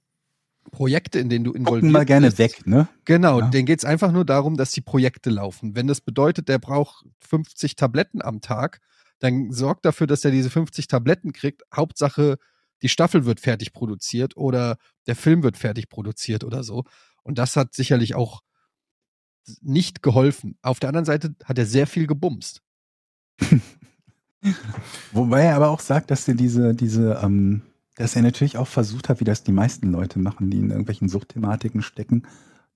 Projekte, 0.72 1.20
in 1.20 1.30
denen 1.30 1.46
du 1.46 1.52
involviert 1.52 1.82
Gucken 1.82 1.92
mal 1.92 2.06
gerne 2.06 2.28
bist, 2.28 2.40
weg, 2.40 2.68
ne? 2.68 2.88
Genau, 3.06 3.40
ja. 3.40 3.50
denen 3.50 3.66
geht 3.66 3.80
es 3.80 3.86
einfach 3.86 4.12
nur 4.12 4.26
darum, 4.26 4.58
dass 4.58 4.72
die 4.72 4.82
Projekte 4.82 5.30
laufen. 5.30 5.76
Wenn 5.76 5.88
das 5.88 6.02
bedeutet, 6.02 6.50
der 6.50 6.60
braucht 6.60 7.06
50 7.22 7.76
Tabletten 7.76 8.22
am 8.22 8.42
Tag, 8.42 8.82
dann 9.20 9.52
sorgt 9.52 9.86
dafür, 9.86 10.08
dass 10.08 10.26
er 10.26 10.32
diese 10.32 10.50
50 10.50 10.88
Tabletten 10.88 11.34
kriegt. 11.34 11.64
Hauptsache, 11.74 12.38
die 12.82 12.90
Staffel 12.90 13.26
wird 13.26 13.40
fertig 13.40 13.74
produziert 13.74 14.38
oder 14.38 14.78
der 15.08 15.16
Film 15.16 15.44
wird 15.44 15.58
fertig 15.58 15.90
produziert 15.90 16.44
oder 16.44 16.64
so. 16.64 16.84
Und 17.24 17.38
das 17.38 17.56
hat 17.56 17.74
sicherlich 17.74 18.16
auch 18.16 18.42
nicht 19.62 20.04
geholfen. 20.04 20.58
Auf 20.62 20.80
der 20.80 20.90
anderen 20.90 21.06
Seite 21.06 21.36
hat 21.44 21.58
er 21.58 21.66
sehr 21.66 21.88
viel 21.88 22.08
gebumst. 22.08 22.62
Wobei 25.12 25.44
er 25.44 25.56
aber 25.56 25.70
auch 25.70 25.80
sagt, 25.80 26.12
dass 26.12 26.28
er 26.28 26.36
diese, 26.36 26.74
diese, 26.74 27.20
ähm, 27.24 27.64
dass 27.96 28.16
er 28.16 28.22
natürlich 28.22 28.58
auch 28.58 28.68
versucht 28.68 29.10
hat, 29.10 29.20
wie 29.20 29.26
das 29.26 29.44
die 29.44 29.52
meisten 29.52 29.92
Leute 29.92 30.20
machen, 30.20 30.50
die 30.50 30.60
in 30.60 30.70
irgendwelchen 30.70 31.10
Suchtthematiken 31.10 31.82
stecken, 31.82 32.24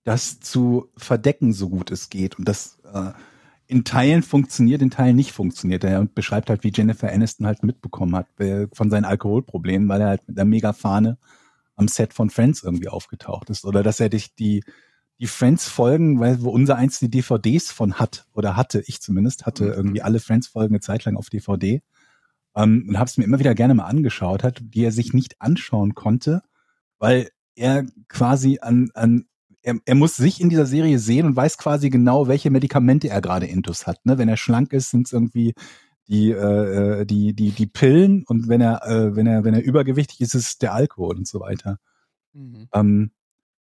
das 0.04 0.40
zu 0.40 0.90
verdecken, 0.98 1.54
so 1.54 1.70
gut 1.70 1.92
es 1.92 2.10
geht. 2.10 2.40
Und 2.40 2.48
das 2.48 2.80
äh, 2.92 3.12
in 3.72 3.86
Teilen 3.86 4.22
funktioniert, 4.22 4.82
in 4.82 4.90
Teilen 4.90 5.16
nicht 5.16 5.32
funktioniert. 5.32 5.86
Er 5.86 6.04
beschreibt 6.04 6.50
halt, 6.50 6.66
wie 6.66 6.74
Jennifer 6.76 7.10
Aniston 7.10 7.46
halt 7.48 7.64
mitbekommen 7.64 8.14
hat 8.18 8.28
äh, 8.38 8.68
von 8.74 8.90
seinen 8.90 9.06
Alkoholproblemen, 9.06 9.88
weil 9.88 10.02
er 10.02 10.08
halt 10.10 10.28
mit 10.28 10.38
einer 10.38 10.44
Megafahne 10.44 11.18
am 11.78 11.88
Set 11.88 12.14
von 12.14 12.30
Friends 12.30 12.64
irgendwie 12.64 12.90
aufgetaucht 12.90 13.50
ist. 13.50 13.64
Oder 13.64 13.82
dass 13.82 14.02
er 14.02 14.10
dich 14.10 14.36
die, 14.36 14.66
die 15.22 15.28
Friends-Folgen, 15.28 16.20
weil 16.20 16.42
wo 16.42 16.50
unser 16.50 16.76
eins 16.76 17.00
die 17.00 17.10
DVDs 17.10 17.72
von 17.72 17.94
hat, 17.94 18.26
oder 18.34 18.58
hatte, 18.58 18.84
ich 18.88 19.00
zumindest, 19.00 19.46
hatte 19.46 19.64
mhm. 19.64 19.72
irgendwie 19.72 20.02
alle 20.02 20.20
Friends-Folgen 20.20 20.74
eine 20.74 20.82
Zeit 20.82 21.06
lang 21.06 21.16
auf 21.16 21.30
DVD. 21.30 21.82
Ähm, 22.54 22.88
und 22.90 23.00
habe 23.00 23.10
es 23.10 23.18
mir 23.18 23.24
immer 23.24 23.40
wieder 23.40 23.56
gerne 23.56 23.74
mal 23.74 23.86
angeschaut 23.86 24.44
hat, 24.44 24.60
die 24.62 24.84
er 24.84 24.92
sich 24.92 25.14
nicht 25.14 25.40
anschauen 25.40 25.96
konnte, 25.96 26.44
weil 27.00 27.30
er 27.56 27.86
quasi 28.10 28.60
an, 28.62 28.90
an 28.96 29.28
er, 29.64 29.80
er 29.86 29.96
muss 29.96 30.16
sich 30.16 30.42
in 30.42 30.50
dieser 30.50 30.66
Serie 30.66 31.00
sehen 31.00 31.26
und 31.26 31.36
weiß 31.36 31.58
quasi 31.58 31.90
genau, 31.90 32.28
welche 32.28 32.50
Medikamente 32.50 33.10
er 33.10 33.22
gerade 33.22 33.46
intus 33.46 33.88
hat. 33.88 34.06
Ne? 34.06 34.18
Wenn 34.18 34.30
er 34.30 34.38
schlank 34.38 34.74
ist, 34.74 34.90
sind 34.90 35.08
es 35.08 35.14
irgendwie 35.14 35.54
die, 36.08 36.32
äh, 36.32 37.02
äh, 37.02 37.06
die, 37.06 37.34
die, 37.34 37.52
die 37.52 37.68
Pillen 37.68 38.24
und 38.28 38.48
wenn 38.48 38.62
er, 38.62 38.86
äh, 38.86 39.16
wenn 39.16 39.28
er, 39.28 39.44
wenn 39.44 39.54
er 39.54 39.64
übergewichtig 39.64 40.22
ist, 40.22 40.34
ist 40.34 40.48
es 40.48 40.58
der 40.58 40.74
Alkohol 40.74 41.18
und 41.18 41.28
so 41.28 41.40
weiter. 41.40 41.78
Mhm. 42.34 42.68
Ähm, 42.74 43.12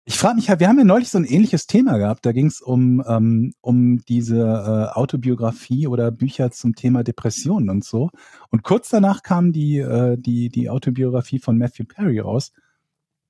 ich 0.06 0.18
frage 0.18 0.38
mich 0.38 0.50
halt, 0.50 0.60
wir 0.60 0.68
haben 0.68 0.80
ja 0.80 0.86
neulich 0.86 1.10
so 1.10 1.20
ein 1.20 1.26
ähnliches 1.26 1.68
Thema 1.68 2.00
gehabt. 2.00 2.26
Da 2.26 2.32
ging 2.32 2.48
es 2.48 2.62
um, 2.62 3.04
ähm, 3.08 3.54
um 3.62 4.04
diese 4.06 4.40
äh, 4.40 4.98
Autobiografie 4.98 5.86
oder 5.86 6.10
Bücher 6.10 6.50
zum 6.50 6.74
Thema 6.74 7.04
Depressionen 7.04 7.70
und 7.70 7.84
so. 7.84 8.10
Und 8.50 8.64
kurz 8.64 8.90
danach 8.90 9.22
kam 9.22 9.54
die, 9.54 9.78
äh, 9.78 10.18
die, 10.18 10.50
die 10.50 10.68
Autobiografie 10.68 11.38
von 11.38 11.60
Matthew 11.60 11.84
Perry 11.84 12.20
raus. 12.20 12.54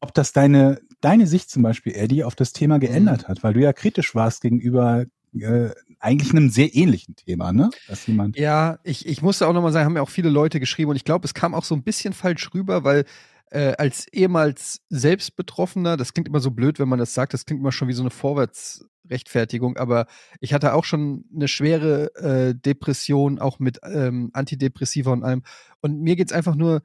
Ob 0.02 0.14
das 0.14 0.32
deine, 0.32 0.80
deine 1.02 1.28
Sicht 1.28 1.50
zum 1.50 1.64
Beispiel, 1.64 1.94
Eddie, 1.96 2.24
auf 2.24 2.36
das 2.36 2.54
Thema 2.54 2.80
geändert 2.80 3.24
mhm. 3.24 3.28
hat, 3.28 3.44
weil 3.44 3.54
du 3.54 3.62
ja 3.62 3.74
kritisch 3.74 4.16
warst 4.16 4.42
gegenüber 4.42 5.06
äh, 5.34 5.70
eigentlich 6.00 6.32
einem 6.32 6.50
sehr 6.50 6.74
ähnlichen 6.76 7.16
Thema, 7.16 7.52
ne? 7.52 7.70
Dass 7.88 8.08
jemand 8.08 8.38
ja, 8.38 8.80
ich, 8.84 9.06
ich 9.06 9.22
musste 9.22 9.48
auch 9.48 9.54
nochmal 9.54 9.72
sagen, 9.72 9.86
haben 9.86 9.96
ja 9.96 10.02
auch 10.02 10.10
viele 10.10 10.30
Leute 10.30 10.60
geschrieben 10.60 10.90
und 10.92 10.96
ich 10.96 11.04
glaube, 11.04 11.26
es 11.26 11.34
kam 11.34 11.54
auch 11.54 11.66
so 11.66 11.76
ein 11.76 11.84
bisschen 11.84 12.14
falsch 12.14 12.54
rüber, 12.54 12.84
weil 12.84 13.06
äh, 13.52 13.74
als 13.78 14.08
ehemals 14.08 14.82
Selbstbetroffener, 14.90 15.98
das 15.98 16.14
klingt 16.14 16.28
immer 16.28 16.40
so 16.40 16.52
blöd, 16.52 16.80
wenn 16.80 16.90
man 16.90 17.00
das 17.00 17.14
sagt, 17.14 17.34
das 17.34 17.46
klingt 17.46 17.62
immer 17.62 17.72
schon 17.72 17.88
wie 17.88 17.94
so 17.94 18.04
eine 18.04 18.12
Vorwärtsrechtfertigung, 18.12 19.78
aber 19.78 20.06
ich 20.40 20.54
hatte 20.54 20.74
auch 20.74 20.86
schon 20.86 21.26
eine 21.36 21.48
schwere 21.48 22.14
äh, 22.16 22.56
Depression, 22.56 23.40
auch 23.40 23.60
mit 23.60 23.80
ähm, 23.84 24.30
Antidepressiva 24.34 25.12
und 25.12 25.24
allem. 25.24 25.44
Und 25.82 26.00
mir 26.02 26.16
geht's 26.16 26.34
einfach 26.34 26.56
nur 26.56 26.82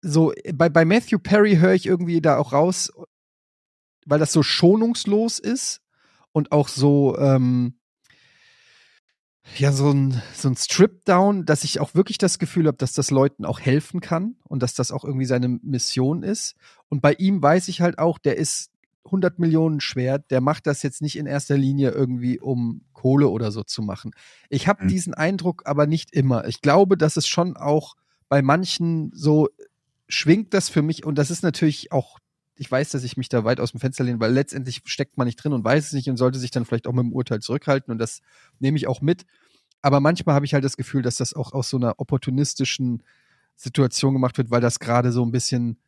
so, 0.00 0.32
bei, 0.54 0.68
bei 0.68 0.84
Matthew 0.84 1.18
Perry 1.18 1.56
höre 1.56 1.74
ich 1.74 1.86
irgendwie 1.86 2.20
da 2.20 2.38
auch 2.38 2.52
raus, 2.52 2.92
weil 4.06 4.18
das 4.18 4.32
so 4.32 4.42
schonungslos 4.42 5.38
ist 5.38 5.80
und 6.32 6.52
auch 6.52 6.68
so, 6.68 7.16
ähm, 7.18 7.78
ja, 9.56 9.72
so 9.72 9.90
ein, 9.90 10.22
so 10.34 10.48
ein 10.48 10.56
Strip-Down, 10.56 11.46
dass 11.46 11.64
ich 11.64 11.80
auch 11.80 11.94
wirklich 11.94 12.18
das 12.18 12.38
Gefühl 12.38 12.66
habe, 12.66 12.76
dass 12.76 12.92
das 12.92 13.10
Leuten 13.10 13.44
auch 13.44 13.60
helfen 13.60 14.00
kann 14.00 14.36
und 14.44 14.62
dass 14.62 14.74
das 14.74 14.92
auch 14.92 15.04
irgendwie 15.04 15.24
seine 15.24 15.48
Mission 15.48 16.22
ist. 16.22 16.54
Und 16.88 17.00
bei 17.00 17.14
ihm 17.14 17.42
weiß 17.42 17.68
ich 17.68 17.80
halt 17.80 17.98
auch, 17.98 18.18
der 18.18 18.36
ist 18.36 18.70
100 19.06 19.38
Millionen 19.38 19.80
schwer, 19.80 20.18
der 20.18 20.40
macht 20.40 20.66
das 20.66 20.82
jetzt 20.82 21.00
nicht 21.00 21.16
in 21.16 21.26
erster 21.26 21.56
Linie 21.56 21.90
irgendwie, 21.90 22.38
um 22.38 22.82
Kohle 22.92 23.28
oder 23.28 23.50
so 23.50 23.62
zu 23.62 23.82
machen. 23.82 24.12
Ich 24.50 24.68
habe 24.68 24.84
mhm. 24.84 24.88
diesen 24.88 25.14
Eindruck 25.14 25.62
aber 25.64 25.86
nicht 25.86 26.12
immer. 26.14 26.46
Ich 26.46 26.60
glaube, 26.60 26.96
dass 26.96 27.16
es 27.16 27.26
schon 27.26 27.56
auch 27.56 27.94
bei 28.28 28.42
manchen 28.42 29.10
so 29.14 29.48
schwingt 30.08 30.54
das 30.54 30.68
für 30.68 30.82
mich, 30.82 31.04
und 31.04 31.16
das 31.16 31.30
ist 31.30 31.42
natürlich 31.42 31.92
auch 31.92 32.18
ich 32.60 32.68
weiß, 32.68 32.90
dass 32.90 33.04
ich 33.04 33.16
mich 33.16 33.28
da 33.28 33.44
weit 33.44 33.60
aus 33.60 33.70
dem 33.70 33.78
Fenster 33.78 34.02
lehne, 34.02 34.18
weil 34.18 34.32
letztendlich 34.32 34.82
steckt 34.84 35.16
man 35.16 35.28
nicht 35.28 35.36
drin 35.36 35.52
und 35.52 35.62
weiß 35.64 35.86
es 35.86 35.92
nicht 35.92 36.10
und 36.10 36.16
sollte 36.16 36.40
sich 36.40 36.50
dann 36.50 36.64
vielleicht 36.64 36.88
auch 36.88 36.92
mit 36.92 37.04
dem 37.04 37.12
Urteil 37.12 37.38
zurückhalten 37.38 37.92
und 37.92 37.98
das 37.98 38.20
nehme 38.58 38.76
ich 38.76 38.88
auch 38.88 39.00
mit. 39.00 39.24
Aber 39.80 40.00
manchmal 40.00 40.34
habe 40.34 40.44
ich 40.44 40.54
halt 40.54 40.64
das 40.64 40.76
Gefühl, 40.76 41.02
dass 41.02 41.14
das 41.16 41.34
auch 41.34 41.52
aus 41.52 41.70
so 41.70 41.76
einer 41.76 41.94
opportunistischen 42.00 43.04
Situation 43.54 44.12
gemacht 44.12 44.36
wird, 44.38 44.50
weil 44.50 44.60
das 44.60 44.80
gerade 44.80 45.12
so 45.12 45.24
ein 45.24 45.30
bisschen, 45.30 45.78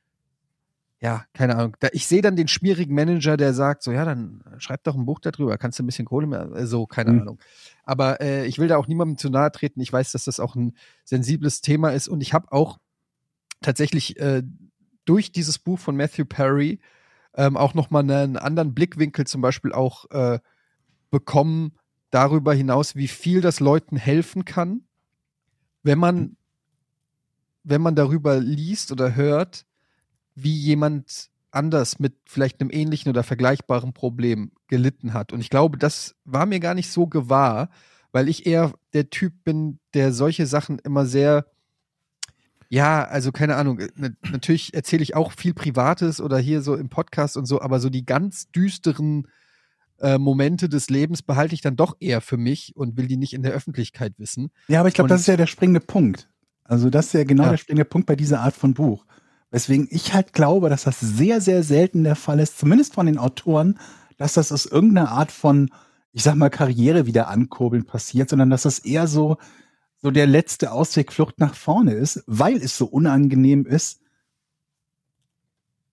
ja, 1.01 1.25
keine 1.33 1.57
Ahnung. 1.57 1.77
Da, 1.81 1.89
ich 1.93 2.07
sehe 2.07 2.23
dann 2.23 2.37
den 2.37 2.47
schmierigen 2.47 2.95
Manager, 2.95 3.37
der 3.37 3.53
sagt, 3.53 3.83
so, 3.83 3.91
ja, 3.91 4.05
dann 4.05 4.45
schreib 4.59 4.85
doch 4.85 4.95
ein 4.95 5.07
Buch 5.07 5.19
darüber, 5.19 5.59
kannst 5.59 5.81
du 5.81 5.83
ein 5.83 5.87
bisschen 5.87 6.05
Kohle 6.05 6.29
mehr, 6.29 6.53
äh, 6.55 6.67
so, 6.67 6.87
keine 6.87 7.11
Mhm. 7.13 7.21
Ahnung. 7.23 7.39
Aber 7.83 8.21
äh, 8.21 8.47
ich 8.47 8.61
will 8.61 8.69
da 8.69 8.77
auch 8.77 8.87
niemandem 8.87 9.17
zu 9.19 9.29
nahe 9.29 9.51
treten. 9.51 9.81
Ich 9.81 9.93
weiß, 9.93 10.13
dass 10.13 10.23
das 10.23 10.39
auch 10.39 10.55
ein 10.55 10.77
sensibles 11.05 11.63
Thema 11.63 11.91
ist 11.91 12.07
und 12.07 12.21
ich 12.21 12.33
habe 12.33 12.53
auch 12.53 12.79
tatsächlich 13.61 14.19
äh, 14.19 14.43
durch 15.05 15.33
dieses 15.33 15.59
Buch 15.59 15.79
von 15.79 15.97
Matthew 15.97 16.25
Perry 16.25 16.81
ähm, 17.35 17.57
auch 17.57 17.75
nochmal 17.75 18.03
einen 18.11 18.37
anderen 18.37 18.75
Blickwinkel 18.75 19.27
zum 19.27 19.41
Beispiel 19.41 19.73
auch 19.73 20.11
äh, 20.11 20.41
bekommen 21.11 21.73
darüber 22.11 22.55
hinaus, 22.55 22.97
wie 22.97 23.09
viel 23.09 23.41
das 23.41 23.61
Leuten 23.61 23.97
helfen 23.97 24.45
kann, 24.45 24.83
wenn 25.83 25.99
man, 25.99 26.37
wenn 27.63 27.81
man 27.81 27.95
darüber 27.95 28.39
liest 28.39 28.93
oder 28.93 29.15
hört, 29.15 29.65
wie 30.35 30.55
jemand 30.55 31.31
anders 31.53 31.99
mit 31.99 32.15
vielleicht 32.27 32.61
einem 32.61 32.71
ähnlichen 32.71 33.11
oder 33.11 33.23
vergleichbaren 33.23 33.93
Problem 33.93 34.53
gelitten 34.69 35.13
hat. 35.13 35.33
Und 35.33 35.41
ich 35.41 35.51
glaube, 35.51 35.79
das 35.79 36.15
war 36.25 36.47
mir 36.47 36.61
gar 36.61 36.75
nicht 36.75 36.91
so 36.91 37.07
gewahr, 37.07 37.71
weil 38.13 38.29
ich 38.29 38.47
eher 38.47 38.73
der 38.93 39.11
Typ 39.11 39.45
bin, 39.45 39.79
der 39.95 40.13
solche 40.13 40.47
Sachen 40.47 40.79
immer 40.79 41.07
sehr, 41.07 41.47
ja, 42.73 43.05
also 43.05 43.33
keine 43.33 43.57
Ahnung, 43.57 43.83
na- 43.97 44.11
natürlich 44.31 44.73
erzähle 44.75 45.03
ich 45.03 45.15
auch 45.17 45.33
viel 45.33 45.53
Privates 45.55 46.21
oder 46.21 46.39
hier 46.39 46.63
so 46.63 46.77
im 46.77 46.89
Podcast 46.89 47.37
und 47.37 47.45
so, 47.47 47.61
aber 47.61 47.81
so 47.81 47.91
die 47.91 48.07
ganz 48.07 48.51
düsteren 48.53 49.27
äh, 50.01 50.17
Momente 50.19 50.69
des 50.69 50.89
Lebens 50.89 51.21
behalte 51.23 51.55
ich 51.55 51.61
dann 51.61 51.77
doch 51.77 51.97
eher 52.01 52.21
für 52.21 52.37
mich 52.39 52.75
und 52.77 52.97
will 52.97 53.07
die 53.09 53.17
nicht 53.19 53.35
in 53.35 53.43
der 53.43 53.53
Öffentlichkeit 53.53 54.15
wissen. 54.19 54.51
Ja, 54.69 54.81
aber 54.81 54.89
ich 54.89 54.95
glaube, 54.95 55.09
das 55.09 55.21
ist 55.23 55.27
ja 55.27 55.37
der 55.37 55.47
springende 55.49 55.81
Punkt. 55.81 56.31
Also 56.65 56.89
das 56.89 57.07
ist 57.07 57.13
ja 57.15 57.25
genau 57.25 57.43
Ja. 57.45 57.51
der 57.51 57.57
springende 57.59 57.85
Punkt 57.85 58.07
bei 58.07 58.17
dieser 58.17 58.41
Art 58.41 58.55
von 58.55 58.73
Buch. 58.73 59.05
Weswegen 59.51 59.89
ich 59.91 60.15
halt 60.15 60.33
glaube, 60.33 60.69
dass 60.71 60.85
das 60.85 61.01
sehr, 61.01 61.41
sehr 61.41 61.65
selten 61.65 62.05
der 62.05 62.15
Fall 62.15 62.39
ist, 62.39 62.57
zumindest 62.59 62.95
von 62.95 63.07
den 63.07 63.19
Autoren, 63.19 63.79
dass 64.17 64.35
das 64.35 64.53
aus 64.53 64.65
irgendeiner 64.65 65.11
Art 65.11 65.33
von, 65.33 65.71
ich 66.13 66.23
sag 66.23 66.37
mal, 66.37 66.51
Karriere 66.51 67.05
wieder 67.07 67.27
ankurbeln 67.27 67.85
passiert, 67.85 68.31
sondern 68.31 68.49
dass 68.49 68.63
das 68.63 68.79
eher 68.79 69.09
so, 69.09 69.39
so 70.03 70.11
der 70.11 70.27
letzte 70.27 70.73
Ausweg 70.73 71.13
Flucht 71.13 71.39
nach 71.39 71.55
vorne 71.55 71.93
ist, 71.95 72.23
weil 72.27 72.57
es 72.57 72.77
so 72.77 72.87
unangenehm 72.87 73.67
ist, 73.67 74.01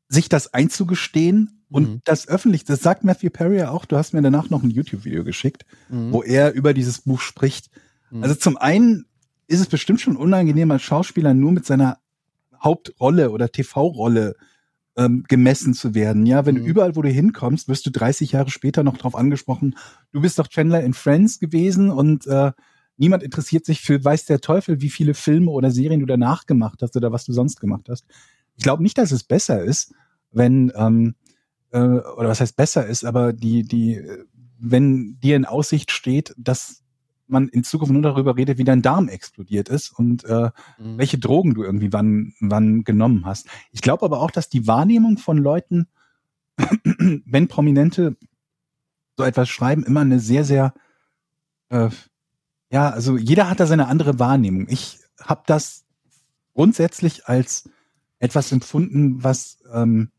sich 0.09 0.29
das 0.29 0.53
einzugestehen 0.53 1.63
und 1.69 1.89
Mhm. 1.89 2.01
das 2.05 2.27
öffentlich, 2.27 2.63
das 2.63 2.79
sagt 2.79 3.03
Matthew 3.03 3.29
Perry 3.29 3.57
ja 3.57 3.71
auch, 3.71 3.85
du 3.85 3.97
hast 3.97 4.13
mir 4.13 4.21
danach 4.21 4.49
noch 4.49 4.63
ein 4.63 4.69
YouTube-Video 4.69 5.23
geschickt, 5.25 5.65
wo 5.89 6.23
er 6.23 6.53
über 6.53 6.73
dieses 6.73 7.01
Buch 7.01 7.19
spricht. 7.19 7.69
Mhm. 8.09 8.23
Also 8.23 8.35
zum 8.35 8.55
einen 8.57 9.05
ist 9.47 9.59
es 9.59 9.67
bestimmt 9.67 9.99
schon 9.99 10.15
unangenehm, 10.15 10.71
als 10.71 10.83
Schauspieler 10.83 11.33
nur 11.33 11.51
mit 11.51 11.65
seiner 11.65 11.99
Hauptrolle 12.63 13.31
oder 13.31 13.51
TV-Rolle 13.51 14.35
ähm, 14.95 15.23
gemessen 15.27 15.73
zu 15.73 15.93
werden. 15.93 16.25
Ja, 16.25 16.45
wenn 16.45 16.55
Mhm. 16.55 16.59
du 16.63 16.65
überall, 16.65 16.95
wo 16.95 17.01
du 17.01 17.09
hinkommst, 17.09 17.67
wirst 17.67 17.85
du 17.85 17.91
30 17.91 18.31
Jahre 18.31 18.49
später 18.49 18.83
noch 18.83 18.97
drauf 18.97 19.15
angesprochen, 19.15 19.75
du 20.11 20.21
bist 20.21 20.39
doch 20.39 20.47
Chandler 20.47 20.83
in 20.83 20.93
Friends 20.93 21.37
gewesen 21.39 21.91
und 21.91 22.25
äh, 22.27 22.51
niemand 22.97 23.23
interessiert 23.23 23.65
sich 23.65 23.81
für 23.81 24.03
weiß 24.03 24.25
der 24.25 24.41
Teufel, 24.41 24.81
wie 24.81 24.89
viele 24.89 25.13
Filme 25.13 25.51
oder 25.51 25.71
Serien 25.71 25.99
du 25.99 26.05
danach 26.05 26.45
gemacht 26.45 26.81
hast 26.81 26.95
oder 26.95 27.11
was 27.11 27.25
du 27.25 27.33
sonst 27.33 27.59
gemacht 27.59 27.87
hast. 27.89 28.05
Ich 28.55 28.63
glaube 28.63 28.83
nicht, 28.83 28.97
dass 28.97 29.11
es 29.11 29.23
besser 29.23 29.63
ist, 29.63 29.93
wenn 30.31 30.71
ähm, 30.75 31.15
äh, 31.71 31.79
oder 31.79 32.29
was 32.29 32.41
heißt 32.41 32.55
besser 32.55 32.85
ist, 32.85 33.05
aber 33.05 33.33
die 33.33 33.63
die 33.63 33.95
äh, 33.95 34.25
wenn 34.59 35.19
dir 35.19 35.35
in 35.35 35.45
Aussicht 35.45 35.91
steht, 35.91 36.33
dass 36.37 36.83
man 37.27 37.47
in 37.49 37.63
Zukunft 37.63 37.93
nur 37.93 38.01
darüber 38.01 38.37
redet, 38.37 38.57
wie 38.57 38.63
dein 38.63 38.81
Darm 38.81 39.09
explodiert 39.09 39.69
ist 39.69 39.91
und 39.91 40.23
äh, 40.23 40.49
Mhm. 40.79 40.97
welche 40.97 41.17
Drogen 41.17 41.53
du 41.53 41.63
irgendwie 41.63 41.91
wann, 41.93 42.33
wann 42.39 42.83
genommen 42.83 43.25
hast. 43.25 43.47
Ich 43.71 43.81
glaube 43.81 44.05
aber 44.05 44.21
auch, 44.21 44.31
dass 44.31 44.49
die 44.49 44.65
Wahrnehmung 44.65 45.17
von 45.17 45.37
Leuten, 45.37 45.87
wenn 46.57 47.47
Prominente 47.47 48.15
so 49.17 49.23
etwas 49.23 49.49
schreiben, 49.49 49.83
immer 49.83 50.01
eine 50.01 50.19
sehr, 50.19 50.43
sehr, 50.43 50.73
äh, 51.69 51.89
ja, 52.71 52.89
also 52.89 53.17
jeder 53.17 53.49
hat 53.49 53.59
da 53.59 53.65
seine 53.65 53.87
andere 53.87 54.19
Wahrnehmung. 54.19 54.67
Ich 54.69 54.99
habe 55.21 55.43
das 55.45 55.85
grundsätzlich 56.53 57.27
als 57.27 57.69
etwas 58.19 58.51
empfunden, 58.51 59.23
was 59.23 59.59
ähm, 59.71 60.11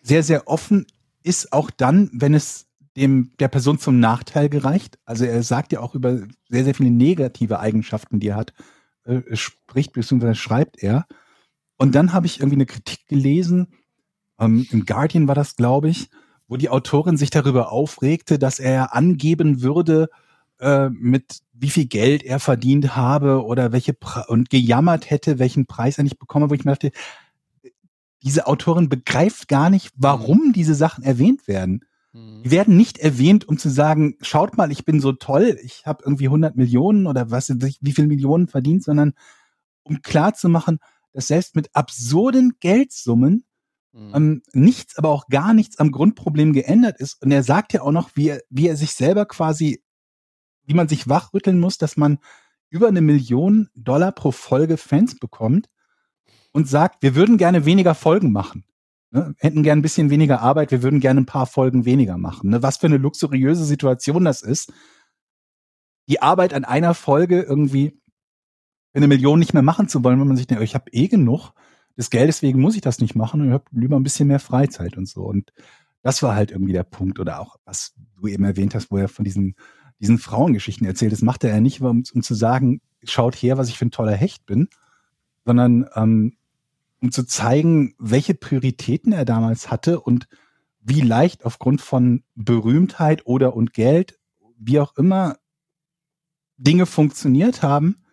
sehr, 0.00 0.22
sehr 0.22 0.48
offen 0.48 0.86
ist, 1.22 1.52
auch 1.52 1.70
dann, 1.70 2.10
wenn 2.12 2.34
es 2.34 2.66
dem 2.96 3.32
der 3.40 3.48
Person 3.48 3.78
zum 3.78 3.98
Nachteil 3.98 4.48
gereicht. 4.48 4.98
Also 5.04 5.24
er 5.24 5.42
sagt 5.42 5.72
ja 5.72 5.80
auch 5.80 5.94
über 5.94 6.20
sehr, 6.48 6.64
sehr 6.64 6.74
viele 6.74 6.90
negative 6.90 7.58
Eigenschaften, 7.58 8.20
die 8.20 8.28
er 8.28 8.36
hat, 8.36 8.54
äh, 9.04 9.20
spricht 9.34 9.92
bzw. 9.92 10.34
schreibt 10.34 10.82
er. 10.82 11.06
Und 11.76 11.94
dann 11.94 12.12
habe 12.12 12.26
ich 12.26 12.38
irgendwie 12.38 12.56
eine 12.56 12.66
Kritik 12.66 13.06
gelesen, 13.08 13.68
ähm, 14.38 14.66
im 14.70 14.84
Guardian 14.84 15.28
war 15.28 15.34
das, 15.34 15.56
glaube 15.56 15.88
ich, 15.88 16.08
wo 16.46 16.56
die 16.56 16.68
Autorin 16.68 17.16
sich 17.16 17.30
darüber 17.30 17.72
aufregte, 17.72 18.38
dass 18.38 18.58
er 18.58 18.94
angeben 18.94 19.62
würde, 19.62 20.08
äh, 20.60 20.88
mit 20.90 21.40
wie 21.52 21.70
viel 21.70 21.86
Geld 21.86 22.22
er 22.22 22.40
verdient 22.40 22.96
habe 22.96 23.44
oder 23.44 23.72
welche 23.72 23.94
Pre 23.94 24.24
und 24.28 24.50
gejammert 24.50 25.10
hätte, 25.10 25.38
welchen 25.38 25.66
Preis 25.66 25.98
er 25.98 26.04
nicht 26.04 26.18
bekomme, 26.18 26.50
wo 26.50 26.54
ich 26.54 26.64
mir 26.64 26.72
dachte, 26.72 26.90
diese 28.22 28.46
Autorin 28.46 28.88
begreift 28.88 29.48
gar 29.48 29.70
nicht, 29.70 29.90
warum 29.96 30.52
diese 30.52 30.74
Sachen 30.74 31.04
erwähnt 31.04 31.46
werden. 31.46 31.84
Mhm. 32.12 32.42
Die 32.44 32.50
werden 32.50 32.76
nicht 32.76 32.98
erwähnt, 32.98 33.46
um 33.46 33.58
zu 33.58 33.68
sagen, 33.68 34.16
schaut 34.20 34.56
mal, 34.56 34.72
ich 34.72 34.84
bin 34.84 35.00
so 35.00 35.12
toll, 35.12 35.58
ich 35.62 35.86
habe 35.86 36.02
irgendwie 36.04 36.26
100 36.26 36.56
Millionen 36.56 37.06
oder 37.06 37.30
was, 37.30 37.50
wie 37.50 37.92
viel 37.92 38.06
Millionen 38.06 38.48
verdient, 38.48 38.82
sondern 38.82 39.12
um 39.82 40.00
klar 40.02 40.34
zu 40.34 40.48
machen, 40.48 40.78
dass 41.12 41.28
selbst 41.28 41.54
mit 41.54 41.74
absurden 41.74 42.54
Geldsummen 42.60 43.44
Mhm. 43.94 44.10
ähm, 44.12 44.42
nichts, 44.52 44.98
aber 44.98 45.10
auch 45.10 45.28
gar 45.28 45.54
nichts 45.54 45.78
am 45.78 45.92
Grundproblem 45.92 46.52
geändert 46.52 46.98
ist. 46.98 47.22
Und 47.22 47.30
er 47.30 47.44
sagt 47.44 47.72
ja 47.72 47.82
auch 47.82 47.92
noch, 47.92 48.10
wie 48.14 48.30
er, 48.30 48.40
wie 48.50 48.66
er 48.66 48.76
sich 48.76 48.92
selber 48.92 49.24
quasi, 49.24 49.83
wie 50.66 50.74
man 50.74 50.88
sich 50.88 51.08
wachrütteln 51.08 51.60
muss, 51.60 51.78
dass 51.78 51.96
man 51.96 52.18
über 52.70 52.88
eine 52.88 53.00
Million 53.00 53.68
Dollar 53.74 54.12
pro 54.12 54.30
Folge 54.30 54.76
Fans 54.76 55.18
bekommt 55.18 55.68
und 56.52 56.68
sagt, 56.68 57.02
wir 57.02 57.14
würden 57.14 57.38
gerne 57.38 57.64
weniger 57.64 57.94
Folgen 57.94 58.32
machen. 58.32 58.64
Ne? 59.10 59.34
Hätten 59.38 59.62
gern 59.62 59.78
ein 59.78 59.82
bisschen 59.82 60.10
weniger 60.10 60.40
Arbeit, 60.40 60.70
wir 60.70 60.82
würden 60.82 61.00
gerne 61.00 61.20
ein 61.20 61.26
paar 61.26 61.46
Folgen 61.46 61.84
weniger 61.84 62.18
machen. 62.18 62.50
Ne? 62.50 62.62
Was 62.62 62.78
für 62.78 62.86
eine 62.86 62.96
luxuriöse 62.96 63.64
Situation 63.64 64.24
das 64.24 64.42
ist, 64.42 64.72
die 66.08 66.20
Arbeit 66.20 66.52
an 66.52 66.64
einer 66.64 66.94
Folge 66.94 67.42
irgendwie 67.42 68.00
für 68.92 68.98
eine 68.98 69.08
Million 69.08 69.38
nicht 69.38 69.54
mehr 69.54 69.62
machen 69.62 69.88
zu 69.88 70.04
wollen, 70.04 70.20
wenn 70.20 70.28
man 70.28 70.36
sich 70.36 70.46
denkt, 70.46 70.62
ich 70.62 70.74
habe 70.74 70.90
eh 70.90 71.08
genug 71.08 71.52
des 71.96 72.10
Geldes 72.10 72.42
wegen 72.42 72.60
muss 72.60 72.74
ich 72.74 72.80
das 72.80 72.98
nicht 72.98 73.14
machen 73.14 73.40
und 73.40 73.48
ich 73.48 73.52
habe 73.52 73.64
lieber 73.70 73.96
ein 73.96 74.02
bisschen 74.02 74.28
mehr 74.28 74.40
Freizeit 74.40 74.96
und 74.96 75.08
so. 75.08 75.22
Und 75.22 75.52
das 76.02 76.22
war 76.22 76.34
halt 76.34 76.50
irgendwie 76.50 76.72
der 76.72 76.82
Punkt. 76.82 77.18
Oder 77.18 77.40
auch, 77.40 77.56
was 77.64 77.94
du 78.16 78.26
eben 78.26 78.44
erwähnt 78.44 78.74
hast, 78.74 78.90
wo 78.90 78.96
er 78.96 79.08
von 79.08 79.24
diesen, 79.24 79.54
diesen 80.04 80.18
Frauengeschichten 80.18 80.86
erzählt. 80.86 81.12
Das 81.12 81.22
macht 81.22 81.44
er 81.44 81.50
ja 81.50 81.60
nicht, 81.60 81.80
um, 81.80 82.04
um 82.12 82.22
zu 82.22 82.34
sagen, 82.34 82.82
schaut 83.04 83.34
her, 83.34 83.56
was 83.56 83.70
ich 83.70 83.78
für 83.78 83.86
ein 83.86 83.90
toller 83.90 84.14
Hecht 84.14 84.44
bin, 84.44 84.68
sondern 85.46 85.86
ähm, 85.94 86.36
um 87.00 87.10
zu 87.10 87.26
zeigen, 87.26 87.94
welche 87.98 88.34
Prioritäten 88.34 89.12
er 89.12 89.24
damals 89.24 89.70
hatte 89.70 90.00
und 90.00 90.28
wie 90.80 91.00
leicht 91.00 91.46
aufgrund 91.46 91.80
von 91.80 92.22
Berühmtheit 92.34 93.26
oder 93.26 93.56
und 93.56 93.72
Geld, 93.72 94.18
wie 94.58 94.78
auch 94.78 94.94
immer, 94.96 95.38
Dinge 96.58 96.84
funktioniert 96.84 97.62
haben, 97.62 98.04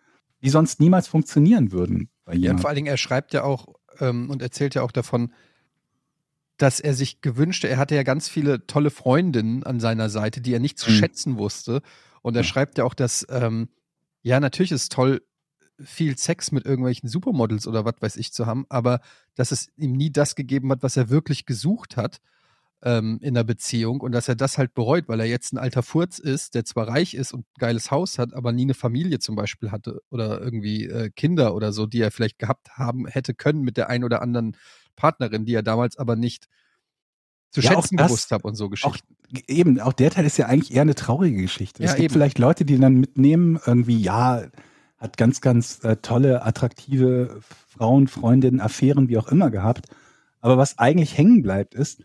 die 0.42 0.48
sonst 0.48 0.80
niemals 0.80 1.08
funktionieren 1.08 1.72
würden. 1.72 2.08
Bei 2.24 2.34
Ja, 2.34 2.56
vor 2.56 2.68
allen 2.68 2.76
Dingen, 2.76 2.88
er 2.88 2.96
schreibt 2.96 3.34
ja 3.34 3.44
auch 3.44 3.66
ähm, 4.00 4.30
und 4.30 4.40
erzählt 4.40 4.74
ja 4.74 4.82
auch 4.82 4.92
davon, 4.92 5.32
dass 6.62 6.78
er 6.78 6.94
sich 6.94 7.20
gewünschte, 7.20 7.68
er 7.68 7.76
hatte 7.76 7.96
ja 7.96 8.04
ganz 8.04 8.28
viele 8.28 8.66
tolle 8.68 8.90
Freundinnen 8.90 9.64
an 9.64 9.80
seiner 9.80 10.08
Seite, 10.08 10.40
die 10.40 10.54
er 10.54 10.60
nicht 10.60 10.78
zu 10.78 10.90
Mhm. 10.90 10.94
schätzen 10.94 11.36
wusste. 11.36 11.82
Und 12.22 12.36
er 12.36 12.42
Ja. 12.42 12.48
schreibt 12.48 12.78
ja 12.78 12.84
auch, 12.84 12.94
dass, 12.94 13.26
ähm, 13.30 13.68
ja, 14.22 14.38
natürlich 14.38 14.70
ist 14.70 14.82
es 14.82 14.88
toll, 14.88 15.22
viel 15.82 16.16
Sex 16.16 16.52
mit 16.52 16.64
irgendwelchen 16.64 17.08
Supermodels 17.08 17.66
oder 17.66 17.84
was 17.84 17.94
weiß 18.00 18.16
ich 18.16 18.32
zu 18.32 18.46
haben, 18.46 18.66
aber 18.68 19.00
dass 19.34 19.50
es 19.50 19.70
ihm 19.76 19.92
nie 19.92 20.12
das 20.12 20.36
gegeben 20.36 20.70
hat, 20.70 20.84
was 20.84 20.96
er 20.96 21.10
wirklich 21.10 21.46
gesucht 21.46 21.96
hat 21.96 22.20
ähm, 22.84 23.18
in 23.22 23.34
der 23.34 23.44
Beziehung 23.44 24.00
und 24.00 24.12
dass 24.12 24.28
er 24.28 24.34
das 24.34 24.58
halt 24.58 24.74
bereut, 24.74 25.04
weil 25.08 25.20
er 25.20 25.26
jetzt 25.26 25.52
ein 25.52 25.58
alter 25.58 25.82
Furz 25.82 26.18
ist, 26.18 26.54
der 26.54 26.64
zwar 26.64 26.88
reich 26.88 27.14
ist 27.14 27.32
und 27.32 27.40
ein 27.42 27.58
geiles 27.58 27.90
Haus 27.90 28.18
hat, 28.18 28.34
aber 28.34 28.52
nie 28.52 28.62
eine 28.62 28.74
Familie 28.74 29.18
zum 29.20 29.36
Beispiel 29.36 29.70
hatte 29.70 30.00
oder 30.10 30.40
irgendwie 30.40 30.86
äh, 30.86 31.10
Kinder 31.10 31.54
oder 31.54 31.72
so, 31.72 31.86
die 31.86 32.00
er 32.00 32.10
vielleicht 32.10 32.38
gehabt 32.38 32.70
haben 32.76 33.06
hätte 33.06 33.34
können 33.34 33.62
mit 33.62 33.76
der 33.76 33.88
ein 33.88 34.02
oder 34.04 34.20
anderen 34.22 34.56
Partnerin, 34.96 35.44
die 35.46 35.54
er 35.54 35.62
damals 35.62 35.96
aber 35.96 36.16
nicht 36.16 36.48
zu 37.50 37.60
Ja, 37.60 37.72
auch 37.72 37.82
schätzen 37.82 37.96
das- 37.98 38.06
gewusst 38.08 38.30
hat 38.30 38.44
und 38.44 38.54
so 38.56 38.66
auch 38.66 38.70
Geschichten. 38.70 39.14
eben, 39.46 39.78
auch 39.80 39.92
der 39.92 40.10
Teil 40.10 40.24
ist 40.24 40.38
ja 40.38 40.46
eigentlich 40.46 40.74
eher 40.74 40.82
eine 40.82 40.94
traurige 40.94 41.40
Geschichte. 41.42 41.82
Ja, 41.82 41.90
es 41.90 41.94
gibt 41.96 42.06
eben. 42.06 42.14
vielleicht 42.14 42.38
Leute, 42.38 42.64
die 42.64 42.78
dann 42.78 42.94
mitnehmen, 42.94 43.60
irgendwie, 43.64 44.00
ja, 44.00 44.42
hat 44.98 45.16
ganz, 45.16 45.40
ganz 45.40 45.82
äh, 45.84 45.96
tolle, 45.96 46.44
attraktive 46.44 47.40
Frauen, 47.68 48.08
Freundinnen, 48.08 48.60
Affären, 48.60 49.08
wie 49.08 49.18
auch 49.18 49.28
immer 49.28 49.50
gehabt. 49.50 49.86
Aber 50.40 50.56
was 50.58 50.78
eigentlich 50.78 51.16
hängen 51.18 51.42
bleibt, 51.42 51.74
ist, 51.74 52.02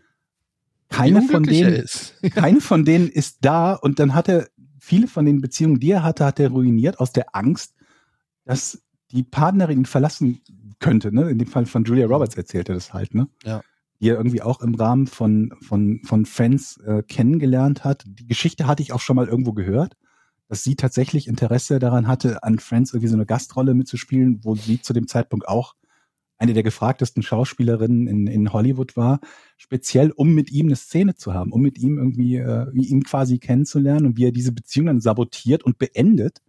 keine 0.88 1.22
von 1.22 1.42
denen, 1.42 1.74
ist. 1.74 2.14
keine 2.34 2.60
von 2.60 2.84
denen 2.84 3.08
ist 3.08 3.38
da 3.42 3.74
und 3.74 3.98
dann 3.98 4.14
hat 4.14 4.28
er 4.28 4.48
viele 4.78 5.06
von 5.06 5.24
den 5.24 5.40
Beziehungen, 5.40 5.80
die 5.80 5.90
er 5.90 6.02
hatte, 6.02 6.24
hat 6.24 6.40
er 6.40 6.50
ruiniert 6.50 6.98
aus 6.98 7.12
der 7.12 7.34
Angst, 7.36 7.74
dass 8.44 8.82
die 9.10 9.22
Partnerin 9.22 9.78
ihn 9.78 9.86
verlassen 9.86 10.40
könnte, 10.78 11.14
ne? 11.14 11.30
In 11.30 11.38
dem 11.38 11.48
Fall 11.48 11.66
von 11.66 11.84
Julia 11.84 12.06
Roberts 12.06 12.36
erzählt 12.36 12.68
er 12.68 12.74
das 12.74 12.92
halt, 12.92 13.14
ne? 13.14 13.28
Ja. 13.44 13.62
Die 14.00 14.08
er 14.08 14.16
irgendwie 14.16 14.42
auch 14.42 14.60
im 14.60 14.74
Rahmen 14.74 15.06
von, 15.06 15.52
von, 15.60 16.00
von 16.04 16.24
Friends 16.24 16.78
äh, 16.78 17.02
kennengelernt 17.02 17.84
hat. 17.84 18.04
Die 18.06 18.26
Geschichte 18.26 18.66
hatte 18.66 18.82
ich 18.82 18.92
auch 18.92 19.00
schon 19.00 19.16
mal 19.16 19.26
irgendwo 19.26 19.52
gehört, 19.52 19.96
dass 20.48 20.62
sie 20.62 20.76
tatsächlich 20.76 21.26
Interesse 21.26 21.78
daran 21.78 22.06
hatte, 22.06 22.42
an 22.44 22.58
Friends 22.58 22.92
irgendwie 22.92 23.08
so 23.08 23.16
eine 23.16 23.26
Gastrolle 23.26 23.74
mitzuspielen, 23.74 24.40
wo 24.44 24.54
sie 24.54 24.80
zu 24.80 24.92
dem 24.92 25.08
Zeitpunkt 25.08 25.48
auch 25.48 25.74
eine 26.38 26.54
der 26.54 26.62
gefragtesten 26.62 27.22
Schauspielerinnen 27.22 28.06
in, 28.06 28.26
in 28.26 28.52
Hollywood 28.52 28.96
war, 28.96 29.20
speziell 29.56 30.10
um 30.12 30.34
mit 30.34 30.50
ihm 30.52 30.66
eine 30.66 30.76
Szene 30.76 31.16
zu 31.16 31.34
haben, 31.34 31.52
um 31.52 31.60
mit 31.60 31.78
ihm 31.78 31.98
irgendwie, 31.98 32.36
äh, 32.36 32.66
wie 32.72 32.86
ihn 32.86 33.02
quasi 33.02 33.38
kennenzulernen 33.38 34.06
und 34.06 34.16
wie 34.16 34.26
er 34.26 34.32
diese 34.32 34.52
Beziehung 34.52 34.86
dann 34.86 35.00
sabotiert 35.00 35.64
und 35.64 35.78
beendet, 35.78 36.40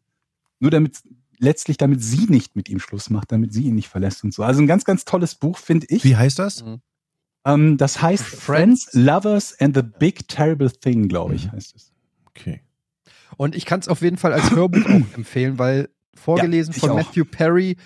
nur 0.60 0.72
damit 0.72 1.02
letztlich 1.40 1.78
damit 1.78 2.04
sie 2.04 2.26
nicht 2.26 2.56
mit 2.56 2.70
ihm 2.70 2.80
Schluss 2.80 3.10
macht, 3.10 3.32
damit 3.32 3.54
sie 3.54 3.64
ihn 3.64 3.76
nicht 3.76 3.88
verlässt 3.88 4.24
und 4.24 4.34
so. 4.34 4.44
Also 4.44 4.62
ein 4.62 4.68
ganz, 4.68 4.84
ganz 4.84 5.06
tolles 5.06 5.36
Buch, 5.36 5.58
finde 5.58 5.88
ich. 5.90 6.04
Wie 6.04 6.18
heißt 6.18 6.38
das? 6.38 6.64
Mhm. 6.66 6.82
Ähm, 7.46 7.78
das 7.78 8.02
heißt 8.02 8.24
Friends, 8.26 8.90
Lovers 8.94 9.58
and 9.60 9.76
the 9.76 9.82
Big 9.82 10.28
Terrible 10.28 10.70
Thing, 10.70 11.08
glaube 11.08 11.36
ich, 11.36 11.46
Mhm. 11.48 11.52
heißt 11.54 11.76
es. 11.76 11.94
Okay. 12.26 12.62
Und 13.38 13.56
ich 13.56 13.66
kann 13.66 13.80
es 13.80 13.88
auf 13.88 14.02
jeden 14.02 14.18
Fall 14.18 14.34
als 14.34 14.52
Hörbuch 14.52 14.86
auch 14.86 15.18
empfehlen, 15.18 15.58
weil 15.58 15.90
vorgelesen 16.14 16.74
Ja, 16.74 16.80
von 16.82 16.90
auch. 16.92 16.96
Matthew 16.98 17.24
Perry 17.26 17.78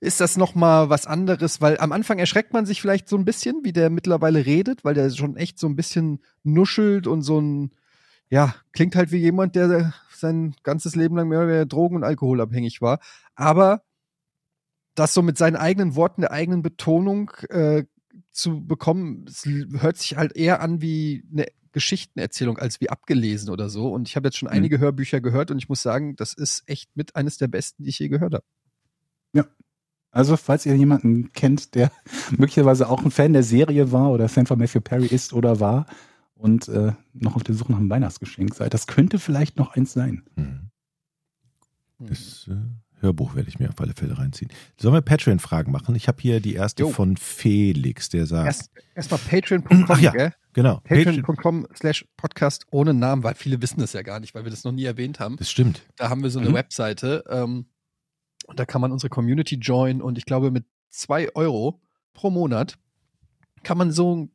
ist 0.00 0.20
das 0.20 0.36
noch 0.36 0.54
mal 0.54 0.90
was 0.90 1.06
anderes, 1.06 1.60
weil 1.60 1.78
am 1.78 1.92
Anfang 1.92 2.18
erschreckt 2.18 2.52
man 2.52 2.66
sich 2.66 2.80
vielleicht 2.80 3.08
so 3.08 3.16
ein 3.16 3.24
bisschen, 3.24 3.60
wie 3.64 3.72
der 3.72 3.90
mittlerweile 3.90 4.44
redet, 4.44 4.84
weil 4.84 4.94
der 4.94 5.10
schon 5.10 5.36
echt 5.36 5.58
so 5.58 5.66
ein 5.66 5.76
bisschen 5.76 6.20
nuschelt 6.42 7.06
und 7.06 7.22
so 7.22 7.40
ein 7.40 7.72
ja, 8.28 8.54
klingt 8.72 8.96
halt 8.96 9.12
wie 9.12 9.18
jemand, 9.18 9.54
der 9.54 9.94
sein 10.10 10.56
ganzes 10.64 10.96
Leben 10.96 11.16
lang 11.16 11.28
mehr 11.28 11.38
oder 11.38 11.48
weniger 11.48 11.66
drogen- 11.66 11.96
und 11.96 12.04
alkoholabhängig 12.04 12.82
war, 12.82 12.98
aber 13.34 13.82
das 14.94 15.14
so 15.14 15.22
mit 15.22 15.38
seinen 15.38 15.56
eigenen 15.56 15.94
Worten, 15.94 16.22
der 16.22 16.32
eigenen 16.32 16.62
Betonung 16.62 17.30
äh, 17.50 17.84
zu 18.32 18.66
bekommen, 18.66 19.26
hört 19.78 19.98
sich 19.98 20.16
halt 20.16 20.34
eher 20.34 20.60
an 20.60 20.80
wie 20.80 21.22
eine 21.30 21.46
Geschichtenerzählung 21.72 22.58
als 22.58 22.80
wie 22.80 22.88
abgelesen 22.88 23.50
oder 23.50 23.68
so. 23.68 23.92
Und 23.92 24.08
ich 24.08 24.16
habe 24.16 24.28
jetzt 24.28 24.38
schon 24.38 24.48
Mhm. 24.48 24.54
einige 24.54 24.78
Hörbücher 24.78 25.20
gehört 25.20 25.50
und 25.50 25.58
ich 25.58 25.68
muss 25.68 25.82
sagen, 25.82 26.16
das 26.16 26.32
ist 26.32 26.62
echt 26.66 26.96
mit 26.96 27.14
eines 27.14 27.36
der 27.36 27.48
besten, 27.48 27.84
die 27.84 27.90
ich 27.90 27.98
je 27.98 28.08
gehört 28.08 28.34
habe. 28.34 28.44
Also, 30.16 30.36
falls 30.36 30.64
ihr 30.66 30.74
jemanden 30.76 31.32
kennt, 31.32 31.74
der 31.74 31.90
möglicherweise 32.36 32.88
auch 32.88 33.04
ein 33.04 33.10
Fan 33.10 33.32
der 33.34 33.42
Serie 33.42 33.92
war 33.92 34.10
oder 34.10 34.28
Fan 34.28 34.46
von 34.46 34.58
Matthew 34.58 34.80
Perry 34.80 35.06
ist 35.06 35.32
oder 35.32 35.60
war 35.60 35.86
und 36.34 36.68
äh, 36.68 36.92
noch 37.12 37.36
auf 37.36 37.42
der 37.44 37.54
Suche 37.54 37.72
nach 37.72 37.78
einem 37.78 37.90
Weihnachtsgeschenk 37.90 38.54
seid, 38.54 38.72
das 38.74 38.86
könnte 38.86 39.18
vielleicht 39.18 39.56
noch 39.58 39.74
eins 39.74 39.92
sein. 39.92 40.22
Hm. 40.36 40.70
Das 41.98 42.48
äh, 42.50 42.54
Hörbuch 43.00 43.34
werde 43.34 43.48
ich 43.48 43.58
mir 43.58 43.68
auf 43.68 43.80
alle 43.80 43.94
Fälle 43.94 44.18
reinziehen. 44.18 44.50
Sollen 44.80 44.94
wir 44.94 45.00
Patreon-Fragen 45.02 45.70
machen? 45.72 45.94
Ich 45.94 46.08
habe 46.08 46.20
hier 46.20 46.40
die 46.40 46.54
erste 46.54 46.84
Jo. 46.84 46.90
von 46.90 47.16
Felix, 47.16 48.08
der 48.08 48.26
sagt. 48.26 48.46
Erst 48.46 48.70
erstmal 48.94 49.20
patreon.com, 49.20 49.84
Ach 49.88 49.98
ja. 50.00 50.12
gell? 50.12 50.32
genau. 50.52 50.80
Patreon, 50.84 51.16
Patreon.com 51.22 51.66
slash 51.74 52.06
Podcast 52.16 52.66
ohne 52.70 52.94
Namen, 52.94 53.22
weil 53.22 53.34
viele 53.34 53.60
wissen 53.62 53.80
das 53.80 53.92
ja 53.92 54.02
gar 54.02 54.20
nicht, 54.20 54.34
weil 54.34 54.44
wir 54.44 54.50
das 54.50 54.64
noch 54.64 54.72
nie 54.72 54.84
erwähnt 54.84 55.20
haben. 55.20 55.36
das 55.36 55.50
stimmt. 55.50 55.82
Da 55.96 56.08
haben 56.08 56.22
wir 56.22 56.30
so 56.30 56.38
eine 56.38 56.50
Mhm. 56.50 56.54
Webseite 56.54 57.24
ähm, 57.28 57.66
und 58.46 58.58
da 58.58 58.64
kann 58.64 58.80
man 58.80 58.92
unsere 58.92 59.10
Community 59.10 59.56
joinen 59.56 60.02
und 60.02 60.18
ich 60.18 60.24
glaube 60.24 60.50
mit 60.50 60.64
zwei 60.90 61.34
Euro 61.34 61.80
pro 62.12 62.30
Monat 62.30 62.78
kann 63.62 63.78
man 63.78 63.90
so, 63.90 64.28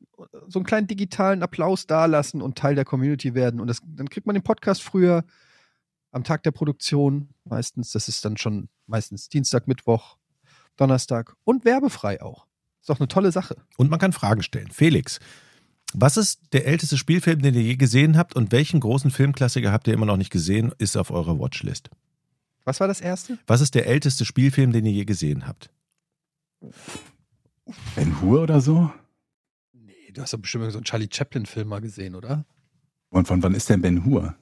so 0.48 0.60
einen 0.60 0.66
kleinen 0.66 0.88
digitalen 0.88 1.42
Applaus 1.44 1.88
dalassen 1.88 2.42
und 2.42 2.58
Teil 2.58 2.76
der 2.76 2.86
Community 2.86 3.34
werden 3.34 3.60
und 3.60 3.68
das, 3.68 3.82
dann 3.86 4.10
kriegt 4.10 4.28
man 4.28 4.36
den 4.36 4.44
Podcast 4.44 4.84
früher 4.84 5.24
am 6.12 6.24
Tag 6.24 6.44
der 6.44 6.52
Produktion 6.52 7.30
meistens, 7.46 7.92
das 7.92 8.08
ist 8.08 8.26
dann 8.26 8.38
schon 8.38 8.70
meistens 8.86 9.30
Dienstag, 9.30 9.68
Mittwoch, 9.68 10.18
Donnerstag 10.76 11.36
und 11.44 11.66
werbefrei 11.66 12.22
auch. 12.22 12.48
Ist 12.82 12.90
doch 12.90 13.00
eine 13.00 13.08
tolle 13.08 13.32
Sache. 13.32 13.56
Und 13.78 13.90
man 13.90 14.00
kann 14.00 14.12
Fragen 14.12 14.42
stellen. 14.42 14.72
Felix, 14.72 15.20
was 15.94 16.18
ist 16.18 16.42
der 16.54 16.66
älteste 16.66 16.98
Spielfilm, 16.98 17.42
den 17.42 17.54
ihr 17.54 17.62
je 17.62 17.76
gesehen 17.76 18.18
habt 18.18 18.36
und 18.36 18.52
welchen 18.52 18.80
großen 18.80 19.12
Filmklassiker 19.12 19.72
habt 19.72 19.88
ihr 19.88 19.94
immer 19.94 20.06
noch 20.06 20.18
nicht 20.18 20.32
gesehen, 20.32 20.74
ist 20.78 20.98
auf 20.98 21.12
eurer 21.12 21.40
Watchlist? 21.40 21.90
Was 22.64 22.80
war 22.80 22.88
das 22.88 23.02
erste? 23.02 23.38
Was 23.48 23.62
ist 23.62 23.76
der 23.76 23.88
älteste 23.88 24.26
Spielfilm, 24.26 24.72
den 24.72 24.86
ihr 24.86 24.92
je 24.92 25.06
gesehen 25.06 25.48
habt? 25.48 25.72
Ben 27.96 28.22
Hur 28.22 28.42
oder 28.44 28.62
so? 28.62 28.92
Nee, 29.74 30.12
du 30.14 30.22
hast 30.22 30.34
doch 30.34 30.40
bestimmt 30.40 30.72
so 30.72 30.78
einen 30.78 30.86
Charlie 30.86 31.10
Chaplin-Film 31.12 31.68
mal 31.68 31.82
gesehen, 31.82 32.16
oder? 32.16 32.46
Und 33.10 33.28
von 33.28 33.42
wann 33.44 33.56
ist 33.56 33.70
denn 33.70 33.82
Ben 33.82 34.06
Hur? 34.06 34.36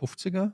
50er 0.00 0.52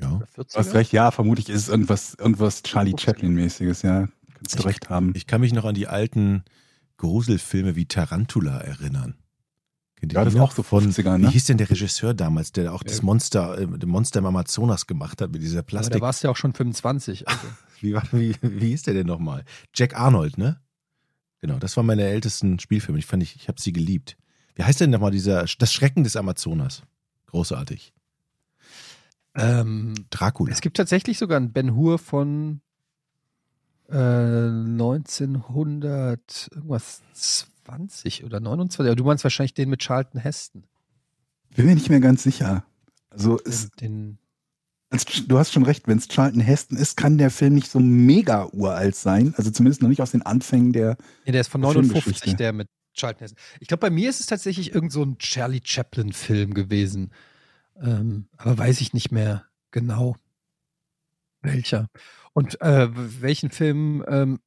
Ja. 0.00 0.16
oder 0.16 0.26
Du 0.34 0.42
hast 0.54 0.68
40er? 0.70 0.74
recht, 0.74 0.92
ja, 0.92 1.10
vermutlich 1.10 1.48
ist 1.48 1.62
es 1.62 1.68
irgendwas, 1.68 2.14
irgendwas 2.14 2.62
Charlie 2.62 2.94
Chaplin-mäßiges, 2.96 3.82
ja. 3.82 4.08
Kannst 4.34 4.58
du 4.58 4.62
recht 4.62 4.88
haben. 4.88 5.12
Ich 5.16 5.26
kann 5.26 5.40
mich 5.40 5.52
noch 5.52 5.64
an 5.64 5.74
die 5.74 5.88
alten 5.88 6.44
Gruselfilme 6.96 7.74
wie 7.76 7.86
Tarantula 7.86 8.58
erinnern. 8.60 9.16
Kennt 10.00 10.12
ihr 10.12 10.16
Ja, 10.18 10.24
die 10.24 10.26
das 10.26 10.34
ist 10.34 10.40
auch 10.40 10.52
so 10.52 10.62
von 10.62 10.90
50er, 10.92 11.18
Wie 11.18 11.22
ne? 11.22 11.30
hieß 11.30 11.44
denn 11.46 11.58
der 11.58 11.68
Regisseur 11.70 12.14
damals, 12.14 12.52
der 12.52 12.72
auch 12.72 12.82
das 12.82 12.98
Ja. 12.98 13.04
Monster, 13.04 13.58
äh, 13.58 13.66
Monster 13.86 14.18
im 14.20 14.26
Amazonas 14.26 14.86
gemacht 14.86 15.20
hat 15.20 15.32
mit 15.32 15.42
dieser 15.42 15.58
Aber 15.60 15.66
Plastik? 15.66 15.94
da 15.94 16.00
warst 16.00 16.22
du 16.22 16.28
ja 16.28 16.32
auch 16.32 16.36
schon 16.36 16.52
25. 16.54 17.28
Also. 17.28 17.40
Wie, 17.80 17.94
war, 17.94 18.02
wie, 18.10 18.34
wie 18.42 18.70
hieß 18.70 18.82
der 18.82 18.94
denn 18.94 19.06
nochmal? 19.06 19.44
Jack 19.74 19.96
Arnold, 19.96 20.36
ne? 20.36 20.60
Genau, 21.40 21.60
das 21.60 21.76
war 21.76 21.84
meine 21.84 22.02
ältesten 22.02 22.58
Spielfilme. 22.58 22.98
Ich 22.98 23.06
fand, 23.06 23.22
ich, 23.22 23.36
ich 23.36 23.46
habe 23.46 23.60
sie 23.60 23.72
geliebt. 23.72 24.16
Wie 24.56 24.64
heißt 24.64 24.80
denn 24.80 24.90
nochmal 24.90 25.12
dieser, 25.12 25.44
das 25.44 25.72
Schrecken 25.72 26.02
des 26.02 26.16
Amazonas? 26.16 26.82
Großartig. 27.26 27.92
ähm, 29.36 29.94
Dracula. 30.10 30.50
es 30.52 30.60
gibt 30.60 30.76
tatsächlich 30.76 31.18
sogar 31.18 31.36
einen 31.36 31.52
Ben 31.52 31.76
Hur 31.76 32.00
von 32.00 32.60
äh, 33.88 33.96
1900 33.96 36.50
irgendwas 36.54 37.02
20 37.68 38.24
oder 38.24 38.40
29. 38.40 38.86
Aber 38.86 38.96
du 38.96 39.04
meinst 39.04 39.24
wahrscheinlich 39.24 39.54
den 39.54 39.68
mit 39.68 39.80
Charlton 39.80 40.20
Heston. 40.20 40.64
Bin 41.54 41.66
mir 41.66 41.74
nicht 41.74 41.90
mehr 41.90 42.00
ganz 42.00 42.22
sicher. 42.22 42.64
Also, 43.10 43.38
es, 43.44 43.70
Den, 43.80 44.18
du 45.26 45.38
hast 45.38 45.52
schon 45.52 45.64
recht, 45.64 45.86
wenn 45.86 45.98
es 45.98 46.08
Charlton 46.08 46.40
Heston 46.40 46.78
ist, 46.78 46.96
kann 46.96 47.18
der 47.18 47.30
Film 47.30 47.54
nicht 47.54 47.70
so 47.70 47.80
mega 47.80 48.46
uralt 48.52 48.96
sein. 48.96 49.34
Also 49.36 49.50
zumindest 49.50 49.82
noch 49.82 49.88
nicht 49.88 50.02
aus 50.02 50.12
den 50.12 50.22
Anfängen 50.22 50.72
der. 50.72 50.96
nee, 51.26 51.32
der 51.32 51.40
ist 51.40 51.48
von 51.48 51.62
Filmgeschichte. 51.62 52.10
59, 52.10 52.36
der 52.36 52.52
mit 52.52 52.68
Charlton 52.94 53.20
Heston. 53.20 53.38
Ich 53.60 53.68
glaube, 53.68 53.80
bei 53.80 53.90
mir 53.90 54.08
ist 54.08 54.20
es 54.20 54.26
tatsächlich 54.26 54.74
irgend 54.74 54.92
so 54.92 55.02
ein 55.02 55.18
Charlie 55.18 55.60
Chaplin-Film 55.62 56.54
gewesen. 56.54 57.12
Ähm, 57.80 58.28
aber 58.36 58.58
weiß 58.58 58.80
ich 58.80 58.92
nicht 58.92 59.12
mehr 59.12 59.44
genau 59.70 60.16
welcher. 61.42 61.88
Und 62.32 62.60
äh, 62.60 62.88
welchen 62.92 63.50
Film, 63.50 64.04
ähm, 64.08 64.40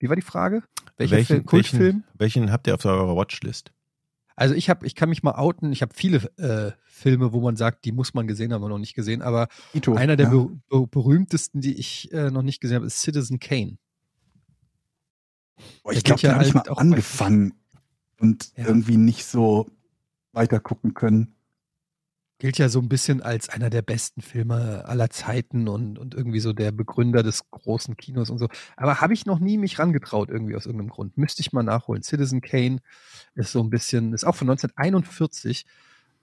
wie 0.00 0.08
war 0.08 0.16
die 0.16 0.22
Frage? 0.22 0.62
Welcher 0.96 1.16
welchen, 1.16 1.26
Film, 1.26 1.46
Kultfilm? 1.46 1.80
Welchen, 1.82 2.04
welchen 2.14 2.52
habt 2.52 2.66
ihr 2.66 2.74
auf 2.74 2.84
eurer 2.84 3.16
Watchlist? 3.16 3.72
Also 4.34 4.54
ich 4.54 4.70
habe, 4.70 4.86
ich 4.86 4.94
kann 4.94 5.10
mich 5.10 5.22
mal 5.22 5.34
outen. 5.34 5.70
Ich 5.70 5.82
habe 5.82 5.92
viele 5.94 6.18
äh, 6.38 6.72
Filme, 6.86 7.32
wo 7.34 7.40
man 7.40 7.56
sagt, 7.56 7.84
die 7.84 7.92
muss 7.92 8.14
man 8.14 8.26
gesehen 8.26 8.52
haben, 8.52 8.62
aber 8.62 8.70
noch 8.70 8.78
nicht 8.78 8.94
gesehen. 8.94 9.20
Aber 9.20 9.48
Ito. 9.74 9.94
einer 9.94 10.16
der 10.16 10.26
ja. 10.26 10.32
ber 10.32 10.50
ber 10.70 10.86
berühmtesten, 10.86 11.60
die 11.60 11.74
ich 11.74 12.10
äh, 12.12 12.30
noch 12.30 12.42
nicht 12.42 12.60
gesehen 12.60 12.76
habe, 12.76 12.86
ist 12.86 13.02
Citizen 13.02 13.38
Kane. 13.38 13.76
Boah, 15.82 15.92
ich 15.92 16.04
glaube, 16.04 16.22
ja 16.22 16.30
da 16.30 16.34
habe 16.36 16.46
ich 16.46 16.54
mal 16.54 16.68
angefangen 16.68 17.52
und 18.18 18.52
Ja. 18.56 18.66
irgendwie 18.66 18.96
nicht 18.96 19.26
so 19.26 19.70
weiter 20.32 20.58
gucken 20.58 20.94
können. 20.94 21.34
Gilt 22.40 22.56
ja 22.56 22.70
so 22.70 22.80
ein 22.80 22.88
bisschen 22.88 23.20
als 23.20 23.50
einer 23.50 23.68
der 23.68 23.82
besten 23.82 24.22
Filme 24.22 24.86
aller 24.86 25.10
Zeiten 25.10 25.68
und, 25.68 25.98
und 25.98 26.14
irgendwie 26.14 26.40
so 26.40 26.54
der 26.54 26.72
Begründer 26.72 27.22
des 27.22 27.50
großen 27.50 27.98
Kinos 27.98 28.30
und 28.30 28.38
so. 28.38 28.48
Aber 28.78 29.02
habe 29.02 29.12
ich 29.12 29.26
noch 29.26 29.40
nie 29.40 29.58
mich 29.58 29.78
rangetraut, 29.78 30.30
irgendwie 30.30 30.56
aus 30.56 30.64
irgendeinem 30.64 30.88
Grund. 30.88 31.18
Müsste 31.18 31.42
ich 31.42 31.52
mal 31.52 31.62
nachholen. 31.62 32.02
Citizen 32.02 32.40
Kane 32.40 32.78
ist 33.34 33.52
so 33.52 33.62
ein 33.62 33.68
bisschen, 33.68 34.14
ist 34.14 34.24
auch 34.24 34.34
von 34.34 34.48
1941. 34.48 35.66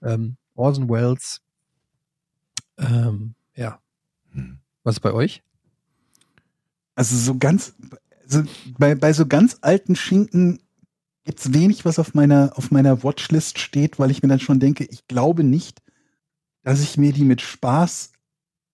Ähm, 0.02 0.36
Orson 0.56 0.88
Welles. 0.90 1.40
Ähm, 2.78 3.34
ja. 3.54 3.80
Hm. 4.32 4.58
Was 4.82 4.96
ist 4.96 5.00
bei 5.00 5.12
euch? 5.12 5.44
Also 6.96 7.16
so 7.16 7.38
ganz, 7.38 7.76
also 8.24 8.42
bei, 8.76 8.96
bei 8.96 9.12
so 9.12 9.24
ganz 9.24 9.58
alten 9.60 9.94
Schinken 9.94 10.58
gibt's 11.22 11.52
wenig, 11.52 11.84
was 11.84 12.00
auf 12.00 12.14
meiner, 12.14 12.54
auf 12.56 12.72
meiner 12.72 13.04
Watchlist 13.04 13.60
steht, 13.60 14.00
weil 14.00 14.10
ich 14.10 14.24
mir 14.24 14.28
dann 14.28 14.40
schon 14.40 14.58
denke, 14.58 14.82
ich 14.84 15.06
glaube 15.06 15.44
nicht, 15.44 15.80
dass 16.68 16.82
ich 16.82 16.98
mir 16.98 17.14
die 17.14 17.24
mit 17.24 17.40
Spaß 17.40 18.12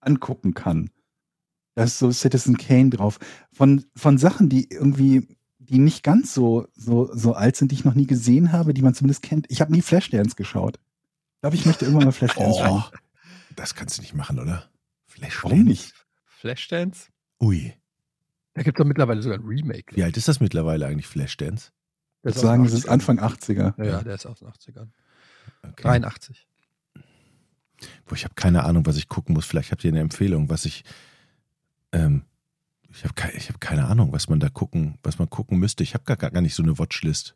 angucken 0.00 0.52
kann. 0.52 0.90
Da 1.76 1.84
ist 1.84 2.00
so 2.00 2.10
Citizen 2.10 2.56
Kane 2.58 2.90
drauf. 2.90 3.20
Von, 3.52 3.84
von 3.94 4.18
Sachen, 4.18 4.48
die 4.48 4.68
irgendwie, 4.68 5.28
die 5.58 5.78
nicht 5.78 6.02
ganz 6.02 6.34
so, 6.34 6.66
so, 6.74 7.08
so 7.14 7.34
alt 7.34 7.54
sind, 7.54 7.70
die 7.70 7.76
ich 7.76 7.84
noch 7.84 7.94
nie 7.94 8.08
gesehen 8.08 8.50
habe, 8.50 8.74
die 8.74 8.82
man 8.82 8.94
zumindest 8.94 9.22
kennt. 9.22 9.46
Ich 9.48 9.60
habe 9.60 9.70
nie 9.70 9.80
Flashdance 9.80 10.34
geschaut. 10.34 10.80
Ich 11.36 11.40
glaube, 11.42 11.54
ich 11.54 11.66
möchte 11.66 11.84
irgendwann 11.84 12.06
mal 12.06 12.10
Flashdance 12.12 12.58
Oh, 12.62 12.64
schauen. 12.64 12.82
das 13.54 13.76
kannst 13.76 13.98
du 13.98 14.02
nicht 14.02 14.14
machen, 14.14 14.40
oder? 14.40 14.68
Flash 15.06 15.44
Warum 15.44 15.62
nicht? 15.62 15.94
Flashdance? 16.24 17.10
Ui. 17.40 17.74
Da 18.54 18.62
gibt 18.64 18.76
es 18.76 18.82
doch 18.82 18.88
mittlerweile 18.88 19.22
sogar 19.22 19.38
ein 19.38 19.44
Remake. 19.44 19.94
Wie 19.94 20.02
alt 20.02 20.16
ist 20.16 20.26
das 20.26 20.40
mittlerweile 20.40 20.86
eigentlich, 20.86 21.06
Flashdance? 21.06 21.70
Ich 22.18 22.24
würde 22.24 22.40
sagen, 22.40 22.64
das 22.64 22.72
ist 22.72 22.88
80ern. 22.88 22.92
Anfang 22.92 23.18
80er. 23.20 23.74
Ja, 23.78 23.84
ja, 23.84 24.02
der 24.02 24.16
ist 24.16 24.26
aus 24.26 24.40
den 24.40 24.48
80ern. 24.48 24.88
Okay. 25.62 25.82
83. 25.82 26.48
Boah, 28.06 28.14
ich 28.14 28.24
habe 28.24 28.34
keine 28.34 28.64
Ahnung, 28.64 28.86
was 28.86 28.96
ich 28.96 29.08
gucken 29.08 29.34
muss. 29.34 29.46
Vielleicht 29.46 29.70
habt 29.72 29.84
ihr 29.84 29.90
eine 29.90 30.00
Empfehlung, 30.00 30.48
was 30.48 30.64
ich. 30.64 30.84
Ähm, 31.92 32.22
Ich 32.92 33.02
habe 33.04 33.14
keine, 33.14 33.32
hab 33.38 33.60
keine 33.60 33.86
Ahnung, 33.86 34.12
was 34.12 34.28
man 34.28 34.38
da 34.40 34.48
gucken, 34.48 34.98
was 35.02 35.18
man 35.18 35.28
gucken 35.28 35.58
müsste. 35.58 35.82
Ich 35.82 35.94
habe 35.94 36.04
gar, 36.04 36.16
gar 36.16 36.40
nicht 36.40 36.54
so 36.54 36.62
eine 36.62 36.78
Watchlist. 36.78 37.34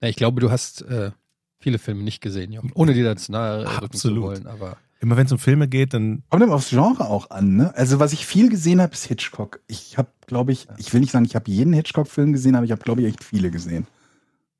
Na, 0.00 0.08
ich 0.08 0.16
glaube, 0.16 0.40
du 0.40 0.50
hast 0.50 0.82
äh, 0.82 1.12
viele 1.58 1.78
Filme 1.78 2.02
nicht 2.02 2.20
gesehen, 2.20 2.52
Jochen, 2.52 2.72
ohne 2.74 2.92
dir 2.94 3.04
das 3.04 3.28
nahe 3.28 3.60
rücken 3.60 3.78
zu 3.78 3.84
Absolut. 4.08 4.22
wollen, 4.24 4.46
aber 4.46 4.76
Immer 5.02 5.16
wenn 5.16 5.24
es 5.24 5.32
um 5.32 5.38
Filme 5.38 5.66
geht, 5.66 5.94
dann 5.94 6.24
Kommt 6.28 6.42
aber 6.42 6.54
aufs 6.54 6.68
Genre 6.68 7.08
auch 7.08 7.30
an, 7.30 7.56
ne? 7.56 7.74
Also 7.74 8.00
was 8.00 8.12
ich 8.12 8.26
viel 8.26 8.50
gesehen 8.50 8.82
habe, 8.82 8.92
ist 8.92 9.06
Hitchcock. 9.06 9.60
Ich 9.66 9.96
habe, 9.96 10.10
glaube 10.26 10.52
ich, 10.52 10.68
ich 10.76 10.92
will 10.92 11.00
nicht 11.00 11.10
sagen, 11.12 11.24
ich 11.24 11.34
habe 11.34 11.50
jeden 11.50 11.72
Hitchcock-Film 11.72 12.32
gesehen, 12.34 12.54
aber 12.54 12.66
ich 12.66 12.72
habe, 12.72 12.82
glaube 12.82 13.00
ich, 13.00 13.08
echt 13.08 13.24
viele 13.24 13.50
gesehen. 13.50 13.86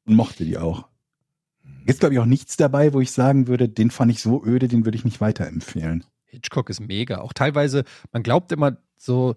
Und 0.07 0.15
mochte 0.15 0.45
die 0.47 0.57
auch. 0.57 0.87
Jetzt 1.91 2.01
glaube 2.01 2.15
ich 2.15 2.21
auch 2.21 2.27
nichts 2.27 2.57
dabei, 2.57 2.93
wo 2.93 3.01
ich 3.01 3.13
sagen 3.13 3.47
würde, 3.47 3.69
den 3.69 3.91
fand 3.91 4.11
ich 4.11 4.23
so 4.23 4.45
öde, 4.45 4.69
den 4.69 4.85
würde 4.85 4.97
ich 4.97 5.05
nicht 5.05 5.21
weiterempfehlen. 5.21 6.05
Hitchcock 6.27 6.71
ist 6.71 6.81
mega. 6.81 7.19
Auch 7.19 7.33
teilweise, 7.33 7.85
man 8.13 8.23
glaubt 8.23 8.53
immer 8.53 8.77
so, 8.97 9.37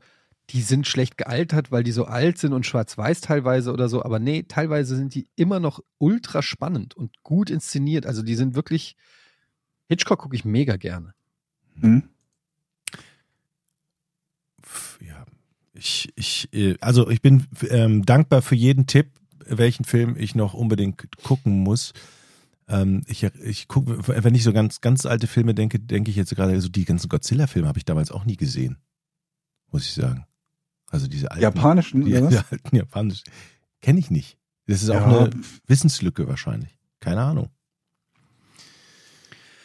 die 0.50 0.62
sind 0.62 0.88
schlecht 0.88 1.18
gealtert, 1.18 1.72
weil 1.72 1.84
die 1.84 1.92
so 1.92 2.06
alt 2.06 2.38
sind 2.38 2.54
und 2.54 2.66
schwarz-weiß 2.66 3.22
teilweise 3.22 3.72
oder 3.72 3.90
so. 3.90 4.04
Aber 4.04 4.20
nee, 4.20 4.44
teilweise 4.44 4.96
sind 4.96 5.16
die 5.16 5.28
immer 5.36 5.60
noch 5.60 5.80
ultra 5.98 6.42
spannend 6.42 6.96
und 6.96 7.24
gut 7.24 7.50
inszeniert. 7.50 8.06
Also 8.06 8.22
die 8.22 8.36
sind 8.36 8.56
wirklich. 8.56 8.96
Hitchcock 9.88 10.20
gucke 10.20 10.36
ich 10.36 10.46
mega 10.46 10.76
gerne. 10.76 11.14
Hm? 11.80 12.04
ja, 15.02 15.26
ich, 15.74 16.12
ich, 16.16 16.54
äh, 16.54 16.78
also 16.80 17.10
ich 17.10 17.22
bin 17.22 17.48
ähm, 17.70 18.06
dankbar 18.06 18.42
für 18.42 18.56
jeden 18.56 18.88
Tipp, 18.88 19.12
welchen 19.46 19.86
Film 19.86 20.16
ich 20.18 20.36
noch 20.36 20.54
unbedingt 20.54 21.06
gucken 21.24 21.60
muss. 21.60 21.94
Ähm, 22.68 23.02
ich, 23.08 23.24
ich 23.24 23.68
gucke, 23.68 23.98
wenn 24.08 24.36
ich 24.36 24.44
so 24.44 24.54
ganz, 24.54 24.80
ganz 24.82 25.06
alte 25.06 25.28
Filme 25.28 25.54
denke, 25.54 25.80
denke 25.80 26.10
ich 26.12 26.16
jetzt 26.18 26.34
gerade, 26.36 26.60
so 26.62 26.70
die 26.70 26.86
ganzen 26.86 27.10
Godzilla-Filme 27.10 27.68
habe 27.68 27.78
ich 27.78 27.86
damals 27.86 28.12
auch 28.12 28.26
nie 28.26 28.38
gesehen. 28.38 28.78
Muss 29.72 29.84
ich 29.86 29.94
sagen. 29.94 30.26
Also 30.88 31.08
diese 31.08 31.32
alten. 31.32 31.42
Japanischen, 31.44 32.06
die, 32.06 32.16
oder 32.16 32.30
die 32.30 32.38
alten 32.52 32.76
japanischen. 32.76 33.26
Kenne 33.82 34.00
ich 34.00 34.12
nicht. 34.12 34.38
Das 34.68 34.82
ist 34.82 34.90
auch 34.90 34.96
Ja. 34.96 35.20
eine 35.26 35.32
Wissenslücke 35.68 36.28
wahrscheinlich. 36.28 36.78
Keine 37.00 37.22
Ahnung. 37.22 37.50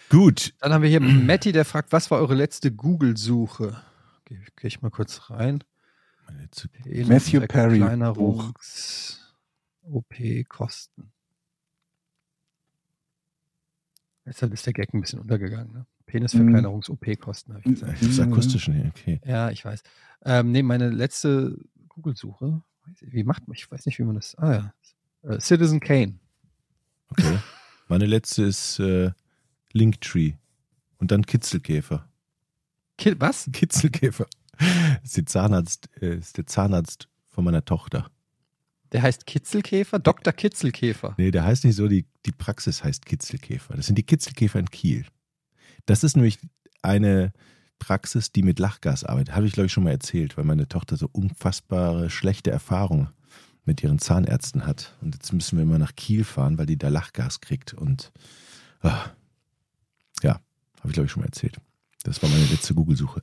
Gut. 0.09 0.55
Dann 0.61 0.73
haben 0.73 0.83
wir 0.83 0.89
hier 0.89 1.01
Matti, 1.01 1.53
der 1.53 1.65
fragt, 1.65 1.93
was 1.93 2.11
war 2.11 2.19
eure 2.19 2.35
letzte 2.35 2.73
Google-Suche? 2.73 3.77
Gehe 4.25 4.43
geh 4.57 4.67
ich 4.67 4.83
mal 4.83 4.91
kurz 4.91 5.31
rein. 5.31 5.63
Meine 6.27 6.43
letzte- 6.43 6.69
Matthew 7.07 7.41
Perry 7.47 7.79
Verkleinerungs 7.79 9.21
OP-Kosten. 9.83 11.13
Deshalb 14.29 14.53
ist 14.53 14.67
der 14.67 14.75
Gag 14.75 14.93
ein 14.93 15.01
bisschen 15.01 15.21
untergegangen. 15.21 15.73
Ne? 15.73 15.87
Penisverkleinerungs-OP-Kosten 16.07 17.55
habe 17.55 17.63
ich 17.65 17.73
gesagt. 17.73 18.03
Das 18.03 18.21
akustischen 18.21 18.75
hier, 18.75 18.93
okay. 18.95 19.21
Ja, 19.25 19.51
ich 19.51 19.65
weiß. 19.65 19.83
Ähm, 20.25 20.53
nee, 20.53 20.63
meine 20.63 20.91
letzte 20.91 21.57
Google-Suche, 21.89 22.63
wie 23.01 23.25
macht 23.25 23.49
man, 23.49 23.55
ich 23.57 23.71
weiß 23.71 23.87
nicht, 23.87 23.99
wie 23.99 24.05
man 24.05 24.17
das, 24.17 24.35
ah 24.37 24.53
ja, 24.53 24.75
äh, 25.31 25.41
Citizen 25.41 25.81
Kane. 25.81 26.19
okay. 27.11 27.39
Meine 27.89 28.05
letzte 28.05 28.43
ist 28.43 28.79
äh, 28.81 29.13
Linktree. 29.73 30.35
Und 30.99 31.11
dann 31.11 31.25
Kitzelkäfer. 31.25 32.09
Ki 32.99 33.15
was? 33.19 33.49
Kitzelkäfer. 33.53 34.27
Das 35.03 35.17
ist, 35.17 35.29
Zahnarzt, 35.29 35.89
äh, 36.03 36.17
ist 36.17 36.37
der 36.37 36.47
Zahnarzt 36.47 37.09
von 37.29 37.45
meiner 37.45 37.65
Tochter. 37.65 38.11
Der 38.93 39.03
heißt 39.03 39.27
Kitzelkäfer? 39.27 39.99
Dr. 39.99 40.33
Kitzelkäfer. 40.33 41.15
Nee, 41.19 41.31
der 41.31 41.45
heißt 41.45 41.65
nicht 41.65 41.77
so, 41.77 41.89
die, 41.89 42.07
die 42.25 42.33
Praxis 42.33 42.83
heißt 42.83 43.05
Kitzelkäfer. 43.07 43.75
Das 43.75 43.87
sind 43.87 43.97
die 43.97 44.03
Kitzelkäfer 44.03 44.59
in 44.59 44.71
Kiel. 44.71 45.05
Das 45.87 46.05
ist 46.05 46.17
nämlich 46.17 46.39
eine 46.83 47.33
Praxis, 47.79 48.33
die 48.33 48.43
mit 48.43 48.59
Lachgas 48.59 49.05
arbeitet. 49.05 49.35
Habe 49.35 49.47
ich, 49.47 49.53
glaube 49.53 49.67
ich, 49.67 49.73
schon 49.73 49.85
mal 49.85 49.91
erzählt, 49.91 50.37
weil 50.37 50.45
meine 50.45 50.69
Tochter 50.69 50.97
so 50.97 51.09
unfassbare 51.13 52.11
schlechte 52.11 52.51
Erfahrungen 52.51 53.09
mit 53.65 53.83
ihren 53.83 53.99
Zahnärzten 53.99 54.67
hat. 54.67 54.97
Und 55.01 55.15
jetzt 55.15 55.33
müssen 55.33 55.59
wir 55.59 55.63
immer 55.63 55.79
nach 55.79 55.95
Kiel 55.95 56.25
fahren, 56.25 56.59
weil 56.59 56.67
die 56.67 56.79
da 56.79 56.89
Lachgas 56.89 57.41
kriegt. 57.41 57.75
Und 57.75 58.13
ah, 58.81 59.11
ja, 60.23 60.41
habe 60.81 60.89
ich, 60.89 60.93
glaube 60.93 61.07
ich, 61.07 61.13
schon 61.13 61.21
mal 61.21 61.27
erzählt. 61.27 61.59
Das 62.05 62.23
war 62.23 62.31
meine 62.31 62.47
letzte 62.47 62.75
Google-Suche. 62.75 63.21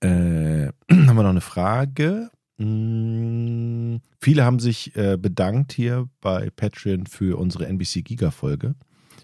Äh, 0.00 0.68
haben 0.90 1.16
wir 1.16 1.22
noch 1.22 1.30
eine 1.30 1.40
Frage? 1.40 2.30
Mm, 2.58 3.96
viele 4.20 4.44
haben 4.44 4.60
sich 4.60 4.94
äh, 4.96 5.16
bedankt 5.16 5.72
hier 5.72 6.08
bei 6.20 6.50
Patreon 6.50 7.06
für 7.06 7.38
unsere 7.38 7.66
NBC 7.66 8.02
Giga-Folge. 8.04 8.74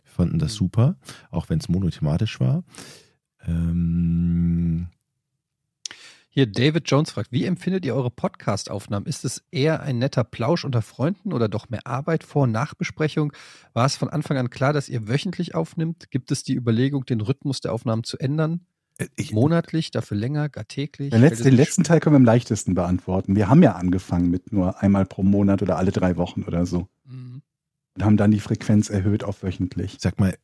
Fanden 0.05 0.39
das 0.39 0.55
super, 0.55 0.97
auch 1.31 1.49
wenn 1.49 1.59
es 1.59 1.69
monothematisch 1.69 2.41
war. 2.41 2.65
Ähm, 3.47 4.89
Hier, 6.33 6.47
David 6.47 6.89
Jones 6.91 7.11
fragt, 7.11 7.33
wie 7.33 7.45
empfindet 7.45 7.85
ihr 7.85 7.95
eure 7.95 8.11
Podcast-Aufnahmen? 8.11 9.07
Ist 9.07 9.25
es 9.25 9.45
eher 9.51 9.81
ein 9.81 9.99
netter 9.99 10.25
Plausch 10.25 10.65
unter 10.65 10.83
Freunden 10.83 11.33
oder 11.33 11.49
doch 11.49 11.69
mehr 11.71 11.87
Arbeit 11.87 12.23
vor- 12.25 12.45
und 12.45 12.53
Nachbesprechung? 12.53 13.33
War 13.73 13.87
es 13.87 13.97
von 13.97 14.09
Anfang 14.09 14.37
an 14.39 14.51
klar, 14.51 14.73
dass 14.73 14.89
ihr 14.89 15.09
wöchentlich 15.09 15.55
aufnimmt? 15.55 16.11
Gibt 16.11 16.31
es 16.31 16.43
die 16.45 16.55
Überlegung, 16.55 17.05
den 17.05 17.21
Rhythmus 17.21 17.61
der 17.61 17.73
Aufnahmen 17.73 18.05
zu 18.05 18.19
ändern? 18.19 18.67
Äh, 19.01 19.09
ich, 19.17 19.33
Monatlich, 19.33 19.91
dafür 19.91 20.17
länger, 20.17 20.49
gar 20.49 20.67
täglich? 20.69 21.11
Den, 21.11 21.21
letzten, 21.21 21.45
den 21.45 21.57
letzten 21.57 21.85
Teil 21.85 22.01
können 22.01 22.15
wir 22.15 22.19
am 22.19 22.25
leichtesten 22.25 22.75
beantworten. 22.75 23.35
Wir 23.35 23.49
haben 23.49 23.63
ja 23.63 23.73
angefangen 23.73 24.31
mit 24.31 24.53
nur 24.53 24.83
einmal 24.83 25.07
pro 25.07 25.23
Monat 25.23 25.63
oder 25.63 25.79
alle 25.79 25.91
drei 25.91 26.17
Wochen 26.17 26.43
oder 26.43 26.67
so. 26.67 26.89
Mhm. 27.05 27.43
Und 27.97 28.05
haben 28.05 28.17
dann 28.17 28.31
die 28.31 28.41
Frequenz 28.41 28.91
erhöht 28.91 29.25
auf 29.25 29.43
wöchentlich. 29.43 29.97
sag 30.01 30.21
mal, 30.21 30.37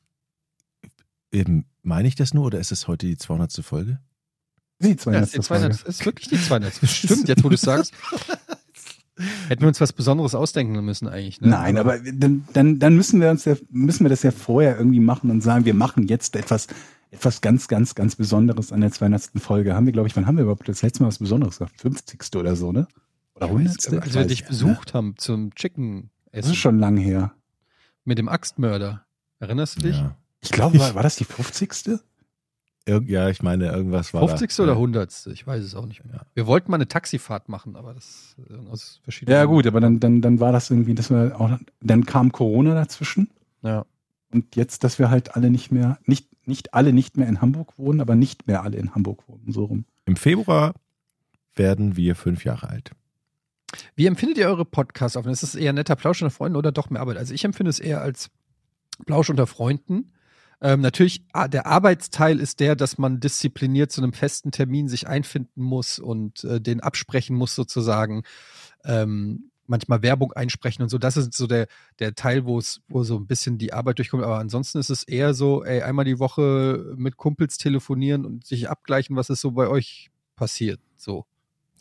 eben, 1.30 1.66
meine 1.82 2.08
ich 2.08 2.14
das 2.14 2.34
nur 2.34 2.46
oder 2.46 2.58
ist 2.58 2.72
es 2.72 2.88
heute 2.88 3.06
die 3.06 3.16
200. 3.16 3.52
Folge? 3.62 4.00
Die 4.80 4.88
Ja, 4.88 4.96
200. 4.96 5.22
das 5.22 5.28
ist, 5.28 5.36
die 5.36 5.42
200, 5.42 5.72
das 5.72 5.82
ist 5.82 6.04
wirklich 6.04 6.28
die 6.28 6.40
200. 6.40 6.74
Stimmt, 6.84 7.28
jetzt 7.28 7.44
wo 7.44 7.48
du 7.48 7.54
es 7.54 7.60
sagst. 7.60 7.92
Hätten 9.48 9.62
wir 9.62 9.68
uns 9.68 9.80
was 9.80 9.94
Besonderes 9.94 10.34
ausdenken 10.34 10.84
müssen 10.84 11.08
eigentlich. 11.08 11.40
Ne? 11.40 11.48
Nein, 11.48 11.78
aber 11.78 11.98
dann, 11.98 12.46
dann, 12.52 12.78
dann 12.78 12.96
müssen 12.96 13.18
wir 13.20 13.30
uns 13.30 13.46
ja, 13.46 13.56
müssen 13.70 14.04
wir 14.04 14.10
das 14.10 14.22
ja 14.22 14.30
vorher 14.30 14.76
irgendwie 14.76 15.00
machen 15.00 15.30
und 15.30 15.40
sagen, 15.40 15.64
wir 15.64 15.72
machen 15.72 16.06
jetzt 16.06 16.36
etwas, 16.36 16.66
etwas 17.16 17.40
ganz, 17.40 17.68
ganz, 17.68 17.94
ganz 17.94 18.16
Besonderes 18.16 18.72
an 18.72 18.80
der 18.80 18.92
200. 18.92 19.30
Folge. 19.38 19.74
Haben 19.74 19.86
wir, 19.86 19.92
glaube 19.92 20.08
ich, 20.08 20.16
wann 20.16 20.26
haben 20.26 20.36
wir 20.36 20.42
überhaupt 20.42 20.68
das 20.68 20.82
letzte 20.82 21.02
Mal 21.02 21.08
was 21.08 21.18
Besonderes 21.18 21.58
gemacht? 21.58 21.74
50. 21.80 22.36
oder 22.36 22.56
so, 22.56 22.72
ne? 22.72 22.86
Oder 23.34 23.46
100. 23.46 23.92
Als 24.02 24.14
wir 24.14 24.24
dich 24.24 24.46
besucht 24.46 24.94
haben 24.94 25.14
zum 25.16 25.54
Chicken 25.54 26.10
Das 26.26 26.40
Essen 26.40 26.52
ist 26.52 26.58
schon 26.58 26.78
lang 26.78 26.96
her. 26.96 27.32
mit 28.04 28.18
dem 28.18 28.28
Axtmörder. 28.28 29.04
Erinnerst 29.38 29.76
du 29.76 29.80
dich? 29.82 29.96
Ja. 29.96 30.16
Ich 30.40 30.50
glaube, 30.50 30.78
war, 30.78 30.94
war 30.94 31.02
das 31.02 31.16
die 31.16 31.24
50. 31.24 31.98
Irg 32.88 33.08
ja, 33.08 33.28
ich 33.28 33.42
meine, 33.42 33.66
irgendwas 33.66 34.14
war 34.14 34.26
50. 34.28 34.54
da. 34.54 34.62
oder 34.62 34.72
100. 34.72 35.26
Ich 35.32 35.46
weiß 35.46 35.62
es 35.64 35.74
auch 35.74 35.86
nicht 35.86 36.04
mehr. 36.04 36.14
Ja. 36.14 36.20
Wir 36.34 36.46
wollten 36.46 36.70
mal 36.70 36.76
eine 36.76 36.86
Taxifahrt 36.86 37.48
machen, 37.48 37.74
aber 37.74 37.94
das 37.94 38.36
äh, 38.48 38.70
aus 38.70 39.00
verschiedenen 39.02 39.36
Ja, 39.36 39.44
gut, 39.44 39.66
aber 39.66 39.80
dann, 39.80 39.98
dann, 39.98 40.22
dann 40.22 40.38
war 40.38 40.52
das 40.52 40.70
irgendwie, 40.70 40.94
dass 40.94 41.10
wir 41.10 41.38
auch, 41.38 41.58
dann 41.80 42.06
kam 42.06 42.30
Corona 42.30 42.74
dazwischen. 42.74 43.28
Ja. 43.62 43.84
Und 44.32 44.56
jetzt, 44.56 44.84
dass 44.84 44.98
wir 44.98 45.10
halt 45.10 45.36
alle 45.36 45.50
nicht 45.50 45.70
mehr, 45.70 45.98
nicht, 46.04 46.28
nicht 46.46 46.74
alle 46.74 46.92
nicht 46.92 47.16
mehr 47.16 47.28
in 47.28 47.40
Hamburg 47.40 47.78
wohnen, 47.78 48.00
aber 48.00 48.14
nicht 48.14 48.46
mehr 48.46 48.62
alle 48.62 48.76
in 48.76 48.94
Hamburg 48.94 49.28
wohnen, 49.28 49.52
so 49.52 49.64
rum. 49.64 49.84
Im 50.04 50.16
Februar 50.16 50.74
werden 51.54 51.96
wir 51.96 52.14
fünf 52.14 52.44
Jahre 52.44 52.68
alt. 52.68 52.90
Wie 53.94 54.06
empfindet 54.06 54.38
ihr 54.38 54.46
eure 54.46 54.64
Podcasts 54.64 55.16
auf? 55.16 55.26
Ist 55.26 55.42
es 55.42 55.54
eher 55.54 55.72
netter 55.72 55.96
Plausch 55.96 56.22
unter 56.22 56.30
Freunden 56.30 56.56
oder 56.56 56.72
doch 56.72 56.90
mehr 56.90 57.00
Arbeit? 57.00 57.16
Also 57.16 57.34
ich 57.34 57.44
empfinde 57.44 57.70
es 57.70 57.80
eher 57.80 58.00
als 58.00 58.30
Plausch 59.04 59.30
unter 59.30 59.46
Freunden. 59.46 60.12
Ähm, 60.60 60.80
natürlich, 60.80 61.26
der 61.48 61.66
Arbeitsteil 61.66 62.40
ist 62.40 62.60
der, 62.60 62.76
dass 62.76 62.96
man 62.96 63.20
diszipliniert 63.20 63.92
zu 63.92 64.02
einem 64.02 64.12
festen 64.12 64.52
Termin 64.52 64.88
sich 64.88 65.06
einfinden 65.06 65.62
muss 65.62 65.98
und 65.98 66.44
äh, 66.44 66.60
den 66.60 66.80
absprechen 66.80 67.36
muss 67.36 67.54
sozusagen. 67.54 68.22
Ähm, 68.84 69.50
manchmal 69.68 70.02
Werbung 70.02 70.32
einsprechen 70.32 70.82
und 70.82 70.88
so. 70.88 70.98
Das 70.98 71.16
ist 71.16 71.34
so 71.34 71.46
der, 71.46 71.66
der 71.98 72.14
Teil, 72.14 72.44
wo 72.44 72.58
es, 72.58 72.80
wo 72.88 73.02
so 73.04 73.16
ein 73.16 73.26
bisschen 73.26 73.58
die 73.58 73.72
Arbeit 73.72 73.98
durchkommt. 73.98 74.22
Aber 74.24 74.38
ansonsten 74.38 74.78
ist 74.78 74.90
es 74.90 75.02
eher 75.02 75.34
so, 75.34 75.64
ey, 75.64 75.82
einmal 75.82 76.04
die 76.04 76.18
Woche 76.18 76.92
mit 76.96 77.16
Kumpels 77.16 77.58
telefonieren 77.58 78.24
und 78.24 78.46
sich 78.46 78.68
abgleichen, 78.68 79.16
was 79.16 79.30
ist 79.30 79.40
so 79.40 79.52
bei 79.52 79.68
euch 79.68 80.10
passiert. 80.36 80.80
So. 80.96 81.26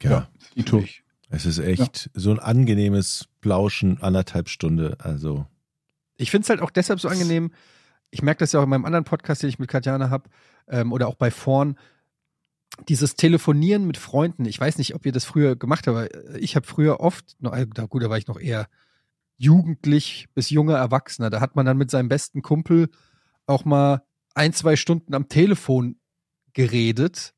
Ja. 0.02 0.28
Ito. 0.56 0.80
Ich- 0.80 1.04
Es 1.30 1.46
ist 1.46 1.58
echt 1.60 2.10
so 2.14 2.32
ein 2.32 2.40
angenehmes 2.40 3.26
Plauschen, 3.42 4.02
anderthalb 4.02 4.48
Stunde. 4.50 4.98
Also, 5.00 5.46
Ich 6.18 6.32
finde 6.32 6.44
es 6.46 6.50
halt 6.50 6.62
auch 6.62 6.70
deshalb 6.72 7.00
so 7.00 7.08
angenehm. 7.10 7.52
Ich 8.12 8.22
merke 8.22 8.40
das 8.40 8.52
ja 8.54 8.60
auch 8.60 8.64
in 8.64 8.70
meinem 8.70 8.86
anderen 8.86 9.04
Podcast, 9.06 9.42
den 9.42 9.50
ich 9.50 9.60
mit 9.60 9.68
Katjana 9.70 10.10
habe, 10.10 10.30
ähm, 10.70 10.94
oder 10.94 11.08
auch 11.08 11.16
bei 11.16 11.32
Vorn. 11.32 11.78
Dieses 12.90 13.16
Telefonieren 13.16 13.88
mit 13.88 13.98
Freunden. 13.98 14.46
Ich 14.46 14.60
weiß 14.60 14.78
nicht, 14.78 14.96
ob 14.96 15.06
ihr 15.06 15.12
das 15.12 15.26
früher 15.26 15.56
gemacht 15.56 15.88
habt, 15.88 15.98
aber 15.98 16.36
ich 16.40 16.56
habe 16.56 16.68
früher 16.68 17.00
oft, 17.00 17.36
noch, 17.40 17.54
äh, 17.54 17.66
da- 17.74 17.86
gut, 17.86 18.04
da 18.04 18.10
war 18.10 18.18
ich 18.18 18.28
noch 18.28 18.40
eher 18.40 18.68
jugendlich 19.38 20.28
bis 20.34 20.50
junger 20.50 20.76
Erwachsener. 20.78 21.30
Da 21.30 21.42
hat 21.42 21.56
man 21.56 21.66
dann 21.66 21.78
mit 21.78 21.92
seinem 21.92 22.10
besten 22.10 22.42
Kumpel 22.42 22.90
auch 23.48 23.66
mal 23.66 24.04
ein, 24.34 24.54
zwei 24.54 24.76
Stunden 24.76 25.14
am 25.14 25.30
Telefon 25.30 25.98
geredet 26.54 27.34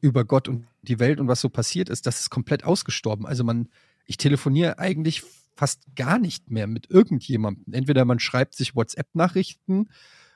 über 0.00 0.24
Gott 0.24 0.48
und 0.48 0.66
die 0.82 0.98
Welt 0.98 1.20
und 1.20 1.28
was 1.28 1.40
so 1.40 1.48
passiert 1.48 1.88
ist. 1.88 2.06
Das 2.06 2.20
ist 2.20 2.30
komplett 2.30 2.64
ausgestorben. 2.64 3.26
Also 3.26 3.44
man, 3.44 3.68
ich 4.06 4.16
telefoniere 4.18 4.78
eigentlich 4.78 5.22
fast 5.56 5.82
gar 5.94 6.18
nicht 6.18 6.50
mehr 6.50 6.66
mit 6.66 6.90
irgendjemandem. 6.90 7.72
Entweder 7.72 8.04
man 8.04 8.18
schreibt 8.18 8.54
sich 8.54 8.74
WhatsApp-Nachrichten 8.76 9.88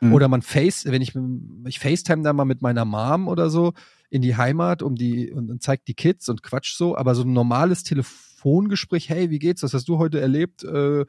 Mhm. 0.02 0.14
oder 0.14 0.28
man 0.28 0.40
Face, 0.40 0.86
wenn 0.86 1.02
ich, 1.02 1.12
ich 1.66 1.78
FaceTime 1.78 2.22
da 2.22 2.32
mal 2.32 2.46
mit 2.46 2.62
meiner 2.62 2.86
Mom 2.86 3.28
oder 3.28 3.50
so. 3.50 3.74
In 4.10 4.22
die 4.22 4.36
Heimat 4.36 4.82
um 4.82 4.96
die 4.96 5.30
und, 5.30 5.50
und 5.50 5.62
zeigt 5.62 5.88
die 5.88 5.94
Kids 5.94 6.28
und 6.28 6.42
Quatsch 6.42 6.74
so, 6.74 6.96
aber 6.96 7.14
so 7.14 7.22
ein 7.22 7.32
normales 7.32 7.84
Telefongespräch, 7.84 9.08
hey, 9.08 9.30
wie 9.30 9.38
geht's? 9.38 9.62
Was 9.62 9.72
hast 9.72 9.88
du 9.88 9.98
heute 9.98 10.20
erlebt? 10.20 10.64
Äh, 10.64 11.06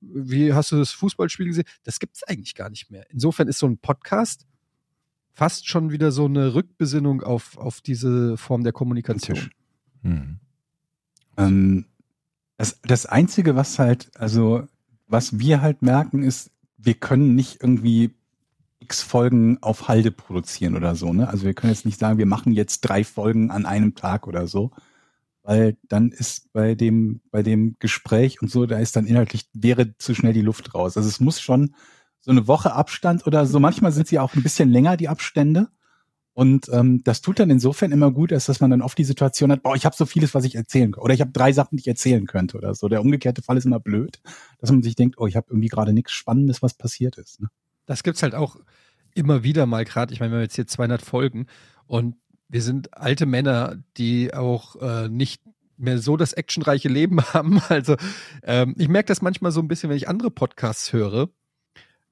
wie 0.00 0.52
hast 0.52 0.72
du 0.72 0.76
das 0.76 0.92
Fußballspiel 0.92 1.46
gesehen? 1.46 1.64
Das 1.84 1.98
gibt's 1.98 2.22
eigentlich 2.24 2.54
gar 2.54 2.70
nicht 2.70 2.90
mehr. 2.90 3.06
Insofern 3.10 3.48
ist 3.48 3.58
so 3.58 3.66
ein 3.66 3.78
Podcast 3.78 4.46
fast 5.32 5.68
schon 5.68 5.90
wieder 5.90 6.12
so 6.12 6.26
eine 6.26 6.54
Rückbesinnung 6.54 7.22
auf, 7.22 7.56
auf 7.56 7.80
diese 7.80 8.36
Form 8.36 8.64
der 8.64 8.72
Kommunikation. 8.72 9.50
Hm. 10.02 10.38
Ähm, 11.36 11.86
das, 12.58 12.80
das 12.82 13.06
Einzige, 13.06 13.56
was 13.56 13.78
halt, 13.78 14.10
also, 14.14 14.66
was 15.06 15.38
wir 15.38 15.62
halt 15.62 15.82
merken, 15.82 16.22
ist, 16.22 16.50
wir 16.76 16.94
können 16.94 17.34
nicht 17.34 17.62
irgendwie 17.62 18.14
x 18.82 19.02
Folgen 19.02 19.58
auf 19.62 19.88
Halde 19.88 20.10
produzieren 20.10 20.76
oder 20.76 20.94
so, 20.94 21.12
ne? 21.12 21.28
Also 21.28 21.44
wir 21.44 21.54
können 21.54 21.72
jetzt 21.72 21.86
nicht 21.86 21.98
sagen, 21.98 22.18
wir 22.18 22.26
machen 22.26 22.52
jetzt 22.52 22.80
drei 22.82 23.04
Folgen 23.04 23.50
an 23.50 23.66
einem 23.66 23.94
Tag 23.94 24.26
oder 24.26 24.46
so, 24.46 24.72
weil 25.42 25.76
dann 25.88 26.10
ist 26.10 26.52
bei 26.52 26.74
dem, 26.74 27.20
bei 27.30 27.42
dem 27.42 27.76
Gespräch 27.78 28.42
und 28.42 28.50
so, 28.50 28.66
da 28.66 28.78
ist 28.78 28.96
dann 28.96 29.06
inhaltlich, 29.06 29.48
wäre 29.52 29.96
zu 29.98 30.14
schnell 30.14 30.32
die 30.32 30.42
Luft 30.42 30.74
raus. 30.74 30.96
Also 30.96 31.08
es 31.08 31.20
muss 31.20 31.40
schon 31.40 31.74
so 32.20 32.30
eine 32.30 32.46
Woche 32.46 32.72
Abstand 32.72 33.26
oder 33.26 33.46
so. 33.46 33.58
Manchmal 33.60 33.92
sind 33.92 34.06
sie 34.06 34.18
auch 34.18 34.34
ein 34.34 34.42
bisschen 34.42 34.70
länger, 34.70 34.96
die 34.96 35.08
Abstände. 35.08 35.68
Und 36.34 36.68
ähm, 36.72 37.02
das 37.04 37.20
tut 37.20 37.40
dann 37.40 37.50
insofern 37.50 37.92
immer 37.92 38.10
gut, 38.10 38.32
als 38.32 38.46
dass 38.46 38.60
man 38.60 38.70
dann 38.70 38.80
oft 38.80 38.96
die 38.96 39.04
Situation 39.04 39.52
hat, 39.52 39.62
boah, 39.62 39.76
ich 39.76 39.84
habe 39.84 39.94
so 39.94 40.06
vieles, 40.06 40.34
was 40.34 40.44
ich 40.44 40.54
erzählen 40.54 40.92
kann. 40.92 41.02
Oder 41.02 41.12
ich 41.12 41.20
habe 41.20 41.32
drei 41.32 41.52
Sachen, 41.52 41.76
die 41.76 41.82
ich 41.82 41.88
erzählen 41.88 42.26
könnte 42.26 42.56
oder 42.56 42.74
so. 42.74 42.88
Der 42.88 43.02
umgekehrte 43.02 43.42
Fall 43.42 43.58
ist 43.58 43.66
immer 43.66 43.80
blöd, 43.80 44.22
dass 44.58 44.70
man 44.70 44.82
sich 44.82 44.94
denkt, 44.94 45.18
oh, 45.18 45.26
ich 45.26 45.36
habe 45.36 45.48
irgendwie 45.50 45.68
gerade 45.68 45.92
nichts 45.92 46.12
Spannendes, 46.12 46.62
was 46.62 46.74
passiert 46.74 47.18
ist. 47.18 47.40
Ne? 47.40 47.48
Das 47.86 48.02
gibt's 48.02 48.22
halt 48.22 48.34
auch 48.34 48.56
immer 49.14 49.42
wieder 49.42 49.66
mal 49.66 49.84
gerade. 49.84 50.12
Ich 50.12 50.20
meine, 50.20 50.32
wir 50.32 50.36
haben 50.36 50.42
jetzt 50.42 50.56
hier 50.56 50.66
200 50.66 51.02
Folgen 51.02 51.46
und 51.86 52.16
wir 52.48 52.62
sind 52.62 52.96
alte 52.96 53.26
Männer, 53.26 53.76
die 53.96 54.34
auch 54.34 54.76
äh, 54.76 55.08
nicht 55.08 55.42
mehr 55.76 55.98
so 55.98 56.16
das 56.16 56.32
actionreiche 56.32 56.88
Leben 56.88 57.20
haben. 57.32 57.60
Also 57.68 57.96
ähm, 58.42 58.74
ich 58.78 58.88
merke 58.88 59.08
das 59.08 59.22
manchmal 59.22 59.52
so 59.52 59.60
ein 59.60 59.68
bisschen, 59.68 59.90
wenn 59.90 59.96
ich 59.96 60.08
andere 60.08 60.30
Podcasts 60.30 60.92
höre 60.92 61.28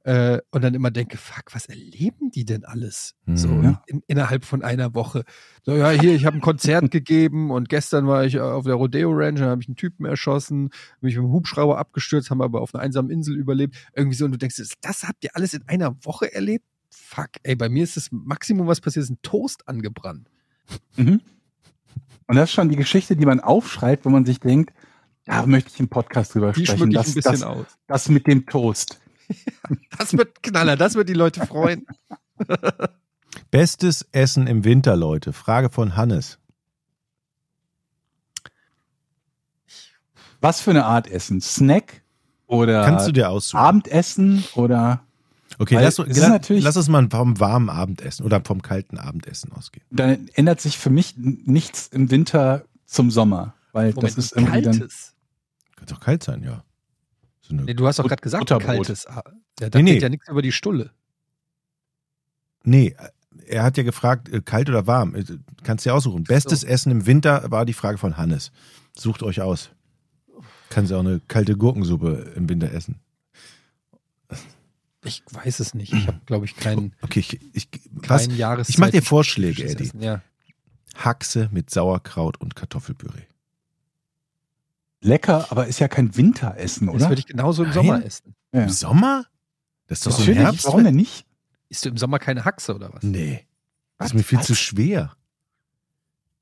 äh, 0.05 0.39
und 0.51 0.63
dann 0.63 0.75
immer 0.75 0.91
denke, 0.91 1.19
fuck, 1.19 1.53
was 1.53 1.67
erleben 1.67 2.31
die 2.31 2.45
denn 2.47 2.65
alles? 2.65 3.15
Mhm. 3.27 3.37
So 3.37 3.49
Ja. 3.49 3.83
in, 3.87 4.03
innerhalb 4.07 4.45
von 4.45 4.63
einer 4.63 4.95
Woche. 4.95 5.25
So, 5.65 5.77
ja, 5.77 5.91
hier, 5.91 6.15
ich 6.15 6.25
habe 6.25 6.39
ein 6.39 6.41
Konzert 6.41 6.91
gegeben 6.91 7.51
und 7.51 7.69
gestern 7.69 8.07
war 8.07 8.25
ich 8.25 8.41
auf 8.41 8.65
der 8.65 8.75
Rodeo 8.75 9.11
Ranch, 9.13 9.41
dann 9.41 9.49
habe 9.51 9.61
ich 9.63 9.69
einen 9.69 9.77
Typen 9.77 10.07
erschossen, 10.07 10.71
bin 11.01 11.11
ich 11.11 11.17
mit 11.17 11.25
dem 11.25 11.33
Hubschrauber 11.33 11.79
abgestürzt, 11.79 12.31
haben 12.31 12.41
aber 12.43 12.63
auf 12.63 12.75
einer 12.75 12.83
einsamen 12.83 13.11
Insel 13.11 13.37
überlebt. 13.37 13.77
Irgendwie 13.95 14.17
so, 14.17 14.25
und 14.25 14.33
du 14.33 14.39
denkst, 14.39 14.57
das 14.81 15.03
habt 15.09 15.23
ihr 15.25 15.31
alles 15.35 15.53
in 15.55 15.63
einer 15.69 15.95
Woche 16.05 16.33
erlebt? 16.33 16.65
Fuck, 16.91 17.31
ey, 17.43 17.55
bei 17.57 17.69
mir 17.69 17.85
ist 17.85 17.97
das 17.97 18.09
Maximum, 18.11 18.67
was 18.67 18.81
passiert, 18.81 19.05
ist 19.05 19.11
ein 19.11 19.19
Toast 19.23 19.69
angebrannt. 19.69 20.29
Mhm. 20.97 21.21
Und 22.27 22.37
das 22.37 22.49
ist 22.51 22.55
schon 22.55 22.69
die 22.69 22.77
Geschichte, 22.77 23.17
die 23.17 23.27
man 23.27 23.41
aufschreibt, 23.41 24.05
wo 24.05 24.09
man 24.09 24.25
sich 24.25 24.39
denkt, 24.41 24.73
da 25.25 25.45
möchte 25.47 25.71
ich 25.75 25.79
im 25.81 25.89
Podcast 25.89 26.35
drüber 26.35 26.53
Die 26.53 26.65
sprechen. 26.65 26.79
schmücke 26.79 26.91
ich 26.93 26.97
Das, 26.97 27.09
ein 27.09 27.15
bisschen 27.15 27.33
das, 27.33 27.43
aus. 27.43 27.67
das 27.87 28.09
mit 28.09 28.27
dem 28.27 28.47
Toast. 28.47 29.01
Das 29.99 30.13
wird 30.17 30.43
Knaller, 30.43 30.77
das 30.77 30.95
wird 30.95 31.09
die 31.09 31.15
Leute 31.15 31.47
freuen. 31.47 31.87
Bestes 33.51 34.07
Essen 34.13 34.47
im 34.47 34.65
Winter, 34.65 34.97
Leute. 34.97 35.33
Frage 35.33 35.71
von 35.71 35.97
Hannes. 35.97 36.39
Was 40.41 40.61
für 40.61 40.71
eine 40.71 40.85
Art 40.87 41.07
Essen? 41.09 41.41
Snack 41.41 42.03
oder 42.47 42.85
Kannst 42.85 43.07
du 43.07 43.13
dir 43.13 43.31
aussuchen? 43.31 43.61
Abendessen 43.61 44.45
oder 44.55 45.05
Okay, 45.59 45.75
lass, 45.75 45.99
lass, 45.99 46.17
natürlich- 46.29 46.65
lass 46.65 46.77
uns 46.77 46.89
mal 46.89 47.07
vom 47.11 47.39
warmen 47.39 47.69
Abendessen 47.69 48.25
oder 48.25 48.41
vom 48.43 48.63
kalten 48.63 48.97
Abendessen 48.99 49.53
ausgehen. 49.53 49.85
dann 49.91 50.29
ändert 50.35 50.61
sich 50.61 50.79
für 50.79 50.89
mich 50.91 51.15
nichts 51.19 51.89
im 51.89 52.11
Winter 52.11 52.65
zum 52.87 53.11
Sommer, 53.11 53.55
weil 53.73 53.93
Moment, 53.93 54.17
das 54.17 54.25
ist 54.25 54.33
irgendwie 54.33 54.63
dann 54.63 54.79
kaltes. 54.79 55.15
Kann 55.77 55.87
doch 55.89 56.01
kalt 56.01 56.23
sein, 56.23 56.43
ja. 56.43 56.65
So 57.59 57.65
Nee, 57.65 57.75
du 57.75 57.87
hast 57.87 57.99
doch 57.99 58.07
gerade 58.09 58.23
gesagt, 58.23 58.41
Butterbrot. 58.41 58.67
kaltes. 58.87 59.05
Ja, 59.61 59.69
da 59.69 59.79
Nee, 59.79 59.83
nee. 59.83 59.93
geht 59.95 60.03
ja 60.03 60.09
nichts 60.09 60.29
über 60.29 60.43
die 60.43 60.53
Stulle. 60.53 60.91
nee, 62.65 62.95
er 63.47 63.63
hat 63.63 63.77
ja 63.77 63.83
gefragt, 63.85 64.29
äh, 64.29 64.41
kalt 64.43 64.69
oder 64.69 64.87
warm. 64.87 65.15
Äh, 65.15 65.25
Kannst 65.63 65.85
dir 65.85 65.95
aussuchen. 65.95 66.25
Bestes 66.25 66.63
Essen 66.65 66.91
im 66.91 67.07
Winter 67.07 67.51
war 67.51 67.65
die 67.65 67.73
Frage 67.75 67.99
von 67.99 68.17
Hannes. 68.17 68.53
Sucht 68.97 69.23
euch 69.23 69.41
aus. 69.41 69.71
Kannst 70.69 70.91
ja 70.91 70.97
auch 70.99 71.01
eine 71.05 71.21
kalte 71.27 71.57
Gurkensuppe 71.57 72.33
im 72.37 72.49
Winter 72.49 72.73
essen. 72.73 73.01
Ich 75.05 75.23
weiß 75.31 75.61
es 75.61 75.75
nicht. 75.75 75.93
Ich 75.95 76.07
habe, 76.07 76.21
glaube 76.27 76.45
ich, 76.45 76.57
keinen 76.57 76.93
Okay, 77.03 77.21
ich, 77.21 77.41
ich, 77.55 77.69
kein 78.03 78.31
ich 78.69 78.79
mache 78.79 78.91
dir 78.93 79.03
Vorschläge, 79.03 79.65
Eddie. 79.69 79.91
Ja. 79.99 80.21
Haxe 80.95 81.49
mit 81.53 81.71
Sauerkraut 81.71 82.37
und 82.41 82.55
Kartoffelpüree. 82.55 83.23
Lecker, 85.01 85.47
aber 85.51 85.67
ist 85.67 85.79
ja 85.81 85.89
kein 85.89 86.17
Winteressen, 86.17 86.87
Das 86.87 86.97
oder? 86.97 87.09
würde 87.11 87.21
ich 87.21 87.27
genauso 87.27 87.63
im 87.65 87.71
Nein. 87.71 87.75
Sommer 87.75 88.05
essen. 88.05 88.35
Ja. 88.53 88.63
Im 88.65 88.69
Sommer? 88.71 89.25
Das 89.87 89.99
ist 89.99 90.07
doch 90.07 90.13
so 90.13 90.19
ein 90.19 90.21
Natürlich, 90.29 90.43
Herbst. 90.45 90.65
warum 90.67 90.85
denn 90.85 90.95
nicht? 90.97 91.27
Isst 91.69 91.85
du 91.85 91.89
im 91.89 91.97
Sommer 91.97 92.19
keine 92.19 92.45
Haxe 92.45 92.75
oder 92.75 92.93
was? 92.93 93.03
Nee. 93.03 93.47
Das 93.99 94.09
ist 94.09 94.15
mir 94.15 94.23
viel 94.23 94.39
Was? 94.39 94.47
zu 94.47 94.55
schwer. 94.55 95.13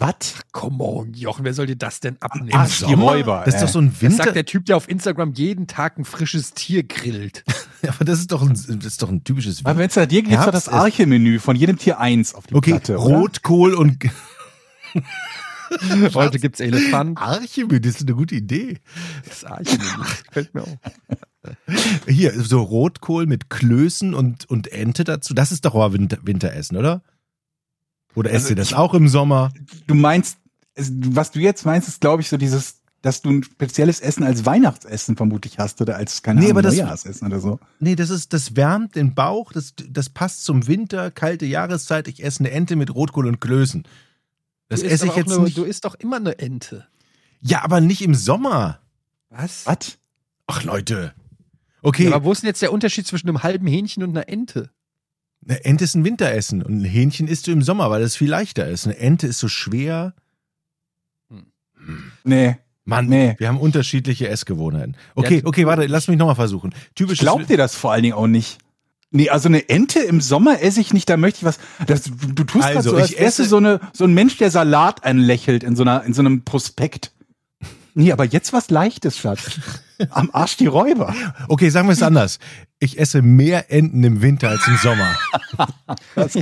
Was? 0.01 0.15
Come 0.53 0.83
on, 0.85 1.13
Jochen, 1.15 1.45
wer 1.45 1.53
soll 1.55 1.67
dir 1.67 1.75
das 1.77 1.99
denn 1.99 2.17
abnehmen? 2.23 2.51
Ach, 2.53 2.69
die 2.87 2.95
Räuber. 2.95 3.43
Das 3.45 3.55
ist 3.57 3.63
doch 3.63 3.69
so 3.69 3.81
ein 3.81 3.91
das 3.91 4.01
Winter. 4.01 4.25
sagt 4.25 4.37
der 4.37 4.45
Typ, 4.45 4.65
der 4.67 4.77
auf 4.77 4.89
Instagram 4.89 5.33
jeden 5.33 5.67
Tag 5.67 5.99
ein 5.99 6.05
frisches 6.05 6.55
Tier 6.55 6.85
grillt. 6.85 7.43
aber 7.87 8.05
das 8.05 8.21
ist 8.21 8.31
doch 8.31 8.43
ein, 8.43 8.51
das 8.51 8.67
ist 8.69 9.03
doch 9.03 9.09
ein 9.09 9.25
typisches 9.25 9.65
Aber 9.65 9.77
wenn 9.77 9.89
es 9.89 9.95
da 9.95 10.07
dir 10.07 10.23
gibt, 10.23 10.35
ist 10.35 10.45
doch 10.45 10.53
das 10.53 10.69
Arche-Menü 10.69 11.41
von 11.41 11.57
jedem 11.57 11.79
Tier 11.79 11.99
eins 11.99 12.33
auf 12.35 12.47
die 12.47 12.55
Okay, 12.55 12.71
Platte. 12.71 12.97
oder? 12.99 13.17
Rotkohl 13.17 13.75
und 13.75 13.99
Heute 16.15 16.39
gibt's 16.39 16.61
Elefant. 16.61 17.19
Archimüd, 17.19 17.85
das 17.85 17.97
ist 17.97 18.03
eine 18.03 18.15
gute 18.15 18.35
Idee. 18.35 18.79
Das 19.27 19.45
Archimüd, 19.45 19.87
das 20.01 20.25
gefällt 20.25 20.55
mir 20.55 20.63
auch. 20.63 20.77
Hier, 22.09 22.33
so 22.41 22.61
Rotkohl 22.63 23.27
mit 23.27 23.49
Klößen 23.51 24.15
und, 24.15 24.49
und 24.51 24.71
Ente 24.73 25.05
dazu. 25.05 25.35
Das 25.35 25.53
ist 25.53 25.65
doch 25.65 25.75
aber 25.75 25.93
Winter, 25.93 26.19
Winteressen, 26.23 26.77
oder? 26.77 27.03
Oder 28.15 28.31
esst 28.31 28.45
Also 28.47 28.51
ihr 28.51 28.57
das 28.57 28.69
ich- 28.69 28.75
auch 28.77 28.95
im 28.95 29.09
Sommer? 29.09 29.53
Du 29.87 29.95
meinst, 29.95 30.39
es- 30.75 30.93
was 30.95 31.31
du 31.31 31.39
jetzt 31.41 31.65
meinst, 31.65 31.89
ist, 31.89 32.01
glaube 32.01 32.23
ich, 32.23 32.29
so 32.29 32.37
dieses, 32.37 32.81
dass 33.03 33.23
du 33.23 33.31
ein 33.31 33.43
spezielles 33.45 34.01
Essen 34.01 34.25
als 34.25 34.45
Weihnachtsessen 34.45 35.17
vermutlich 35.17 35.59
hast 35.59 35.81
oder 35.81 35.97
als, 35.97 36.23
keine 36.23 36.41
Nee, 36.41 36.47
Ahnung, 36.47 36.57
aber 36.59 36.63
das- 36.63 36.77
Neujahrsessen 36.77 37.27
oder 37.29 37.41
so. 37.41 37.61
Nee, 37.79 37.95
das 37.95 38.11
ist, 38.11 38.33
das 38.33 38.57
wärmt 38.57 38.97
den 38.97 39.15
Bauch, 39.15 39.53
das, 39.53 39.75
das 39.89 40.09
passt 40.11 40.45
zum 40.45 40.67
Winter, 40.67 41.11
kalte 41.11 41.47
Jahreszeit. 41.47 42.09
Ich 42.09 42.25
esse 42.25 42.41
eine 42.41 42.51
Ente 42.51 42.75
mit 42.77 42.93
Rotkohl 42.95 43.27
und 43.27 43.41
Klößen. 43.41 43.85
Das 44.69 44.81
Du 44.81 44.87
isst 44.87 44.95
esse 44.95 45.07
ich 45.07 45.17
jetzt 45.17 45.29
nur, 45.29 45.41
nicht. 45.45 45.57
Du 45.57 45.65
isst 45.65 45.85
doch 45.85 45.95
immer 45.97 46.17
eine 46.17 46.39
Ente. 46.39 46.87
Ja, 47.41 47.63
aber 47.63 47.81
nicht 47.81 48.03
im 48.03 48.15
Sommer. 48.15 48.81
Was? 49.31 49.67
Was? 49.67 49.99
Ach, 50.47 50.63
Leute. 50.65 51.15
Okay, 51.83 52.09
Ja, 52.09 52.15
aber 52.17 52.25
wo 52.25 52.33
ist 52.33 52.43
denn 52.43 52.49
jetzt 52.49 52.63
der 52.63 52.73
Unterschied 52.73 53.07
zwischen 53.07 53.29
einem 53.29 53.43
halben 53.43 53.67
Hähnchen 53.67 54.03
und 54.03 54.11
einer 54.11 54.29
Ente? 54.29 54.71
eine 55.49 55.65
Ente 55.65 55.85
ist 55.85 55.95
ein 55.95 56.05
Winteressen 56.05 56.63
und 56.63 56.81
ein 56.81 56.85
Hähnchen 56.85 57.29
isst 57.29 57.47
du 57.47 57.53
im 57.53 57.63
Sommer, 57.63 57.91
weil 57.91 58.03
das 58.03 58.17
viel 58.17 58.29
leichter 58.29 58.67
ist. 58.69 58.87
Eine 58.87 58.99
Ente 58.99 59.27
ist 59.29 59.39
so 59.39 59.49
schwer. 59.49 60.15
Nee. 62.25 62.57
Mann, 62.85 63.07
Nee. 63.07 63.35
wir 63.39 63.49
haben 63.49 63.61
unterschiedliche 63.61 64.29
Essgewohnheiten. 64.29 64.97
Okay, 65.15 65.43
okay, 65.45 65.67
warte, 65.67 65.87
lass 65.87 66.09
mich 66.09 66.17
nochmal 66.19 66.35
versuchen. 66.35 66.73
Ich 66.73 66.95
Typisches 66.95 67.21
glaub 67.21 67.47
dir 67.47 67.57
das 67.57 67.75
vor 67.75 67.93
allen 67.93 68.03
Dingen 68.03 68.15
auch 68.15 68.27
nicht. 68.27 68.59
Nee, 69.11 69.31
also 69.31 69.49
eine 69.49 69.69
Ente 69.71 70.01
im 70.01 70.21
Sommer 70.21 70.61
esse 70.61 70.81
ich 70.81 70.93
nicht, 70.93 71.09
da 71.09 71.17
möchte 71.17 71.39
ich 71.39 71.45
was. 71.45 71.59
Das, 71.87 72.03
du, 72.05 72.45
tust 72.45 72.65
Also, 72.67 72.91
so, 72.91 72.97
als 72.97 73.11
ich 73.11 73.19
esse- 73.21 73.45
so, 73.47 73.57
eine, 73.57 73.81
so 73.95 74.05
ein 74.05 74.13
Mensch, 74.13 74.37
der 74.37 74.51
Salat 74.51 75.05
anlächelt 75.05 75.63
in 75.65 75.77
so, 75.77 75.83
einer, 75.83 76.05
in 76.05 76.13
so 76.13 76.21
einem 76.21 76.43
Prospekt. 76.45 77.13
Nee, 77.95 78.13
aber 78.13 78.25
jetzt 78.27 78.53
was 78.53 78.69
Leichtes, 78.71 79.17
Schatz. 79.19 79.59
Am 80.11 80.31
Arsch 80.33 80.57
die 80.59 80.67
Räuber. 80.67 81.15
Okay, 81.49 81.71
sagen 81.71 81.89
wir 81.89 81.95
es 81.95 82.03
anders. 82.03 82.39
Ich 82.79 82.99
esse 83.01 83.23
mehr 83.23 83.73
Enten 83.73 84.05
im 84.05 84.21
Winter 84.23 84.51
als 84.51 84.67
im 84.69 84.77
Sommer. 84.77 85.17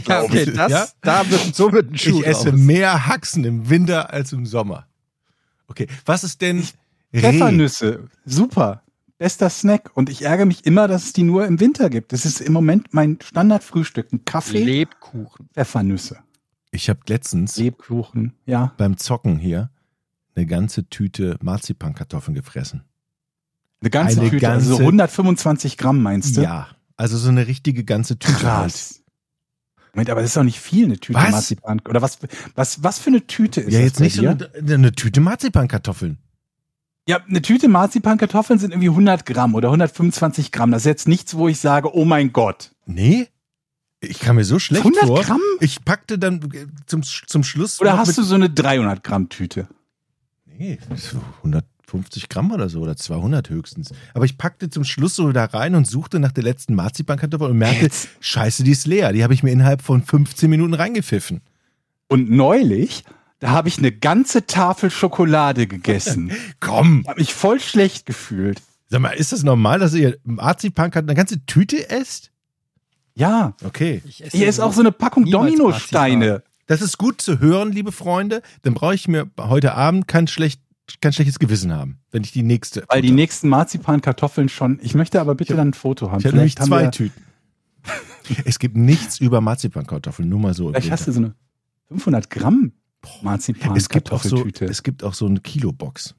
Ja, 0.06 0.22
okay, 0.22 0.42
ich. 0.48 0.52
das, 0.54 0.72
Ja? 0.72 0.88
da 1.02 1.30
wird, 1.30 1.54
so 1.54 1.72
wird 1.72 1.90
ein 1.92 1.96
Schuh 1.98 2.20
Ich 2.20 2.26
esse 2.26 2.50
draus. 2.50 2.60
mehr 2.60 3.06
Haxen 3.06 3.44
im 3.44 3.70
Winter 3.70 4.12
als 4.12 4.32
im 4.32 4.44
Sommer. 4.44 4.86
Okay, 5.68 5.86
was 6.04 6.24
ist 6.24 6.40
denn 6.42 6.66
Reh? 7.14 7.20
Pfeffernüsse, 7.20 8.08
super. 8.26 8.82
Bester 9.18 9.48
Snack. 9.50 9.90
Und 9.94 10.10
ich 10.10 10.22
ärgere 10.22 10.46
mich 10.46 10.66
immer, 10.66 10.88
dass 10.88 11.04
es 11.04 11.12
die 11.12 11.22
nur 11.22 11.46
im 11.46 11.60
Winter 11.60 11.88
gibt. 11.90 12.12
Das 12.12 12.24
ist 12.24 12.40
im 12.40 12.52
Moment 12.52 12.88
mein 12.92 13.18
Standardfrühstück. 13.22 14.12
Ein 14.12 14.24
Kaffee, 14.24 14.62
Lebkuchen. 14.64 15.48
Pfeffernüsse. 15.54 16.18
Ich 16.70 16.90
habe 16.90 17.00
letztens 17.08 17.56
Lebkuchen, 17.56 18.34
ja. 18.44 18.74
beim 18.76 18.96
Zocken 18.98 19.38
hier 19.38 19.70
eine 20.34 20.44
ganze 20.46 20.88
Tüte 20.88 21.38
Marzipankartoffeln 21.40 22.34
gefressen. 22.34 22.84
Eine 23.80 23.90
ganze 23.90 24.20
Eine 24.20 24.30
Tüte, 24.30 24.48
also 24.50 24.66
so 24.66 24.70
ganze- 24.76 24.82
125 24.84 25.78
Gramm 25.78 26.02
meinst 26.02 26.36
du? 26.36 26.42
Ja, 26.42 26.68
also 26.96 27.16
so 27.16 27.28
eine 27.30 27.46
richtige 27.46 27.84
ganze 27.84 28.18
Tüte. 28.18 28.34
Halt. 28.34 28.72
Krass. 28.72 29.02
Moment, 29.94 30.10
aber 30.10 30.20
das 30.20 30.30
ist 30.30 30.36
doch 30.36 30.42
nicht 30.42 30.60
viel, 30.60 30.84
eine 30.84 30.98
Tüte 30.98 31.18
Was? 31.18 31.30
Marzipan. 31.30 31.80
Oder 31.88 32.02
was, 32.02 32.18
was, 32.54 32.82
was 32.82 32.98
für 32.98 33.08
eine 33.08 33.26
Tüte 33.26 33.62
ist 33.62 33.72
Ja, 33.72 33.78
das 33.78 33.86
jetzt 33.86 33.98
bei 33.98 34.04
nicht 34.04 34.16
so 34.16 34.26
eine, 34.26 34.74
eine 34.74 34.92
Tüte 34.92 35.22
Marzipankartoffeln. 35.22 36.18
Ja, 37.08 37.20
eine 37.28 37.40
Tüte 37.40 37.68
Marzipankartoffeln 37.68 38.58
sind 38.58 38.72
irgendwie 38.72 38.88
100 38.88 39.24
Gramm 39.24 39.54
oder 39.54 39.68
125 39.68 40.50
Gramm. 40.50 40.72
Das 40.72 40.82
ist 40.82 40.86
jetzt 40.86 41.08
nichts, 41.08 41.36
wo 41.36 41.46
ich 41.46 41.60
sage, 41.60 41.94
oh 41.94 42.04
mein 42.04 42.32
Gott. 42.32 42.72
Nee? 42.84 43.28
Ich 44.00 44.18
kam 44.18 44.36
mir 44.36 44.44
so 44.44 44.58
schlecht 44.58 44.84
100 44.84 45.06
vor. 45.06 45.22
Gramm? 45.22 45.40
Ich 45.60 45.84
packte 45.84 46.18
dann 46.18 46.42
äh, 46.52 46.66
zum, 46.86 47.02
zum 47.02 47.44
Schluss. 47.44 47.80
Oder 47.80 47.96
hast 47.96 48.18
du 48.18 48.22
so 48.22 48.34
eine 48.34 48.50
300 48.50 49.04
Gramm 49.04 49.28
Tüte? 49.28 49.68
Nee, 50.58 50.78
so 50.96 51.20
150 51.38 52.28
Gramm 52.28 52.50
oder 52.50 52.68
so 52.68 52.80
oder 52.80 52.96
200 52.96 53.50
höchstens. 53.50 53.92
Aber 54.12 54.24
ich 54.24 54.36
packte 54.36 54.68
zum 54.68 54.82
Schluss 54.82 55.14
so 55.14 55.30
da 55.30 55.44
rein 55.44 55.76
und 55.76 55.86
suchte 55.86 56.18
nach 56.18 56.32
der 56.32 56.42
letzten 56.44 56.74
Marzipankartoffel 56.74 57.50
und 57.50 57.58
merkte, 57.58 57.84
Jetzt. 57.84 58.08
scheiße, 58.20 58.64
die 58.64 58.72
ist 58.72 58.86
leer. 58.86 59.12
Die 59.12 59.22
habe 59.22 59.32
ich 59.32 59.44
mir 59.44 59.52
innerhalb 59.52 59.82
von 59.82 60.02
15 60.02 60.50
Minuten 60.50 60.74
reingepfiffen. 60.74 61.40
Und 62.08 62.30
neulich, 62.30 63.04
da 63.38 63.50
habe 63.50 63.68
ich 63.68 63.78
eine 63.78 63.92
ganze 63.92 64.46
Tafel 64.46 64.90
Schokolade 64.90 65.66
gegessen. 65.66 66.32
Komm, 66.60 67.04
habe 67.06 67.20
mich 67.20 67.34
voll 67.34 67.60
schlecht 67.60 68.06
gefühlt. 68.06 68.62
sag 68.88 69.00
mal, 69.00 69.10
ist 69.10 69.32
das 69.32 69.42
normal, 69.42 69.78
dass 69.78 69.94
ihr 69.94 70.18
Marzipan 70.24 70.92
eine 70.92 71.14
ganze 71.14 71.44
Tüte 71.44 71.90
esst? 71.90 72.32
Ja. 73.14 73.54
Okay. 73.64 74.02
Hier 74.06 74.46
ist 74.46 74.60
auch 74.60 74.72
so 74.72 74.80
eine 74.80 74.92
Packung 74.92 75.24
Dominosteine. 75.30 76.42
Das 76.66 76.82
ist 76.82 76.98
gut 76.98 77.20
zu 77.20 77.38
hören, 77.40 77.72
liebe 77.72 77.92
Freunde. 77.92 78.42
Dann 78.62 78.74
brauche 78.74 78.94
ich 78.94 79.08
mir 79.08 79.30
heute 79.38 79.74
Abend 79.74 80.08
kein, 80.08 80.26
schlecht, 80.26 80.60
kein 81.00 81.12
schlechtes 81.12 81.38
Gewissen 81.38 81.72
haben, 81.72 82.00
wenn 82.10 82.24
ich 82.24 82.32
die 82.32 82.42
nächste. 82.42 82.84
Weil 82.88 83.02
die 83.02 83.12
nächsten 83.12 83.48
Marzipankartoffeln 83.48 84.48
schon. 84.48 84.78
Ich 84.82 84.94
möchte 84.94 85.20
aber 85.20 85.34
bitte 85.34 85.54
dann 85.54 85.68
ein 85.68 85.74
Foto 85.74 86.10
haben. 86.10 86.20
Ich 86.20 86.26
habe 86.26 86.36
nämlich 86.36 86.56
zwei 86.56 86.84
wir- 86.84 86.90
Tüten. 86.90 87.22
es 88.44 88.58
gibt 88.58 88.76
nichts 88.76 89.20
über 89.20 89.40
Marzipankartoffeln, 89.40 90.28
nur 90.28 90.40
mal 90.40 90.54
so. 90.54 90.68
im 90.68 90.74
Vielleicht 90.74 90.90
hast 90.90 91.06
du 91.06 91.12
so 91.12 91.20
eine 91.20 91.34
500 91.88 92.28
Gramm 92.28 92.72
es 93.76 93.88
gibt 93.88 94.12
auch 94.12 94.22
so, 94.22 94.46
es 94.60 94.82
gibt 94.82 95.04
auch 95.04 95.14
so 95.14 95.26
eine 95.26 95.40
Kilobox. 95.40 96.14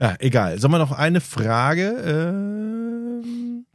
Ja, 0.00 0.16
egal. 0.18 0.58
Sollen 0.58 0.72
wir 0.72 0.78
noch 0.78 0.92
eine 0.92 1.20
Frage? 1.20 1.90
Ähm, 2.04 3.66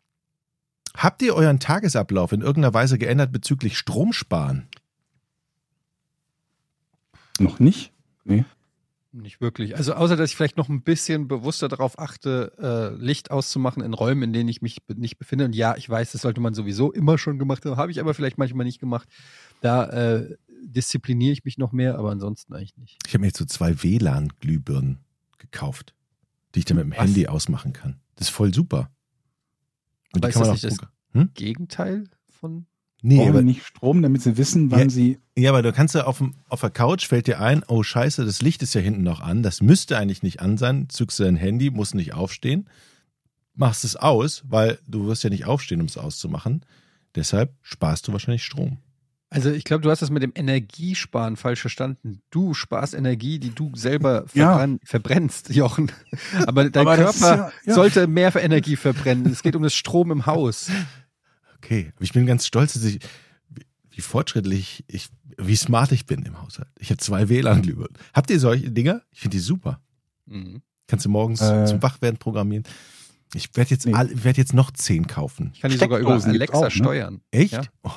habt 0.96 1.22
ihr 1.22 1.36
euren 1.36 1.60
Tagesablauf 1.60 2.32
in 2.32 2.42
irgendeiner 2.42 2.74
Weise 2.74 2.98
geändert 2.98 3.32
bezüglich 3.32 3.78
Stromsparen? 3.78 4.68
Noch 7.40 7.60
nicht? 7.60 7.92
Nee. 8.24 8.46
Nicht 9.12 9.40
wirklich. 9.40 9.78
Also 9.78 9.94
außer, 9.94 10.18
dass 10.18 10.32
ich 10.32 10.36
vielleicht 10.36 10.58
noch 10.58 10.68
ein 10.68 10.82
bisschen 10.82 11.30
bewusster 11.30 11.70
darauf 11.70 12.00
achte, 12.00 12.52
äh, 12.60 13.02
Licht 13.02 13.32
auszumachen 13.32 13.82
in 13.82 13.94
Räumen, 13.94 14.24
in 14.24 14.34
denen 14.34 14.50
ich 14.50 14.62
mich 14.62 14.84
be- 14.84 15.00
nicht 15.00 15.18
befinde. 15.18 15.46
Und 15.46 15.56
ja, 15.56 15.78
ich 15.78 15.90
weiß, 15.90 16.12
das 16.12 16.22
sollte 16.22 16.42
man 16.42 16.54
sowieso 16.54 16.92
immer 16.92 17.18
schon 17.18 17.40
gemacht 17.40 17.64
haben, 17.66 17.78
habe 17.78 17.92
ich 17.92 18.02
aber 18.02 18.14
vielleicht 18.14 18.38
manchmal 18.38 18.66
nicht 18.66 18.80
gemacht. 18.82 19.08
Da 19.62 19.86
äh, 19.86 20.36
diszipliniere 20.64 21.32
ich 21.34 21.46
mich 21.46 21.58
noch 21.58 21.72
mehr, 21.72 21.98
aber 21.98 22.12
ansonsten 22.12 22.54
eigentlich 22.54 22.78
nicht. 22.78 22.98
Ich 23.08 23.14
habe 23.14 23.22
mir 23.22 23.28
jetzt 23.28 23.38
so 23.38 23.46
zwei 23.46 23.82
WLAN-Glühbirnen 23.84 25.00
gekauft, 25.38 25.94
die 26.54 26.60
ich 26.60 26.66
dann 26.66 26.78
mit 26.78 26.86
dem 26.86 26.92
Was? 26.92 27.00
Handy 27.00 27.28
ausmachen 27.28 27.74
kann. 27.74 28.00
Das 28.16 28.28
ist 28.30 28.34
voll 28.34 28.54
super. 28.54 28.90
Und 30.14 30.24
Aber 30.24 30.30
ist 30.30 30.40
das 30.40 30.50
nicht 30.64 30.64
das- 30.82 30.90
Hm? 31.14 31.30
Gegenteil 31.34 32.06
von. 32.30 32.66
Nee, 33.02 33.18
Brauchen 33.18 33.30
aber, 33.30 33.40
die 33.40 33.46
nicht 33.46 33.64
Strom, 33.66 34.02
damit 34.02 34.22
sie 34.24 34.36
wissen, 34.38 34.72
wann 34.72 34.80
Ja. 34.80 34.90
sie. 34.90 35.20
ja, 35.38 35.52
aber 35.52 35.62
du 35.62 35.72
kannst 35.72 35.94
ja 35.96 36.06
auf, 36.06 36.18
dem, 36.18 36.34
auf 36.50 36.62
der 36.62 36.72
Couch 36.72 37.06
fällt 37.08 37.28
dir 37.28 37.40
ein, 37.40 37.64
oh 37.68 37.84
scheiße, 37.84 38.26
das 38.26 38.42
Licht 38.42 38.64
ist 38.64 38.74
ja 38.74 38.82
hinten 38.82 39.04
noch 39.04 39.20
an, 39.22 39.44
das 39.44 39.62
müsste 39.62 39.98
eigentlich 39.98 40.24
nicht 40.24 40.42
an 40.42 40.58
sein, 40.58 40.90
zückst 40.90 41.20
du 41.20 41.24
dein 41.24 41.36
Handy, 41.36 41.70
musst 41.70 41.94
nicht 41.96 42.14
aufstehen, 42.14 42.68
machst 43.54 43.84
es 43.86 43.96
aus, 43.96 44.44
weil 44.48 44.80
du 44.88 45.06
wirst 45.08 45.24
ja 45.24 45.30
nicht 45.30 45.46
aufstehen, 45.46 45.82
um 45.82 45.88
es 45.88 45.98
auszumachen. 45.98 46.66
Deshalb 47.14 47.54
sparst 47.62 48.08
du 48.08 48.12
wahrscheinlich 48.12 48.44
Strom. 48.44 48.80
Also 49.36 49.52
ich 49.52 49.64
glaube, 49.66 49.82
du 49.82 49.90
hast 49.92 50.02
das 50.02 50.10
mit 50.10 50.24
dem 50.24 50.32
Energiesparen 50.34 51.36
falsch 51.36 51.62
verstanden. 51.62 52.22
Du 52.32 52.54
sparst 52.54 52.94
Energie, 52.94 53.38
die 53.40 53.50
du 53.52 53.72
selber 53.76 54.26
Ja. 54.34 54.50
verbrann, 54.52 54.80
verbrennst, 54.84 55.54
Jochen. 55.54 55.92
Aber 56.48 56.70
dein 56.70 56.88
Aber 56.88 56.96
Körper 56.98 57.36
ja- 57.38 57.52
ja. 57.66 57.74
sollte 57.74 58.08
mehr 58.08 58.32
für 58.32 58.40
Energie 58.40 58.76
verbrennen. 58.76 59.26
Es 59.32 59.44
geht 59.44 59.56
um 59.56 59.64
das 59.64 59.74
Strom 59.76 60.12
im 60.12 60.26
Haus. 60.26 60.70
Okay, 61.58 61.92
aber 61.96 62.04
ich 62.04 62.14
bin 62.14 62.26
ganz 62.28 62.46
stolz, 62.46 62.74
dass 62.74 62.84
ich, 62.84 63.00
wie, 63.90 64.02
fortschrittlich 64.02 64.84
ich, 64.88 65.10
wie 65.38 65.56
smart 65.56 65.92
ich 65.92 66.06
bin 66.06 66.22
im 66.24 66.40
Haushalt. 66.42 66.70
Ich 66.78 66.90
habe 66.92 66.98
zwei 66.98 67.28
WLAN-Glühbirnen. 67.28 67.98
Habt 68.14 68.30
ihr 68.30 68.40
solche 68.40 68.70
Dinger? 68.72 69.02
Ich 69.12 69.22
finde 69.22 69.38
die 69.38 69.42
super. 69.42 69.82
Mhm. 70.28 70.62
Kannst 70.88 71.06
du 71.06 71.10
morgens 71.10 71.42
Äh. 71.42 71.66
zum 71.66 71.82
Wachwerden 71.82 72.20
programmieren. 72.20 72.64
Ich 73.34 73.50
werde 73.56 73.72
jetzt, 73.72 73.86
Nee. 73.88 73.94
all- 73.94 74.24
werd 74.24 74.38
jetzt 74.38 74.54
noch 74.54 74.70
zehn 74.72 75.08
kaufen. 75.08 75.52
Ich 75.56 75.62
kann 75.62 75.72
die 75.72 75.78
sogar 75.78 75.98
über 76.00 76.14
Alexa 76.24 76.58
auch, 76.58 76.64
ne? 76.66 76.72
steuern. 76.72 77.22
Echt? 77.32 77.54
Ja. 77.54 77.64
Oh, 77.84 77.92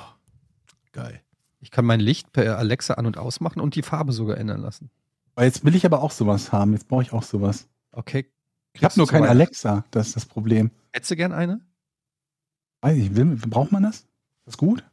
geil. 0.92 1.20
Ich 1.60 1.70
kann 1.70 1.84
mein 1.84 2.00
Licht 2.00 2.32
per 2.32 2.58
Alexa 2.58 2.94
an- 2.94 3.06
und 3.06 3.18
ausmachen 3.18 3.60
und 3.60 3.74
die 3.74 3.82
Farbe 3.82 4.12
sogar 4.12 4.38
ändern 4.38 4.60
lassen. 4.60 4.90
Jetzt 5.38 5.64
will 5.64 5.74
ich 5.74 5.84
aber 5.86 6.02
auch 6.02 6.10
sowas 6.10 6.52
haben. 6.52 6.72
Jetzt 6.72 6.88
brauche 6.88 7.02
ich 7.02 7.12
auch 7.12 7.22
sowas. 7.22 7.68
Okay. 7.92 8.26
Ich 8.72 8.84
habe 8.84 8.94
nur 8.96 9.06
kein 9.06 9.24
Alexa. 9.24 9.84
Das 9.90 10.08
ist 10.08 10.16
das 10.16 10.26
Problem. 10.26 10.70
Hättest 10.92 11.10
du 11.10 11.16
gern 11.16 11.32
eine? 11.32 11.60
Weiß 12.80 12.96
ich, 12.96 13.14
will, 13.16 13.24
braucht 13.36 13.72
man 13.72 13.82
das? 13.82 13.96
Ist 13.96 14.06
das 14.46 14.56
gut? 14.56 14.84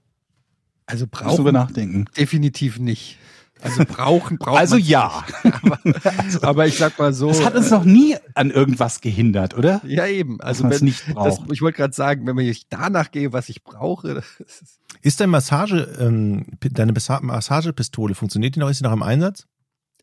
Also 0.88 1.06
Muss 1.06 1.12
brauchen 1.12 1.54
nachdenken. 1.54 2.06
definitiv 2.18 2.80
nicht. 2.80 3.18
Also 3.66 3.86
brauchen 3.86 4.38
braucht 4.38 4.60
Also 4.60 4.78
ja. 4.78 5.24
nicht. 5.44 6.44
Aber 6.44 6.66
ich 6.68 6.78
sag 6.78 6.98
mal 7.00 7.14
so. 7.14 7.28
Das 7.28 7.44
hat 7.44 7.56
uns 7.56 7.68
äh, 7.68 7.76
noch 7.76 7.84
nie 7.84 8.16
an 8.34 8.52
irgendwas 8.52 9.02
gehindert, 9.02 9.58
oder? 9.58 9.82
Ja, 9.86 10.06
eben. 10.08 10.40
Also 10.42 10.64
man 10.64 10.72
es 10.74 10.80
wenn, 10.82 10.86
nicht 10.86 11.08
das, 11.08 11.14
braucht. 11.14 11.52
ich 11.52 11.62
wollte 11.62 11.78
gerade 11.78 11.94
sagen, 11.94 12.26
wenn 12.28 12.36
man 12.36 12.46
ich 12.46 12.68
danach 12.70 13.12
gehe, 13.12 13.34
was 13.34 13.50
ich 13.50 13.64
brauche, 13.64 14.24
ist, 14.40 14.80
Ist 15.02 15.20
dein 15.20 15.30
Massage, 15.30 15.96
ähm, 16.00 16.46
deine 16.62 16.94
Massa- 16.94 17.22
Massagepistole, 17.22 18.16
funktioniert 18.16 18.56
die 18.56 18.60
noch? 18.60 18.70
Ist 18.70 18.78
sie 18.80 18.84
noch 18.84 18.94
im 18.94 19.04
Einsatz? 19.04 19.46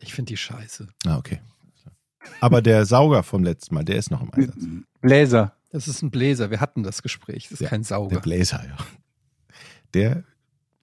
ich 0.01 0.15
finde 0.15 0.31
die 0.31 0.37
scheiße. 0.37 0.89
Ah, 1.07 1.17
okay. 1.17 1.41
Aber 2.41 2.61
der 2.61 2.87
Sauger 2.87 3.23
vom 3.23 3.45
letzten 3.45 3.75
Mal, 3.77 3.85
der 3.85 3.97
ist 3.97 4.11
noch 4.11 4.21
im 4.23 4.33
Einsatz. 4.35 4.57
Bläser. 5.01 5.53
Das 5.71 5.87
ist 5.89 6.03
ein 6.03 6.11
Bläser. 6.11 6.51
Wir 6.51 6.61
hatten 6.61 6.83
das 6.83 7.03
Gespräch. 7.03 7.45
Das 7.45 7.53
ist 7.53 7.61
Ja, 7.61 7.69
kein 7.69 7.83
Der 7.83 7.87
Sauger. 7.87 8.21
Blazer, 8.21 8.65
ja. 8.67 8.77
Der 9.95 10.25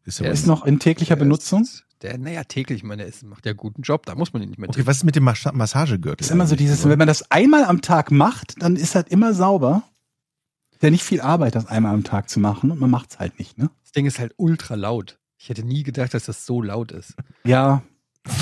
ist 0.05 0.19
Der 0.19 0.27
aber 0.27 0.33
Ist 0.33 0.47
noch 0.47 0.65
in 0.65 0.79
täglicher 0.79 1.15
Der 1.15 1.23
Benutzung? 1.23 1.63
Ist, 1.63 1.85
der, 2.01 2.17
naja, 2.17 2.43
täglich, 2.43 2.77
ich 2.77 2.83
meine, 2.83 3.03
ist, 3.03 3.23
macht 3.23 3.45
ja 3.45 3.51
einen 3.51 3.57
guten 3.57 3.81
Job. 3.81 4.05
Da 4.05 4.15
muss 4.15 4.33
man 4.33 4.41
ihn 4.41 4.49
nicht 4.49 4.57
mehr 4.57 4.69
Okay, 4.69 4.85
was 4.85 4.97
ist 4.97 5.03
mit 5.03 5.15
dem 5.15 5.23
Mas 5.23 5.43
Massagegürtel? 5.51 6.25
ist 6.25 6.31
immer 6.31 6.47
so 6.47 6.55
dieses, 6.55 6.87
wenn 6.87 6.97
man 6.97 7.07
das 7.07 7.29
einmal 7.31 7.65
am 7.65 7.81
Tag 7.81 8.11
macht, 8.11 8.61
dann 8.61 8.75
ist 8.75 8.95
das 8.95 9.05
immer 9.09 9.33
sauber. 9.33 9.83
Ist 10.71 10.83
ja 10.83 10.89
nicht 10.91 11.03
viel 11.03 11.19
Arbeit, 11.21 11.55
das 11.55 11.65
einmal 11.65 11.93
am 11.93 12.03
Tag 12.05 12.29
zu 12.29 12.39
machen 12.39 12.71
und 12.71 12.79
man 12.79 12.89
macht 12.89 13.11
es 13.11 13.19
halt 13.19 13.37
nicht, 13.37 13.57
ne? 13.57 13.69
Das 13.83 13.91
Ding 13.91 14.05
ist 14.05 14.19
halt 14.19 14.33
ultra 14.37 14.75
laut. 14.75 15.19
Ich 15.37 15.49
hätte 15.49 15.63
nie 15.63 15.83
gedacht, 15.83 16.13
dass 16.13 16.25
das 16.25 16.45
so 16.45 16.61
laut 16.61 16.91
ist. 16.91 17.15
Ja. 17.43 17.81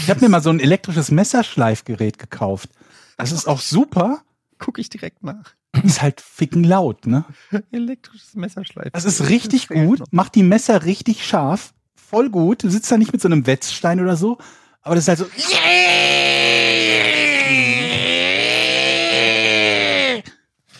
Ich 0.02 0.10
habe 0.10 0.22
mir 0.22 0.30
mal 0.30 0.42
so 0.42 0.50
ein 0.50 0.60
elektrisches 0.60 1.12
Messerschleifgerät 1.12 2.20
gekauft. 2.20 2.70
Das 3.18 3.32
ist 3.32 3.48
auch 3.48 3.62
super. 3.62 4.22
Gucke 4.60 4.82
ich 4.82 4.90
direkt 4.90 5.24
nach. 5.24 5.56
Ist 5.84 6.02
halt 6.02 6.22
ficken 6.22 6.64
laut, 6.64 7.06
ne? 7.06 7.26
Elektrisches 7.72 8.36
Messerschleif. 8.36 8.92
Das 8.94 9.06
ist 9.06 9.30
richtig 9.30 9.68
gut, 9.68 10.04
macht 10.12 10.36
die 10.36 10.44
Messer 10.44 10.86
richtig 10.86 11.26
scharf. 11.26 11.74
Voll 12.10 12.30
gut. 12.30 12.64
Du 12.64 12.70
sitzt 12.70 12.90
da 12.90 12.98
nicht 12.98 13.12
mit 13.12 13.22
so 13.22 13.28
einem 13.28 13.46
Wetzstein 13.46 14.00
oder 14.00 14.16
so, 14.16 14.38
aber 14.82 14.96
das 14.96 15.04
ist 15.04 15.08
halt 15.10 15.20
so. 15.20 15.26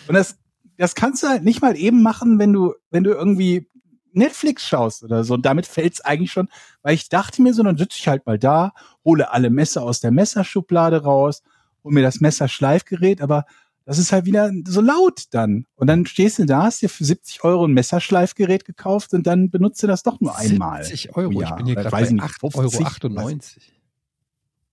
Und 0.08 0.14
das, 0.14 0.38
das 0.78 0.94
kannst 0.94 1.22
du 1.22 1.26
halt 1.26 1.44
nicht 1.44 1.60
mal 1.60 1.76
eben 1.76 2.02
machen, 2.02 2.38
wenn 2.38 2.54
du, 2.54 2.72
wenn 2.90 3.04
du 3.04 3.10
irgendwie 3.10 3.68
Netflix 4.12 4.66
schaust 4.66 5.04
oder 5.04 5.22
so. 5.22 5.34
Und 5.34 5.44
damit 5.44 5.66
fällt's 5.66 6.00
eigentlich 6.00 6.32
schon, 6.32 6.48
weil 6.80 6.94
ich 6.94 7.10
dachte 7.10 7.42
mir 7.42 7.52
so, 7.52 7.62
dann 7.62 7.76
sitze 7.76 7.98
ich 7.98 8.08
halt 8.08 8.24
mal 8.24 8.38
da, 8.38 8.72
hole 9.04 9.30
alle 9.30 9.50
Messer 9.50 9.82
aus 9.82 10.00
der 10.00 10.12
Messerschublade 10.12 11.02
raus, 11.02 11.42
hole 11.84 11.92
mir 11.92 12.02
das 12.02 12.20
Messerschleifgerät, 12.22 13.20
aber 13.20 13.44
das 13.88 13.96
ist 13.96 14.12
halt 14.12 14.26
wieder 14.26 14.52
so 14.66 14.82
laut 14.82 15.28
dann. 15.30 15.64
Und 15.74 15.86
dann 15.86 16.04
stehst 16.04 16.38
du 16.38 16.44
da, 16.44 16.64
hast 16.64 16.82
dir 16.82 16.90
für 16.90 17.06
70 17.06 17.42
Euro 17.42 17.64
ein 17.64 17.72
Messerschleifgerät 17.72 18.66
gekauft 18.66 19.14
und 19.14 19.26
dann 19.26 19.48
benutzt 19.48 19.82
du 19.82 19.86
das 19.86 20.02
doch 20.02 20.20
nur 20.20 20.36
einmal. 20.36 20.84
70 20.84 21.16
Euro. 21.16 21.28
Oh 21.34 21.40
ich 21.40 21.48
ja, 21.48 21.54
bin 21.54 21.64
hier 21.64 21.74
gerade 21.74 21.90
weiß 21.90 22.08
bei 22.08 22.12
nicht, 22.12 22.22
8,98 22.22 23.06
Euro. 23.06 23.32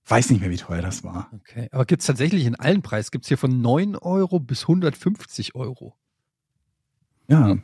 Weiß 0.05 0.29
nicht 0.31 0.41
mehr, 0.41 0.49
wie 0.49 0.57
teuer 0.57 0.81
das 0.81 1.05
war. 1.05 1.31
Okay. 1.33 1.69
Aber 1.71 1.85
gibt 1.85 2.01
es 2.01 2.07
tatsächlich 2.07 2.45
in 2.45 2.55
allen 2.55 2.81
Preis? 2.81 3.09
Gibt 3.09 3.23
es 3.23 3.29
hier 3.29 3.37
von 3.37 3.61
9 3.61 3.95
Euro 3.95 4.41
bis 4.41 4.63
150 4.63 5.55
Euro? 5.55 5.95
Ja. 7.29 7.55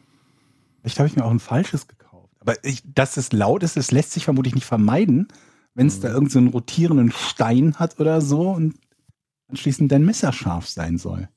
Vielleicht 0.79 0.99
habe 0.99 1.09
ich 1.09 1.17
mir 1.17 1.25
auch 1.25 1.31
ein 1.31 1.39
falsches 1.41 1.85
gekauft. 1.89 2.33
Aber 2.39 2.63
ich, 2.63 2.81
dass 2.85 3.17
es 3.17 3.33
laut 3.33 3.61
ist, 3.63 3.75
das 3.75 3.91
lässt 3.91 4.13
sich 4.13 4.23
vermutlich 4.23 4.55
nicht 4.55 4.65
vermeiden, 4.65 5.27
wenn 5.73 5.87
es 5.87 5.99
da 5.99 6.07
Mhm. 6.07 6.13
irgendeinen 6.13 6.31
so 6.31 6.39
einen 6.39 6.47
rotierenden 6.47 7.11
Stein 7.11 7.75
hat 7.75 7.99
oder 7.99 8.21
so 8.21 8.51
und 8.51 8.75
anschließend 9.49 9.91
dein 9.91 10.05
Messer 10.05 10.31
scharf 10.31 10.69
sein 10.69 10.97
soll. 10.97 11.27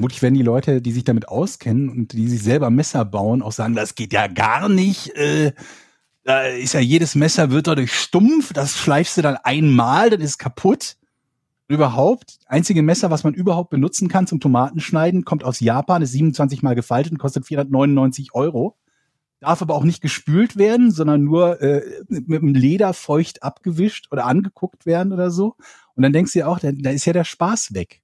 Vermutlich 0.00 0.22
werden 0.22 0.34
die 0.34 0.42
Leute, 0.42 0.80
die 0.80 0.92
sich 0.92 1.04
damit 1.04 1.28
auskennen 1.28 1.90
und 1.90 2.14
die 2.14 2.26
sich 2.26 2.42
selber 2.42 2.70
Messer 2.70 3.04
bauen, 3.04 3.42
auch 3.42 3.52
sagen, 3.52 3.74
das 3.74 3.94
geht 3.94 4.14
ja 4.14 4.28
gar 4.28 4.70
nicht. 4.70 5.14
Äh, 5.14 5.52
da 6.24 6.40
ist 6.44 6.72
ja 6.72 6.80
jedes 6.80 7.14
Messer 7.16 7.50
wird 7.50 7.66
dadurch 7.66 7.92
stumpf, 7.92 8.54
das 8.54 8.78
schleifst 8.78 9.18
du 9.18 9.20
dann 9.20 9.36
einmal, 9.36 10.08
dann 10.08 10.22
ist 10.22 10.30
es 10.30 10.38
kaputt. 10.38 10.96
Überhaupt, 11.68 12.38
einzige 12.46 12.80
Messer, 12.80 13.10
was 13.10 13.24
man 13.24 13.34
überhaupt 13.34 13.68
benutzen 13.68 14.08
kann 14.08 14.26
zum 14.26 14.40
Tomatenschneiden, 14.40 15.26
kommt 15.26 15.44
aus 15.44 15.60
Japan, 15.60 16.00
ist 16.00 16.12
27 16.12 16.62
mal 16.62 16.74
gefaltet 16.74 17.12
und 17.12 17.18
kostet 17.18 17.44
499 17.44 18.30
Euro. 18.32 18.78
Darf 19.40 19.60
aber 19.60 19.74
auch 19.74 19.84
nicht 19.84 20.00
gespült 20.00 20.56
werden, 20.56 20.92
sondern 20.92 21.24
nur 21.24 21.60
äh, 21.60 21.82
mit 22.08 22.40
dem 22.40 22.54
Leder 22.54 22.94
feucht 22.94 23.42
abgewischt 23.42 24.06
oder 24.10 24.24
angeguckt 24.24 24.86
werden 24.86 25.12
oder 25.12 25.30
so. 25.30 25.56
Und 25.94 26.04
dann 26.04 26.14
denkst 26.14 26.32
du 26.32 26.38
dir 26.38 26.48
auch, 26.48 26.58
da, 26.58 26.72
da 26.72 26.88
ist 26.88 27.04
ja 27.04 27.12
der 27.12 27.24
Spaß 27.24 27.74
weg. 27.74 28.00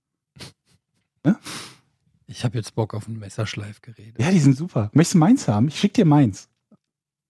Ich 2.26 2.44
habe 2.44 2.56
jetzt 2.58 2.74
Bock 2.74 2.94
auf 2.94 3.06
ein 3.08 3.18
Messerschleifgerät. 3.18 4.14
Ja, 4.18 4.30
die 4.30 4.40
sind 4.40 4.56
super. 4.56 4.90
Möchtest 4.92 5.14
du 5.14 5.18
meins 5.18 5.46
haben? 5.48 5.68
Ich 5.68 5.78
schick 5.78 5.94
dir 5.94 6.04
meins. 6.04 6.48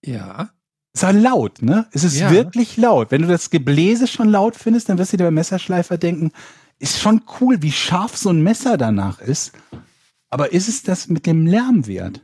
Ja. 0.05 0.51
Ist 0.95 1.05
aber 1.05 1.13
laut, 1.19 1.61
ne? 1.61 1.87
Es 1.93 2.05
ist 2.05 2.19
Ja. 2.19 2.31
wirklich 2.31 2.77
laut. 2.79 3.11
Wenn 3.11 3.23
du 3.23 3.29
das 3.29 3.51
Gebläse 3.51 4.07
schon 4.07 4.29
laut 4.31 4.57
findest, 4.57 4.89
dann 4.89 4.97
wirst 4.99 5.13
du 5.13 5.19
dir 5.19 5.25
beim 5.25 5.35
Messerschleifer 5.35 5.99
denken, 5.99 6.33
ist 6.79 6.99
schon 6.99 7.23
cool, 7.41 7.61
wie 7.63 7.73
scharf 7.73 8.17
so 8.17 8.31
ein 8.31 8.43
Messer 8.43 8.79
danach 8.79 9.21
ist. 9.21 9.53
Aber 10.29 10.53
ist 10.53 10.69
es 10.69 10.83
das 10.83 11.09
mit 11.09 11.27
dem 11.27 11.47
Lärm 11.47 11.87
wert? 11.87 12.23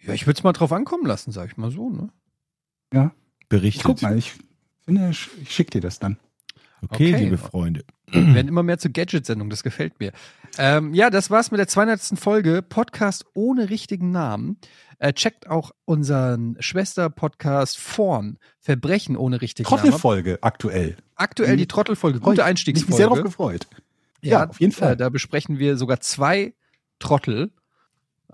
Ja, 0.00 0.14
ich 0.14 0.26
würde 0.26 0.38
es 0.38 0.44
mal 0.44 0.52
drauf 0.52 0.72
ankommen 0.72 1.06
lassen, 1.06 1.32
sag 1.32 1.50
ich 1.50 1.56
mal 1.58 1.70
so, 1.70 1.90
ne? 1.90 2.10
Ich 3.40 3.48
Berichtet. 3.48 3.84
guck 3.84 4.02
mal, 4.02 4.16
ich 4.16 4.34
finde, 4.84 5.10
ich 5.10 5.28
ich 5.42 5.52
schick 5.54 5.70
dir 5.70 5.80
das 5.82 5.98
dann. 5.98 6.18
Okay, 6.82 7.12
Okay. 7.14 7.24
liebe 7.24 7.38
Freunde. 7.38 7.84
Wir 8.10 8.34
werden 8.34 8.48
immer 8.48 8.62
mehr 8.62 8.78
zur 8.78 8.90
Gadget-Sendung, 8.90 9.50
das 9.50 9.62
gefällt 9.62 10.00
mir. 10.00 10.12
Ähm, 10.58 10.94
ja, 10.94 11.10
das 11.10 11.30
war's 11.30 11.50
mit 11.50 11.58
der 11.58 11.68
200. 11.68 12.18
Folge 12.18 12.62
Podcast 12.62 13.24
ohne 13.34 13.70
richtigen 13.70 14.10
Namen. 14.10 14.58
Äh, 14.98 15.12
checkt 15.12 15.48
auch 15.48 15.70
unseren 15.84 16.56
Schwester-Podcast 16.58 17.78
Vorn, 17.78 18.38
Verbrechen 18.58 19.16
ohne 19.16 19.40
richtigen 19.40 19.68
Namen. 19.68 19.82
Trottelfolge 19.82 20.38
aktuell. 20.42 20.96
Aktuell 21.14 21.56
die 21.56 21.66
Trottelfolge, 21.66 22.20
gute 22.20 22.42
Ich 22.42 22.46
mich 22.46 22.96
sehr 22.96 23.06
drauf 23.06 23.18
Einstiegsfolge. 23.18 23.22
gefreut. 23.22 23.66
Ja, 24.22 24.48
auf 24.48 24.60
jeden 24.60 24.72
Fall. 24.72 24.94
Äh, 24.94 24.96
da 24.96 25.08
besprechen 25.08 25.58
wir 25.58 25.76
sogar 25.76 26.00
zwei 26.00 26.54
Trottel. 26.98 27.52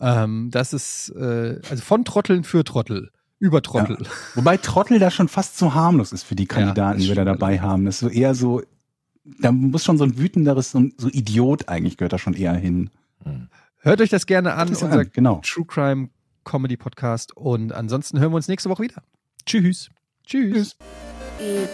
Ähm, 0.00 0.50
das 0.50 0.72
ist 0.72 1.10
äh, 1.10 1.60
also 1.68 1.82
von 1.82 2.04
Trotteln 2.04 2.44
für 2.44 2.64
Trottel. 2.64 3.10
Über 3.38 3.60
Trottel. 3.60 3.98
Wobei 4.34 4.56
Trottel 4.56 4.98
da 4.98 5.10
schon 5.10 5.28
fast 5.28 5.58
zu 5.58 5.74
harmlos 5.74 6.12
ist 6.12 6.22
für 6.22 6.34
die 6.34 6.46
Kandidaten, 6.46 7.00
die 7.00 7.08
wir 7.08 7.14
da 7.14 7.24
dabei 7.24 7.60
haben. 7.60 7.84
Das 7.84 7.96
ist 7.96 8.00
so 8.00 8.08
eher 8.08 8.34
so, 8.34 8.62
da 9.24 9.50
muss 9.52 9.84
schon 9.84 9.98
so 9.98 10.04
ein 10.04 10.18
wütenderes, 10.18 10.70
so, 10.72 10.78
ein- 10.78 10.94
so 10.98 11.08
Idiot 11.08 11.68
eigentlich 11.68 11.96
gehört 11.96 12.12
da 12.12 12.18
schon 12.18 12.34
eher 12.34 12.54
hin. 12.54 12.90
Hört 13.80 14.00
euch 14.00 14.10
das 14.10 14.26
gerne 14.26 14.54
an, 14.54 14.68
Das 14.68 14.78
ist 14.78 14.82
unser 14.82 15.00
an, 15.00 15.10
genau. 15.12 15.40
True 15.44 15.64
Crime 15.66 16.08
Comedy 16.44 16.76
Podcast. 16.76 17.36
Und 17.36 17.72
ansonsten 17.72 18.18
hören 18.20 18.30
wir 18.32 18.36
uns 18.36 18.48
nächste 18.48 18.68
Woche 18.70 18.82
wieder. 18.84 19.02
Tschüss. 19.46 19.90
Tschüss. 20.26 20.76
Sie 21.38 21.66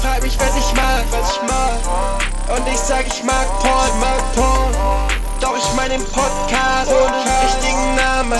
fragt 0.00 0.22
mich, 0.22 0.38
was 0.38 0.56
ich 0.56 0.72
mag, 0.74 1.04
was 1.10 1.32
ich 1.36 1.42
mag. 1.48 1.80
Und 2.58 2.66
ich 2.68 2.78
sag, 2.78 3.06
ich 3.06 3.22
mag 3.24 3.46
Porn, 3.60 4.00
mag 4.00 4.34
Porn. 4.34 4.72
Doch 5.40 5.56
ich 5.56 5.74
mein 5.76 5.90
den 5.90 6.02
Podcast 6.04 6.90
ohne 6.90 7.24
richtigen 7.44 7.96
Namen. 7.96 8.38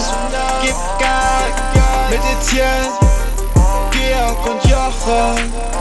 Gib 0.63 0.75
Gas 1.01 1.53
mit 2.11 2.21
Etienne, 2.21 2.89
Georg 3.91 4.47
und 4.47 4.65
Jochen. 4.71 5.72